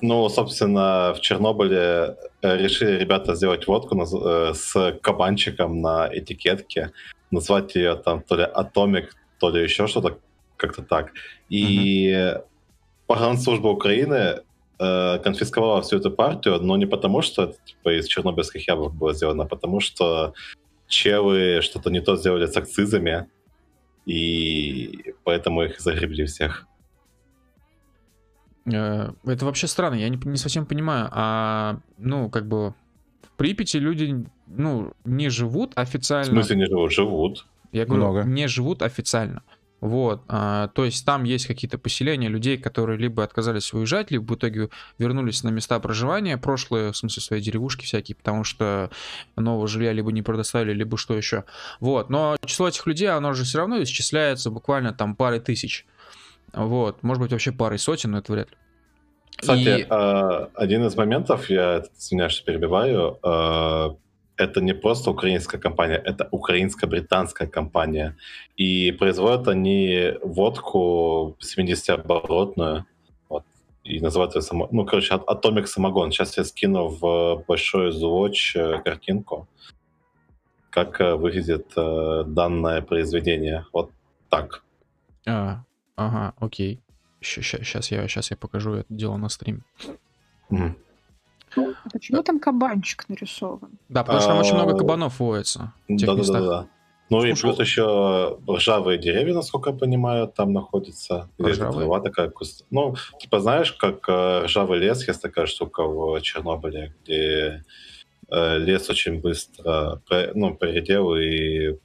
Ну, 0.00 0.28
собственно, 0.28 1.14
в 1.14 1.20
Чернобыле 1.20 2.16
э, 2.42 2.56
решили 2.58 2.98
ребята 2.98 3.34
сделать 3.34 3.66
водку 3.66 3.98
э, 3.98 4.52
с 4.54 4.98
кабанчиком 5.00 5.80
на 5.80 6.08
этикетке, 6.12 6.92
назвать 7.30 7.74
ее 7.74 7.94
там 7.96 8.20
то 8.22 8.36
ли 8.36 8.42
Атомик, 8.42 9.14
то 9.38 9.48
ли 9.48 9.62
еще 9.62 9.86
что-то, 9.86 10.18
как-то 10.56 10.82
так. 10.82 11.12
И 11.48 12.10
mm-hmm. 12.10 12.44
погранслужба 13.06 13.68
Украины 13.68 14.42
э, 14.78 15.18
конфисковала 15.18 15.80
всю 15.80 15.96
эту 15.96 16.10
партию, 16.10 16.60
но 16.60 16.76
не 16.76 16.86
потому, 16.86 17.22
что 17.22 17.44
это 17.44 17.56
типа, 17.64 17.98
из 17.98 18.06
чернобыльских 18.06 18.68
яблок 18.68 18.94
было 18.94 19.14
сделано, 19.14 19.44
а 19.44 19.48
потому 19.48 19.80
что 19.80 20.34
челы 20.88 21.62
что-то 21.62 21.90
не 21.90 22.00
то 22.00 22.16
сделали 22.16 22.46
с 22.46 22.56
акцизами, 22.56 23.28
и 24.04 25.14
поэтому 25.24 25.62
их 25.64 25.80
загребли 25.80 26.26
всех. 26.26 26.66
Э, 28.72 29.12
это 29.24 29.44
вообще 29.44 29.66
странно, 29.66 29.94
я 29.94 30.08
не, 30.08 30.18
не 30.24 30.36
совсем 30.36 30.66
понимаю. 30.66 31.08
А, 31.12 31.80
ну, 31.98 32.28
как 32.30 32.46
бы, 32.46 32.74
в 33.22 33.30
Припяти 33.36 33.76
люди, 33.76 34.26
ну, 34.46 34.92
не 35.04 35.28
живут 35.28 35.72
официально. 35.76 36.30
В 36.30 36.34
смысле 36.34 36.56
не 36.56 36.66
живут? 36.66 36.92
Живут. 36.92 37.46
Я 37.72 37.84
говорю, 37.84 38.04
Много. 38.04 38.22
не 38.24 38.48
живут 38.48 38.82
официально. 38.82 39.42
Вот, 39.80 40.22
а, 40.28 40.68
то 40.68 40.86
есть 40.86 41.04
там 41.04 41.24
есть 41.24 41.46
какие-то 41.46 41.76
поселения 41.76 42.28
людей, 42.28 42.56
которые 42.56 42.98
либо 42.98 43.22
отказались 43.22 43.74
уезжать, 43.74 44.10
либо 44.10 44.32
в 44.32 44.34
итоге 44.34 44.70
вернулись 44.98 45.42
на 45.42 45.50
места 45.50 45.78
проживания, 45.80 46.38
прошлые, 46.38 46.92
в 46.92 46.96
смысле, 46.96 47.22
свои 47.22 47.40
деревушки 47.42 47.84
всякие, 47.84 48.16
потому 48.16 48.42
что 48.42 48.90
нового 49.36 49.68
жилья 49.68 49.92
либо 49.92 50.10
не 50.12 50.22
предоставили, 50.22 50.72
либо 50.72 50.96
что 50.96 51.14
еще. 51.14 51.44
Вот, 51.78 52.08
но 52.08 52.36
число 52.46 52.68
этих 52.68 52.86
людей, 52.86 53.10
оно 53.10 53.34
же 53.34 53.44
все 53.44 53.58
равно 53.58 53.82
исчисляется 53.82 54.50
буквально 54.50 54.94
там 54.94 55.14
парой 55.14 55.40
тысяч. 55.40 55.84
Вот, 56.56 57.02
может 57.02 57.22
быть, 57.22 57.32
вообще 57.32 57.52
парой 57.52 57.78
сотен, 57.78 58.12
но 58.12 58.18
это 58.18 58.32
вряд 58.32 58.50
ли. 58.50 58.56
Кстати, 59.36 59.80
и... 59.80 59.86
э, 59.88 60.46
один 60.54 60.86
из 60.86 60.96
моментов, 60.96 61.50
я 61.50 61.84
извиняюсь, 61.98 62.32
что 62.32 62.46
перебиваю, 62.46 63.18
э, 63.22 63.90
это 64.38 64.60
не 64.62 64.74
просто 64.74 65.10
украинская 65.10 65.60
компания, 65.60 65.96
это 65.96 66.28
украинско-британская 66.30 67.46
компания. 67.46 68.16
И 68.56 68.92
производят 68.92 69.48
они 69.48 70.14
водку 70.22 71.36
70-оборотную, 71.40 72.84
вот, 73.28 73.44
и 73.84 74.00
называют 74.00 74.34
ее 74.34 74.42
само... 74.42 74.68
ну, 74.72 74.86
короче, 74.86 75.14
Atomic 75.14 75.66
Самогон. 75.66 76.10
Сейчас 76.10 76.38
я 76.38 76.44
скину 76.44 76.88
в 76.88 77.44
большой 77.46 77.92
звуч 77.92 78.56
э, 78.56 78.80
картинку, 78.82 79.46
как 80.70 81.00
э, 81.02 81.14
выглядит 81.14 81.66
э, 81.76 82.24
данное 82.26 82.80
произведение. 82.80 83.66
Вот 83.72 83.90
так. 84.30 84.62
А, 85.26 85.65
Ага, 85.96 86.34
окей. 86.38 86.80
Сейчас 87.20 87.90
я, 87.90 88.06
сейчас 88.06 88.30
я 88.30 88.36
покажу 88.36 88.74
это 88.74 88.86
дело 88.94 89.16
на 89.16 89.28
стриме. 89.28 89.62
Mm. 90.50 90.74
почему 91.92 92.22
там 92.22 92.38
кабанчик 92.38 93.08
нарисован? 93.08 93.70
Да, 93.88 94.04
потому 94.04 94.20
что 94.20 94.28
там 94.30 94.38
очень 94.38 94.54
много 94.54 94.74
а, 94.74 94.78
кабанов 94.78 95.18
водится. 95.18 95.72
Да, 95.88 96.14
да, 96.14 96.22
да, 96.22 96.40
да. 96.40 96.68
Ну 97.08 97.24
и 97.24 97.34
плюс 97.34 97.58
еще 97.60 98.38
ржавые 98.48 98.98
деревья, 98.98 99.34
насколько 99.34 99.70
я 99.70 99.76
понимаю, 99.76 100.26
там 100.28 100.52
находятся. 100.52 101.28
Ржавые? 101.40 101.86
Трава 101.86 102.00
такая 102.00 102.30
куст... 102.30 102.64
Ну, 102.70 102.96
типа 103.20 103.40
знаешь, 103.40 103.72
как 103.72 104.08
э, 104.08 104.44
ржавый 104.44 104.80
лес, 104.80 105.06
есть 105.06 105.22
такая 105.22 105.46
штука 105.46 105.84
в 105.84 106.20
Чернобыле, 106.20 106.94
где 107.02 107.64
э, 108.28 108.58
лес 108.58 108.90
очень 108.90 109.20
быстро 109.20 110.02
ну, 110.34 110.54
поредел 110.54 111.14
и... 111.14 111.78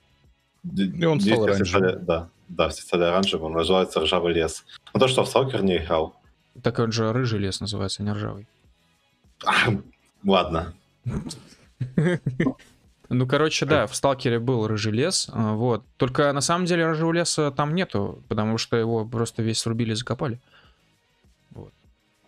И 0.63 1.05
он 1.05 1.19
стал 1.21 1.43
оранжевым. 1.43 2.05
Да, 2.05 2.29
да, 2.52 2.69
все 2.69 2.82
стали 2.82 3.03
оранжевым, 3.03 3.53
называется 3.53 4.02
ржавый 4.02 4.34
лес. 4.34 4.65
Ну 4.94 4.99
то, 4.99 5.07
что 5.07 5.23
в 5.23 5.28
Сталкер 5.28 5.64
не 5.64 5.78
играл. 5.78 6.15
Так 6.61 6.80
он 6.80 6.91
же 6.91 7.11
рыжий 7.14 7.40
лес 7.40 7.61
называется, 7.61 8.03
не 8.03 8.11
ржавый. 8.11 8.48
Ладно. 10.26 10.73
Ну, 13.14 13.28
короче, 13.28 13.65
да, 13.65 13.88
в 13.88 13.95
Сталкере 13.95 14.40
был 14.40 14.68
рыжий 14.68 14.94
лес, 14.94 15.30
а, 15.34 15.52
вот. 15.52 15.84
Только 15.98 16.32
на 16.32 16.40
самом 16.40 16.64
деле 16.64 16.86
рыжего 16.86 17.11
леса 17.11 17.52
там 17.52 17.76
нету, 17.76 18.23
потому 18.30 18.57
что 18.57 18.78
его 18.78 19.03
просто 19.03 19.44
весь 19.44 19.60
срубили 19.60 19.91
и 19.91 19.95
закопали. 19.95 20.40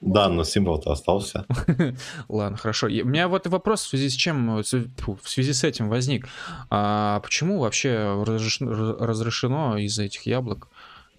Да, 0.05 0.27
но 0.27 0.43
символ-то 0.43 0.91
остался. 0.91 1.45
Ладно, 2.27 2.57
хорошо. 2.57 2.87
у 2.87 2.89
меня 2.89 3.29
вот 3.29 3.47
вопрос 3.47 3.83
в 3.83 3.87
связи 3.87 4.09
с 4.09 4.13
чем, 4.13 4.57
в 4.57 5.29
связи 5.29 5.53
с 5.53 5.63
этим 5.63 5.87
возник. 5.87 6.27
А 6.69 7.21
почему 7.21 7.59
вообще 7.59 8.21
разрешено 8.25 9.77
из-за 9.77 10.03
этих 10.03 10.25
яблок 10.25 10.67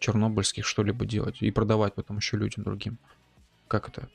чернобыльских 0.01 0.67
что-либо 0.67 1.07
делать 1.07 1.37
и 1.41 1.51
продавать 1.51 1.95
потом 1.95 2.19
еще 2.19 2.37
людям 2.37 2.65
другим? 2.65 2.99
Как 3.69 3.89
это? 3.89 4.09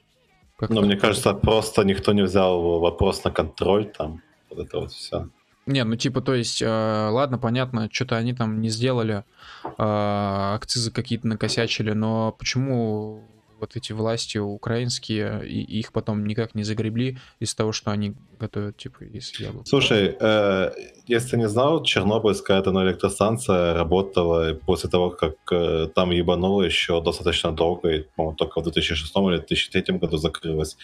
Как 0.56 0.70
ну, 0.70 0.82
мне 0.82 0.98
кажется, 0.98 1.34
просто 1.34 1.84
никто 1.84 2.14
не 2.14 2.22
взял 2.22 2.80
вопрос 2.80 3.24
на 3.24 3.32
контроль 3.32 3.86
там. 3.86 4.22
Вот 4.52 4.60
это 4.60 4.80
вот 4.82 4.92
все. 4.92 5.30
Не, 5.66 5.84
ну 5.84 5.96
типа, 5.96 6.22
то 6.22 6.36
есть, 6.36 6.62
э, 6.62 6.68
ладно, 7.12 7.40
понятно, 7.40 7.90
что-то 7.92 8.18
они 8.18 8.34
там 8.34 8.62
не 8.62 8.70
сделали, 8.70 9.24
э, 9.64 9.72
акцизы 9.78 10.92
какие-то 10.92 11.28
накосячили, 11.28 11.94
но 11.94 12.36
почему 12.38 13.24
вот 13.60 13.76
эти 13.76 13.94
власти 13.94 14.38
украинские, 14.38 15.48
и 15.48 15.62
их 15.80 15.92
потом 15.92 16.26
никак 16.26 16.56
не 16.56 16.64
загребли 16.64 17.18
из-за 17.40 17.58
того, 17.58 17.72
что 17.72 17.92
они 17.92 18.14
готовят, 18.40 18.78
типа, 18.78 19.04
из 19.04 19.40
яблок. 19.40 19.68
Слушай, 19.68 20.16
э, 20.20 20.72
если 21.08 21.32
ты 21.32 21.38
не 21.38 21.48
знал, 21.48 21.84
Чернобыльская 21.84 22.58
атомная 22.60 22.86
электростанция 22.86 23.74
работала 23.74 24.54
после 24.66 24.90
того, 24.90 25.10
как 25.10 25.36
э, 25.52 25.88
там 25.94 26.12
ебануло 26.12 26.64
еще 26.64 27.02
достаточно 27.02 27.52
долго, 27.52 27.90
и, 27.90 28.04
по-моему, 28.16 28.36
только 28.36 28.62
в 28.62 28.64
2006 28.64 29.16
или 29.16 29.38
2003 29.38 29.98
году 29.98 30.18
закрылась. 30.18 30.78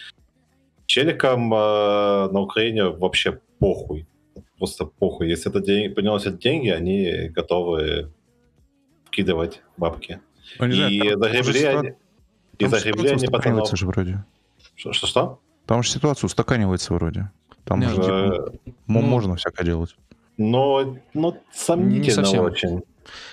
Челикам 0.86 1.54
э, 1.54 2.30
на 2.32 2.40
Украине 2.40 2.86
вообще 2.90 3.40
похуй. 3.60 4.06
Просто 4.58 4.86
похуй. 4.86 5.30
Если 5.30 5.50
это 5.50 5.60
день, 5.60 5.94
приносят 5.94 6.40
деньги, 6.40 6.70
они 6.70 7.30
готовы 7.30 8.12
вкидывать 9.06 9.62
бабки. 9.78 10.20
Ну, 10.60 10.68
не 10.68 10.74
знаю, 10.74 10.92
И 10.92 11.10
там- 11.10 11.20
загребли. 11.20 11.96
И 12.60 12.66
потом... 12.68 13.16
устаканивается 13.16 13.76
же 13.76 13.86
вроде. 13.88 14.24
Что-что? 14.76 15.40
Там 15.66 15.84
же 15.84 15.90
ситуация 15.90 16.28
устаканивается 16.28 16.94
вроде. 16.94 17.32
Там 17.64 17.80
Не, 17.80 17.88
же, 17.90 17.96
типа, 17.96 18.08
Э, 18.08 18.70
м- 18.70 18.76
ну- 18.88 19.02
можно 19.02 19.36
всякое 19.36 19.64
делать. 19.66 19.96
Но, 20.38 20.98
ну, 21.14 21.42
сомнительно 21.52 22.26
совсем. 22.26 22.44
очень. 22.44 22.84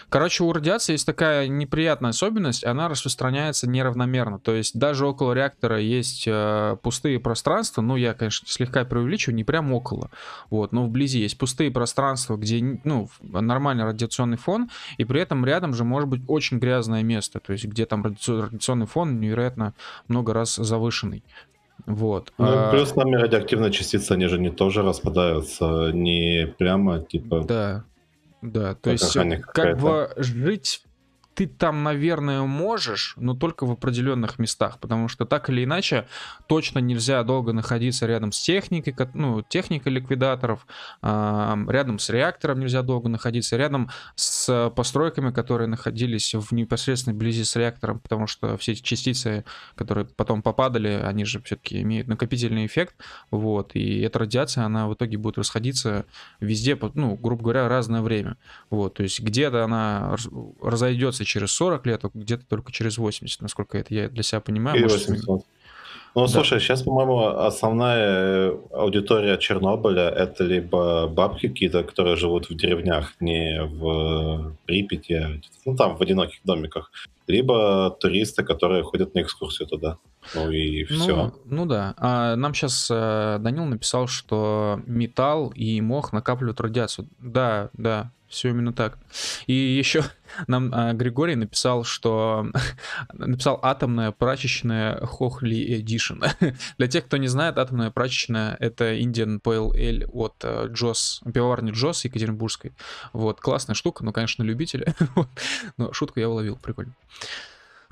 Короче, 0.09 0.45
у 0.45 0.53
радиации 0.53 0.93
есть 0.93 1.07
такая 1.07 1.49
неприятная 1.49 2.11
особенность, 2.11 2.65
она 2.65 2.89
распространяется 2.89 3.69
неравномерно. 3.69 4.39
То 4.39 4.55
есть 4.55 4.79
даже 4.79 5.07
около 5.07 5.33
реактора 5.33 5.81
есть 5.81 6.25
э, 6.27 6.77
пустые 6.83 7.21
пространства, 7.21 7.83
ну, 7.83 7.97
я, 7.97 8.15
конечно, 8.15 8.47
слегка 8.49 8.85
преувеличиваю, 8.85 9.37
не 9.37 9.45
прям 9.45 9.73
около, 9.73 10.11
вот, 10.51 10.73
но 10.73 10.85
вблизи 10.85 11.21
есть 11.21 11.39
пустые 11.39 11.71
пространства, 11.71 12.37
где, 12.37 12.81
ну, 12.85 13.09
нормальный 13.23 13.85
радиационный 13.85 14.37
фон, 14.37 14.69
и 14.99 15.05
при 15.05 15.21
этом 15.21 15.45
рядом 15.45 15.75
же 15.75 15.85
может 15.85 16.09
быть 16.09 16.23
очень 16.29 16.59
грязное 16.59 17.03
место, 17.03 17.41
то 17.41 17.53
есть 17.53 17.65
где 17.65 17.87
там 17.87 18.05
радиаци- 18.05 18.43
радиационный 18.43 18.87
фон 18.87 19.21
невероятно 19.21 19.75
много 20.09 20.33
раз 20.33 20.57
завышенный. 20.57 21.23
Вот. 21.87 22.33
Ну, 22.39 22.47
А, 22.47 22.71
плюс 22.71 22.95
нами 22.95 23.17
радиоактивные 23.17 23.73
частицы, 23.73 24.13
они 24.13 24.27
же 24.27 24.39
не 24.39 24.51
тоже 24.51 24.83
распадаются, 24.83 25.91
не 25.93 26.47
прямо, 26.59 27.01
типа... 27.01 27.41
Да, 27.43 27.85
да, 28.43 28.75
то 28.75 28.91
Как 28.91 28.93
есть 28.93 29.05
охранник 29.05 29.47
как 29.47 29.79
бы 29.79 30.13
жить 30.17 30.83
ты 31.35 31.47
там, 31.47 31.83
наверное, 31.83 32.43
можешь, 32.43 33.15
но 33.17 33.35
только 33.35 33.65
в 33.65 33.71
определенных 33.71 34.39
местах, 34.39 34.79
потому 34.79 35.09
что 35.09 35.25
так 35.25 35.49
или 35.49 35.65
иначе 35.65 36.07
точно 36.47 36.79
нельзя 36.79 37.23
долго 37.23 37.53
находиться 37.53 38.07
рядом 38.07 38.33
с 38.33 38.41
техникой, 38.41 38.93
ко- 38.93 39.11
ну, 39.15 39.43
техникой 39.43 39.93
ликвидаторов, 39.93 40.67
а, 41.01 41.59
рядом 41.69 41.99
с 41.99 42.11
реактором 42.11 42.61
нельзя 42.61 42.83
долго 42.83 43.09
находиться, 43.09 43.57
рядом 43.57 43.91
с 44.15 44.71
постройками, 44.77 45.33
которые 45.33 45.69
находились 45.69 46.35
в 46.35 46.53
непосредственной 46.53 47.17
близи 47.17 47.45
с 47.45 47.57
реактором, 47.57 48.01
потому 48.01 48.27
что 48.27 48.57
все 48.59 48.73
эти 48.73 48.83
частицы, 48.83 49.45
которые 49.75 50.05
потом 50.05 50.43
попадали, 50.43 50.89
они 51.03 51.25
же 51.25 51.41
все-таки 51.43 51.81
имеют 51.81 52.09
накопительный 52.09 52.67
эффект, 52.67 52.97
вот, 53.31 53.75
и 53.75 54.01
эта 54.01 54.19
радиация, 54.19 54.65
она 54.65 54.87
в 54.87 54.95
итоге 54.95 55.17
будет 55.17 55.39
расходиться 55.39 56.05
везде, 56.41 56.79
ну, 56.95 57.17
грубо 57.17 57.43
говоря, 57.43 57.69
разное 57.69 58.03
время. 58.03 58.37
Вот, 58.69 58.95
то 58.95 59.03
есть 59.03 59.21
где-то 59.21 59.65
она 59.65 60.11
раз- 60.11 60.29
разойдется 60.61 61.23
через 61.33 61.51
40 61.53 61.87
лет, 61.87 62.05
а 62.05 62.11
где-то 62.13 62.45
только 62.47 62.73
через 62.73 62.99
80, 62.99 63.41
насколько 63.41 63.79
это 63.79 63.95
я 63.95 64.09
для 64.09 64.23
себя 64.23 64.41
понимаю. 64.41 64.77
Или 64.77 64.85
Может, 64.85 65.09
800. 65.09 65.43
Ну, 66.15 66.27
Да. 66.27 66.29
слушай, 66.29 66.61
сейчас, 66.61 66.83
по-моему, 66.83 67.25
основная 67.27 68.51
э, 68.51 68.57
аудитория 68.73 69.39
Чернобыля 69.39 70.11
это 70.11 70.45
либо 70.45 71.07
бабки 71.07 71.49
какие-то, 71.49 71.83
которые 71.85 72.17
живут 72.17 72.51
в 72.51 72.55
деревнях, 72.55 73.15
не 73.21 73.63
в 73.65 74.53
Припяти, 74.67 75.41
ну, 75.65 75.75
там, 75.75 75.97
в 75.97 76.03
одиноких 76.03 76.41
домиках, 76.45 76.91
либо 77.29 77.97
туристы, 77.99 78.45
которые 78.45 78.83
ходят 78.83 79.15
на 79.15 79.23
экскурсию 79.23 79.67
туда. 79.69 79.97
Ну 80.35 80.51
и 80.51 80.85
Ну, 80.91 81.01
все. 81.01 81.33
ну 81.47 81.65
да. 81.67 81.95
А 81.97 82.37
нам 82.37 82.53
сейчас 82.53 82.89
Данил 82.91 83.65
написал, 83.65 84.07
что 84.07 84.81
металл 84.87 85.49
и 85.57 85.81
мох 85.81 86.13
накапливают 86.13 86.61
радиацию. 86.61 87.09
Да, 87.21 87.71
да, 87.73 88.11
все 88.33 88.49
именно 88.49 88.73
так. 88.73 88.99
И 89.47 89.53
еще 89.53 90.05
нам 90.47 90.71
а, 90.75 90.93
Григорий 90.93 91.37
написал, 91.37 91.85
что 91.85 92.47
написал 93.13 93.61
атомная 93.63 94.11
прачечная 94.11 95.05
Хохли 95.07 95.81
Edition. 95.81 96.25
Для 96.79 96.89
тех, 96.89 97.05
кто 97.07 97.19
не 97.19 97.29
знает, 97.29 97.59
атомная 97.59 97.91
прачечная 97.91 98.57
это 98.59 98.95
Indian 98.95 99.41
Pale 99.41 99.73
Ale 99.73 100.07
от 100.07 100.35
э, 100.43 100.69
Джос, 100.69 101.21
пивоварни 101.33 101.71
Джос 101.73 102.05
Екатеринбургской. 102.05 102.73
Вот, 103.13 103.41
классная 103.41 103.75
штука, 103.75 104.05
но, 104.05 104.13
конечно, 104.13 104.43
любители. 104.43 104.95
Но 105.77 105.93
шутку 105.93 106.21
я 106.21 106.29
уловил, 106.29 106.57
прикольно. 106.57 106.95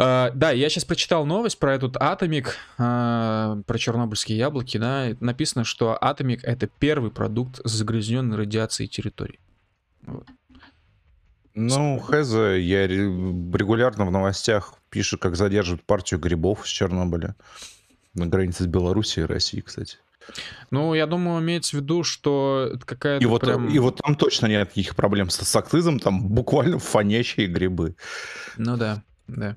А, 0.02 0.30
да, 0.34 0.50
я 0.50 0.70
сейчас 0.70 0.86
прочитал 0.86 1.26
новость 1.26 1.58
про 1.58 1.74
этот 1.74 1.98
Атомик, 1.98 2.56
а, 2.78 3.58
про 3.66 3.78
чернобыльские 3.78 4.38
яблоки, 4.38 4.78
да, 4.78 5.08
написано, 5.20 5.64
что 5.64 5.98
Атомик 6.00 6.42
это 6.42 6.66
первый 6.66 7.10
продукт 7.10 7.60
с 7.64 7.70
загрязненной 7.70 8.38
радиацией 8.38 8.88
территории. 8.88 9.38
Ну, 11.54 12.00
Хеза, 12.00 12.56
я 12.56 12.86
ре- 12.86 13.04
регулярно 13.04 14.06
в 14.06 14.10
новостях 14.10 14.74
пишу, 14.88 15.18
как 15.18 15.36
задерживают 15.36 15.84
партию 15.84 16.20
грибов 16.20 16.66
с 16.66 16.70
Чернобыля. 16.70 17.34
На 18.14 18.26
границе 18.26 18.64
с 18.64 18.66
Белоруссией 18.66 19.24
и 19.24 19.26
Россией, 19.28 19.62
кстати. 19.62 19.98
Ну, 20.70 20.94
я 20.94 21.06
думаю, 21.06 21.42
имеется 21.42 21.76
в 21.76 21.80
виду, 21.80 22.04
что 22.04 22.72
какая-то 22.84 23.22
И 23.24 23.26
вот, 23.26 23.40
прям... 23.40 23.68
и 23.68 23.78
вот 23.78 23.96
там 23.96 24.14
точно 24.14 24.46
нет 24.46 24.76
никаких 24.76 24.94
проблем 24.94 25.30
с, 25.30 25.36
с 25.36 25.56
акцизом, 25.56 25.98
там 25.98 26.28
буквально 26.28 26.78
фонящие 26.78 27.46
грибы. 27.46 27.96
Ну 28.56 28.76
да, 28.76 29.02
да. 29.36 29.56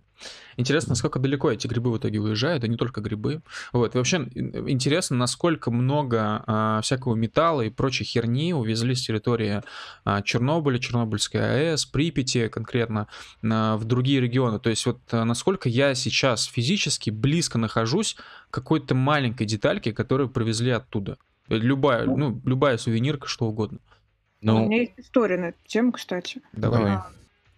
Интересно, 0.57 0.91
насколько 0.91 1.19
далеко 1.19 1.51
эти 1.51 1.67
грибы 1.67 1.91
в 1.91 1.97
итоге 1.97 2.19
уезжают, 2.19 2.63
и 2.63 2.69
не 2.69 2.77
только 2.77 3.01
грибы. 3.01 3.41
Вот, 3.73 3.93
и 3.93 3.97
вообще 3.97 4.17
ин- 4.35 4.69
интересно, 4.69 5.17
насколько 5.17 5.71
много 5.71 6.43
а, 6.45 6.81
всякого 6.81 7.15
металла 7.15 7.61
и 7.61 7.69
прочей 7.69 8.03
херни 8.05 8.53
увезли 8.53 8.95
с 8.95 9.05
территории 9.05 9.61
а, 10.05 10.21
Чернобыля, 10.21 10.79
Чернобыльской 10.79 11.71
АЭС, 11.71 11.85
Припяти 11.87 12.47
конкретно 12.47 13.07
а, 13.43 13.75
в 13.77 13.85
другие 13.85 14.21
регионы. 14.21 14.59
То 14.59 14.69
есть 14.69 14.85
вот 14.85 15.01
а, 15.11 15.25
насколько 15.25 15.67
я 15.67 15.95
сейчас 15.95 16.45
физически 16.45 17.09
близко 17.09 17.57
нахожусь 17.57 18.15
к 18.49 18.53
какой-то 18.53 18.95
маленькой 18.95 19.45
детальке, 19.47 19.91
которую 19.91 20.29
привезли 20.29 20.71
оттуда. 20.71 21.17
Любая, 21.49 22.05
ну, 22.05 22.41
любая 22.45 22.77
сувенирка, 22.77 23.27
что 23.27 23.45
угодно. 23.47 23.79
У 24.41 24.45
Ну, 24.45 24.65
меня 24.67 24.81
есть 24.81 24.93
история 24.97 25.37
на 25.37 25.45
эту 25.47 25.57
тему, 25.65 25.91
кстати. 25.91 26.41
Давай. 26.53 26.79
Давай. 26.79 26.97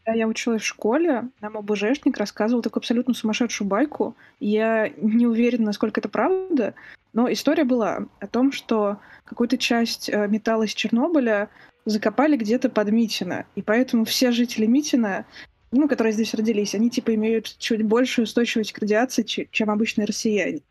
Когда 0.05 0.19
я 0.19 0.27
училась 0.27 0.61
в 0.61 0.65
школе, 0.65 1.29
нам 1.41 1.57
ОБЖшник 1.57 2.15
рассказывал 2.17 2.61
такую 2.61 2.81
абсолютно 2.81 3.15
сумасшедшую 3.15 3.67
байку. 3.67 4.15
Я 4.39 4.91
не 4.97 5.25
уверена, 5.25 5.65
насколько 5.65 5.99
это 5.99 6.09
правда, 6.09 6.75
но 7.13 7.31
история 7.31 7.63
была 7.63 8.05
о 8.19 8.27
том, 8.27 8.51
что 8.51 8.99
какую-то 9.23 9.57
часть 9.57 10.09
э, 10.09 10.27
металла 10.27 10.63
из 10.63 10.75
Чернобыля 10.75 11.49
закопали 11.85 12.37
где-то 12.37 12.69
под 12.69 12.91
Митино. 12.91 13.45
И 13.55 13.63
поэтому 13.63 14.05
все 14.05 14.31
жители 14.31 14.67
Митина, 14.67 15.25
ну, 15.71 15.87
которые 15.87 16.13
здесь 16.13 16.35
родились, 16.35 16.75
они 16.75 16.91
типа 16.91 17.15
имеют 17.15 17.57
чуть 17.57 17.81
большую 17.81 18.25
устойчивость 18.25 18.73
к 18.73 18.79
радиации, 18.79 19.23
че- 19.23 19.47
чем 19.49 19.71
обычные 19.71 20.05
россияне. 20.05 20.61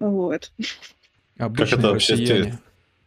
Вот. 0.00 0.52
Обычные 1.38 1.78
это 1.78 1.88
вообще 1.90 2.14
россияне. 2.14 2.58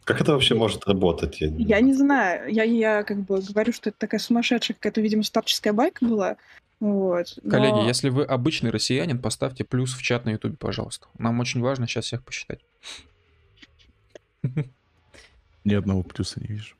Как 0.06 0.20
это 0.20 0.32
вообще 0.32 0.54
может 0.54 0.86
работать? 0.86 1.40
Я, 1.40 1.48
Я 1.48 1.80
не 1.80 1.92
знаю. 1.92 2.48
Я, 2.52 2.62
я 2.62 3.02
как 3.02 3.24
бы 3.24 3.40
говорю, 3.40 3.72
что 3.72 3.90
это 3.90 3.98
такая 3.98 4.20
сумасшедшая 4.20 4.76
какая-то, 4.76 5.00
видимо, 5.00 5.24
старческая 5.24 5.72
байка 5.72 6.04
была. 6.06 6.36
Вот. 6.78 7.36
но- 7.42 7.50
Коллеги, 7.50 7.86
если 7.88 8.08
вы 8.10 8.22
обычный 8.24 8.70
россиянин, 8.70 9.18
поставьте 9.18 9.64
плюс 9.64 9.94
в 9.94 10.02
чат 10.02 10.24
на 10.24 10.30
ютубе, 10.30 10.56
пожалуйста. 10.56 11.08
Нам 11.18 11.40
очень 11.40 11.60
важно 11.60 11.88
сейчас 11.88 12.04
всех 12.04 12.22
посчитать. 12.22 12.60
ни 15.64 15.74
одного 15.74 16.04
плюса 16.04 16.40
не 16.40 16.46
вижу. 16.46 16.76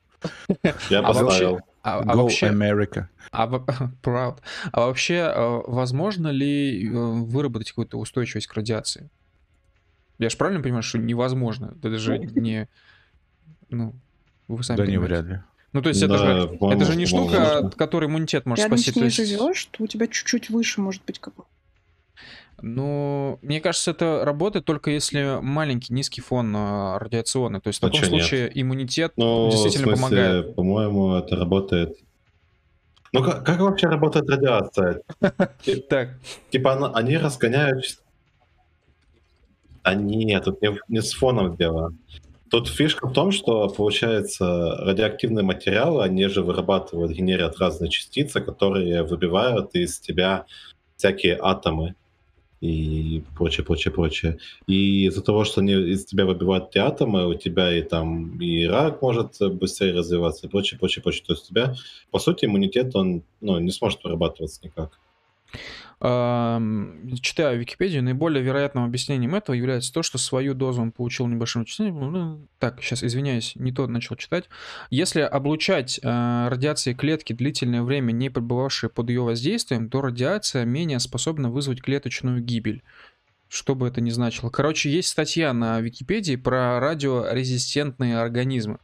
Я 0.89 1.01
А 1.01 1.13
поставил. 1.13 1.61
А, 1.83 1.99
а 1.99 2.03
Go 2.05 2.23
вообще, 2.23 2.47
America. 2.47 3.07
а 3.33 3.47
proud. 4.03 4.39
А 4.73 4.87
вообще, 4.87 5.15
э, 5.35 5.61
возможно 5.67 6.29
ли 6.29 6.89
э, 6.89 6.91
выработать 6.93 7.71
какую-то 7.71 7.99
устойчивость 7.99 8.47
к 8.47 8.55
радиации? 8.55 9.11
Я 10.19 10.29
же 10.31 10.37
правильно 10.37 10.63
понимаю, 10.63 10.83
что 10.83 10.99
невозможно? 10.99 11.75
Это 11.79 11.99
же 11.99 12.19
не... 12.19 12.69
Ну, 13.71 13.95
вы 14.49 14.63
сами 14.63 14.77
Да 14.79 14.83
не, 14.87 14.99
понимаете. 14.99 15.15
вряд 15.15 15.27
ли. 15.27 15.41
Ну, 15.73 15.83
то 15.83 15.89
есть 15.91 16.03
это, 16.03 16.17
Да, 16.19 16.41
же, 16.41 16.49
по-моему, 16.49 16.81
это 16.83 16.91
же 16.93 16.97
не 16.99 17.07
штука, 17.07 17.39
можно. 17.39 17.59
от 17.69 17.75
которой 17.75 18.07
иммунитет 18.07 18.47
может 18.47 18.65
рядом 18.65 18.79
спасти. 18.79 18.99
ней 19.01 19.05
есть, 19.07 19.17
живешь, 19.17 19.65
то 19.67 19.83
у 19.85 19.87
тебя 19.87 20.07
чуть-чуть 20.07 20.49
выше 20.51 20.81
может 20.81 21.03
быть 21.05 21.19
какой 21.19 21.45
ну, 22.63 23.39
мне 23.43 23.61
кажется, 23.61 23.91
это 23.91 24.25
работает 24.25 24.65
только 24.65 24.91
если 24.91 25.41
маленький, 25.43 25.93
низкий 25.93 26.23
фон 26.23 26.57
э, 26.57 26.97
радиационный. 26.97 27.61
То 27.61 27.69
есть 27.69 27.81
в 27.81 27.85
А 27.85 27.89
таком 27.89 28.01
чё 28.01 28.11
нет? 28.11 28.23
случае 28.23 28.51
иммунитет 28.55 29.13
Ну, 29.17 29.51
действительно 29.51 29.93
в 29.95 29.99
смысле, 29.99 30.17
помогает. 30.17 30.55
по-моему, 30.55 31.15
это 31.17 31.37
работает. 31.37 31.99
Ну, 33.13 33.23
как, 33.23 33.45
как 33.45 33.61
вообще 33.61 33.89
работает 33.89 34.29
радиация? 34.31 35.03
Так, 35.91 36.19
Типа 36.51 36.91
они 36.95 37.19
разгоняют... 37.19 37.85
А 39.83 39.95
нет, 39.95 40.45
тут 40.45 40.61
не, 40.63 40.79
не 40.89 41.03
с 41.03 41.13
фоном 41.13 41.57
дело. 41.57 41.93
Тут 42.51 42.69
фишка 42.69 43.09
в 43.09 43.13
том, 43.13 43.33
что, 43.33 43.69
получается, 43.69 44.77
радиоактивные 44.81 45.45
материалы, 45.45 46.05
они 46.05 46.27
же 46.27 46.43
вырабатывают, 46.43 47.13
генерят 47.13 47.59
разные 47.59 47.91
частицы, 47.91 48.41
которые 48.41 49.03
выбивают 49.03 49.75
из 49.75 49.99
тебя 49.99 50.47
всякие 50.97 51.39
атомы 51.41 51.95
и 52.61 53.23
прочее, 53.37 53.65
прочее, 53.65 53.93
прочее. 53.93 54.39
И 54.67 55.07
из-за 55.07 55.23
того, 55.23 55.45
что 55.45 55.61
они 55.61 55.73
из 55.73 56.05
тебя 56.05 56.25
выбивают 56.25 56.69
эти 56.71 56.79
атомы, 56.79 57.27
у 57.27 57.35
тебя 57.35 57.77
и 57.77 57.83
там 57.83 58.41
и 58.41 58.65
рак 58.65 59.03
может 59.03 59.37
быстрее 59.41 59.93
развиваться, 59.93 60.47
и 60.47 60.51
прочее, 60.51 60.79
прочее, 60.79 61.03
прочее. 61.03 61.25
То 61.27 61.33
есть 61.35 61.45
у 61.45 61.49
тебя, 61.49 61.75
по 62.11 62.19
сути, 62.19 62.47
иммунитет, 62.47 62.95
он 62.95 63.23
ну, 63.41 63.59
не 63.59 63.71
сможет 63.71 64.03
вырабатываться 64.05 64.61
никак. 64.63 64.99
Читаю 65.99 67.59
Википедию, 67.59 68.03
наиболее 68.03 68.43
вероятным 68.43 68.85
объяснением 68.85 69.35
этого 69.35 69.55
является 69.55 69.93
то, 69.95 70.03
что 70.03 70.19
свою 70.19 70.53
дозу 70.53 70.83
он 70.83 70.93
получил 70.93 71.27
небольшим 71.27 71.63
вычислением. 71.63 72.13
Ну, 72.13 72.47
так, 72.59 72.83
сейчас 72.83 73.03
извиняюсь, 73.03 73.53
не 73.57 73.73
то 73.73 73.87
начал 73.87 74.15
читать. 74.17 74.45
Если 74.91 75.21
облучать 75.21 75.99
э, 76.03 76.49
радиацией 76.51 76.95
клетки 76.95 77.33
длительное 77.33 77.83
время, 77.83 78.13
не 78.13 78.29
пребывавшие 78.29 78.91
под 78.91 79.09
ее 79.09 79.23
воздействием, 79.23 79.89
то 79.89 80.03
радиация 80.03 80.67
менее 80.67 81.01
способна 81.01 81.49
вызвать 81.49 81.81
клеточную 81.81 82.43
гибель. 82.43 82.83
Что 83.49 83.75
бы 83.75 83.89
это 83.89 84.03
ни 84.03 84.11
значило. 84.11 84.51
Короче, 84.51 84.91
есть 84.91 85.09
статья 85.09 85.55
на 85.55 85.81
Википедии 85.81 86.37
про 86.37 86.79
радиорезистентные 86.79 88.19
организмы. 88.19 88.81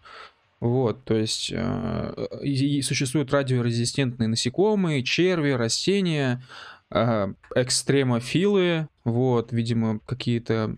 Вот, 0.60 1.04
то 1.04 1.14
есть 1.14 1.50
э, 1.52 2.26
и 2.40 2.80
существуют 2.82 3.32
радиорезистентные 3.32 4.28
насекомые, 4.28 5.02
черви, 5.02 5.50
растения, 5.50 6.40
э, 6.92 7.32
экстремофилы, 7.54 8.88
вот, 9.04 9.52
видимо, 9.52 10.00
какие-то... 10.06 10.76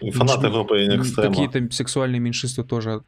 Фанаты 0.00 0.48
группы 0.48 0.86
экстрема. 0.86 1.30
Какие-то 1.30 1.70
сексуальные 1.74 2.20
меньшинства 2.20 2.64
тоже 2.64 3.02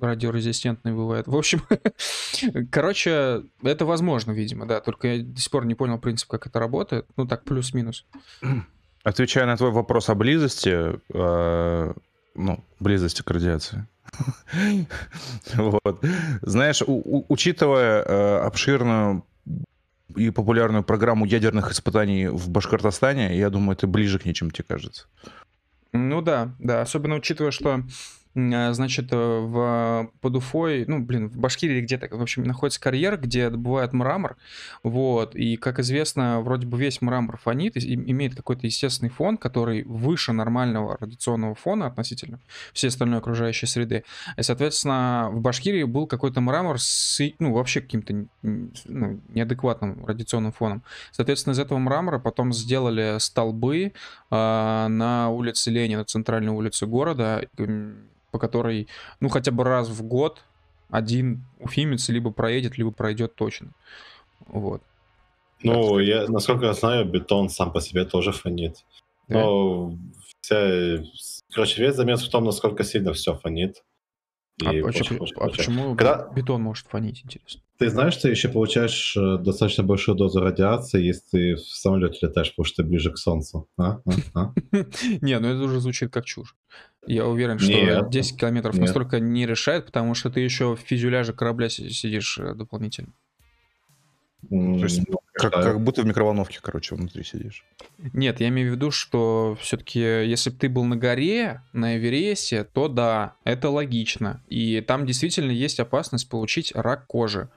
радиорезистентные 0.00 0.94
бывают. 0.94 1.26
В 1.26 1.36
общем, 1.36 1.62
короче, 2.70 3.42
это 3.62 3.84
возможно, 3.84 4.32
видимо, 4.32 4.66
да, 4.66 4.80
только 4.80 5.08
я 5.08 5.22
до 5.22 5.40
сих 5.40 5.50
пор 5.50 5.64
не 5.66 5.74
понял 5.74 5.98
принцип, 5.98 6.28
как 6.28 6.46
это 6.46 6.58
работает. 6.58 7.06
Ну 7.16 7.26
так, 7.26 7.44
плюс-минус. 7.44 8.06
Отвечая 9.04 9.46
на 9.46 9.56
твой 9.56 9.70
вопрос 9.70 10.08
о 10.08 10.14
близости, 10.14 10.98
э, 11.12 11.92
ну, 12.34 12.64
близости 12.78 13.22
к 13.22 13.30
радиации. 13.30 13.86
вот. 15.54 16.04
Знаешь, 16.42 16.82
у, 16.86 17.24
учитывая 17.28 18.02
э, 18.02 18.38
обширную 18.40 19.24
и 20.16 20.30
популярную 20.30 20.82
программу 20.84 21.24
ядерных 21.24 21.70
испытаний 21.70 22.28
в 22.28 22.48
Башкортостане, 22.48 23.36
я 23.36 23.50
думаю, 23.50 23.76
это 23.76 23.86
ближе 23.86 24.18
к 24.18 24.24
ней, 24.24 24.34
чем 24.34 24.50
тебе 24.50 24.64
кажется. 24.68 25.06
Ну 25.92 26.20
да, 26.20 26.54
да, 26.58 26.82
особенно 26.82 27.16
учитывая, 27.16 27.50
что 27.50 27.82
значит, 28.72 29.12
э, 29.12 29.16
в, 29.16 30.10
под 30.20 30.36
Уфой, 30.36 30.84
ну, 30.86 31.00
блин, 31.00 31.28
в 31.28 31.36
Башкирии 31.36 31.80
где-то, 31.80 32.08
в 32.16 32.22
общем, 32.22 32.44
находится 32.44 32.80
карьер, 32.80 33.18
где 33.18 33.50
добывают 33.50 33.92
мрамор, 33.92 34.36
вот, 34.82 35.34
и, 35.34 35.56
как 35.56 35.78
известно, 35.80 36.40
вроде 36.40 36.66
бы 36.66 36.78
весь 36.78 37.00
мрамор 37.00 37.38
фонит, 37.38 37.76
и 37.76 37.94
имеет 37.94 38.34
какой-то 38.34 38.66
естественный 38.66 39.10
фон, 39.10 39.36
который 39.36 39.82
выше 39.84 40.32
нормального 40.32 40.96
радиационного 40.98 41.54
фона 41.54 41.86
относительно 41.86 42.40
всей 42.72 42.88
остальной 42.88 43.18
окружающей 43.18 43.66
среды, 43.66 44.04
и, 44.36 44.42
соответственно, 44.42 45.30
в 45.32 45.40
Башкирии 45.40 45.84
был 45.84 46.06
какой-то 46.06 46.40
мрамор 46.40 46.80
с, 46.80 47.20
ну, 47.38 47.52
вообще 47.52 47.80
каким-то 47.80 48.26
ну, 48.42 49.20
неадекватным 49.28 50.04
радиационным 50.06 50.52
фоном. 50.52 50.82
Соответственно, 51.10 51.54
из 51.54 51.58
этого 51.58 51.78
мрамора 51.78 52.18
потом 52.18 52.52
сделали 52.52 53.16
столбы 53.18 53.92
э, 54.30 54.30
на 54.30 55.30
улице 55.30 55.70
Ленина, 55.70 56.04
центральной 56.04 56.52
улице 56.52 56.86
города, 56.86 57.48
по 58.30 58.38
которой, 58.38 58.88
ну, 59.20 59.28
хотя 59.28 59.52
бы 59.52 59.64
раз 59.64 59.88
в 59.88 60.02
год 60.02 60.42
один 60.90 61.44
уфимец 61.58 62.08
либо 62.08 62.30
проедет, 62.30 62.78
либо 62.78 62.90
пройдет 62.90 63.34
точно. 63.34 63.72
Вот. 64.46 64.82
Ну, 65.62 65.98
я, 65.98 66.26
насколько 66.28 66.66
я 66.66 66.72
знаю, 66.72 67.04
бетон 67.04 67.48
сам 67.48 67.72
по 67.72 67.80
себе 67.80 68.04
тоже 68.04 68.32
фонит. 68.32 68.84
Да? 69.28 69.40
Но 69.40 69.98
вся... 70.40 71.02
Короче, 71.52 71.82
весь 71.82 71.96
замес 71.96 72.22
в 72.22 72.30
том, 72.30 72.44
насколько 72.44 72.84
сильно 72.84 73.12
все 73.12 73.34
фонит. 73.34 73.82
А, 74.64 74.74
и 74.74 74.80
а, 74.80 74.84
почему, 74.84 75.26
а 75.36 75.48
почему 75.48 75.94
Когда... 75.94 76.28
бетон 76.34 76.62
может 76.62 76.86
фонить, 76.88 77.22
интересно? 77.24 77.60
Ты 77.78 77.90
знаешь, 77.90 78.16
ты 78.16 78.28
еще 78.28 78.48
получаешь 78.48 79.16
э, 79.16 79.38
достаточно 79.38 79.84
большую 79.84 80.16
дозу 80.16 80.40
радиации, 80.40 81.00
если 81.00 81.22
ты 81.30 81.54
в 81.54 81.60
самолете 81.60 82.26
летаешь, 82.26 82.50
потому 82.50 82.64
что 82.64 82.82
ты 82.82 82.88
ближе 82.88 83.12
к 83.12 83.18
Солнцу. 83.18 83.68
А? 83.76 83.98
А? 83.98 84.00
А? 84.34 84.52
Не, 85.20 85.38
ну 85.38 85.48
это 85.48 85.62
уже 85.62 85.78
звучит 85.78 86.12
как 86.12 86.24
чушь. 86.24 86.56
Я 87.06 87.26
уверен, 87.26 87.58
что 87.58 87.72
нет, 87.72 88.10
10 88.10 88.38
километров 88.38 88.74
нет. 88.74 88.82
настолько 88.82 89.20
не 89.20 89.46
решает, 89.46 89.86
потому 89.86 90.14
что 90.14 90.30
ты 90.30 90.40
еще 90.40 90.76
в 90.76 90.80
фюзеляже 90.80 91.32
корабля 91.32 91.68
сидишь 91.68 92.38
э, 92.38 92.54
дополнительно. 92.54 93.12
То 94.50 94.56
есть, 94.56 95.02
как, 95.32 95.52
как 95.52 95.80
будто 95.82 96.02
в 96.02 96.06
микроволновке, 96.06 96.60
короче, 96.62 96.94
внутри 96.94 97.24
сидишь. 97.24 97.64
Нет, 98.12 98.40
я 98.40 98.48
имею 98.48 98.70
в 98.70 98.74
виду, 98.74 98.90
что 98.90 99.56
все-таки, 99.60 99.98
если 99.98 100.50
бы 100.50 100.56
ты 100.56 100.68
был 100.68 100.84
на 100.84 100.96
горе, 100.96 101.62
на 101.72 101.96
Эвересте, 101.96 102.64
то 102.64 102.88
да, 102.88 103.34
это 103.44 103.68
логично. 103.68 104.42
И 104.48 104.80
там 104.80 105.06
действительно 105.06 105.50
есть 105.50 105.80
опасность 105.80 106.28
получить 106.28 106.72
рак 106.74 107.06
кожи. 107.06 107.48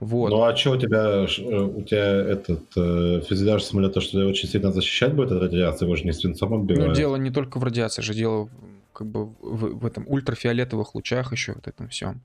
Вот. 0.00 0.30
Ну 0.30 0.42
а 0.42 0.56
что 0.56 0.72
у 0.72 0.76
тебя, 0.76 1.26
э, 1.26 1.60
у 1.60 1.82
тебя 1.82 2.12
этот 2.12 2.62
э, 2.76 3.20
фюзеляж 3.28 3.62
самолета, 3.62 4.00
что 4.00 4.12
тебя 4.12 4.26
очень 4.26 4.48
сильно 4.48 4.72
защищать 4.72 5.14
будет 5.14 5.30
от 5.30 5.42
радиации? 5.42 5.84
Его 5.84 5.94
же 5.94 6.04
не 6.04 6.12
свинцом 6.12 6.54
отбивают. 6.54 6.88
Ну 6.88 6.94
дело 6.94 7.16
не 7.16 7.30
только 7.30 7.58
в 7.58 7.64
радиации, 7.64 8.02
же 8.02 8.12
дело 8.12 8.48
как 9.02 9.10
бы 9.10 9.26
в, 9.26 9.80
в 9.80 9.86
этом 9.86 10.04
ультрафиолетовых 10.06 10.94
лучах 10.94 11.32
еще 11.32 11.54
вот 11.54 11.66
этом 11.66 11.88
всем. 11.88 12.22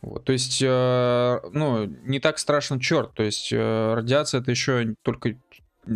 Вот, 0.00 0.24
то 0.24 0.32
есть, 0.32 0.60
э, 0.60 1.40
ну, 1.52 1.86
не 1.86 2.18
так 2.18 2.38
страшно 2.38 2.80
черт. 2.80 3.14
То 3.14 3.22
есть, 3.22 3.52
э, 3.52 3.94
радиация 3.94 4.40
это 4.40 4.50
еще 4.50 4.96
только 5.02 5.36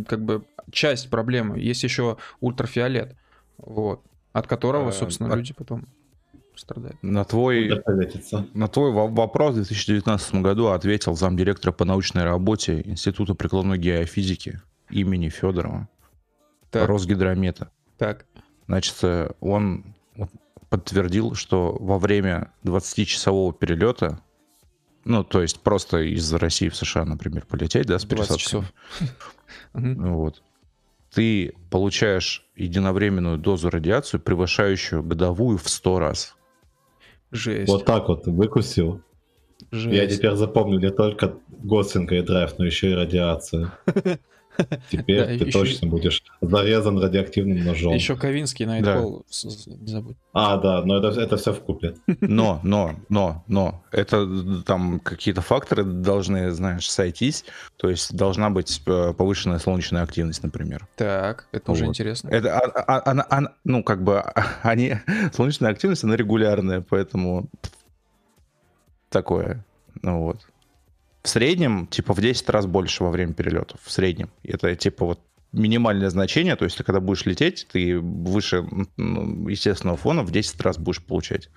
как 0.07 0.25
бы 0.25 0.45
часть 0.71 1.11
проблемы. 1.11 1.59
Есть 1.59 1.83
еще 1.83 2.17
ультрафиолет, 2.41 3.17
вот, 3.59 4.05
от 4.33 4.47
которого, 4.47 4.91
э, 4.91 4.93
собственно, 4.93 5.33
а... 5.33 5.37
люди 5.37 5.53
потом 5.55 5.89
страдают. 6.55 7.03
На 7.03 7.25
твой, 7.25 7.83
на 8.55 8.69
твой 8.69 8.93
вопрос 8.93 9.55
в 9.55 9.57
2019 9.57 10.37
году 10.37 10.69
ответил 10.69 11.17
замдиректора 11.17 11.73
по 11.73 11.85
научной 11.85 12.23
работе 12.23 12.83
Института 12.83 13.35
прикладной 13.35 13.77
геофизики 13.77 14.63
имени 14.89 15.31
Федорова, 15.31 15.89
так. 16.71 16.89
Росгидромета. 16.89 17.73
Так. 17.99 18.25
Значит, 18.69 19.03
он 19.41 19.96
подтвердил, 20.77 21.35
что 21.35 21.77
во 21.81 21.99
время 21.99 22.53
20-часового 22.65 23.55
перелета, 23.55 24.21
ну, 25.05 25.25
то 25.25 25.41
есть 25.41 25.61
просто 25.61 25.99
из 25.99 26.33
России 26.35 26.69
в 26.69 26.77
США, 26.77 27.05
например, 27.05 27.47
полететь, 27.47 27.87
да, 27.87 27.99
с 27.99 28.05
пересадкой. 28.05 28.39
часов. 28.39 28.65
Вот. 29.73 30.43
Ты 31.15 31.55
получаешь 31.71 32.47
единовременную 32.57 33.39
дозу 33.39 33.71
радиации, 33.71 34.19
превышающую 34.19 35.03
годовую 35.03 35.57
в 35.57 35.69
100 35.69 35.99
раз. 35.99 36.37
Жесть. 37.31 37.69
Вот 37.69 37.85
так 37.87 38.09
вот 38.09 38.27
выкусил. 38.27 39.01
Жесть. 39.71 39.97
Я 39.97 40.07
теперь 40.07 40.35
запомню 40.35 40.79
не 40.79 40.91
только 40.91 41.37
Гослинга 41.49 42.17
и 42.17 42.23
Драйв, 42.23 42.59
но 42.59 42.67
еще 42.67 42.91
и 42.91 42.95
радиацию. 42.95 43.73
Теперь 44.91 45.21
да, 45.21 45.27
ты 45.27 45.45
еще... 45.45 45.59
точно 45.59 45.89
будешь 45.89 46.23
зарезан 46.41 46.99
радиоактивным 46.99 47.65
ножом. 47.65 47.95
Еще 47.95 48.17
Ковинский 48.17 48.67
на 48.67 48.81
да. 48.81 49.03
не 49.03 49.87
забудь. 49.87 50.17
А, 50.33 50.57
да, 50.59 50.83
но 50.85 50.99
это, 50.99 51.21
это 51.21 51.37
все 51.37 51.53
в 51.53 51.61
купе. 51.61 51.95
Но, 52.21 52.61
но, 52.63 52.95
но, 53.09 53.45
но. 53.47 53.83
Это 53.91 54.27
там 54.65 55.01
какие-то 55.01 55.41
факторы 55.41 55.85
должны, 55.85 56.51
знаешь, 56.51 56.91
сойтись. 56.91 57.45
То 57.77 57.89
есть 57.89 58.15
должна 58.15 58.51
быть 58.51 58.83
э, 58.87 59.13
повышенная 59.13 59.59
солнечная 59.59 60.03
активность, 60.03 60.43
например. 60.43 60.87
Так, 60.97 61.49
это 61.53 61.71
вот. 61.71 61.77
уже 61.77 61.87
интересно. 61.87 62.29
Это, 62.29 62.59
а, 62.59 62.99
а, 62.99 63.11
она, 63.11 63.27
она, 63.31 63.53
ну, 63.65 63.83
как 63.83 64.03
бы, 64.03 64.21
они, 64.63 64.97
солнечная 65.33 65.71
активность, 65.71 66.05
она 66.05 66.17
регулярная, 66.17 66.81
поэтому 66.81 67.49
такое. 69.11 69.65
Ну 70.03 70.23
вот. 70.23 70.47
В 71.27 71.29
среднем, 71.29 71.89
типа, 71.89 72.15
в 72.15 72.21
10 72.21 72.49
раз 72.51 72.67
больше 72.67 73.03
во 73.03 73.11
время 73.11 73.33
перелетов. 73.33 73.81
В 73.83 73.91
среднем. 73.91 74.31
Это, 74.45 74.77
типа, 74.77 75.05
вот 75.05 75.21
минимальное 75.51 76.09
значение, 76.09 76.55
то 76.55 76.65
есть 76.65 76.79
ты 76.79 76.85
когда 76.85 77.01
будешь 77.01 77.27
лететь, 77.27 77.67
ты 77.73 77.99
выше 77.99 78.59
естественного 78.97 79.97
фона 79.97 80.23
в 80.23 80.31
10 80.31 80.61
раз 80.61 80.79
будешь 80.79 81.03
получать. 81.03 81.51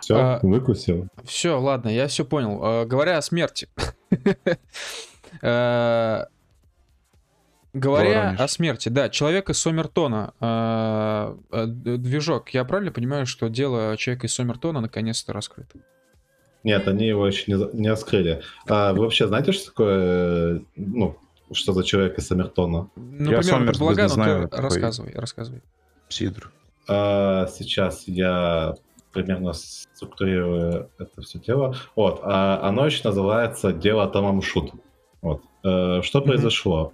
Все, 0.00 0.16
а, 0.16 0.38
выкусил. 0.44 1.08
Все, 1.24 1.58
ладно, 1.58 1.88
я 1.88 2.06
все 2.06 2.24
понял. 2.24 2.60
А, 2.62 2.86
говоря 2.86 3.18
о 3.18 3.22
смерти. 3.22 3.68
а, 5.42 6.28
говоря 7.72 8.36
о 8.38 8.46
смерти, 8.46 8.90
да, 8.90 9.08
человек 9.08 9.50
из 9.50 9.58
Сомертона, 9.58 10.34
а, 10.38 11.36
а, 11.50 11.66
движок, 11.66 12.50
я 12.50 12.64
правильно 12.64 12.92
понимаю, 12.92 13.26
что 13.26 13.48
дело 13.48 13.96
человека 13.96 14.28
из 14.28 14.34
Сомертона 14.34 14.80
наконец-то 14.80 15.32
раскрыто? 15.32 15.80
Нет, 16.64 16.86
они 16.88 17.06
его 17.06 17.26
еще 17.26 17.52
не, 17.52 17.76
не 17.76 17.88
раскрыли. 17.88 18.42
А 18.68 18.92
вы 18.92 19.00
вообще 19.00 19.26
знаете, 19.26 19.52
что 19.52 19.66
такое, 19.66 20.62
ну, 20.76 21.16
что 21.52 21.72
за 21.72 21.82
человек 21.84 22.18
из 22.18 22.26
Саммертона? 22.26 22.88
Ну, 22.96 23.30
я 23.30 23.40
примерно 23.40 23.66
предполагаю, 23.66 24.08
но 24.08 24.14
знаю, 24.14 24.48
ты 24.48 24.56
рассказывай, 24.56 25.12
рассказывай. 25.14 25.62
Сидр. 26.08 26.50
А, 26.88 27.46
сейчас 27.48 28.04
я 28.06 28.74
примерно 29.12 29.52
структурирую 29.52 30.88
это 30.98 31.22
все 31.22 31.38
дело. 31.38 31.76
Вот, 31.96 32.20
а 32.22 32.60
оно 32.62 32.86
еще 32.86 33.02
называется 33.04 33.72
«Дело 33.72 34.08
Тома 34.08 34.32
Мшут». 34.32 34.72
Вот. 35.20 35.42
А, 35.62 36.02
что 36.02 36.18
mm-hmm. 36.20 36.22
произошло? 36.22 36.92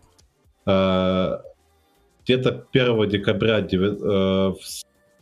А, 0.67 1.43
где-то 2.25 2.67
1 2.73 3.09
декабря 3.09 3.61
9, 3.61 3.99
а, 4.03 4.53
в 4.53 4.59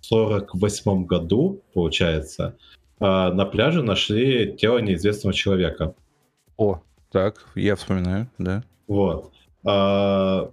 48 0.00 1.04
году, 1.04 1.62
получается, 1.74 2.56
а, 2.98 3.32
на 3.32 3.44
пляже 3.44 3.82
нашли 3.82 4.56
тело 4.56 4.78
неизвестного 4.78 5.34
человека. 5.34 5.94
О. 6.56 6.80
Так, 7.10 7.46
я 7.54 7.76
вспоминаю, 7.76 8.28
да. 8.38 8.62
Вот. 8.88 9.32
А, 9.64 10.50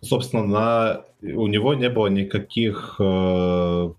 собственно, 0.00 0.44
на... 0.44 1.04
у 1.22 1.46
него 1.46 1.74
не 1.74 1.88
было 1.88 2.08
никаких 2.08 2.96
э, 2.98 3.90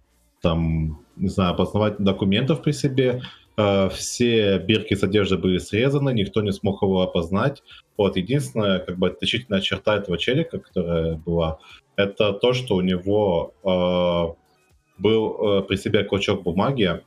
там, 0.41 0.99
не 1.15 1.29
знаю, 1.29 1.53
опознавательных 1.53 2.05
документов 2.05 2.61
при 2.61 2.71
себе. 2.71 3.21
Э, 3.57 3.89
все 3.89 4.57
бирки 4.59 4.93
с 4.93 5.03
одеждой 5.03 5.37
были 5.37 5.57
срезаны, 5.57 6.13
никто 6.13 6.41
не 6.41 6.51
смог 6.51 6.81
его 6.81 7.01
опознать. 7.01 7.61
Вот, 7.97 8.15
единственная, 8.15 8.79
как 8.79 8.97
бы, 8.97 9.07
отличительная 9.07 9.61
черта 9.61 9.97
этого 9.97 10.17
челика, 10.17 10.59
которая 10.59 11.15
была, 11.15 11.59
это 11.95 12.33
то, 12.33 12.53
что 12.53 12.75
у 12.75 12.81
него 12.81 13.53
э, 13.63 15.01
был 15.01 15.59
э, 15.59 15.63
при 15.63 15.75
себе 15.75 16.03
клочок 16.03 16.43
бумаги, 16.43 17.01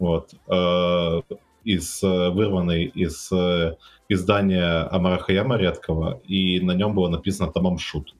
вот, 0.00 0.34
э, 0.48 1.20
из, 1.62 2.02
э, 2.02 2.30
вырванный 2.30 2.84
из 2.86 3.30
э, 3.30 3.76
издания 4.08 4.88
Амара 4.90 5.18
Хаяма 5.18 5.56
редкого, 5.56 6.20
и 6.26 6.58
на 6.60 6.72
нем 6.72 6.94
было 6.94 7.08
написано 7.08 7.52
Тамам 7.52 7.78
Шут. 7.78 8.16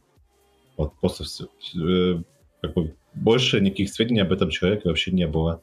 Вот, 0.77 0.93
просто 1.01 1.24
все, 1.24 1.47
э, 1.74 2.23
как 2.61 2.74
бы, 2.74 2.94
больше 3.15 3.61
никаких 3.61 3.90
сведений 3.90 4.20
об 4.20 4.31
этом 4.31 4.51
человеке 4.51 4.89
вообще 4.89 5.11
не 5.11 5.27
было. 5.27 5.62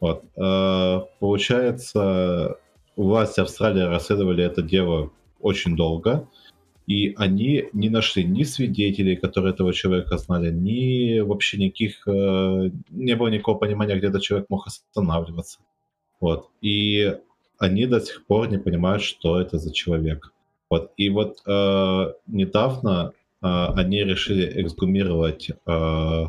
Вот. 0.00 0.22
Э, 0.36 1.00
получается, 1.18 2.58
власти 2.94 3.40
Австралии 3.40 3.82
расследовали 3.82 4.44
это 4.44 4.62
дело 4.62 5.10
очень 5.40 5.76
долго, 5.76 6.28
и 6.86 7.14
они 7.16 7.68
не 7.72 7.88
нашли 7.88 8.24
ни 8.24 8.42
свидетелей, 8.42 9.16
которые 9.16 9.54
этого 9.54 9.72
человека 9.72 10.18
знали, 10.18 10.52
ни 10.52 11.20
вообще 11.20 11.58
никаких... 11.58 12.06
Э, 12.06 12.70
не 12.90 13.16
было 13.16 13.28
никакого 13.28 13.58
понимания, 13.58 13.96
где 13.96 14.08
этот 14.08 14.22
человек 14.22 14.50
мог 14.50 14.66
останавливаться. 14.66 15.60
Вот. 16.20 16.48
И 16.60 17.16
они 17.58 17.86
до 17.86 18.00
сих 18.00 18.26
пор 18.26 18.50
не 18.50 18.58
понимают, 18.58 19.02
что 19.02 19.40
это 19.40 19.58
за 19.58 19.72
человек. 19.72 20.32
Вот. 20.68 20.92
И 20.96 21.08
вот 21.08 21.38
э, 21.46 22.12
недавно 22.26 23.12
э, 23.42 23.46
они 23.46 24.04
решили 24.04 24.62
эксгумировать 24.62 25.50
э, 25.66 26.24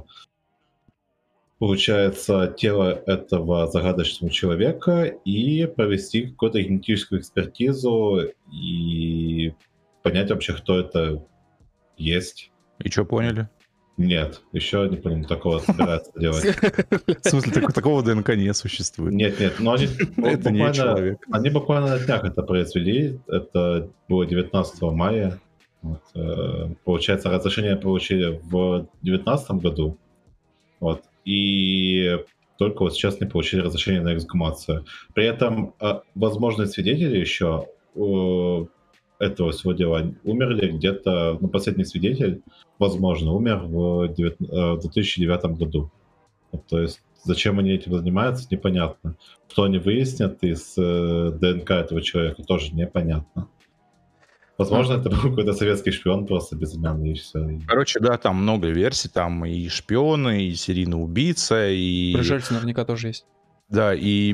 получается, 1.60 2.53
тело 2.57 3.02
этого 3.06 3.68
загадочного 3.68 4.32
человека 4.32 5.03
и 5.03 5.65
провести 5.65 6.27
какую-то 6.27 6.61
генетическую 6.61 7.22
экспертизу 7.22 8.22
и 8.52 9.53
понять 10.06 10.30
вообще, 10.30 10.53
кто 10.53 10.80
это 10.80 11.26
есть. 11.98 12.52
И 12.80 12.90
что 12.91 13.06
поняли? 13.06 13.49
Нет, 13.98 14.41
еще 14.52 14.88
не 14.88 14.98
понял, 14.98 15.26
такого 15.26 15.60
собирается 15.60 16.11
делать. 16.19 16.44
В 16.44 17.27
смысле, 17.30 17.68
такого 17.73 18.03
ДНК 18.03 18.36
не 18.36 18.53
существует? 18.53 19.14
Нет, 19.14 19.40
нет, 19.40 19.56
но 19.60 19.73
они 19.73 19.88
это 20.18 20.52
не 20.52 20.73
человек. 20.73 21.18
Они 21.32 21.49
буквально 21.49 21.98
на 21.98 21.99
днях 21.99 22.23
это 22.23 22.44
произвели, 22.44 23.19
это 23.27 23.90
было 24.07 24.26
19 24.27 24.82
мая. 24.82 25.40
Вот, 25.82 26.02
э, 26.14 26.73
получается, 26.84 27.30
разрешение 27.30 27.76
получили 27.76 28.40
в 28.44 28.88
2019 29.02 29.52
году. 29.52 29.98
Вот 30.80 31.03
и 31.23 32.19
только 32.57 32.84
вот 32.84 32.94
сейчас 32.94 33.19
не 33.19 33.27
получили 33.27 33.61
разрешение 33.61 34.02
на 34.02 34.14
эксгумацию. 34.14 34.86
При 35.14 35.26
этом 35.26 35.73
а, 35.80 36.03
возможные 36.15 36.68
свидетели 36.68 37.18
еще 37.18 37.68
этого 39.19 39.51
всего 39.51 39.73
дела 39.73 40.13
умерли 40.23 40.71
где-то, 40.71 41.37
ну, 41.39 41.47
последний 41.47 41.85
свидетель, 41.85 42.41
возможно, 42.79 43.33
умер 43.33 43.63
в 43.63 44.07
2009 44.09 45.43
э, 45.43 45.47
году. 45.49 45.91
То 46.69 46.79
есть 46.79 47.01
зачем 47.23 47.59
они 47.59 47.71
этим 47.71 47.93
занимаются, 47.93 48.47
непонятно. 48.49 49.15
Что 49.49 49.63
они 49.63 49.77
выяснят 49.77 50.43
из 50.43 50.75
э, 50.77 51.31
ДНК 51.39 51.71
этого 51.71 52.01
человека, 52.01 52.43
тоже 52.43 52.73
непонятно. 52.73 53.47
Возможно, 54.57 54.93
это 54.93 55.09
был 55.09 55.17
какой-то 55.17 55.53
советский 55.53 55.91
шпион 55.91 56.25
просто 56.25 56.55
безымянный, 56.55 57.11
и 57.11 57.15
все. 57.15 57.59
Короче, 57.67 57.99
да, 57.99 58.17
там 58.17 58.37
много 58.37 58.69
версий, 58.69 59.09
там 59.09 59.45
и 59.45 59.67
шпионы, 59.67 60.45
и 60.45 60.55
серийный 60.55 61.01
убийца, 61.01 61.69
и... 61.69 62.13
Пришельцы 62.13 62.53
наверняка 62.53 62.85
тоже 62.85 63.07
есть. 63.07 63.25
Да, 63.67 63.93
и 63.95 64.31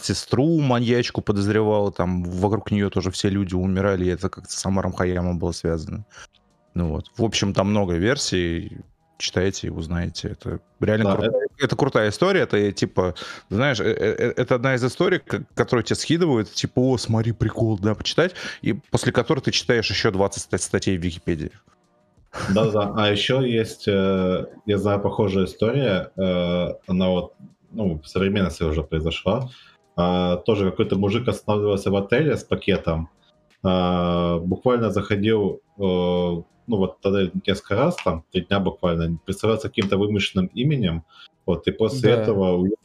сестру 0.00 0.60
маньячку 0.60 1.22
подозревал, 1.22 1.90
там 1.90 2.22
вокруг 2.22 2.70
нее 2.70 2.88
тоже 2.88 3.10
все 3.10 3.28
люди 3.28 3.54
умирали, 3.54 4.04
и 4.04 4.08
это 4.08 4.28
как-то 4.28 4.52
с 4.52 4.64
Амаром 4.64 4.92
Хаямом 4.92 5.38
было 5.38 5.52
связано. 5.52 6.04
Ну 6.74 6.88
вот. 6.88 7.10
В 7.16 7.24
общем, 7.24 7.52
там 7.52 7.70
много 7.70 7.94
версий 7.94 8.78
читайте 9.22 9.68
и 9.68 9.70
узнаете. 9.70 10.28
Это 10.28 10.60
реально 10.80 11.04
да, 11.04 11.16
крутая, 11.16 11.30
это... 11.30 11.64
это 11.64 11.76
крутая 11.76 12.10
история. 12.10 12.40
Это 12.40 12.72
типа, 12.72 13.14
знаешь, 13.48 13.80
э, 13.80 13.84
э, 13.84 14.14
э, 14.18 14.32
это 14.36 14.56
одна 14.56 14.74
из 14.74 14.84
историй, 14.84 15.20
которую 15.54 15.84
тебе 15.84 15.96
скидывают, 15.96 16.52
типа, 16.52 16.80
о, 16.80 16.98
смотри, 16.98 17.32
прикол, 17.32 17.78
да, 17.78 17.94
почитать, 17.94 18.34
и 18.60 18.74
после 18.74 19.12
которой 19.12 19.40
ты 19.40 19.52
читаешь 19.52 19.88
еще 19.88 20.10
20 20.10 20.60
статей 20.60 20.98
в 20.98 21.02
Википедии. 21.02 21.52
Да-да, 22.54 22.94
а 22.96 23.10
еще 23.10 23.42
есть, 23.46 23.86
я 23.86 24.78
знаю, 24.78 25.00
похожая 25.00 25.44
история, 25.44 26.10
она 26.86 27.08
вот, 27.08 27.34
ну, 27.72 27.98
в 27.98 28.06
современности 28.06 28.62
уже 28.62 28.82
произошла. 28.82 29.50
А, 29.96 30.36
тоже 30.36 30.70
какой-то 30.70 30.96
мужик 30.96 31.28
останавливался 31.28 31.90
в 31.90 31.96
отеле 31.96 32.36
с 32.36 32.44
пакетом, 32.44 33.08
буквально 33.62 34.90
заходил 34.90 35.60
ну 36.66 36.76
вот 36.76 37.00
тогда 37.00 37.30
несколько 37.46 37.76
раз, 37.76 37.96
там, 38.04 38.24
три 38.32 38.42
дня 38.42 38.60
буквально, 38.60 39.18
представляться 39.24 39.68
каким-то 39.68 39.98
вымышленным 39.98 40.46
именем, 40.54 41.04
вот, 41.46 41.66
и 41.66 41.72
после 41.72 42.14
да. 42.14 42.22
этого 42.22 42.56
уехал 42.56 42.76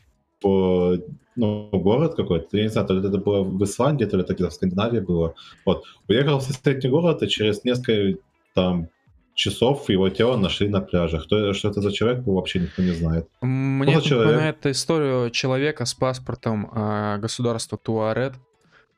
в 0.43 0.99
ну, 1.35 1.69
город 1.71 2.15
какой-то, 2.15 2.57
я 2.57 2.63
не 2.63 2.69
знаю, 2.69 2.87
то 2.87 2.93
ли 2.93 3.07
это 3.07 3.17
было 3.17 3.43
в 3.43 3.63
Исландии, 3.63 4.05
то 4.05 4.17
ли 4.17 4.23
это 4.23 4.33
где-то 4.33 4.49
в 4.49 4.53
Скандинавии 4.53 4.99
было, 4.99 5.35
вот, 5.65 5.83
уехал 6.07 6.39
в 6.39 6.43
соседний 6.43 6.89
город, 6.89 7.21
и 7.23 7.27
через 7.27 7.63
несколько, 7.63 8.19
там, 8.53 8.89
часов 9.37 9.87
его 9.89 10.09
тело 10.09 10.35
нашли 10.35 10.67
на 10.67 10.81
пляже. 10.81 11.19
Кто, 11.19 11.53
что 11.53 11.69
это 11.69 11.81
за 11.81 11.91
человек, 11.91 12.25
вообще 12.25 12.59
никто 12.59 12.81
не 12.81 12.91
знает. 12.91 13.29
Мне 13.41 13.93
это 13.93 14.15
напоминает 14.15 14.65
историю 14.65 15.29
человека 15.29 15.85
с 15.85 15.93
паспортом 15.93 16.69
э, 16.73 17.17
государства 17.19 17.77
Туарет, 17.77 18.33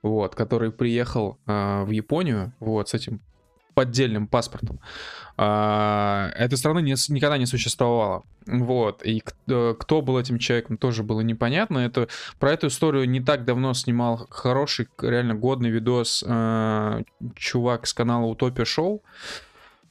вот, 0.02 0.36
который 0.36 0.72
приехал 0.72 1.38
э, 1.46 1.84
в 1.84 1.92
Японию, 1.92 2.54
вот, 2.62 2.88
с 2.88 2.94
этим 2.94 3.20
поддельным 3.74 4.28
паспортом. 4.28 4.80
А, 5.38 6.32
этой 6.36 6.58
страны 6.58 6.82
не, 6.82 6.96
никогда 7.14 7.38
не 7.38 7.46
существовало. 7.46 8.24
Вот. 8.46 9.04
И 9.04 9.20
кто, 9.20 9.76
кто 9.78 10.02
был 10.02 10.18
этим 10.18 10.38
человеком, 10.38 10.78
тоже 10.78 11.04
было 11.04 11.22
непонятно. 11.22 11.80
Это, 11.80 12.08
про 12.40 12.52
эту 12.52 12.68
историю 12.68 13.10
не 13.10 13.22
так 13.22 13.46
давно 13.46 13.74
снимал 13.74 14.28
хороший, 14.30 14.88
реально 15.02 15.36
годный 15.36 15.70
видос 15.70 16.24
э, 16.26 17.04
чувак 17.36 17.88
с 17.88 17.94
канала 17.94 18.26
Утопия 18.26 18.66
Шоу. 18.66 19.02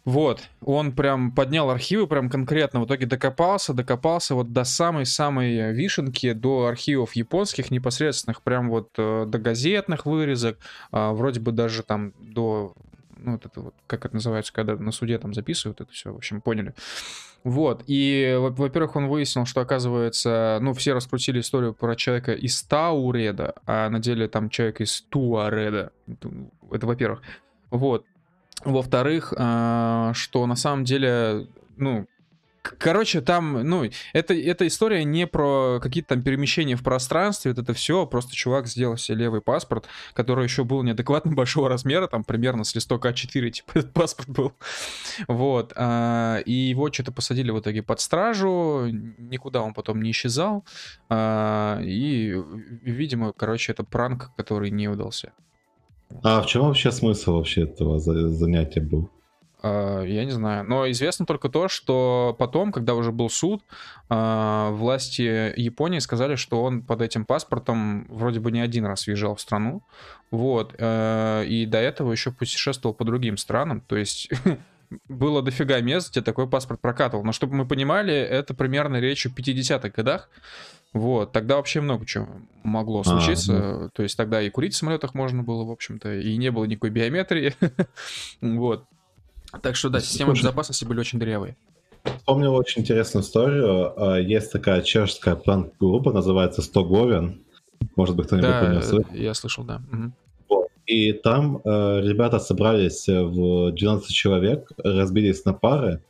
Вот, 0.05 0.41
он 0.63 0.93
прям 0.93 1.33
поднял 1.33 1.69
архивы, 1.69 2.07
прям 2.07 2.31
конкретно 2.31 2.81
в 2.81 2.87
итоге 2.87 3.05
докопался, 3.05 3.75
докопался 3.75 4.35
вот 4.35 4.53
до 4.53 4.65
самой-самой 4.65 5.73
вишенки, 5.73 6.33
до 6.33 6.67
архивов 6.67 7.15
японских 7.15 7.71
непосредственных, 7.71 8.43
прям 8.43 8.71
вот 8.71 8.89
э, 8.97 9.27
до 9.27 9.39
газетных 9.39 10.07
вырезок, 10.07 10.59
э, 10.93 11.11
вроде 11.11 11.41
бы 11.41 11.53
даже 11.53 11.83
там 11.83 12.15
до 12.21 12.75
ну, 13.19 13.33
вот 13.33 13.47
это 13.47 13.61
вот, 13.61 13.75
как 13.87 14.07
это 14.07 14.15
называется, 14.15 14.53
когда 14.53 14.77
на 14.77 14.93
суде 14.93 15.19
там 15.19 15.35
записывают 15.35 15.81
это 15.81 15.93
все, 15.93 16.13
в 16.13 16.17
общем, 16.17 16.41
поняли. 16.41 16.75
Вот, 17.45 17.85
и, 17.87 18.37
во-первых, 18.39 18.97
он 18.97 19.09
выяснил, 19.09 19.47
что, 19.47 19.61
оказывается, 19.61 20.59
ну, 20.61 20.73
все 20.75 20.93
раскрутили 20.93 21.41
историю 21.41 21.73
про 21.73 21.95
человека 21.95 22.33
из 22.33 22.63
Тауреда, 22.63 23.55
а 23.65 23.89
на 23.91 24.01
деле 24.01 24.29
там 24.29 24.51
человек 24.51 24.81
из 24.81 25.03
Туареда. 25.03 25.93
Это, 26.71 26.87
во-первых. 26.87 27.23
Вот. 27.71 28.05
Во-вторых, 28.65 29.33
а, 29.37 30.13
что 30.15 30.47
на 30.47 30.57
самом 30.57 30.85
деле, 30.85 31.47
ну, 31.77 32.07
Короче, 32.77 33.21
там, 33.21 33.63
ну, 33.63 33.89
это, 34.13 34.35
эта 34.35 34.67
история 34.67 35.05
не 35.05 35.27
про 35.27 35.79
какие-то 35.81 36.11
там 36.11 36.23
перемещения 36.23 36.77
в 36.77 36.83
пространстве, 36.83 37.53
вот 37.53 37.63
это 37.63 37.73
все, 37.73 38.07
просто 38.07 38.35
чувак 38.35 38.67
сделал 38.67 38.97
себе 38.97 39.19
левый 39.19 39.41
паспорт, 39.41 39.87
который 40.13 40.45
еще 40.45 40.65
был 40.65 40.83
неадекватно 40.83 41.33
большого 41.35 41.69
размера, 41.69 42.09
там 42.09 42.25
примерно 42.25 42.65
с 42.65 42.75
листок 42.75 43.07
А4, 43.07 43.51
типа, 43.51 43.71
этот 43.75 43.93
паспорт 43.93 44.29
был. 44.29 44.53
Вот. 45.29 45.73
А, 45.77 46.39
и 46.45 46.53
его 46.53 46.93
что-то 46.93 47.13
посадили 47.13 47.51
в 47.51 47.61
итоге 47.61 47.83
под 47.83 48.01
стражу, 48.01 48.89
никуда 48.91 49.63
он 49.63 49.73
потом 49.73 50.03
не 50.03 50.11
исчезал. 50.11 50.65
А, 51.09 51.81
и, 51.83 52.37
видимо, 52.83 53.33
короче, 53.33 53.73
это 53.73 53.85
пранк, 53.85 54.31
который 54.37 54.71
не 54.71 54.89
удался. 54.89 55.33
А 56.23 56.41
в 56.43 56.47
чем 56.47 56.63
вообще 56.63 56.91
смысл 56.91 57.35
вообще 57.35 57.63
этого 57.63 57.99
занятия 57.99 58.81
был? 58.81 59.11
А, 59.61 60.03
я 60.03 60.25
не 60.25 60.31
знаю. 60.31 60.65
Но 60.69 60.91
известно 60.91 61.27
только 61.27 61.49
то, 61.49 61.69
что 61.69 62.35
потом, 62.39 62.73
когда 62.73 62.95
уже 62.95 63.13
был 63.13 63.29
суд, 63.29 63.63
а, 64.09 64.71
власти 64.71 65.53
Японии 65.61 65.99
сказали, 65.99 66.37
что 66.37 66.63
он 66.63 66.83
под 66.83 67.03
этим 67.03 67.25
паспортом 67.25 68.07
вроде 68.09 68.41
бы 68.41 68.53
не 68.53 68.61
один 68.61 68.87
раз 68.87 69.07
въезжал 69.07 69.35
в 69.35 69.41
страну. 69.41 69.83
Вот. 70.31 70.75
Э, 70.79 71.45
и 71.47 71.67
до 71.67 71.79
этого 71.79 72.13
еще 72.13 72.31
путешествовал 72.31 72.95
по 72.95 73.05
другим 73.05 73.37
странам. 73.37 73.81
То 73.81 73.97
есть 73.97 74.31
было 75.09 75.43
дофига 75.43 75.81
мест, 75.81 76.11
где 76.11 76.21
такой 76.21 76.49
паспорт 76.49 76.81
прокатывал. 76.81 77.25
Но 77.25 77.33
чтобы 77.33 77.55
мы 77.55 77.67
понимали, 77.67 78.15
это 78.15 78.55
примерно 78.55 79.01
речь 79.01 79.27
о 79.27 79.31
50-х 79.31 79.89
годах. 79.91 80.31
Вот, 80.93 81.33
тогда 81.33 81.57
вообще 81.57 81.81
много 81.81 82.07
чего 82.07 82.29
могло 82.63 83.05
случиться. 83.05 83.53
А, 83.53 83.79
ну. 83.83 83.91
То 83.91 84.03
есть 84.03 84.17
тогда 84.17 84.41
и 84.41 84.51
курить 84.51 84.75
в 84.75 84.77
самолетах 84.77 85.15
можно 85.15 85.43
было, 85.43 85.65
в 85.65 85.71
общем-то, 85.71 86.15
и 86.15 86.37
не 86.37 86.51
было 86.51 86.65
никакой 86.65 86.91
биометрии. 86.91 87.55
вот. 88.41 88.85
Так 89.63 89.77
что 89.77 89.89
да, 89.91 90.01
системы 90.01 90.35
безопасности 90.35 90.85
были 90.85 91.01
очень 91.01 91.19
дырявые. 91.19 91.57
Вспомнил 92.05 92.55
очень 92.55 92.83
интересную 92.83 93.23
историю. 93.23 93.93
А, 93.97 94.19
есть 94.19 94.53
такая 94.53 94.83
чешская 94.83 95.37
план-группа, 95.37 96.13
называется 96.13 96.63
«Стоговен». 96.63 97.43
Может 97.97 98.17
быть, 98.17 98.27
кто-нибудь 98.27 98.51
да, 98.51 98.61
понес. 98.61 98.93
я 99.13 99.35
слышал, 99.35 99.65
да. 99.65 99.83
Угу. 99.93 100.13
И 100.87 101.13
там 101.13 101.61
э, 101.65 102.01
ребята 102.01 102.39
собрались 102.39 103.07
в 103.07 103.73
12 103.73 104.11
человек, 104.11 104.73
разбились 104.79 105.45
на 105.45 105.53
пары, 105.53 106.01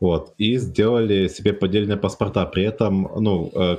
вот, 0.00 0.34
и 0.38 0.56
сделали 0.56 1.28
себе 1.28 1.52
поддельные 1.52 1.96
паспорта. 1.96 2.44
При 2.44 2.64
этом, 2.64 3.08
ну, 3.16 3.50
э, 3.54 3.76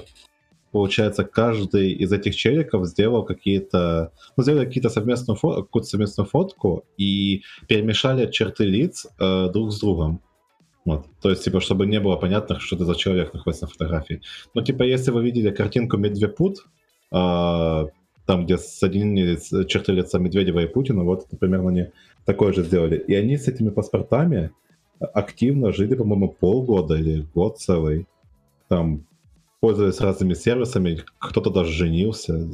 получается, 0.76 1.24
каждый 1.24 1.94
из 1.94 2.12
этих 2.12 2.36
челиков 2.36 2.86
сделал 2.86 3.24
какие-то, 3.24 4.12
ну, 4.36 4.44
сделали 4.44 4.66
какие-то 4.66 4.90
совместную 4.90 5.38
фо- 5.38 5.64
какую-то 5.64 5.88
совместную 5.88 6.28
фотку 6.28 6.84
и 6.98 7.44
перемешали 7.70 8.30
черты 8.30 8.66
лиц 8.66 9.08
э, 9.18 9.50
друг 9.54 9.72
с 9.72 9.80
другом. 9.80 10.20
Вот. 10.84 11.06
То 11.22 11.30
есть, 11.30 11.46
типа, 11.46 11.62
чтобы 11.62 11.86
не 11.86 12.02
было 12.02 12.18
понятно, 12.18 12.60
что 12.60 12.76
это 12.76 12.84
за 12.84 12.96
человек 12.96 13.34
находится 13.34 13.66
на 13.66 13.72
фотографии. 13.72 14.22
Ну, 14.54 14.62
типа, 14.64 14.84
если 14.84 15.12
вы 15.12 15.24
видели 15.24 15.50
картинку 15.50 15.96
Медвепут, 15.96 16.58
э, 16.58 17.86
там, 18.26 18.46
где 18.46 18.58
соединены 18.58 19.38
черты 19.68 19.94
лица 19.94 20.20
Медведева 20.20 20.60
и 20.60 20.68
Путина, 20.68 21.06
вот 21.06 21.26
это 21.26 21.38
примерно 21.38 21.70
они 21.70 21.86
такое 22.26 22.52
же 22.52 22.64
сделали. 22.64 22.98
И 22.98 23.16
они 23.16 23.38
с 23.38 23.48
этими 23.48 23.70
паспортами 23.70 24.52
активно 25.00 25.72
жили, 25.72 25.96
по-моему, 25.96 26.36
полгода 26.38 26.96
или 26.96 27.26
год 27.34 27.60
целый. 27.60 28.08
Там 28.68 29.06
пользовались 29.66 30.00
разными 30.00 30.36
сервисами, 30.36 31.04
кто-то 31.18 31.50
даже 31.50 31.72
женился. 31.72 32.48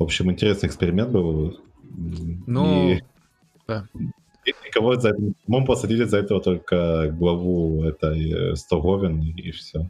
В 0.00 0.02
общем, 0.02 0.32
интересный 0.32 0.66
эксперимент 0.68 1.10
был. 1.10 1.60
Ну, 2.44 2.90
и... 2.90 3.02
да. 3.68 3.86
И 4.44 4.52
никого 4.66 4.96
за 4.96 5.10
это... 5.10 5.64
Посадили 5.64 6.02
за 6.02 6.18
этого 6.18 6.40
только 6.40 7.08
главу 7.12 7.84
этой 7.84 8.56
Стоговин, 8.56 9.20
и 9.20 9.52
все. 9.52 9.88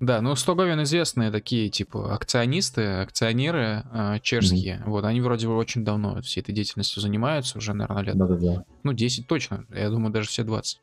Да, 0.00 0.20
ну 0.20 0.34
Стоговин 0.34 0.82
известные 0.82 1.30
такие, 1.30 1.70
типа, 1.70 2.12
акционисты, 2.12 2.82
акционеры 2.82 3.84
э, 3.92 4.18
чешские. 4.22 4.82
Mm-hmm. 4.84 4.90
Вот, 4.90 5.04
они 5.04 5.20
вроде 5.20 5.46
бы 5.46 5.56
очень 5.56 5.84
давно 5.84 6.20
всей 6.20 6.40
этой 6.40 6.52
деятельностью 6.52 7.00
занимаются, 7.00 7.56
уже, 7.56 7.72
наверное, 7.72 8.02
лет... 8.02 8.18
Да-да-да. 8.18 8.64
Ну, 8.82 8.92
10 8.92 9.26
точно, 9.26 9.64
я 9.72 9.88
думаю, 9.88 10.12
даже 10.12 10.28
все 10.28 10.42
20. 10.42 10.80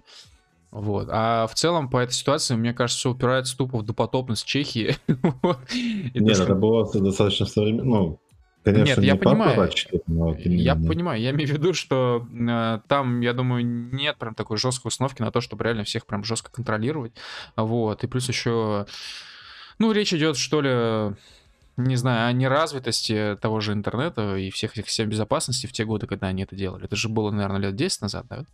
Вот. 0.73 1.07
А 1.11 1.45
в 1.45 1.53
целом 1.53 1.87
по 1.87 1.97
этой 1.97 2.13
ситуации, 2.13 2.55
мне 2.55 2.73
кажется, 2.73 2.99
все 2.99 3.11
упирается 3.11 3.55
тупо 3.55 3.77
в 3.77 3.85
допотопность 3.85 4.43
Чехии. 4.43 4.97
Нет, 6.15 6.39
это 6.39 6.55
было 6.55 6.91
достаточно 6.91 7.45
современно, 7.45 7.83
ну, 7.83 8.19
Конечно, 8.63 9.01
Нет, 9.01 9.03
я 9.03 9.15
понимаю. 9.17 9.71
Но 10.07 10.35
я 10.35 10.75
понимаю. 10.75 11.21
Я 11.21 11.31
имею 11.31 11.49
в 11.49 11.53
виду, 11.53 11.73
что 11.73 12.25
э, 12.31 12.79
там, 12.87 13.19
я 13.19 13.33
думаю, 13.33 13.65
нет 13.65 14.17
прям 14.17 14.33
такой 14.35 14.57
жесткой 14.57 14.87
установки 14.87 15.21
на 15.21 15.31
то, 15.31 15.41
чтобы 15.41 15.63
реально 15.65 15.83
всех 15.83 16.05
прям 16.05 16.23
жестко 16.23 16.49
контролировать. 16.49 17.11
Вот. 17.57 18.03
И 18.03 18.07
плюс 18.07 18.27
еще, 18.29 18.87
ну, 19.79 19.91
речь 19.91 20.13
идет, 20.13 20.37
что 20.37 20.61
ли, 20.61 21.15
не 21.75 21.97
знаю, 21.97 22.29
о 22.29 22.31
неразвитости 22.31 23.37
того 23.41 23.59
же 23.59 23.73
интернета 23.73 24.37
и 24.37 24.49
всех 24.49 24.77
этих 24.77 24.89
систем 24.89 25.09
безопасности 25.09 25.67
в 25.67 25.73
те 25.73 25.83
годы, 25.83 26.07
когда 26.07 26.27
они 26.27 26.43
это 26.43 26.55
делали. 26.55 26.85
Это 26.85 26.95
же 26.95 27.09
было, 27.09 27.31
наверное, 27.31 27.59
лет 27.59 27.75
10 27.75 28.01
назад, 28.01 28.25
да? 28.29 28.45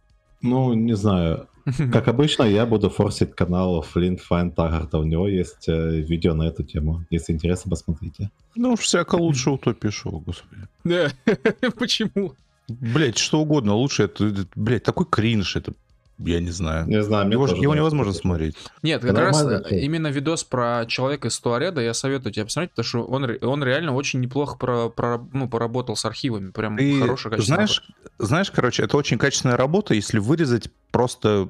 Ну, 0.42 0.74
не 0.74 0.96
знаю. 0.96 1.48
Как 1.92 2.08
обычно, 2.08 2.44
я 2.44 2.66
буду 2.66 2.90
форсить 2.90 3.36
канал 3.36 3.82
Флинт 3.82 4.22
Файн 4.22 4.52
Таггарта. 4.52 4.98
У 4.98 5.04
него 5.04 5.28
есть 5.28 5.68
э, 5.68 6.00
видео 6.02 6.34
на 6.34 6.44
эту 6.44 6.64
тему. 6.64 7.06
Если 7.12 7.34
интересно, 7.34 7.70
посмотрите. 7.70 8.32
Ну, 8.56 8.76
всяко 8.76 9.16
лучше 9.16 9.52
утопии 9.52 9.90
шоу, 9.90 10.20
господи. 10.20 10.64
Да, 10.84 11.12
почему? 11.78 12.34
Блять, 12.68 13.18
что 13.18 13.42
угодно 13.42 13.74
лучше. 13.76 14.04
Это, 14.04 14.48
блять, 14.56 14.84
такой 14.84 15.06
кринж. 15.06 15.56
Это 15.56 15.74
я 16.20 16.40
не 16.40 16.52
знаю. 16.52 16.88
Не 16.88 17.02
знаю, 17.02 17.30
его, 17.32 17.48
его 17.48 17.76
невозможно 17.76 18.14
смотреть. 18.14 18.56
Нет, 18.82 19.02
как 19.02 19.18
раз 19.18 19.42
именно 19.72 20.08
видос 20.08 20.44
про 20.44 20.86
человека 20.88 21.30
из 21.30 21.40
туареда 21.40 21.82
я 21.82 21.94
советую 21.94 22.34
тебе 22.34 22.46
посмотреть, 22.46 22.72
потому 22.72 22.86
что 22.86 23.04
он, 23.04 23.38
он 23.42 23.64
реально 23.64 23.94
очень 23.94 24.20
неплохо 24.20 24.58
про, 24.58 24.90
про, 24.90 25.20
ну, 25.34 25.48
поработал 25.48 25.96
с 25.96 26.06
архивами. 26.06 26.52
Прям 26.52 26.78
Ты 26.78 27.00
хорошая 27.00 27.32
качественная 27.32 27.68
знаешь, 27.68 27.84
знаешь, 28.18 28.52
короче, 28.52 28.84
это 28.84 28.98
очень 28.98 29.18
качественная 29.18 29.58
работа, 29.58 29.94
если 29.94 30.20
вырезать 30.20 30.70
просто 30.92 31.50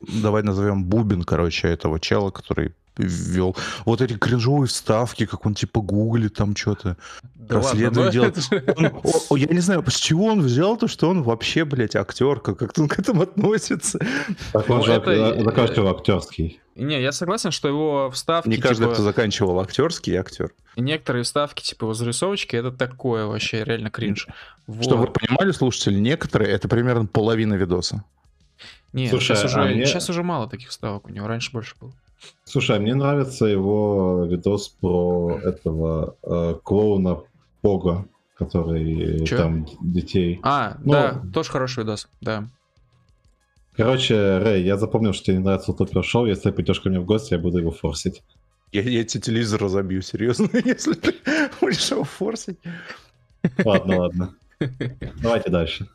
давай 0.00 0.42
назовем 0.42 0.84
бубен, 0.84 1.22
короче, 1.22 1.68
этого 1.68 2.00
чела, 2.00 2.30
который 2.30 2.74
ввел. 2.96 3.56
Вот 3.84 4.00
эти 4.00 4.14
кринжовые 4.14 4.66
вставки, 4.66 5.26
как 5.26 5.46
он 5.46 5.54
типа 5.54 5.80
гуглит 5.80 6.34
там 6.34 6.56
что-то, 6.56 6.96
да 7.34 7.56
расследование 7.56 8.12
делает. 8.12 8.38
Он, 8.76 9.02
о, 9.30 9.36
я 9.36 9.46
не 9.46 9.60
знаю, 9.60 9.84
с 9.88 9.96
чего 9.96 10.26
он 10.26 10.40
взял 10.40 10.76
то, 10.76 10.88
что 10.88 11.08
он 11.08 11.22
вообще, 11.22 11.64
блядь, 11.64 11.96
актер, 11.96 12.40
как, 12.40 12.62
он 12.78 12.88
к 12.88 12.98
этому 12.98 13.22
относится. 13.22 13.98
Так 14.52 14.68
он 14.70 14.84
же 14.84 14.92
это, 14.92 15.42
заканчивал 15.42 15.88
актерский. 15.88 16.60
Не, 16.76 17.02
я 17.02 17.12
согласен, 17.12 17.50
что 17.50 17.68
его 17.68 18.10
вставки... 18.10 18.48
Не 18.48 18.56
каждый, 18.56 18.84
типа... 18.84 18.94
кто 18.94 19.02
заканчивал 19.02 19.60
актерский, 19.60 20.14
актер. 20.14 20.52
Некоторые 20.76 21.24
вставки, 21.24 21.62
типа 21.62 21.84
его 21.84 21.94
зарисовочки, 21.94 22.56
это 22.56 22.70
такое 22.70 23.26
вообще 23.26 23.64
реально 23.64 23.90
кринж. 23.90 24.28
Вот. 24.66 24.84
Чтобы 24.84 25.02
вы 25.02 25.06
понимали, 25.08 25.50
слушатели, 25.50 25.98
некоторые, 25.98 26.50
это 26.52 26.68
примерно 26.68 27.06
половина 27.06 27.54
видоса. 27.54 28.04
Не, 28.92 29.08
Слушай, 29.08 29.36
сейчас, 29.36 29.44
уже, 29.44 29.60
а 29.60 29.64
мне... 29.66 29.84
сейчас 29.84 30.08
уже 30.08 30.22
мало 30.22 30.48
таких 30.48 30.70
вставок 30.70 31.06
у 31.06 31.10
него, 31.10 31.26
раньше 31.26 31.52
больше 31.52 31.74
было. 31.80 31.92
Слушай, 32.44 32.76
а 32.76 32.80
мне 32.80 32.94
нравится 32.94 33.46
его 33.46 34.24
видос 34.24 34.68
про 34.68 35.38
этого 35.42 36.16
э, 36.22 36.54
клоуна 36.62 37.22
Пога, 37.62 38.06
который 38.34 39.24
Чё? 39.26 39.36
там 39.36 39.66
детей. 39.80 40.40
А, 40.42 40.76
ну, 40.84 40.92
да, 40.92 41.22
тоже 41.32 41.50
хороший 41.50 41.84
видос, 41.84 42.08
да. 42.20 42.48
Короче, 43.76 44.38
Рэй, 44.38 44.64
я 44.64 44.76
запомнил, 44.76 45.12
что 45.12 45.26
тебе 45.26 45.38
не 45.38 45.44
нравится 45.44 45.70
Утопия 45.70 46.02
Шоу. 46.02 46.26
Если 46.26 46.42
ты 46.42 46.52
придешь 46.52 46.80
ко 46.80 46.88
мне 46.88 47.00
в 47.00 47.04
гости, 47.04 47.32
я 47.34 47.38
буду 47.38 47.58
его 47.58 47.70
форсить. 47.70 48.22
Я, 48.72 48.82
я 48.82 49.04
тебе 49.04 49.22
телевизор 49.22 49.62
разобью, 49.62 50.02
серьезно, 50.02 50.48
если 50.64 50.94
ты 50.94 51.14
будешь 51.60 51.90
его 51.90 52.04
форсить. 52.04 52.58
Ладно, 53.64 53.98
ладно. 53.98 54.34
Давайте 55.22 55.50
дальше. 55.50 55.88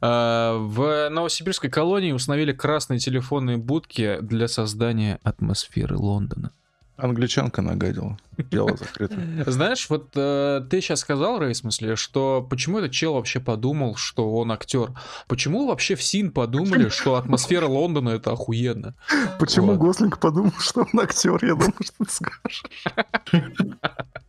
А, 0.00 0.56
в 0.58 1.08
Новосибирской 1.10 1.70
колонии 1.70 2.12
установили 2.12 2.52
красные 2.52 2.98
телефонные 2.98 3.56
будки 3.56 4.18
для 4.20 4.48
создания 4.48 5.18
атмосферы 5.22 5.96
Лондона. 5.96 6.52
Англичанка 6.96 7.62
нагадила. 7.62 8.16
Дело 8.38 8.76
закрыто. 8.76 9.16
Знаешь, 9.46 9.88
вот 9.88 10.10
э, 10.14 10.60
ты 10.70 10.80
сейчас 10.80 11.00
сказал, 11.00 11.38
Рэй, 11.38 11.52
в 11.52 11.56
смысле, 11.56 11.96
что 11.96 12.46
почему 12.48 12.78
этот 12.78 12.92
чел 12.92 13.14
вообще 13.14 13.40
подумал, 13.40 13.96
что 13.96 14.32
он 14.32 14.52
актер? 14.52 14.92
Почему 15.26 15.66
вообще 15.66 15.96
в 15.96 16.02
СИН 16.02 16.30
подумали, 16.30 16.90
что 16.90 17.16
атмосфера 17.16 17.66
Лондона 17.66 18.10
это 18.10 18.32
охуенно? 18.32 18.94
Почему 19.40 19.72
вот. 19.72 19.78
Гослинг 19.78 20.20
подумал, 20.20 20.52
что 20.60 20.82
он 20.82 21.00
актер? 21.00 21.44
Я 21.44 21.54
думаю, 21.54 21.74
что 21.80 22.04
ты 22.04 22.10
скажешь. 22.10 22.62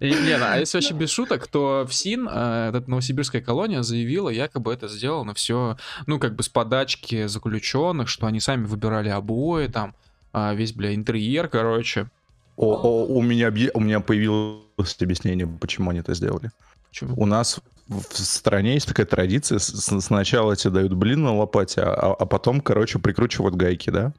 Не, 0.00 0.32
а 0.34 0.58
если 0.58 0.78
вообще 0.78 0.94
без 0.94 1.10
шуток, 1.10 1.46
то 1.46 1.86
в 1.88 1.94
СИН, 1.94 2.28
э, 2.30 2.72
эта 2.74 2.90
новосибирская 2.90 3.40
колония, 3.40 3.82
заявила, 3.82 4.28
якобы 4.28 4.72
это 4.72 4.88
сделано 4.88 5.34
все, 5.34 5.76
ну, 6.06 6.18
как 6.18 6.34
бы 6.34 6.42
с 6.42 6.48
подачки 6.48 7.26
заключенных, 7.26 8.08
что 8.08 8.26
они 8.26 8.40
сами 8.40 8.64
выбирали 8.66 9.08
обои, 9.08 9.68
там, 9.68 9.94
а, 10.32 10.54
весь, 10.54 10.72
бля, 10.72 10.94
интерьер, 10.94 11.48
короче. 11.48 12.08
О, 12.56 12.74
о, 12.74 13.06
у, 13.06 13.22
меня, 13.22 13.52
у 13.74 13.80
меня 13.80 14.00
появилось 14.00 14.96
объяснение, 15.00 15.46
почему 15.46 15.90
они 15.90 16.00
это 16.00 16.14
сделали. 16.14 16.50
Почему? 16.88 17.14
У 17.16 17.26
нас 17.26 17.60
в 17.88 18.02
стране 18.14 18.74
есть 18.74 18.88
такая 18.88 19.06
традиция, 19.06 19.58
сначала 19.58 20.56
тебе 20.56 20.72
дают 20.72 20.94
блин 20.94 21.22
на 21.22 21.34
лопате, 21.34 21.82
а, 21.82 22.14
а 22.14 22.26
потом, 22.26 22.60
короче, 22.60 22.98
прикручивают 22.98 23.54
гайки, 23.54 23.90
да? 23.90 24.12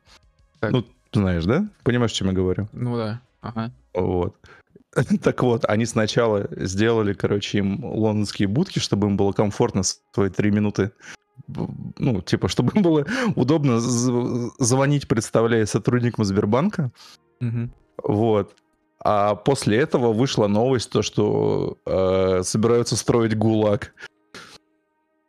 Так. 0.60 0.72
Ну, 0.72 0.86
знаешь, 1.12 1.46
да? 1.46 1.68
Понимаешь, 1.84 2.12
о 2.12 2.16
чем 2.16 2.28
я 2.28 2.34
говорю? 2.34 2.68
Ну 2.72 2.98
да, 2.98 3.22
ага. 3.42 3.72
Вот. 3.98 4.36
Так 5.22 5.44
вот, 5.44 5.66
они 5.66 5.86
сначала 5.86 6.48
сделали, 6.52 7.14
короче, 7.14 7.60
им 7.60 7.84
лондонские 7.84 8.48
будки, 8.48 8.80
чтобы 8.80 9.08
им 9.08 9.18
было 9.18 9.32
комфортно 9.32 9.84
свои 9.84 10.30
три 10.30 10.50
минуты. 10.50 10.92
Ну, 11.48 12.22
типа, 12.22 12.48
чтобы 12.48 12.72
им 12.76 12.82
было 12.82 13.06
удобно 13.36 13.80
звонить, 13.80 15.08
представляя 15.08 15.66
сотрудникам 15.66 16.26
Сбербанка. 16.26 16.92
Угу. 17.42 17.70
Вот. 18.04 18.56
А 19.00 19.36
после 19.36 19.78
этого 19.78 20.14
вышла 20.14 20.48
новость, 20.48 20.90
то, 20.90 21.04
что 21.04 21.78
э, 21.86 22.42
собираются 22.44 22.96
строить 22.96 23.38
ГУЛАГ. 23.38 23.94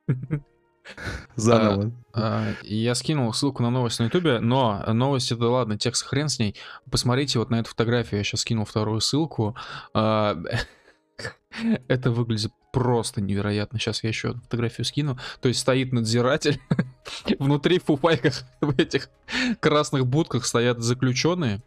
Заново. 1.37 1.93
А, 2.13 2.45
а, 2.51 2.55
я 2.63 2.95
скинул 2.95 3.33
ссылку 3.33 3.63
на 3.63 3.71
новость 3.71 3.99
на 4.01 4.05
Ютубе, 4.05 4.41
но 4.41 4.83
новость 4.93 5.33
это 5.33 5.49
ладно, 5.49 5.79
текст 5.79 6.05
хрен 6.05 6.29
с 6.29 6.39
ней. 6.39 6.55
Посмотрите 6.91 7.39
вот 7.39 7.51
на 7.51 7.61
эту 7.61 7.71
фотографию, 7.71 8.19
я 8.19 8.25
сейчас 8.25 8.41
скинул 8.41 8.65
вторую 8.65 9.01
ссылку. 9.01 9.57
А, 9.95 10.37
это 11.89 12.11
выглядит 12.11 12.53
просто 12.73 13.21
невероятно. 13.21 13.79
Сейчас 13.79 14.03
я 14.03 14.09
еще 14.09 14.35
фотографию 14.35 14.85
скину. 14.85 15.19
То 15.41 15.49
есть 15.49 15.61
стоит 15.61 15.93
надзиратель, 15.93 16.61
внутри 17.39 17.79
в 17.79 17.85
фуфайках 17.85 18.43
в 18.61 18.79
этих 18.79 19.11
красных 19.61 20.07
будках 20.07 20.45
стоят 20.45 20.81
заключенные, 20.81 21.63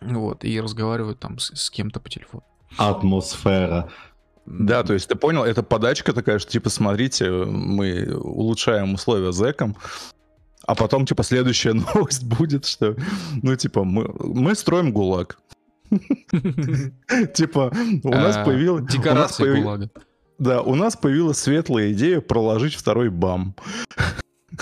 вот, 0.00 0.44
и 0.44 0.60
разговаривают 0.60 1.20
там 1.20 1.38
с, 1.38 1.54
с 1.54 1.70
кем-то 1.70 2.00
по 2.00 2.08
телефону. 2.08 2.44
Атмосфера. 2.76 3.90
Да, 4.46 4.82
то 4.82 4.92
есть 4.94 5.08
ты 5.08 5.14
понял, 5.14 5.44
это 5.44 5.62
подачка 5.62 6.12
такая, 6.12 6.38
что 6.38 6.50
типа 6.50 6.68
смотрите, 6.70 7.30
мы 7.30 8.14
улучшаем 8.16 8.94
условия 8.94 9.32
зэкам, 9.32 9.76
а 10.66 10.74
потом 10.74 11.06
типа 11.06 11.22
следующая 11.22 11.72
новость 11.94 12.24
будет, 12.24 12.66
что 12.66 12.96
ну 13.42 13.54
типа 13.56 13.84
мы, 13.84 14.12
мы 14.18 14.54
строим 14.54 14.92
ГУЛАГ. 14.92 15.38
Типа 17.34 17.70
у 18.02 18.08
нас 18.10 18.36
А, 18.38 18.44
появилась... 18.44 18.90
Декорации 18.90 19.44
появи- 19.44 19.62
ГУЛАГа. 19.62 19.90
Да, 20.38 20.62
у 20.62 20.74
нас 20.74 20.96
появилась 20.96 21.38
светлая 21.38 21.92
идея 21.92 22.20
проложить 22.20 22.74
второй 22.74 23.10
БАМ. 23.10 23.54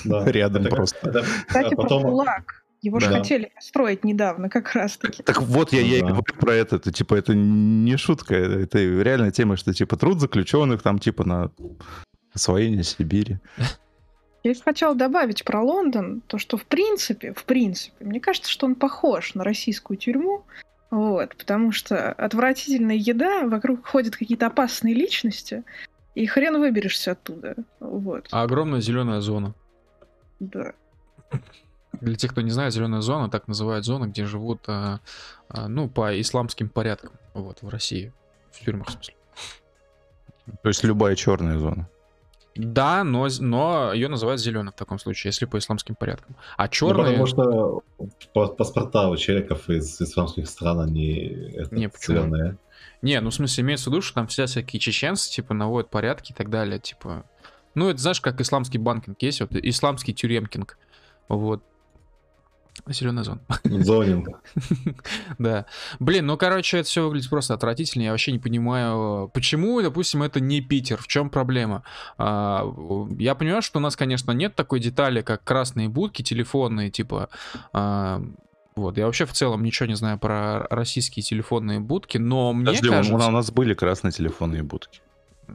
Да. 0.04 0.24
Рядом 0.30 0.62
Это 0.62 0.70
как- 0.70 0.76
просто. 0.76 0.96
это- 1.10 1.24
Кстати, 1.48 1.74
а 1.74 1.76
потом- 1.76 2.02
про 2.02 2.10
ГУЛАГ. 2.10 2.59
Его 2.82 2.98
же 2.98 3.08
Да. 3.10 3.18
хотели 3.18 3.50
построить 3.54 4.04
недавно, 4.04 4.48
как 4.48 4.72
раз-таки. 4.72 5.22
Так 5.22 5.42
вот, 5.42 5.72
я, 5.72 5.80
я 5.82 5.98
и 5.98 6.00
Да. 6.00 6.06
говорю 6.08 6.34
про 6.40 6.54
это. 6.54 6.76
Это 6.76 6.90
типа 6.92 7.14
это 7.14 7.34
не 7.34 7.96
шутка, 7.96 8.34
это, 8.34 8.58
это 8.60 8.78
реальная 8.78 9.30
тема, 9.30 9.56
что 9.56 9.74
типа 9.74 9.96
труд 9.96 10.18
заключенных 10.20 10.82
там 10.82 10.98
типа 10.98 11.24
на 11.24 11.50
освоение 12.32 12.82
Сибири. 12.82 13.38
Я 14.42 14.54
хотела 14.54 14.94
добавить 14.94 15.44
про 15.44 15.60
Лондон, 15.60 16.22
то, 16.26 16.38
что 16.38 16.56
в 16.56 16.64
принципе, 16.64 17.34
в 17.34 17.44
принципе, 17.44 18.02
мне 18.02 18.20
кажется, 18.20 18.50
что 18.50 18.64
он 18.64 18.74
похож 18.74 19.34
на 19.34 19.44
российскую 19.44 19.98
тюрьму, 19.98 20.44
вот, 20.90 21.36
потому 21.36 21.72
что 21.72 22.10
отвратительная 22.12 22.96
еда, 22.96 23.42
вокруг 23.46 23.86
ходят 23.86 24.16
какие-то 24.16 24.46
опасные 24.46 24.94
личности, 24.94 25.62
и 26.14 26.24
хрен 26.26 26.58
выберешься 26.58 27.12
оттуда, 27.12 27.54
вот, 27.80 28.28
А 28.32 28.42
огромная 28.42 28.80
зеленая 28.80 29.20
зона. 29.20 29.52
да. 30.40 30.72
Для 32.00 32.16
тех, 32.16 32.30
кто 32.30 32.40
не 32.40 32.50
знает, 32.50 32.72
зеленая 32.72 33.00
зона 33.00 33.28
так 33.28 33.48
называют 33.48 33.84
зону, 33.84 34.06
где 34.06 34.24
живут, 34.24 34.62
а, 34.68 35.00
а, 35.48 35.68
ну, 35.68 35.88
по 35.88 36.20
исламским 36.20 36.68
порядкам, 36.68 37.12
вот, 37.34 37.62
в 37.62 37.68
России. 37.68 38.12
В 38.52 38.64
тюрьмах, 38.64 38.88
в 38.88 38.92
смысле. 38.92 39.14
То 40.62 40.68
есть 40.68 40.84
любая 40.84 41.16
черная 41.16 41.58
зона. 41.58 41.88
Да, 42.56 43.04
но, 43.04 43.28
но 43.38 43.92
ее 43.92 44.08
называют 44.08 44.40
зеленой 44.40 44.72
в 44.72 44.76
таком 44.76 44.98
случае, 44.98 45.28
если 45.28 45.46
по 45.46 45.58
исламским 45.58 45.94
порядкам. 45.94 46.36
А 46.56 46.64
Ну, 46.64 46.68
черные... 46.68 47.06
потому 47.06 47.26
что 47.26 47.82
па- 48.34 48.48
паспорта 48.48 49.08
у 49.08 49.16
челиков 49.16 49.70
из 49.70 50.00
исламских 50.00 50.48
стран, 50.48 50.80
они 50.80 51.16
это, 51.54 51.74
Не, 51.74 51.88
почему? 51.88 52.16
зелёные. 52.16 52.56
Не, 53.02 53.20
ну 53.20 53.30
в 53.30 53.34
смысле 53.34 53.62
имеется 53.62 53.88
в 53.88 53.92
виду, 53.92 54.02
что 54.02 54.14
там 54.14 54.26
все 54.26 54.46
всякие 54.46 54.80
чеченцы, 54.80 55.30
типа, 55.30 55.54
наводят 55.54 55.90
порядки 55.90 56.32
и 56.32 56.34
так 56.34 56.50
далее, 56.50 56.78
типа... 56.78 57.24
Ну, 57.74 57.88
это 57.88 58.00
знаешь, 58.00 58.20
как 58.20 58.40
исламский 58.40 58.78
банкинг 58.78 59.22
есть, 59.22 59.40
вот 59.40 59.50
исламский 59.52 60.12
тюремкинг. 60.12 60.76
Вот. 61.28 61.62
Зеленая 62.88 63.24
зона. 63.24 63.40
Зонинг. 63.64 64.28
Да. 65.38 65.66
Блин, 65.98 66.26
ну, 66.26 66.36
короче, 66.36 66.78
это 66.78 66.88
все 66.88 67.04
выглядит 67.06 67.30
просто 67.30 67.54
отвратительно. 67.54 68.02
Я 68.04 68.10
вообще 68.10 68.32
не 68.32 68.38
понимаю, 68.38 69.30
почему, 69.32 69.80
допустим, 69.82 70.22
это 70.22 70.40
не 70.40 70.60
Питер. 70.60 70.98
В 71.00 71.06
чем 71.06 71.30
проблема? 71.30 71.82
А, 72.18 72.64
Я 73.18 73.34
понимаю, 73.34 73.62
что 73.62 73.78
у 73.78 73.82
нас, 73.82 73.96
конечно, 73.96 74.32
нет 74.32 74.54
такой 74.54 74.80
детали, 74.80 75.22
как 75.22 75.44
красные 75.44 75.88
будки 75.88 76.22
телефонные, 76.22 76.90
типа... 76.90 77.28
а, 77.72 78.22
Вот, 78.76 78.96
я 78.98 79.06
вообще 79.06 79.24
в 79.26 79.32
целом 79.32 79.62
ничего 79.62 79.86
не 79.86 79.94
знаю 79.96 80.18
про 80.18 80.66
российские 80.70 81.22
телефонные 81.22 81.80
будки, 81.80 82.18
но 82.18 82.52
мне 82.52 82.66
Подожди, 82.66 82.88
у- 82.88 82.92
кажется... 82.92 83.14
у 83.28 83.30
нас 83.30 83.50
были 83.50 83.74
красные 83.74 84.12
телефонные 84.12 84.62
будки. 84.62 85.00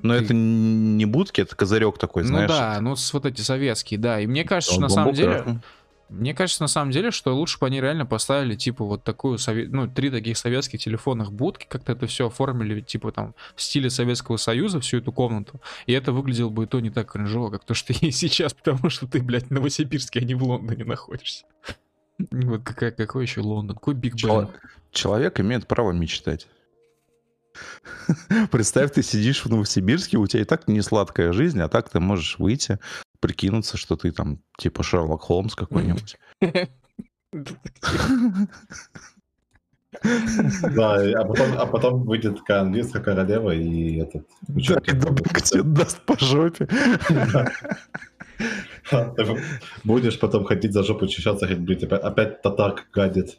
Но 0.01 0.13
Ты- 0.17 0.25
это 0.25 0.33
не 0.33 1.05
будки, 1.05 1.39
это 1.41 1.55
козырек 1.55 1.97
такой, 1.97 2.23
Ну 2.23 2.27
знаешь. 2.29 2.49
да, 2.49 2.77
ну 2.81 2.95
вот 3.13 3.25
эти 3.25 3.41
советские, 3.41 3.97
да. 3.99 4.19
И 4.19 4.27
мне 4.27 4.43
кажется, 4.43 4.75
Он 4.75 4.81
на 4.81 4.89
самом 4.89 5.13
деле, 5.13 5.33
красный. 5.35 5.59
Мне 6.09 6.33
кажется, 6.33 6.61
на 6.61 6.67
самом 6.67 6.91
деле, 6.91 7.11
что 7.11 7.35
лучше 7.35 7.57
бы 7.59 7.67
они 7.67 7.81
реально 7.81 8.05
поставили, 8.05 8.55
типа, 8.55 8.85
вот 8.85 9.03
такую, 9.03 9.37
сове- 9.37 9.67
ну, 9.69 9.87
три 9.87 10.09
таких 10.09 10.37
советских 10.37 10.79
телефонных 10.79 11.31
будки, 11.33 11.65
как-то 11.67 11.93
это 11.93 12.05
все 12.07 12.27
оформили, 12.27 12.81
типа, 12.81 13.11
там, 13.11 13.33
в 13.55 13.61
стиле 13.61 13.89
Советского 13.89 14.37
Союза, 14.37 14.79
всю 14.79 14.97
эту 14.97 15.11
комнату. 15.11 15.59
И 15.87 15.93
это 15.93 16.11
выглядело 16.11 16.49
бы 16.49 16.63
и 16.63 16.67
то 16.67 16.79
не 16.79 16.89
так 16.91 17.11
кринжово, 17.11 17.49
как 17.49 17.63
то, 17.65 17.73
что 17.73 17.93
есть 18.01 18.19
сейчас, 18.19 18.53
потому 18.53 18.89
что 18.89 19.07
ты, 19.07 19.21
блядь, 19.21 19.47
в 19.47 19.51
Новосибирске, 19.51 20.19
а 20.19 20.23
не 20.23 20.35
в 20.35 20.43
Лондоне 20.43 20.85
находишься. 20.85 21.45
Вот 22.31 22.61
какая, 22.63 22.91
какой 22.91 23.23
еще 23.23 23.41
Лондон? 23.41 23.75
Какой 23.75 23.93
Биг 23.93 24.13
Бен? 24.13 24.19
Чело- 24.19 24.49
Человек 24.91 25.39
имеет 25.41 25.67
право 25.67 25.91
мечтать. 25.91 26.47
Представь, 28.51 28.91
ты 28.91 29.03
сидишь 29.03 29.43
в 29.43 29.49
Новосибирске, 29.49 30.17
у 30.17 30.27
тебя 30.27 30.41
и 30.41 30.45
так 30.45 30.67
не 30.67 30.81
сладкая 30.81 31.33
жизнь, 31.33 31.61
а 31.61 31.69
так 31.69 31.89
ты 31.89 31.99
можешь 31.99 32.39
выйти, 32.39 32.79
прикинуться, 33.19 33.77
что 33.77 33.95
ты 33.95 34.11
там 34.11 34.39
типа 34.57 34.83
Шерлок 34.83 35.21
Холмс 35.21 35.55
какой-нибудь. 35.55 36.17
Да, 40.03 40.95
а 40.95 41.25
потом, 41.25 41.57
а 41.57 41.65
потом 41.65 42.03
выйдет 42.03 42.37
такая 42.39 42.61
английская 42.61 43.01
королева 43.01 43.51
и 43.51 43.95
этот... 43.97 44.27
Да, 44.47 44.75
и 44.85 44.91
дубинка 44.91 45.41
тебе 45.41 45.63
даст 45.63 46.01
по 46.01 46.19
жопе. 46.19 46.67
Будешь 49.83 50.19
потом 50.19 50.43
ходить 50.45 50.73
за 50.73 50.83
жопу 50.83 51.05
блин, 51.05 51.79
опять, 51.91 52.41
татарка 52.41 52.83
гадит. 52.91 53.37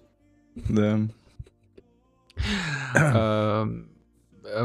Да. 0.55 1.01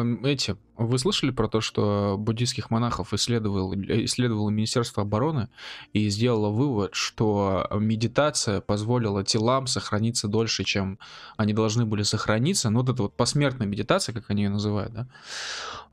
Эм, 0.02 0.26
Эти, 0.26 0.56
вы 0.78 0.98
слышали 0.98 1.32
про 1.32 1.48
то, 1.48 1.62
что 1.62 2.16
буддийских 2.18 2.70
монахов 2.70 3.14
исследовал, 3.14 3.74
исследовало 3.74 4.50
Министерство 4.50 5.04
обороны 5.04 5.50
и 5.94 6.10
сделало 6.10 6.50
вывод, 6.50 6.96
что 6.96 7.68
медитация 7.80 8.62
позволила 8.62 9.24
телам 9.24 9.68
сохраниться 9.68 10.28
дольше, 10.28 10.64
чем 10.64 11.00
они 11.38 11.54
должны 11.54 11.86
были 11.86 12.04
сохраниться. 12.04 12.70
Ну, 12.70 12.80
вот 12.80 12.90
это 12.90 13.04
вот 13.04 13.16
посмертная 13.16 13.68
медитация, 13.68 14.14
как 14.14 14.30
они 14.30 14.44
ее 14.44 14.50
называют, 14.50 14.94
да? 14.94 15.08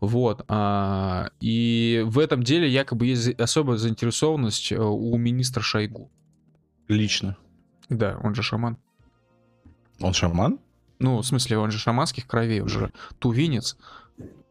Вот. 0.00 0.44
а, 0.48 1.30
И 1.40 2.02
в 2.06 2.18
этом 2.18 2.42
деле 2.42 2.68
якобы 2.68 3.06
есть 3.06 3.28
особая 3.40 3.76
заинтересованность 3.76 4.72
э, 4.72 4.78
у 4.78 5.16
министра 5.16 5.60
Шойгу. 5.60 6.10
Лично. 6.88 7.36
Да, 7.88 8.18
он 8.22 8.34
же 8.34 8.42
шаман. 8.42 8.78
Он 10.00 10.12
шаман? 10.12 10.58
Ну, 10.98 11.18
в 11.18 11.26
смысле, 11.26 11.58
он 11.58 11.70
же 11.70 11.78
шаманских 11.78 12.26
кровей, 12.26 12.60
он 12.62 12.68
же 12.68 12.92
тувинец. 13.18 13.76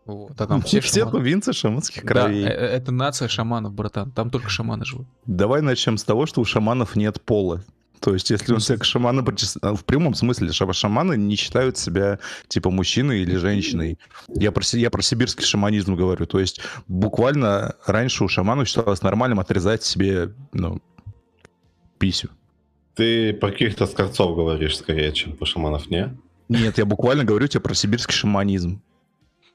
Вот, 0.06 0.40
а 0.40 0.48
там 0.48 0.62
все 0.64 0.80
Все 0.80 1.02
шаманы. 1.02 1.18
тувинцы 1.20 1.54
шаманских 1.54 2.04
Да, 2.06 2.08
кровей. 2.24 2.44
э- 2.46 2.48
э, 2.48 2.66
это 2.78 2.92
нация 2.92 3.28
шаманов, 3.28 3.74
братан. 3.74 4.12
Там 4.12 4.30
только 4.30 4.50
шаманы 4.50 4.86
живут. 4.86 5.08
Давай 5.26 5.62
начнем 5.62 5.98
с 5.98 6.04
того, 6.04 6.26
что 6.26 6.40
у 6.42 6.46
шаманов 6.46 6.96
нет 6.96 7.22
пола. 7.22 7.64
То 8.00 8.14
есть, 8.14 8.30
если 8.30 8.54
у 8.54 8.60
тебя 8.60 8.82
шаманы 8.84 9.22
причис- 9.22 9.58
а, 9.62 9.74
в 9.76 9.84
прямом 9.84 10.14
смысле 10.14 10.52
ша- 10.54 10.72
шаманы 10.72 11.18
не 11.18 11.36
считают 11.36 11.78
себя 11.80 12.20
типа 12.48 12.70
мужчиной 12.70 13.22
или 13.24 13.36
женщиной. 13.38 13.98
Я 14.30 14.52
про, 14.52 14.64
я 14.78 14.92
про 14.92 15.02
сибирский 15.02 15.44
шаманизм 15.44 15.96
говорю. 15.96 16.28
То 16.28 16.40
есть, 16.40 16.62
буквально 16.88 17.76
раньше 17.88 18.24
у 18.24 18.28
шаманов 18.30 18.68
считалось 18.68 19.02
нормальным 19.02 19.40
отрезать 19.40 19.84
себе 19.84 20.32
ну, 20.54 20.80
писю. 21.98 22.30
Ты 22.94 23.34
про 23.34 23.52
каких-то 23.52 23.88
скорцов 23.88 24.36
говоришь 24.36 24.78
скорее, 24.78 25.12
чем 25.12 25.36
про 25.36 25.46
шаманов, 25.48 25.90
не? 25.90 26.16
Нет, 26.50 26.78
я 26.78 26.86
буквально 26.86 27.24
говорю 27.24 27.48
тебе 27.48 27.62
про 27.62 27.74
сибирский 27.74 28.14
шаманизм. 28.14 28.82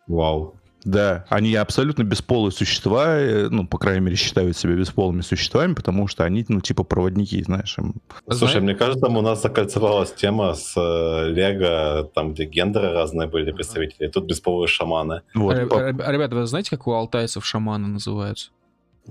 Вау. 0.06 0.55
Да, 0.85 1.27
они 1.28 1.55
абсолютно 1.55 2.02
бесполые 2.02 2.51
существа, 2.51 3.16
э, 3.16 3.48
ну, 3.48 3.64
по 3.69 3.78
крайней 3.78 4.01
мере, 4.01 4.16
считают 4.16 4.56
себя 4.56 4.74
бесполыми 4.74 5.20
существами, 5.20 5.74
потому 5.74 6.09
что 6.09 6.24
они, 6.24 6.44
ну, 6.48 6.60
типа 6.60 6.82
проводники, 6.82 7.40
знаешь, 7.44 7.78
им 7.78 7.94
Слушай, 8.28 8.39
Знаешь- 8.39 8.62
мне 8.64 8.74
кажется, 8.74 9.06
там 9.06 9.16
у 9.16 9.20
нас 9.20 9.40
закольцевалась 9.40 10.12
тема 10.12 10.55
с 10.55 10.74
э, 10.77 11.28
Лего, 11.31 12.10
там, 12.12 12.35
где 12.35 12.47
гендеры 12.47 12.90
разные 12.93 13.28
были 13.28 13.52
представители, 13.52 14.09
тут 14.09 14.24
бесполые 14.27 14.66
шаманы. 14.66 15.23
Вот, 15.35 15.55
ре- 15.55 15.66
Ребята, 15.66 16.35
вы 16.35 16.47
знаете, 16.47 16.70
как 16.70 16.89
у 16.89 16.93
алтайцев 16.93 17.47
шаманы 17.47 17.86
называются? 17.86 18.51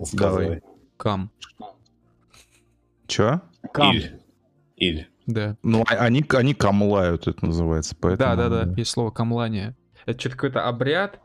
Сказывай. 0.04 0.62
Кам. 0.98 1.32
Чё? 3.08 3.42
Кам. 3.74 3.92
Иль. 3.96 4.20
Иль. 4.76 5.08
Да. 5.34 5.58
Ну, 5.64 5.84
а- 5.88 5.96
они, 5.96 6.26
они 6.30 6.54
камлают, 6.54 7.28
это 7.28 7.46
называется, 7.46 7.96
поэтому... 8.00 8.36
Да, 8.36 8.50
да, 8.50 8.66
да. 8.66 8.74
Есть 8.76 8.92
слово 8.92 9.12
камлание. 9.12 9.76
Это 10.06 10.20
что-то 10.20 10.36
какой-то 10.36 10.68
обряд, 10.68 11.20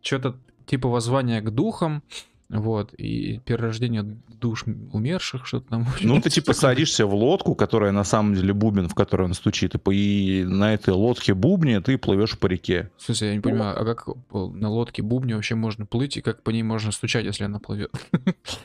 что-то 0.00 0.36
типа 0.66 0.88
воззвания 0.88 1.40
к 1.40 1.50
духам, 1.50 2.02
вот, 2.48 2.92
и 2.94 3.40
перерождение 3.46 4.02
душ 4.28 4.64
умерших, 4.92 5.46
что-то 5.46 5.68
там. 5.70 5.86
Ну, 6.02 6.20
ты 6.20 6.28
типа 6.30 6.52
садишься 6.52 7.06
в 7.06 7.14
лодку, 7.14 7.54
которая 7.54 7.92
на 7.92 8.04
самом 8.04 8.34
деле 8.34 8.52
бубен, 8.52 8.88
в 8.88 8.94
которой 8.94 9.22
он 9.22 9.32
стучит, 9.34 9.74
и, 9.74 9.78
по- 9.78 9.90
и 9.90 10.44
на 10.44 10.74
этой 10.74 10.92
лодке 10.92 11.32
бубне 11.32 11.80
ты 11.80 11.96
плывешь 11.96 12.38
по 12.38 12.46
реке. 12.46 12.90
В 12.98 13.02
смысле, 13.04 13.28
я 13.28 13.34
не 13.36 13.40
понимаю, 13.40 13.80
а 13.80 13.84
как 13.86 14.06
на 14.32 14.68
лодке 14.68 15.02
бубне 15.02 15.34
вообще 15.34 15.54
можно 15.54 15.86
плыть, 15.86 16.18
и 16.18 16.20
как 16.20 16.42
по 16.42 16.50
ней 16.50 16.62
можно 16.62 16.92
стучать, 16.92 17.24
если 17.24 17.44
она 17.44 17.58
плывет? 17.58 17.90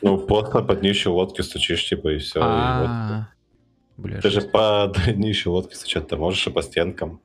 Ну, 0.02 0.18
просто 0.18 0.60
под 0.62 0.80
днищу 0.80 1.12
лодки 1.14 1.40
стучишь, 1.40 1.88
типа, 1.88 2.08
и 2.14 2.18
все. 2.18 2.40
Бля, 3.98 4.20
Ты 4.20 4.30
же 4.30 4.40
по 4.40 4.90
днищу 5.06 5.52
лодки 5.52 5.74
стучать 5.74 6.08
ты 6.08 6.16
можешь 6.16 6.46
и 6.46 6.50
по 6.50 6.62
стенкам. 6.62 7.20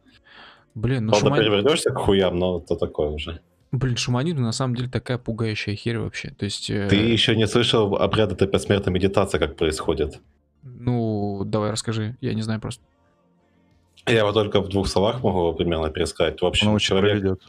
Блин, 0.75 1.05
ну 1.05 1.11
Правда, 1.11 1.27
шаман... 1.29 1.39
перевернешься 1.39 1.91
к 1.91 1.97
хуям, 1.97 2.37
но 2.37 2.59
то 2.59 2.75
такое 2.75 3.09
уже. 3.09 3.39
Блин, 3.71 3.95
шаманизм 3.95 4.41
на 4.41 4.51
самом 4.51 4.75
деле 4.75 4.89
такая 4.89 5.17
пугающая 5.17 5.75
херь 5.75 5.99
вообще. 5.99 6.31
То 6.31 6.45
есть... 6.45 6.69
э, 6.69 6.87
Ты 6.89 6.95
еще 6.95 7.35
не 7.35 7.47
слышал 7.47 7.95
обряд 7.95 8.31
этой 8.31 8.47
посмертной 8.47 8.91
медитации, 8.93 9.37
как 9.39 9.55
происходит? 9.55 10.19
Ну, 10.63 11.43
давай 11.45 11.71
расскажи, 11.71 12.15
я 12.21 12.33
не 12.33 12.41
знаю 12.41 12.59
просто. 12.59 12.83
Я 14.07 14.19
его 14.19 14.31
только 14.33 14.59
в 14.61 14.67
двух 14.69 14.87
словах 14.87 15.23
могу 15.23 15.53
примерно 15.53 15.89
пересказать. 15.89 16.41
В 16.41 16.45
общем, 16.45 16.77
человек, 16.79 17.11
проведет. 17.21 17.41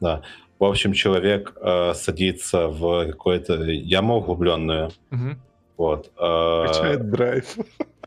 да, 0.00 0.22
в 0.58 0.64
общем, 0.64 0.92
человек 0.92 1.54
э, 1.60 1.92
садится 1.94 2.68
в 2.68 3.06
какую-то 3.06 3.62
яму 3.64 4.16
углубленную, 4.18 4.90
Мгм. 5.10 5.40
Вот. 5.78 6.10
э, 6.18 6.66
Качает 6.66 7.10
драйв. 7.10 7.56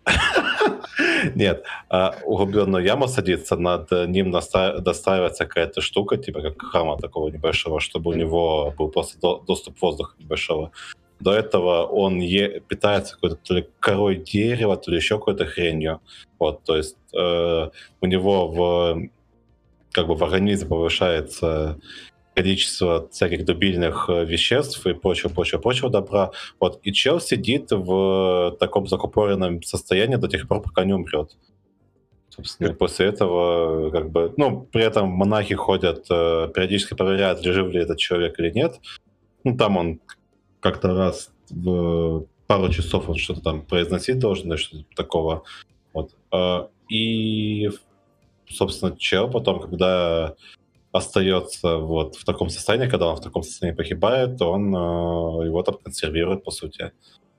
Нет, 1.35 1.63
а, 1.89 2.15
углубленную 2.25 2.83
яму 2.83 3.07
садится, 3.07 3.55
над 3.55 3.91
ним 3.91 4.31
достраивается 4.31 5.45
какая-то 5.45 5.81
штука, 5.81 6.17
типа 6.17 6.41
как 6.41 6.61
храма 6.61 6.97
такого 6.97 7.29
небольшого, 7.29 7.79
чтобы 7.79 8.11
у 8.11 8.13
него 8.13 8.73
был 8.77 8.89
просто 8.89 9.19
до- 9.19 9.43
доступ 9.47 9.81
воздуха 9.81 10.15
небольшого. 10.19 10.71
До 11.19 11.33
этого 11.33 11.83
он 11.83 12.19
е- 12.19 12.61
питается 12.61 13.13
какой-то 13.13 13.35
то 13.35 13.53
ли 13.53 13.69
корой 13.79 14.15
дерева, 14.15 14.75
то 14.75 14.91
ли 14.91 14.97
еще 14.97 15.17
какой-то 15.17 15.45
хренью. 15.45 15.99
Вот, 16.39 16.63
то 16.63 16.75
есть 16.75 16.97
э, 17.13 17.69
у 18.01 18.05
него 18.05 18.47
в 18.47 19.09
как 19.91 20.07
бы 20.07 20.15
в 20.15 20.23
организме 20.23 20.69
повышается 20.69 21.77
количество 22.41 23.07
всяких 23.11 23.45
дубильных 23.45 24.09
э, 24.09 24.25
веществ 24.25 24.87
и 24.87 24.93
прочего, 24.93 25.29
прочего, 25.29 25.59
прочего 25.59 25.89
добра. 25.89 26.31
Вот. 26.59 26.79
И 26.81 26.91
чел 26.91 27.19
сидит 27.19 27.71
в 27.71 28.57
таком 28.59 28.87
закупоренном 28.87 29.61
состоянии 29.61 30.15
до 30.15 30.27
тех 30.27 30.47
пор, 30.47 30.61
пока 30.61 30.83
не 30.83 30.93
умрет. 30.93 31.37
Собственно, 32.29 32.69
и 32.69 32.73
после 32.73 33.05
этого, 33.07 33.91
как 33.91 34.09
бы, 34.09 34.33
ну, 34.37 34.67
при 34.71 34.83
этом 34.83 35.09
монахи 35.09 35.53
ходят, 35.53 36.07
э, 36.09 36.49
периодически 36.53 36.95
проверяют, 36.95 37.43
жив 37.43 37.71
ли 37.71 37.81
этот 37.81 37.99
человек 37.99 38.39
или 38.39 38.49
нет. 38.49 38.79
Ну, 39.43 39.55
там 39.55 39.77
он 39.77 39.99
как-то 40.59 40.95
раз 40.95 41.31
в 41.49 42.25
пару 42.47 42.69
часов 42.69 43.09
он 43.09 43.17
что-то 43.17 43.41
там 43.41 43.61
произносить 43.61 44.17
должен, 44.17 44.57
что-то 44.57 44.85
такого. 44.95 45.43
Вот. 45.93 46.15
Э, 46.33 46.67
И, 46.89 47.69
собственно, 48.49 48.97
чел 48.97 49.29
потом, 49.29 49.59
когда 49.59 50.33
остается 50.91 51.77
вот 51.77 52.15
в 52.15 52.25
таком 52.25 52.49
состоянии, 52.49 52.89
когда 52.89 53.07
он 53.07 53.15
в 53.15 53.21
таком 53.21 53.43
состоянии 53.43 53.75
погибает, 53.77 54.41
он 54.41 54.75
э, 54.75 55.45
его 55.45 55.63
там 55.63 55.75
консервирует, 55.83 56.43
по 56.43 56.51
сути. 56.51 56.91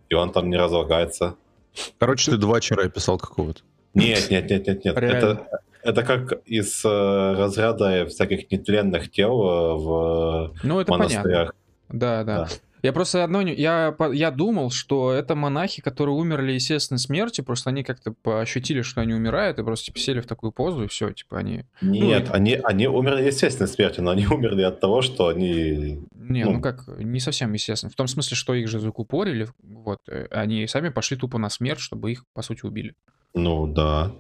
И 0.09 0.15
он 0.15 0.33
там 0.33 0.51
не 0.51 0.57
разлагается. 0.57 1.37
Короче, 1.99 2.31
ты 2.31 2.37
два 2.37 2.61
вчера 2.61 2.89
писал 2.89 3.19
какого-то. 3.19 3.62
Нет, 3.95 4.31
нет, 4.31 4.51
нет, 4.51 4.66
нет, 4.66 4.85
нет. 4.85 4.99
Реально. 4.99 5.16
Это, 5.16 5.47
это 5.83 6.03
как 6.03 6.43
из 6.47 6.85
э, 6.85 6.89
разряда 6.89 8.07
всяких 8.07 8.51
нетленных 8.51 9.11
тел 9.11 9.33
э, 9.33 9.74
в 9.77 10.55
Ну, 10.62 10.81
это 10.81 10.91
понятно. 10.91 11.15
монастырях. 11.16 11.55
Да, 11.89 12.24
да. 12.24 12.37
Да. 12.45 12.49
Я 12.82 12.92
просто 12.92 13.22
одно... 13.22 13.42
не- 13.42 13.54
Я, 13.54 13.96
я 14.12 14.30
думал, 14.30 14.70
что 14.70 15.12
это 15.12 15.34
монахи, 15.36 15.80
которые 15.80 16.16
умерли 16.16 16.52
естественной 16.52 16.98
смертью, 16.98 17.44
просто 17.44 17.70
они 17.70 17.84
как-то 17.84 18.14
ощутили, 18.40 18.82
что 18.82 19.00
они 19.00 19.14
умирают, 19.14 19.59
и 19.59 19.62
просто 19.62 19.86
типа, 19.86 19.98
сели 20.00 20.20
в 20.20 20.26
такую 20.26 20.50
позу, 20.52 20.84
и 20.84 20.88
все, 20.88 21.12
типа 21.12 21.38
они... 21.38 21.64
Нет, 21.80 22.24
это- 22.24 22.32
они, 22.34 22.54
они 22.62 22.88
умерли 22.88 23.24
естественной 23.26 23.68
смертью, 23.68 24.02
но 24.04 24.10
они 24.10 24.26
умерли 24.26 24.62
от 24.62 24.80
того, 24.80 25.00
что 25.02 25.28
они... 25.28 26.00
Не, 26.14 26.44
ну, 26.44 26.54
Ну. 26.54 26.60
как, 26.60 26.86
не 26.98 27.20
совсем 27.20 27.52
естественно. 27.52 27.90
В 27.90 27.94
том 27.96 28.09
смысле, 28.09 28.36
что 28.36 28.54
их 28.54 28.68
же 28.68 28.80
закупорили, 28.80 29.48
вот, 29.62 30.00
э, 30.09 30.26
они 30.30 30.66
сами 30.66 30.88
пошли 30.88 31.16
тупо 31.16 31.38
на 31.38 31.50
смерть, 31.50 31.80
чтобы 31.80 32.10
их, 32.12 32.24
по 32.34 32.42
сути, 32.42 32.64
убили. 32.66 32.94
Ну, 33.34 33.66
да. 33.66 34.12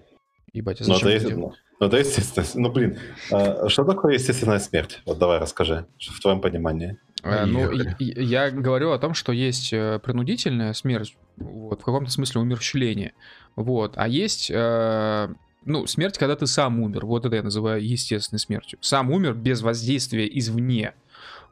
Ебать, 0.52 0.80
а 0.82 0.84
Ну, 0.86 0.94
зачем 0.94 1.08
это, 1.08 1.26
это 1.28 1.36
ну, 1.36 1.52
это 1.80 1.96
естественно. 1.98 2.44
Ну, 2.68 2.72
блин, 2.72 2.98
а 3.30 3.68
что 3.68 3.84
такое 3.84 4.14
естественная 4.14 4.58
смерть? 4.58 5.00
Вот 5.06 5.18
давай 5.18 5.38
расскажи, 5.38 5.86
в 5.98 6.20
твоем 6.20 6.40
понимании. 6.40 6.98
Э, 7.22 7.44
Ну, 7.46 7.70
я 7.98 8.50
говорю 8.50 8.92
о 8.92 8.98
том, 8.98 9.14
что 9.14 9.32
есть 9.32 9.72
э, 9.72 10.00
принудительная 10.02 10.72
смерть, 10.72 11.16
вот, 11.36 11.80
в 11.80 11.84
каком-то 11.84 12.10
смысле 12.10 12.40
умерщвление, 12.40 13.12
вот, 13.56 13.94
а 13.96 14.08
есть, 14.08 14.50
э, 14.52 15.28
ну, 15.64 15.86
смерть, 15.86 16.18
когда 16.18 16.36
ты 16.36 16.46
сам 16.46 16.80
умер, 16.80 17.06
вот 17.06 17.24
это 17.24 17.36
я 17.36 17.42
называю 17.42 17.86
естественной 17.86 18.40
смертью. 18.40 18.78
Сам 18.82 19.10
умер 19.10 19.34
без 19.34 19.62
воздействия 19.62 20.26
извне, 20.26 20.94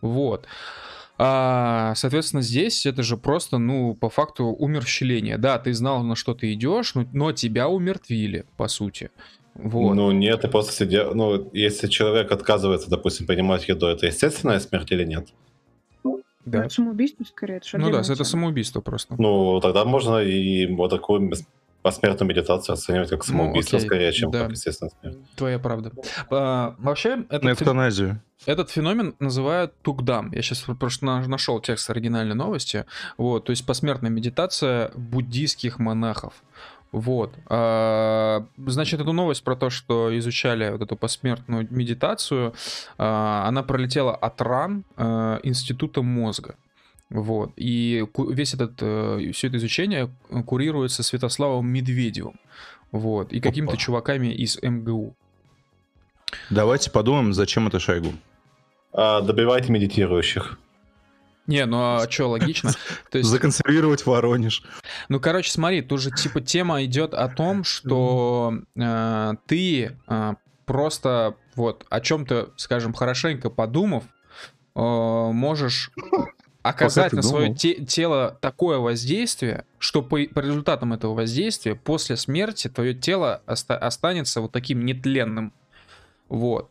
вот. 0.00 0.46
А, 1.22 1.92
соответственно, 1.96 2.40
здесь 2.40 2.86
это 2.86 3.02
же 3.02 3.18
просто, 3.18 3.58
ну, 3.58 3.94
по 3.94 4.08
факту 4.08 4.46
умерщвление. 4.46 5.36
Да, 5.36 5.58
ты 5.58 5.74
знал, 5.74 6.02
на 6.02 6.16
что 6.16 6.32
ты 6.32 6.54
идешь, 6.54 6.94
но, 6.94 7.04
но 7.12 7.32
тебя 7.32 7.68
умертвили, 7.68 8.46
по 8.56 8.68
сути. 8.68 9.10
Вот. 9.54 9.94
Ну, 9.94 10.12
нет, 10.12 10.40
ты 10.40 10.48
просто 10.48 10.72
сидел... 10.72 11.14
Ну, 11.14 11.50
если 11.52 11.88
человек 11.88 12.32
отказывается, 12.32 12.88
допустим, 12.88 13.26
принимать 13.26 13.68
еду, 13.68 13.86
это 13.86 14.06
естественная 14.06 14.60
смерть 14.60 14.90
или 14.92 15.04
нет? 15.04 15.28
Да. 16.50 16.64
Это 16.64 16.74
самоубийство, 16.74 17.24
скорее. 17.24 17.56
Это 17.56 17.78
Ну 17.78 17.90
да, 17.90 18.00
это 18.00 18.24
самоубийство 18.24 18.80
просто. 18.80 19.14
Ну, 19.18 19.60
тогда 19.60 19.84
можно 19.84 20.18
и 20.18 20.66
вот 20.66 20.90
такую 20.90 21.30
посмертную 21.82 22.28
медитацию 22.28 22.74
оценивать 22.74 23.08
как 23.08 23.24
самоубийство, 23.24 23.78
окей, 23.78 23.86
скорее, 23.88 24.12
чем 24.12 24.30
да. 24.30 24.42
как 24.42 24.50
естественная 24.50 24.92
смерть. 25.00 25.18
Твоя 25.36 25.58
правда. 25.58 25.92
А, 26.30 26.74
вообще, 26.78 27.16
На 27.16 27.22
этот, 27.36 27.60
фен- 27.60 28.20
этот 28.46 28.70
феномен 28.70 29.14
называют 29.18 29.72
тугдам. 29.82 30.30
Я 30.32 30.42
сейчас 30.42 30.64
просто 30.78 31.06
на- 31.06 31.26
нашел 31.26 31.60
текст 31.60 31.88
оригинальной 31.88 32.34
новости. 32.34 32.84
Вот, 33.16 33.44
то 33.46 33.50
есть 33.50 33.64
посмертная 33.64 34.10
медитация 34.10 34.90
буддийских 34.94 35.78
монахов. 35.78 36.34
Вот. 36.92 37.32
А, 37.46 38.44
значит, 38.66 39.00
эту 39.00 39.12
новость 39.12 39.44
про 39.44 39.54
то, 39.54 39.70
что 39.70 40.16
изучали 40.18 40.70
вот 40.70 40.82
эту 40.82 40.96
посмертную 40.96 41.66
медитацию, 41.70 42.54
а, 42.98 43.44
она 43.46 43.62
пролетела 43.62 44.14
от 44.14 44.40
ран 44.40 44.84
а, 44.96 45.38
Института 45.42 46.02
мозга. 46.02 46.56
Вот. 47.08 47.52
И 47.56 48.04
весь 48.16 48.54
этот, 48.54 48.76
все 48.76 49.48
это 49.48 49.56
изучение 49.56 50.10
курируется 50.46 51.02
Святославом 51.02 51.68
Медведевым. 51.68 52.38
Вот. 52.92 53.32
И 53.32 53.40
какими-то 53.40 53.76
чуваками 53.76 54.28
из 54.28 54.60
МГУ. 54.62 55.14
Давайте 56.50 56.90
подумаем, 56.90 57.32
зачем 57.32 57.66
это 57.66 57.80
Шойгу. 57.80 58.12
А, 58.92 59.20
добивайте 59.20 59.72
медитирующих. 59.72 60.58
Не, 61.46 61.66
ну 61.66 61.78
а 61.78 62.06
что, 62.10 62.28
логично? 62.30 62.72
То 63.10 63.18
есть, 63.18 63.28
Законсервировать 63.30 64.06
Воронеж. 64.06 64.62
ну, 65.08 65.18
короче, 65.20 65.50
смотри, 65.50 65.82
тут 65.82 66.00
же 66.00 66.10
типа 66.10 66.40
тема 66.40 66.84
идет 66.84 67.14
о 67.14 67.28
том, 67.28 67.64
что 67.64 68.54
э, 68.76 69.32
ты 69.46 69.96
э, 70.06 70.34
просто 70.66 71.34
вот 71.56 71.84
о 71.90 72.00
чем-то, 72.00 72.50
скажем, 72.56 72.92
хорошенько 72.94 73.50
подумав, 73.50 74.04
э, 74.76 74.80
можешь 74.80 75.90
оказать 76.62 77.12
на 77.12 77.22
свое 77.22 77.54
те- 77.54 77.84
тело 77.84 78.38
такое 78.40 78.78
воздействие, 78.78 79.64
что 79.78 80.02
по, 80.02 80.18
по 80.32 80.40
результатам 80.40 80.92
этого 80.92 81.14
воздействия 81.14 81.74
после 81.74 82.16
смерти 82.16 82.68
твое 82.68 82.94
тело 82.94 83.42
оста- 83.46 83.78
останется 83.78 84.40
вот 84.40 84.52
таким 84.52 84.84
нетленным. 84.84 85.52
Вот. 86.28 86.70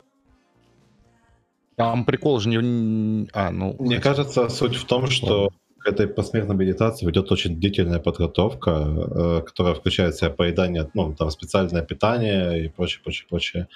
Там 1.80 2.04
прикол 2.04 2.40
же 2.40 2.50
не... 2.50 3.26
А, 3.32 3.50
ну... 3.50 3.74
Мне 3.78 4.00
кажется, 4.00 4.50
суть 4.50 4.76
в 4.76 4.84
том, 4.84 5.06
что 5.06 5.48
к 5.78 5.86
этой 5.86 6.06
посмертной 6.08 6.54
медитации 6.54 7.06
ведет 7.06 7.32
очень 7.32 7.58
длительная 7.58 8.00
подготовка, 8.00 8.70
э, 8.70 9.42
которая 9.46 9.74
включает 9.74 10.14
в 10.14 10.18
себя 10.18 10.28
поедание, 10.28 10.90
ну, 10.92 11.14
там, 11.14 11.30
специальное 11.30 11.80
питание 11.80 12.66
и 12.66 12.68
прочее, 12.68 13.00
прочее, 13.02 13.26
прочее. 13.30 13.68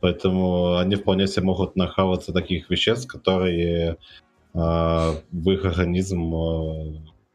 Поэтому 0.00 0.78
они 0.78 0.96
вполне 0.96 1.26
себе 1.26 1.44
могут 1.44 1.76
нахаваться 1.76 2.32
таких 2.32 2.70
веществ, 2.70 3.06
которые 3.06 3.90
э, 3.90 3.96
в 4.54 5.50
их 5.50 5.64
организм 5.66 6.34
э, 6.34 6.94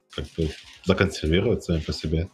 как 0.10 0.26
бы 0.36 0.50
законсервируют 0.86 1.64
сами 1.64 1.82
по 1.82 1.94
себе. 1.94 2.30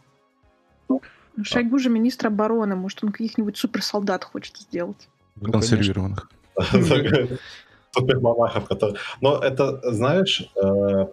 Ну, 0.88 1.02
Шойгу 1.42 1.78
же 1.78 1.90
министр 1.90 2.28
обороны. 2.28 2.74
Может, 2.74 3.04
он 3.04 3.12
каких-нибудь 3.12 3.58
суперсолдат 3.58 4.24
хочет 4.24 4.56
сделать. 4.56 5.08
Ну, 5.36 5.52
консервированных. 7.94 8.52
Супермонахов, 8.52 8.64
которые... 8.66 8.98
Но 9.20 9.38
это, 9.38 9.80
знаешь, 9.92 10.48
э, 10.62 11.06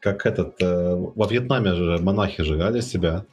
как 0.00 0.26
этот... 0.26 0.60
э, 0.62 0.94
Во 1.14 1.26
Вьетнаме 1.26 1.74
же 1.74 1.98
монахи 1.98 2.42
сжигали 2.42 2.80
себя. 2.80 3.24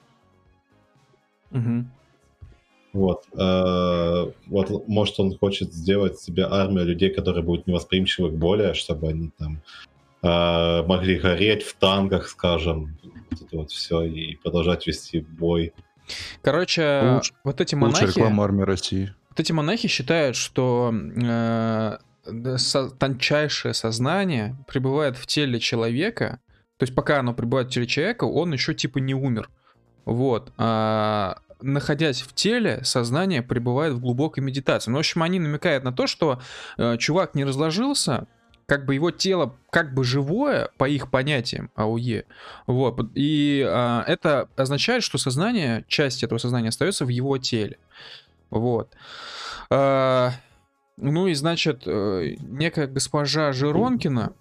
Вот. 2.93 3.25
э, 3.33 4.31
вот, 4.47 4.87
может, 4.87 5.19
он 5.19 5.37
хочет 5.37 5.73
сделать 5.73 6.19
себе 6.19 6.45
армию 6.45 6.85
людей, 6.85 7.09
которые 7.09 7.43
будут 7.43 7.65
невосприимчивы 7.67 8.29
к 8.29 8.33
боли, 8.33 8.73
чтобы 8.73 9.09
они 9.09 9.31
там 9.37 9.61
э, 10.21 10.83
могли 10.85 11.17
гореть 11.19 11.63
в 11.63 11.75
танках, 11.75 12.27
скажем, 12.27 12.97
вот 13.31 13.41
это 13.41 13.57
вот 13.57 13.71
все, 13.71 14.03
и 14.03 14.35
продолжать 14.35 14.85
вести 14.85 15.21
бой. 15.21 15.73
Короче, 16.43 17.13
Лучше- 17.15 17.33
вот 17.43 17.61
эти 17.61 17.73
Лучшая 17.73 18.01
монахи... 18.01 18.17
реклама 18.17 18.43
армии 18.43 18.63
России. 18.63 19.13
Вот 19.29 19.39
эти 19.39 19.51
монахи 19.51 19.87
считают, 19.87 20.35
что 20.35 20.93
э, 20.93 21.97
со- 22.57 22.89
тончайшее 22.89 23.73
сознание 23.73 24.55
пребывает 24.67 25.17
в 25.17 25.25
теле 25.27 25.59
человека, 25.59 26.39
то 26.77 26.83
есть 26.83 26.95
пока 26.95 27.19
оно 27.19 27.33
пребывает 27.33 27.67
в 27.67 27.71
теле 27.71 27.87
человека, 27.87 28.25
он 28.25 28.53
еще 28.53 28.73
типа 28.73 28.99
не 28.99 29.13
умер. 29.13 29.49
Вот. 30.05 30.51
А, 30.57 31.37
находясь 31.61 32.21
в 32.21 32.33
теле, 32.33 32.81
сознание 32.83 33.41
пребывает 33.41 33.93
в 33.93 34.01
глубокой 34.01 34.43
медитации. 34.43 34.91
Ну, 34.91 34.97
в 34.97 34.99
общем, 34.99 35.23
они 35.23 35.39
намекают 35.39 35.83
на 35.83 35.93
то, 35.93 36.07
что 36.07 36.41
э, 36.77 36.97
чувак 36.97 37.35
не 37.35 37.45
разложился, 37.45 38.27
как 38.65 38.85
бы 38.85 38.95
его 38.95 39.11
тело 39.11 39.55
как 39.69 39.93
бы 39.93 40.03
живое, 40.03 40.69
по 40.77 40.87
их 40.87 41.09
понятиям 41.09 41.69
АУЕ. 41.75 42.25
Вот. 42.67 42.99
И 43.15 43.65
а, 43.67 44.03
это 44.07 44.49
означает, 44.55 45.03
что 45.03 45.17
сознание, 45.17 45.85
часть 45.87 46.23
этого 46.23 46.39
сознания 46.39 46.69
остается 46.69 47.05
в 47.05 47.09
его 47.09 47.37
теле. 47.37 47.77
Вот. 48.49 48.93
А, 49.69 50.31
ну 50.97 51.27
и, 51.27 51.33
значит, 51.33 51.83
э, 51.85 52.35
некая 52.41 52.87
госпожа 52.87 53.51
Жиронкина, 53.51 54.33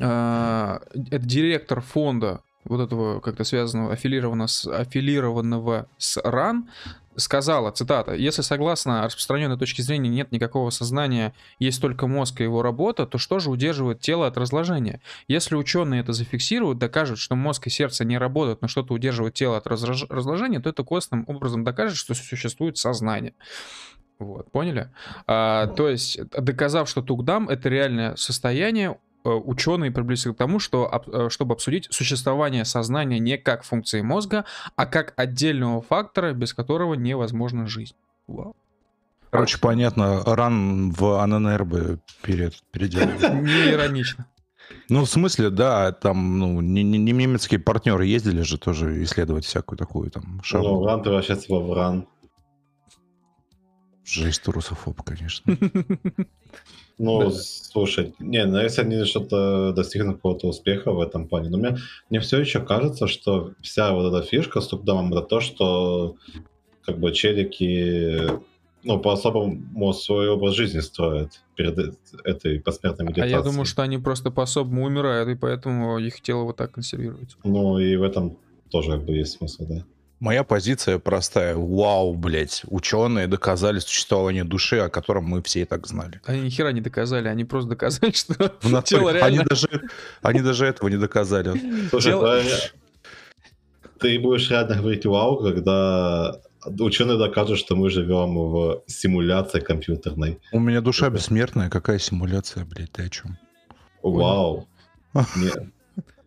а, 0.00 0.80
это 1.10 1.26
директор 1.26 1.80
фонда 1.80 2.40
вот 2.64 2.80
этого 2.80 3.20
как-то 3.20 3.44
связанного, 3.44 3.92
аффилированного 3.92 4.46
с, 4.46 4.66
аффилированного 4.66 5.88
с 5.98 6.20
РАН, 6.22 6.68
сказала, 7.16 7.70
цитата, 7.70 8.14
«Если 8.14 8.42
согласно 8.42 9.02
распространенной 9.02 9.58
точке 9.58 9.82
зрения 9.82 10.10
нет 10.10 10.32
никакого 10.32 10.70
сознания, 10.70 11.32
есть 11.58 11.80
только 11.80 12.06
мозг 12.06 12.40
и 12.40 12.44
его 12.44 12.62
работа, 12.62 13.06
то 13.06 13.18
что 13.18 13.38
же 13.38 13.50
удерживает 13.50 14.00
тело 14.00 14.26
от 14.26 14.36
разложения? 14.36 15.00
Если 15.28 15.54
ученые 15.54 16.00
это 16.00 16.12
зафиксируют, 16.12 16.78
докажут, 16.78 17.18
что 17.18 17.34
мозг 17.36 17.66
и 17.66 17.70
сердце 17.70 18.04
не 18.04 18.18
работают, 18.18 18.62
но 18.62 18.68
что-то 18.68 18.92
удерживает 18.94 19.34
тело 19.34 19.56
от 19.56 19.66
разложения, 19.66 20.60
то 20.60 20.68
это 20.68 20.84
костным 20.84 21.24
образом 21.26 21.64
докажет, 21.64 21.96
что 21.96 22.14
существует 22.14 22.76
сознание». 22.76 23.34
Вот, 24.18 24.50
поняли? 24.50 24.90
А, 25.26 25.66
то 25.66 25.88
есть, 25.88 26.18
доказав, 26.30 26.88
что 26.88 27.02
Тугдам— 27.02 27.48
это 27.50 27.68
реальное 27.68 28.16
состояние, 28.16 28.96
Э, 29.26 29.30
ученые 29.30 29.90
приблизились 29.90 30.36
к 30.36 30.38
тому, 30.38 30.60
что, 30.60 30.88
э, 31.12 31.28
чтобы 31.30 31.54
обсудить 31.54 31.88
существование 31.90 32.64
сознания 32.64 33.18
не 33.18 33.38
как 33.38 33.64
функции 33.64 34.00
мозга, 34.00 34.44
а 34.76 34.86
как 34.86 35.14
отдельного 35.16 35.82
фактора, 35.82 36.32
без 36.32 36.54
которого 36.54 36.94
невозможна 36.94 37.66
жизнь. 37.66 37.96
Вау. 38.28 38.54
Короче, 39.30 39.58
понятно, 39.58 40.22
ран 40.24 40.90
в 40.90 41.20
АННРБ 41.20 42.00
перед, 42.22 42.54
переделали. 42.70 43.18
Не 43.42 43.72
иронично. 43.72 44.26
Ну, 44.88 45.04
в 45.04 45.08
смысле, 45.08 45.50
да, 45.50 45.90
там, 45.92 46.38
ну, 46.38 46.60
не, 46.60 46.82
не, 46.84 46.98
не 46.98 47.12
немецкие 47.12 47.58
партнеры 47.58 48.06
ездили 48.06 48.42
же 48.42 48.58
тоже 48.58 49.02
исследовать 49.02 49.44
всякую 49.44 49.76
такую 49.76 50.10
там 50.10 50.40
шагу. 50.42 50.64
Ну, 50.64 50.86
ран 50.86 51.02
превращается 51.02 51.52
в 51.52 51.72
ран. 51.72 52.06
Жесть, 54.06 54.46
русофоб, 54.46 55.02
конечно. 55.02 55.56
Ну, 56.98 57.30
слушай, 57.30 58.14
не, 58.18 58.42
ну 58.46 58.58
если 58.58 58.80
они 58.80 59.04
что-то 59.04 59.74
достигнут 59.74 60.16
какого-то 60.16 60.46
успеха 60.46 60.92
в 60.92 61.00
этом 61.02 61.28
плане, 61.28 61.50
но 61.50 61.58
мне, 61.58 61.76
мне 62.08 62.20
все 62.20 62.38
еще 62.38 62.60
кажется, 62.60 63.06
что 63.06 63.52
вся 63.60 63.92
вот 63.92 64.14
эта 64.14 64.26
фишка 64.26 64.62
с 64.62 64.68
Тукдамом 64.68 65.12
это 65.12 65.20
то, 65.20 65.40
что 65.40 66.16
как 66.86 66.98
бы 66.98 67.12
челики 67.12 68.30
ну, 68.82 68.98
по-особому 68.98 69.92
свой 69.92 70.30
образ 70.30 70.54
жизни 70.54 70.80
строят 70.80 71.42
перед 71.54 71.98
этой 72.24 72.60
посмертной 72.60 73.08
медитацией. 73.08 73.34
А 73.34 73.38
я 73.38 73.44
думаю, 73.44 73.66
что 73.66 73.82
они 73.82 73.98
просто 73.98 74.30
по-особому 74.30 74.84
умирают, 74.84 75.28
и 75.28 75.34
поэтому 75.34 75.98
их 75.98 76.22
тело 76.22 76.44
вот 76.44 76.56
так 76.56 76.72
консервируется. 76.72 77.36
Ну, 77.44 77.78
и 77.78 77.96
в 77.96 78.02
этом 78.04 78.38
тоже 78.70 78.92
как 78.92 79.04
бы 79.04 79.12
есть 79.12 79.32
смысл, 79.32 79.66
да. 79.68 79.84
Моя 80.18 80.44
позиция 80.44 80.98
простая. 80.98 81.54
Вау, 81.56 82.14
блядь, 82.14 82.62
ученые 82.68 83.26
доказали 83.26 83.80
существование 83.80 84.44
души, 84.44 84.78
о 84.78 84.88
котором 84.88 85.24
мы 85.24 85.42
все 85.42 85.60
и 85.60 85.64
так 85.66 85.86
знали. 85.86 86.22
Они 86.24 86.40
ни 86.40 86.48
хера 86.48 86.72
не 86.72 86.80
доказали, 86.80 87.28
они 87.28 87.44
просто 87.44 87.70
доказали, 87.70 88.12
что 88.14 88.34
в 88.62 88.82
тело 88.82 89.10
реально... 89.10 89.26
Они 89.26 89.38
даже, 89.44 89.68
они 90.22 90.40
даже 90.40 90.66
этого 90.66 90.88
не 90.88 90.96
доказали. 90.96 91.60
Слушай, 91.90 92.12
тело... 92.12 92.40
ты 94.00 94.18
будешь 94.18 94.48
реально 94.48 94.76
говорить 94.76 95.04
вау, 95.04 95.36
когда 95.42 96.40
ученые 96.64 97.18
докажут, 97.18 97.58
что 97.58 97.76
мы 97.76 97.90
живем 97.90 98.36
в 98.36 98.84
симуляции 98.86 99.60
компьютерной. 99.60 100.40
У 100.50 100.60
меня 100.60 100.80
душа 100.80 101.10
бессмертная, 101.10 101.68
какая 101.68 101.98
симуляция, 101.98 102.64
блядь, 102.64 102.92
ты 102.92 103.02
о 103.02 103.08
чем? 103.10 103.36
Вау. 104.02 104.66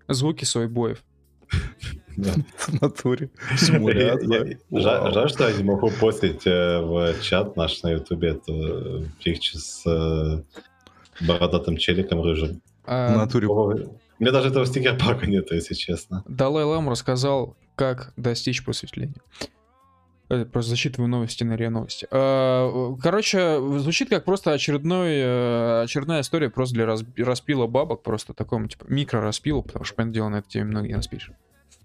Звуки 0.08 0.46
сойбоев. 0.46 1.04
В 2.58 2.82
натуре. 2.82 3.30
Симуляция. 3.58 4.60
Жаль, 4.72 5.30
что 5.30 5.50
я 5.50 5.56
не 5.56 5.64
могу 5.64 5.90
постить 5.92 6.46
э, 6.46 6.82
в 6.82 7.22
чат 7.22 7.56
наш 7.56 7.82
на 7.84 7.92
ютубе 7.92 8.30
эту 8.30 9.06
пикчу 9.24 9.58
с 9.58 9.86
э, 9.86 10.42
бородатым 11.22 11.78
челиком 11.78 12.22
рыжим. 12.22 12.62
А, 12.86 13.14
в 13.14 13.18
натуре. 13.18 13.48
У 13.48 14.24
меня 14.24 14.32
даже 14.32 14.50
этого 14.50 14.66
стикер-пака 14.66 15.28
нет, 15.28 15.52
если 15.52 15.74
честно. 15.74 16.24
Далай 16.28 16.64
Лам 16.64 16.90
рассказал, 16.90 17.56
как 17.76 18.14
достичь 18.18 18.64
просветления. 18.66 19.22
Просто 20.28 20.70
зачитываю 20.70 21.10
новости 21.10 21.44
на 21.44 21.56
РИА 21.56 21.72
Новости. 21.72 22.08
А, 22.12 22.96
короче, 23.02 23.60
звучит 23.80 24.10
как 24.10 24.26
просто 24.26 24.52
очередной, 24.52 25.14
э, 25.16 25.82
очередная 25.84 26.22
история 26.22 26.52
просто 26.52 26.76
для 26.76 27.26
распила 27.26 27.66
бабок, 27.66 28.04
просто 28.04 28.34
такому, 28.34 28.68
типа, 28.68 28.86
микро 28.90 29.22
распила, 29.22 29.62
потому 29.62 29.86
что, 29.86 29.96
понятное 29.96 30.14
дело, 30.14 30.30
на 30.30 30.36
эту 30.38 30.50
тему 30.50 30.70
многие 30.70 30.94
распишут. 30.94 31.36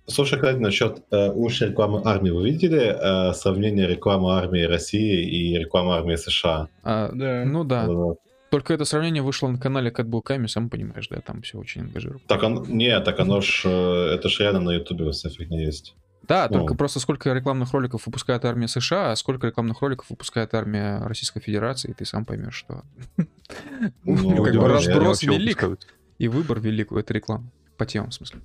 Слушай, 0.07 0.37
кстати, 0.39 0.59
насчет 0.59 1.03
э, 1.11 1.31
лучшей 1.31 1.69
рекламы 1.69 2.03
армии. 2.05 2.31
Вы 2.31 2.51
видели 2.51 2.81
э, 2.81 3.33
сравнение 3.33 3.87
рекламы 3.87 4.37
армии 4.37 4.63
России 4.63 5.25
и 5.25 5.59
рекламы 5.59 5.95
армии 5.95 6.17
США? 6.17 6.69
А, 6.83 7.11
да. 7.13 7.45
Ну 7.47 7.65
да. 7.65 7.87
Вот. 7.87 8.19
Только 8.51 8.75
это 8.75 8.85
сравнение 8.85 9.23
вышло 9.23 9.49
на 9.49 9.59
канале 9.59 9.91
Кэтбул 9.91 10.23
Ками, 10.23 10.47
сам 10.47 10.71
понимаешь, 10.71 11.09
да, 11.09 11.21
там 11.21 11.43
все 11.43 11.59
очень 11.59 11.81
ангажировано. 11.83 12.23
Так, 12.29 12.43
он, 12.43 12.65
не, 12.69 13.01
так 13.01 13.19
оно 13.19 13.41
ж, 13.41 13.63
э, 13.65 14.15
это 14.15 14.29
ж 14.29 14.41
реально 14.41 14.61
на 14.61 14.71
Ютубе 14.71 15.11
вся 15.11 15.29
фигня 15.29 15.61
есть. 15.61 15.97
Да, 16.29 16.47
ну. 16.51 16.59
только 16.59 16.75
просто 16.75 17.01
сколько 17.01 17.33
рекламных 17.33 17.73
роликов 17.73 18.07
выпускает 18.07 18.45
армия 18.45 18.69
США, 18.69 19.13
а 19.13 19.17
сколько 19.17 19.47
рекламных 19.47 19.81
роликов 19.83 20.09
выпускает 20.09 20.55
армия 20.55 20.99
Российской 21.05 21.41
Федерации, 21.41 21.91
и 21.91 21.95
ты 21.95 22.05
сам 22.05 22.25
поймешь, 22.25 22.55
что 22.55 22.83
ну, 24.05 24.45
как 24.45 24.55
бы 24.55 24.69
разброс 24.69 25.23
велик, 25.23 25.65
и 26.19 26.29
выбор 26.29 26.61
велик 26.61 26.93
у 26.93 26.97
этой 26.97 27.15
рекламы, 27.15 27.51
по 27.77 27.87
темам 27.87 28.11
в 28.11 28.15
смысле. 28.15 28.41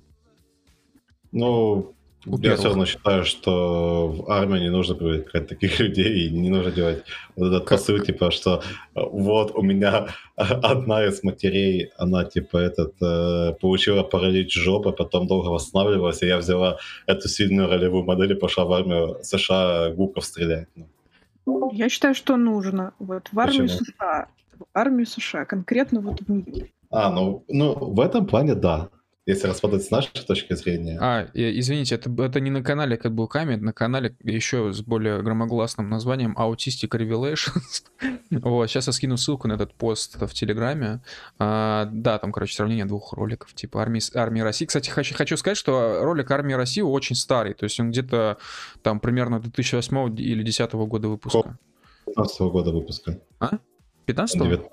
Ну, 1.32 1.94
у 2.26 2.38
я 2.38 2.56
все 2.56 2.68
равно 2.68 2.84
считаю, 2.84 3.24
что 3.24 4.08
в 4.08 4.30
армии 4.30 4.60
не 4.60 4.70
нужно 4.70 4.94
привлекать 4.94 5.48
таких 5.48 5.80
людей, 5.80 6.26
и 6.26 6.30
не 6.30 6.50
нужно 6.50 6.70
делать 6.70 7.04
вот 7.36 7.46
этот 7.48 7.64
как? 7.64 7.78
посыл, 7.78 7.98
типа, 7.98 8.30
что 8.30 8.62
вот 8.94 9.52
у 9.54 9.62
меня 9.62 10.08
одна 10.36 11.06
из 11.06 11.22
матерей, 11.22 11.90
она, 11.96 12.24
типа, 12.24 12.58
этот, 12.58 12.94
э, 13.00 13.54
получила 13.60 14.02
паралич 14.02 14.54
жопы, 14.54 14.92
потом 14.92 15.26
долго 15.26 15.48
восстанавливалась, 15.48 16.22
и 16.22 16.26
я 16.26 16.36
взяла 16.36 16.78
эту 17.06 17.28
сильную 17.28 17.68
ролевую 17.68 18.04
модель 18.04 18.32
и 18.32 18.34
пошла 18.34 18.64
в 18.64 18.72
армию 18.72 19.18
США 19.22 19.90
гуков 19.90 20.24
стрелять. 20.24 20.68
Ну. 20.76 21.70
Я 21.72 21.88
считаю, 21.88 22.14
что 22.14 22.36
нужно. 22.36 22.92
Вот 22.98 23.28
в 23.32 23.40
армию 23.40 23.62
Почему? 23.62 23.84
США, 23.84 24.28
в 24.58 24.64
армию 24.74 25.06
США, 25.06 25.44
конкретно 25.46 26.00
вот 26.00 26.20
в 26.20 26.28
нее. 26.28 26.66
А, 26.90 27.10
ну, 27.10 27.44
ну, 27.48 27.72
в 27.72 28.00
этом 28.00 28.26
плане 28.26 28.54
да 28.54 28.90
если 29.30 29.46
рассматривать 29.46 29.84
с 29.84 29.90
нашей 29.90 30.24
точки 30.26 30.54
зрения. 30.54 30.98
А, 31.00 31.28
извините, 31.34 31.94
это, 31.94 32.10
это 32.22 32.40
не 32.40 32.50
на 32.50 32.62
канале 32.62 32.96
как 32.96 33.14
был 33.14 33.28
камень, 33.28 33.60
на 33.60 33.72
канале 33.72 34.16
еще 34.22 34.72
с 34.72 34.80
более 34.82 35.22
громогласным 35.22 35.88
названием 35.88 36.36
Autistic 36.38 36.90
Revelations. 36.90 37.84
вот, 38.30 38.68
сейчас 38.68 38.86
я 38.86 38.92
скину 38.92 39.16
ссылку 39.16 39.48
на 39.48 39.54
этот 39.54 39.74
пост 39.74 40.16
в 40.20 40.32
Телеграме. 40.34 41.02
А, 41.38 41.88
да, 41.92 42.18
там, 42.18 42.32
короче, 42.32 42.54
сравнение 42.54 42.84
двух 42.84 43.12
роликов, 43.12 43.54
типа 43.54 43.80
армии, 43.80 44.00
армии 44.16 44.40
России. 44.40 44.66
Кстати, 44.66 44.90
хочу, 44.90 45.14
хочу 45.14 45.36
сказать, 45.36 45.56
что 45.56 46.00
ролик 46.02 46.30
армии 46.30 46.54
России 46.54 46.82
очень 46.82 47.16
старый, 47.16 47.54
то 47.54 47.64
есть 47.64 47.78
он 47.80 47.90
где-то 47.90 48.38
там 48.82 49.00
примерно 49.00 49.40
2008 49.40 50.18
или 50.18 50.42
2010 50.42 50.72
года 50.72 51.08
выпуска. 51.08 51.58
15 52.06 52.40
года 52.40 52.72
выпуска. 52.72 53.20
А? 53.38 53.58
15 54.06 54.40
-го? 54.40 54.68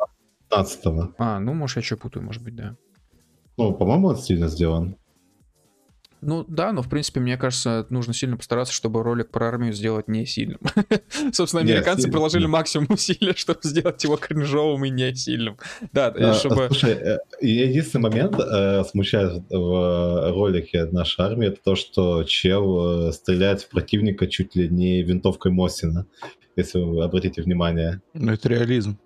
19 0.50 0.86
-го. 0.86 1.14
А, 1.18 1.40
ну, 1.40 1.54
может, 1.54 1.78
я 1.78 1.84
что 1.84 1.98
путаю, 1.98 2.26
может 2.26 2.44
быть, 2.44 2.56
да. 2.56 2.76
Ну, 3.58 3.74
по-моему, 3.74 4.10
он 4.10 4.18
стильно 4.18 4.48
сделан. 4.48 4.98
Ну 6.22 6.44
да, 6.48 6.72
но 6.72 6.82
в 6.82 6.90
принципе, 6.90 7.20
мне 7.20 7.38
кажется, 7.38 7.86
нужно 7.90 8.14
сильно 8.14 8.38
постараться, 8.38 8.74
чтобы 8.74 9.04
ролик 9.04 9.30
про 9.30 9.50
армию 9.50 9.72
сделать 9.72 10.08
не 10.08 10.26
сильным. 10.26 10.60
Собственно, 11.32 11.62
американцы 11.62 12.04
Нет, 12.08 12.12
приложили 12.12 12.44
нет. 12.44 12.52
максимум 12.52 12.88
усилия, 12.90 13.34
чтобы 13.36 13.60
сделать 13.64 14.04
его 14.04 14.18
кринжовым 14.18 14.86
и 14.86 14.90
не 14.90 15.14
сильным. 15.14 15.58
Да, 15.92 16.08
а, 16.08 16.34
чтобы... 16.34 16.68
Слушай, 16.68 16.94
э, 16.94 17.18
единственный 17.40 18.02
момент 18.02 18.40
э, 18.40 18.84
смущает 18.86 19.44
в 19.50 20.32
ролике 20.32 20.86
нашей 20.86 21.24
армии, 21.24 21.50
это 21.50 21.60
то, 21.64 21.76
что 21.76 22.24
чел 22.24 23.10
э, 23.10 23.12
стреляет 23.14 23.62
в 23.62 23.70
противника 23.70 24.26
чуть 24.26 24.56
ли 24.56 24.68
не 24.70 25.04
винтовкой 25.04 25.52
Мосина, 25.52 26.08
если 26.56 26.80
вы 26.80 27.04
обратите 27.04 27.44
внимание. 27.44 28.02
Ну, 28.16 28.32
это 28.34 28.50
реализм. 28.50 28.98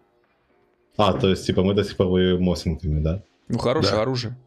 А, 0.95 1.13
то 1.13 1.29
есть, 1.29 1.45
типа, 1.45 1.61
мы 1.63 1.73
до 1.73 1.83
сих 1.83 1.97
пор 1.97 2.07
воюем 2.07 2.41
Мосинками, 2.41 3.01
да? 3.01 3.21
Ну, 3.51 3.59
хорошее 3.59 3.95
да. 3.95 4.01
оружие. 4.01 4.37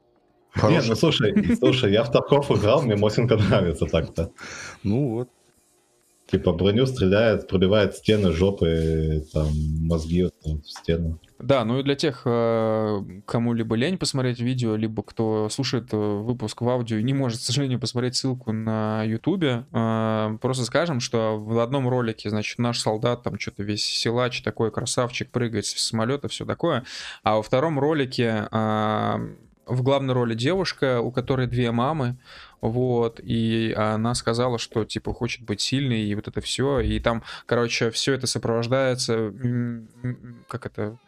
Хорошее. 0.51 0.81
Нет, 0.81 0.89
ну 0.89 0.95
слушай, 0.95 1.57
слушай, 1.57 1.93
я 1.93 2.05
в 2.05 2.13
Тарков 2.13 2.51
играл, 2.53 2.83
мне 2.83 2.97
Мосинка 2.97 3.37
нравится 3.37 3.87
так-то. 3.87 4.31
Ну 4.83 5.09
вот. 5.09 5.29
Типа 6.31 6.53
броню 6.53 6.87
стреляет, 6.87 7.49
пробивает 7.49 7.97
стены, 7.97 8.33
жопы, 8.33 9.25
там, 9.33 9.49
мозги 9.81 10.25
вот, 10.25 10.35
там, 10.43 10.63
в 10.63 10.69
стену. 10.69 11.19
Да, 11.41 11.65
ну 11.65 11.81
и 11.81 11.83
для 11.83 11.97
тех, 11.97 12.23
э, 12.25 13.03
кому 13.27 13.55
либо 13.55 13.75
лень 13.75 13.99
посмотреть 13.99 14.39
видео, 14.39 14.77
либо 14.77 15.03
кто 15.03 15.49
слушает 15.51 15.93
э, 15.93 15.97
выпуск 15.97 16.61
в 16.61 16.69
аудио 16.69 16.99
и 16.99 17.03
не 17.03 17.13
может, 17.13 17.41
к 17.41 17.43
сожалению, 17.43 17.81
посмотреть 17.81 18.15
ссылку 18.15 18.53
на 18.53 19.03
ютубе, 19.03 19.65
э, 19.73 20.39
просто 20.41 20.65
скажем, 20.65 21.01
что 21.01 21.37
в 21.39 21.59
одном 21.59 21.89
ролике, 21.89 22.31
значит, 22.31 22.59
наш 22.59 22.79
солдат 22.81 23.25
там 23.25 23.39
что-то 23.39 23.65
весь 23.65 23.85
силач 23.85 24.43
такой 24.43 24.71
красавчик, 24.71 25.29
прыгает 25.31 25.67
с 25.67 25.75
самолета, 25.75 26.29
все 26.29 26.47
такое, 26.47 26.85
а 27.25 27.37
во 27.37 27.43
втором 27.43 27.81
ролике 27.81 28.49
в 29.67 29.83
главной 29.83 30.15
роли 30.15 30.35
девушка, 30.35 31.01
у 31.01 31.11
которой 31.11 31.47
две 31.47 31.71
мамы, 31.71 32.17
вот, 32.61 33.21
и 33.23 33.75
она 33.77 34.15
сказала, 34.15 34.59
что, 34.59 34.85
типа, 34.85 35.13
хочет 35.13 35.43
быть 35.43 35.61
сильной, 35.61 36.05
и 36.05 36.15
вот 36.15 36.29
это 36.29 36.41
все, 36.41 36.81
и 36.81 36.99
там, 37.01 37.23
короче, 37.47 37.91
все 37.91 38.15
это 38.15 38.27
сопровождается, 38.27 39.33
как 40.49 40.67
это, 40.67 40.99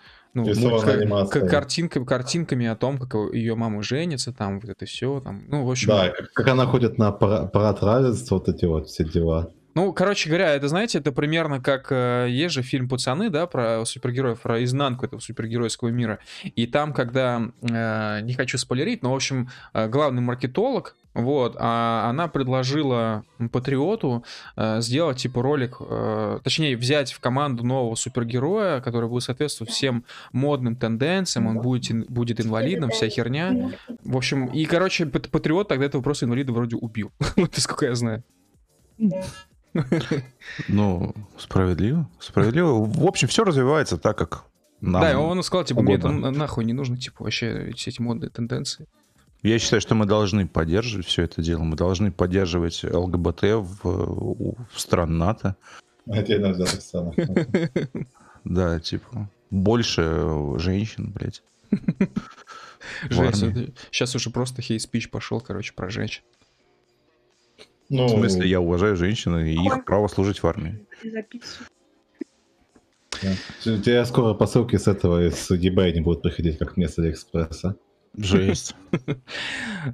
ну, 0.45 0.81
к, 0.81 1.31
к, 1.31 1.49
картинками, 1.49 2.05
картинками 2.05 2.67
о 2.67 2.77
том, 2.77 2.99
как 2.99 3.15
ее 3.33 3.55
мама 3.55 3.83
женится, 3.83 4.33
там, 4.33 4.61
вот 4.61 4.71
это 4.71 4.85
все, 4.87 5.21
там, 5.21 5.45
ну, 5.49 5.65
в 5.65 5.71
общем... 5.71 5.89
Да, 5.89 6.13
как 6.35 6.49
она 6.49 6.67
ходит 6.67 6.99
на 6.99 7.13
парад 7.13 7.83
равенства, 7.83 8.37
вот 8.37 8.49
эти 8.49 8.65
вот 8.65 8.89
все 8.89 9.05
дела. 9.05 9.51
Ну, 9.77 9.93
короче 9.93 10.31
говоря, 10.31 10.55
это, 10.55 10.69
знаете, 10.69 11.01
это 11.01 11.13
примерно 11.13 11.61
как 11.61 11.89
э, 11.91 12.29
есть 12.31 12.55
же 12.55 12.63
фильм 12.63 12.89
«Пацаны», 12.89 13.29
да, 13.29 13.47
про 13.47 13.85
супергероев, 13.85 14.41
про 14.41 14.65
изнанку 14.65 15.05
этого 15.05 15.21
супергеройского 15.21 15.91
мира. 15.91 16.19
И 16.45 16.67
там, 16.67 16.95
когда, 16.95 17.51
э, 17.61 18.21
не 18.23 18.33
хочу 18.33 18.57
спойлерить, 18.57 19.03
но, 19.03 19.13
в 19.13 19.17
общем, 19.17 19.51
э, 19.75 19.87
главный 19.89 20.23
маркетолог, 20.23 20.97
вот, 21.17 21.57
а 21.59 22.09
она 22.11 22.29
предложила 22.29 23.25
Патриоту 23.51 24.23
э, 24.55 24.83
сделать 24.83 25.17
типа 25.17 25.43
ролик, 25.43 25.79
э, 25.81 26.41
точнее 26.45 26.77
взять 26.77 27.13
в 27.13 27.21
команду 27.21 27.65
нового 27.65 27.95
супергероя, 27.95 28.83
который 28.83 29.09
будет 29.09 29.23
соответствовать 29.23 29.73
всем 29.73 30.05
модным 30.33 30.77
тенденциям, 30.77 31.47
он 31.47 31.61
будет, 31.61 32.11
будет 32.11 32.41
инвалидом, 32.41 32.91
вся 32.91 33.09
херня. 33.09 33.73
В 34.05 34.17
общем, 34.17 34.47
и, 34.47 34.67
короче, 34.67 35.07
Патриот 35.07 35.69
тогда 35.69 35.87
этого 35.87 36.03
просто 36.03 36.27
инвалида 36.27 36.53
вроде 36.53 36.77
убил, 36.77 37.11
вот 37.37 37.55
насколько 37.55 37.87
я 37.87 37.95
знаю. 37.95 38.23
Ну, 40.69 41.15
справедливо. 41.39 42.09
Справедливо. 42.19 42.85
В 42.85 43.07
общем, 43.07 43.29
все 43.29 43.45
развивается 43.45 43.99
так, 43.99 44.17
как 44.17 44.45
нам 44.81 45.03
Да, 45.03 45.19
он 45.19 45.43
сказал, 45.43 45.65
типа, 45.65 45.83
мне 45.83 45.95
это 45.95 46.09
нахуй 46.09 46.65
не 46.65 46.73
нужно, 46.73 46.97
типа, 46.99 47.25
вообще 47.25 47.73
все 47.75 47.91
эти 47.91 48.01
модные 48.01 48.31
тенденции. 48.31 48.87
Я 49.47 49.60
считаю, 49.60 49.81
что 49.81 49.94
мы 49.94 50.06
должны 50.06 50.48
поддерживать 50.48 51.06
все 51.06 51.23
это 51.23 51.40
дело. 51.40 51.62
Мы 51.62 51.77
должны 51.77 52.10
поддерживать 52.10 52.82
ЛГБТ 52.82 53.43
в, 53.43 54.56
в 54.73 54.81
стран 54.81 55.18
НАТО. 55.18 55.56
Отдельно 56.06 56.51
взятых 56.51 56.81
странах. 56.81 57.14
Да, 58.43 58.81
типа, 58.81 59.31
больше 59.51 60.59
женщин, 60.59 61.12
блядь. 61.12 61.44
Жесть, 63.09 63.44
сейчас 63.90 64.16
уже 64.16 64.31
просто 64.31 64.62
хей-спич 64.62 65.10
пошел, 65.10 65.40
короче, 65.40 65.74
про 65.74 65.90
женщин. 65.90 66.23
Ну... 67.89 68.06
В 68.06 68.10
смысле, 68.10 68.48
я 68.48 68.60
уважаю 68.60 68.97
женщин 68.97 69.36
и 69.39 69.52
их 69.52 69.85
право 69.85 70.09
служить 70.09 70.43
в 70.43 70.47
армии. 70.47 70.85
У 73.14 73.78
тебя 73.78 74.05
скоро 74.06 74.35
посылки 74.35 74.77
с 74.77 74.89
этого, 74.89 75.28
из 75.28 75.51
eBay 75.51 75.93
не 75.93 76.01
будут 76.01 76.23
приходить, 76.23 76.59
как 76.59 76.77
мне 76.77 76.89
с 76.89 76.98
Алиэкспресса. 76.98 77.77
Жесть. 78.17 78.75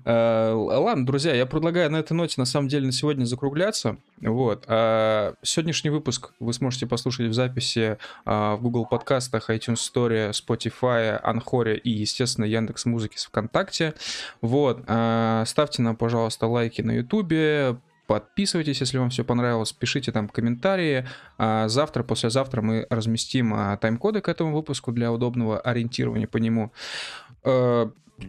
Э, 0.06 0.52
ладно, 0.54 1.04
друзья, 1.04 1.34
я 1.34 1.44
предлагаю 1.44 1.90
на 1.90 1.96
этой 1.96 2.14
ноте 2.14 2.36
на 2.38 2.46
самом 2.46 2.68
деле 2.68 2.86
на 2.86 2.92
сегодня 2.92 3.26
закругляться. 3.26 3.98
Вот. 4.22 4.64
А 4.66 5.34
сегодняшний 5.42 5.90
выпуск 5.90 6.32
вы 6.40 6.54
сможете 6.54 6.86
послушать 6.86 7.26
в 7.26 7.34
записи 7.34 7.98
а, 8.24 8.56
в 8.56 8.62
Google 8.62 8.86
подкастах, 8.86 9.50
iTunes 9.50 9.74
Store, 9.74 10.30
Spotify, 10.30 11.20
Анхоре 11.22 11.76
и, 11.76 11.90
естественно, 11.90 12.46
Яндекс 12.46 12.86
Музыки 12.86 13.18
с 13.18 13.26
ВКонтакте. 13.26 13.92
Вот. 14.40 14.82
А, 14.86 15.44
ставьте 15.46 15.82
нам, 15.82 15.94
пожалуйста, 15.94 16.46
лайки 16.46 16.80
на 16.80 16.92
Ютубе, 16.92 17.76
Подписывайтесь, 18.06 18.80
если 18.80 18.98
вам 18.98 19.10
все 19.10 19.24
понравилось, 19.24 19.72
пишите 19.72 20.12
там 20.12 20.28
комментарии. 20.28 21.06
Завтра, 21.38 22.02
послезавтра 22.02 22.60
мы 22.60 22.86
разместим 22.90 23.78
тайм-коды 23.80 24.20
к 24.20 24.28
этому 24.28 24.54
выпуску 24.54 24.92
для 24.92 25.12
удобного 25.12 25.60
ориентирования 25.60 26.26
по 26.26 26.36
нему. 26.36 26.72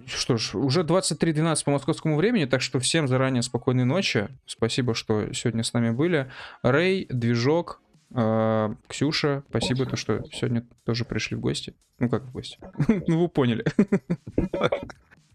Что 0.08 0.38
ж, 0.38 0.56
уже 0.56 0.82
23.12 0.82 1.66
по 1.66 1.72
московскому 1.72 2.16
времени, 2.16 2.46
так 2.46 2.62
что 2.62 2.80
всем 2.80 3.08
заранее 3.08 3.44
спокойной 3.44 3.86
ночи. 3.86 4.28
Спасибо, 4.46 4.96
что 4.96 5.32
сегодня 5.34 5.64
с 5.64 5.74
нами 5.74 5.92
были. 5.92 6.32
Рэй, 6.64 7.06
Движок, 7.10 7.82
э, 8.16 8.76
Ксюша, 8.88 9.44
спасибо, 9.50 9.86
то, 9.86 9.96
что 9.96 10.24
сегодня 10.32 10.66
тоже 10.86 11.06
пришли 11.06 11.38
в 11.38 11.42
гости. 11.42 11.76
Ну, 12.00 12.10
как 12.10 12.24
в 12.24 12.32
гости? 12.32 12.58
ну, 13.08 13.22
вы 13.22 13.28
поняли. 13.28 13.66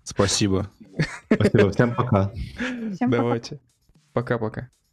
Спасибо. 0.02 0.70
Спасибо, 1.32 1.70
всем 1.70 1.94
пока. 1.94 2.32
Давайте. 3.00 3.60
Пока-пока. 4.12 4.70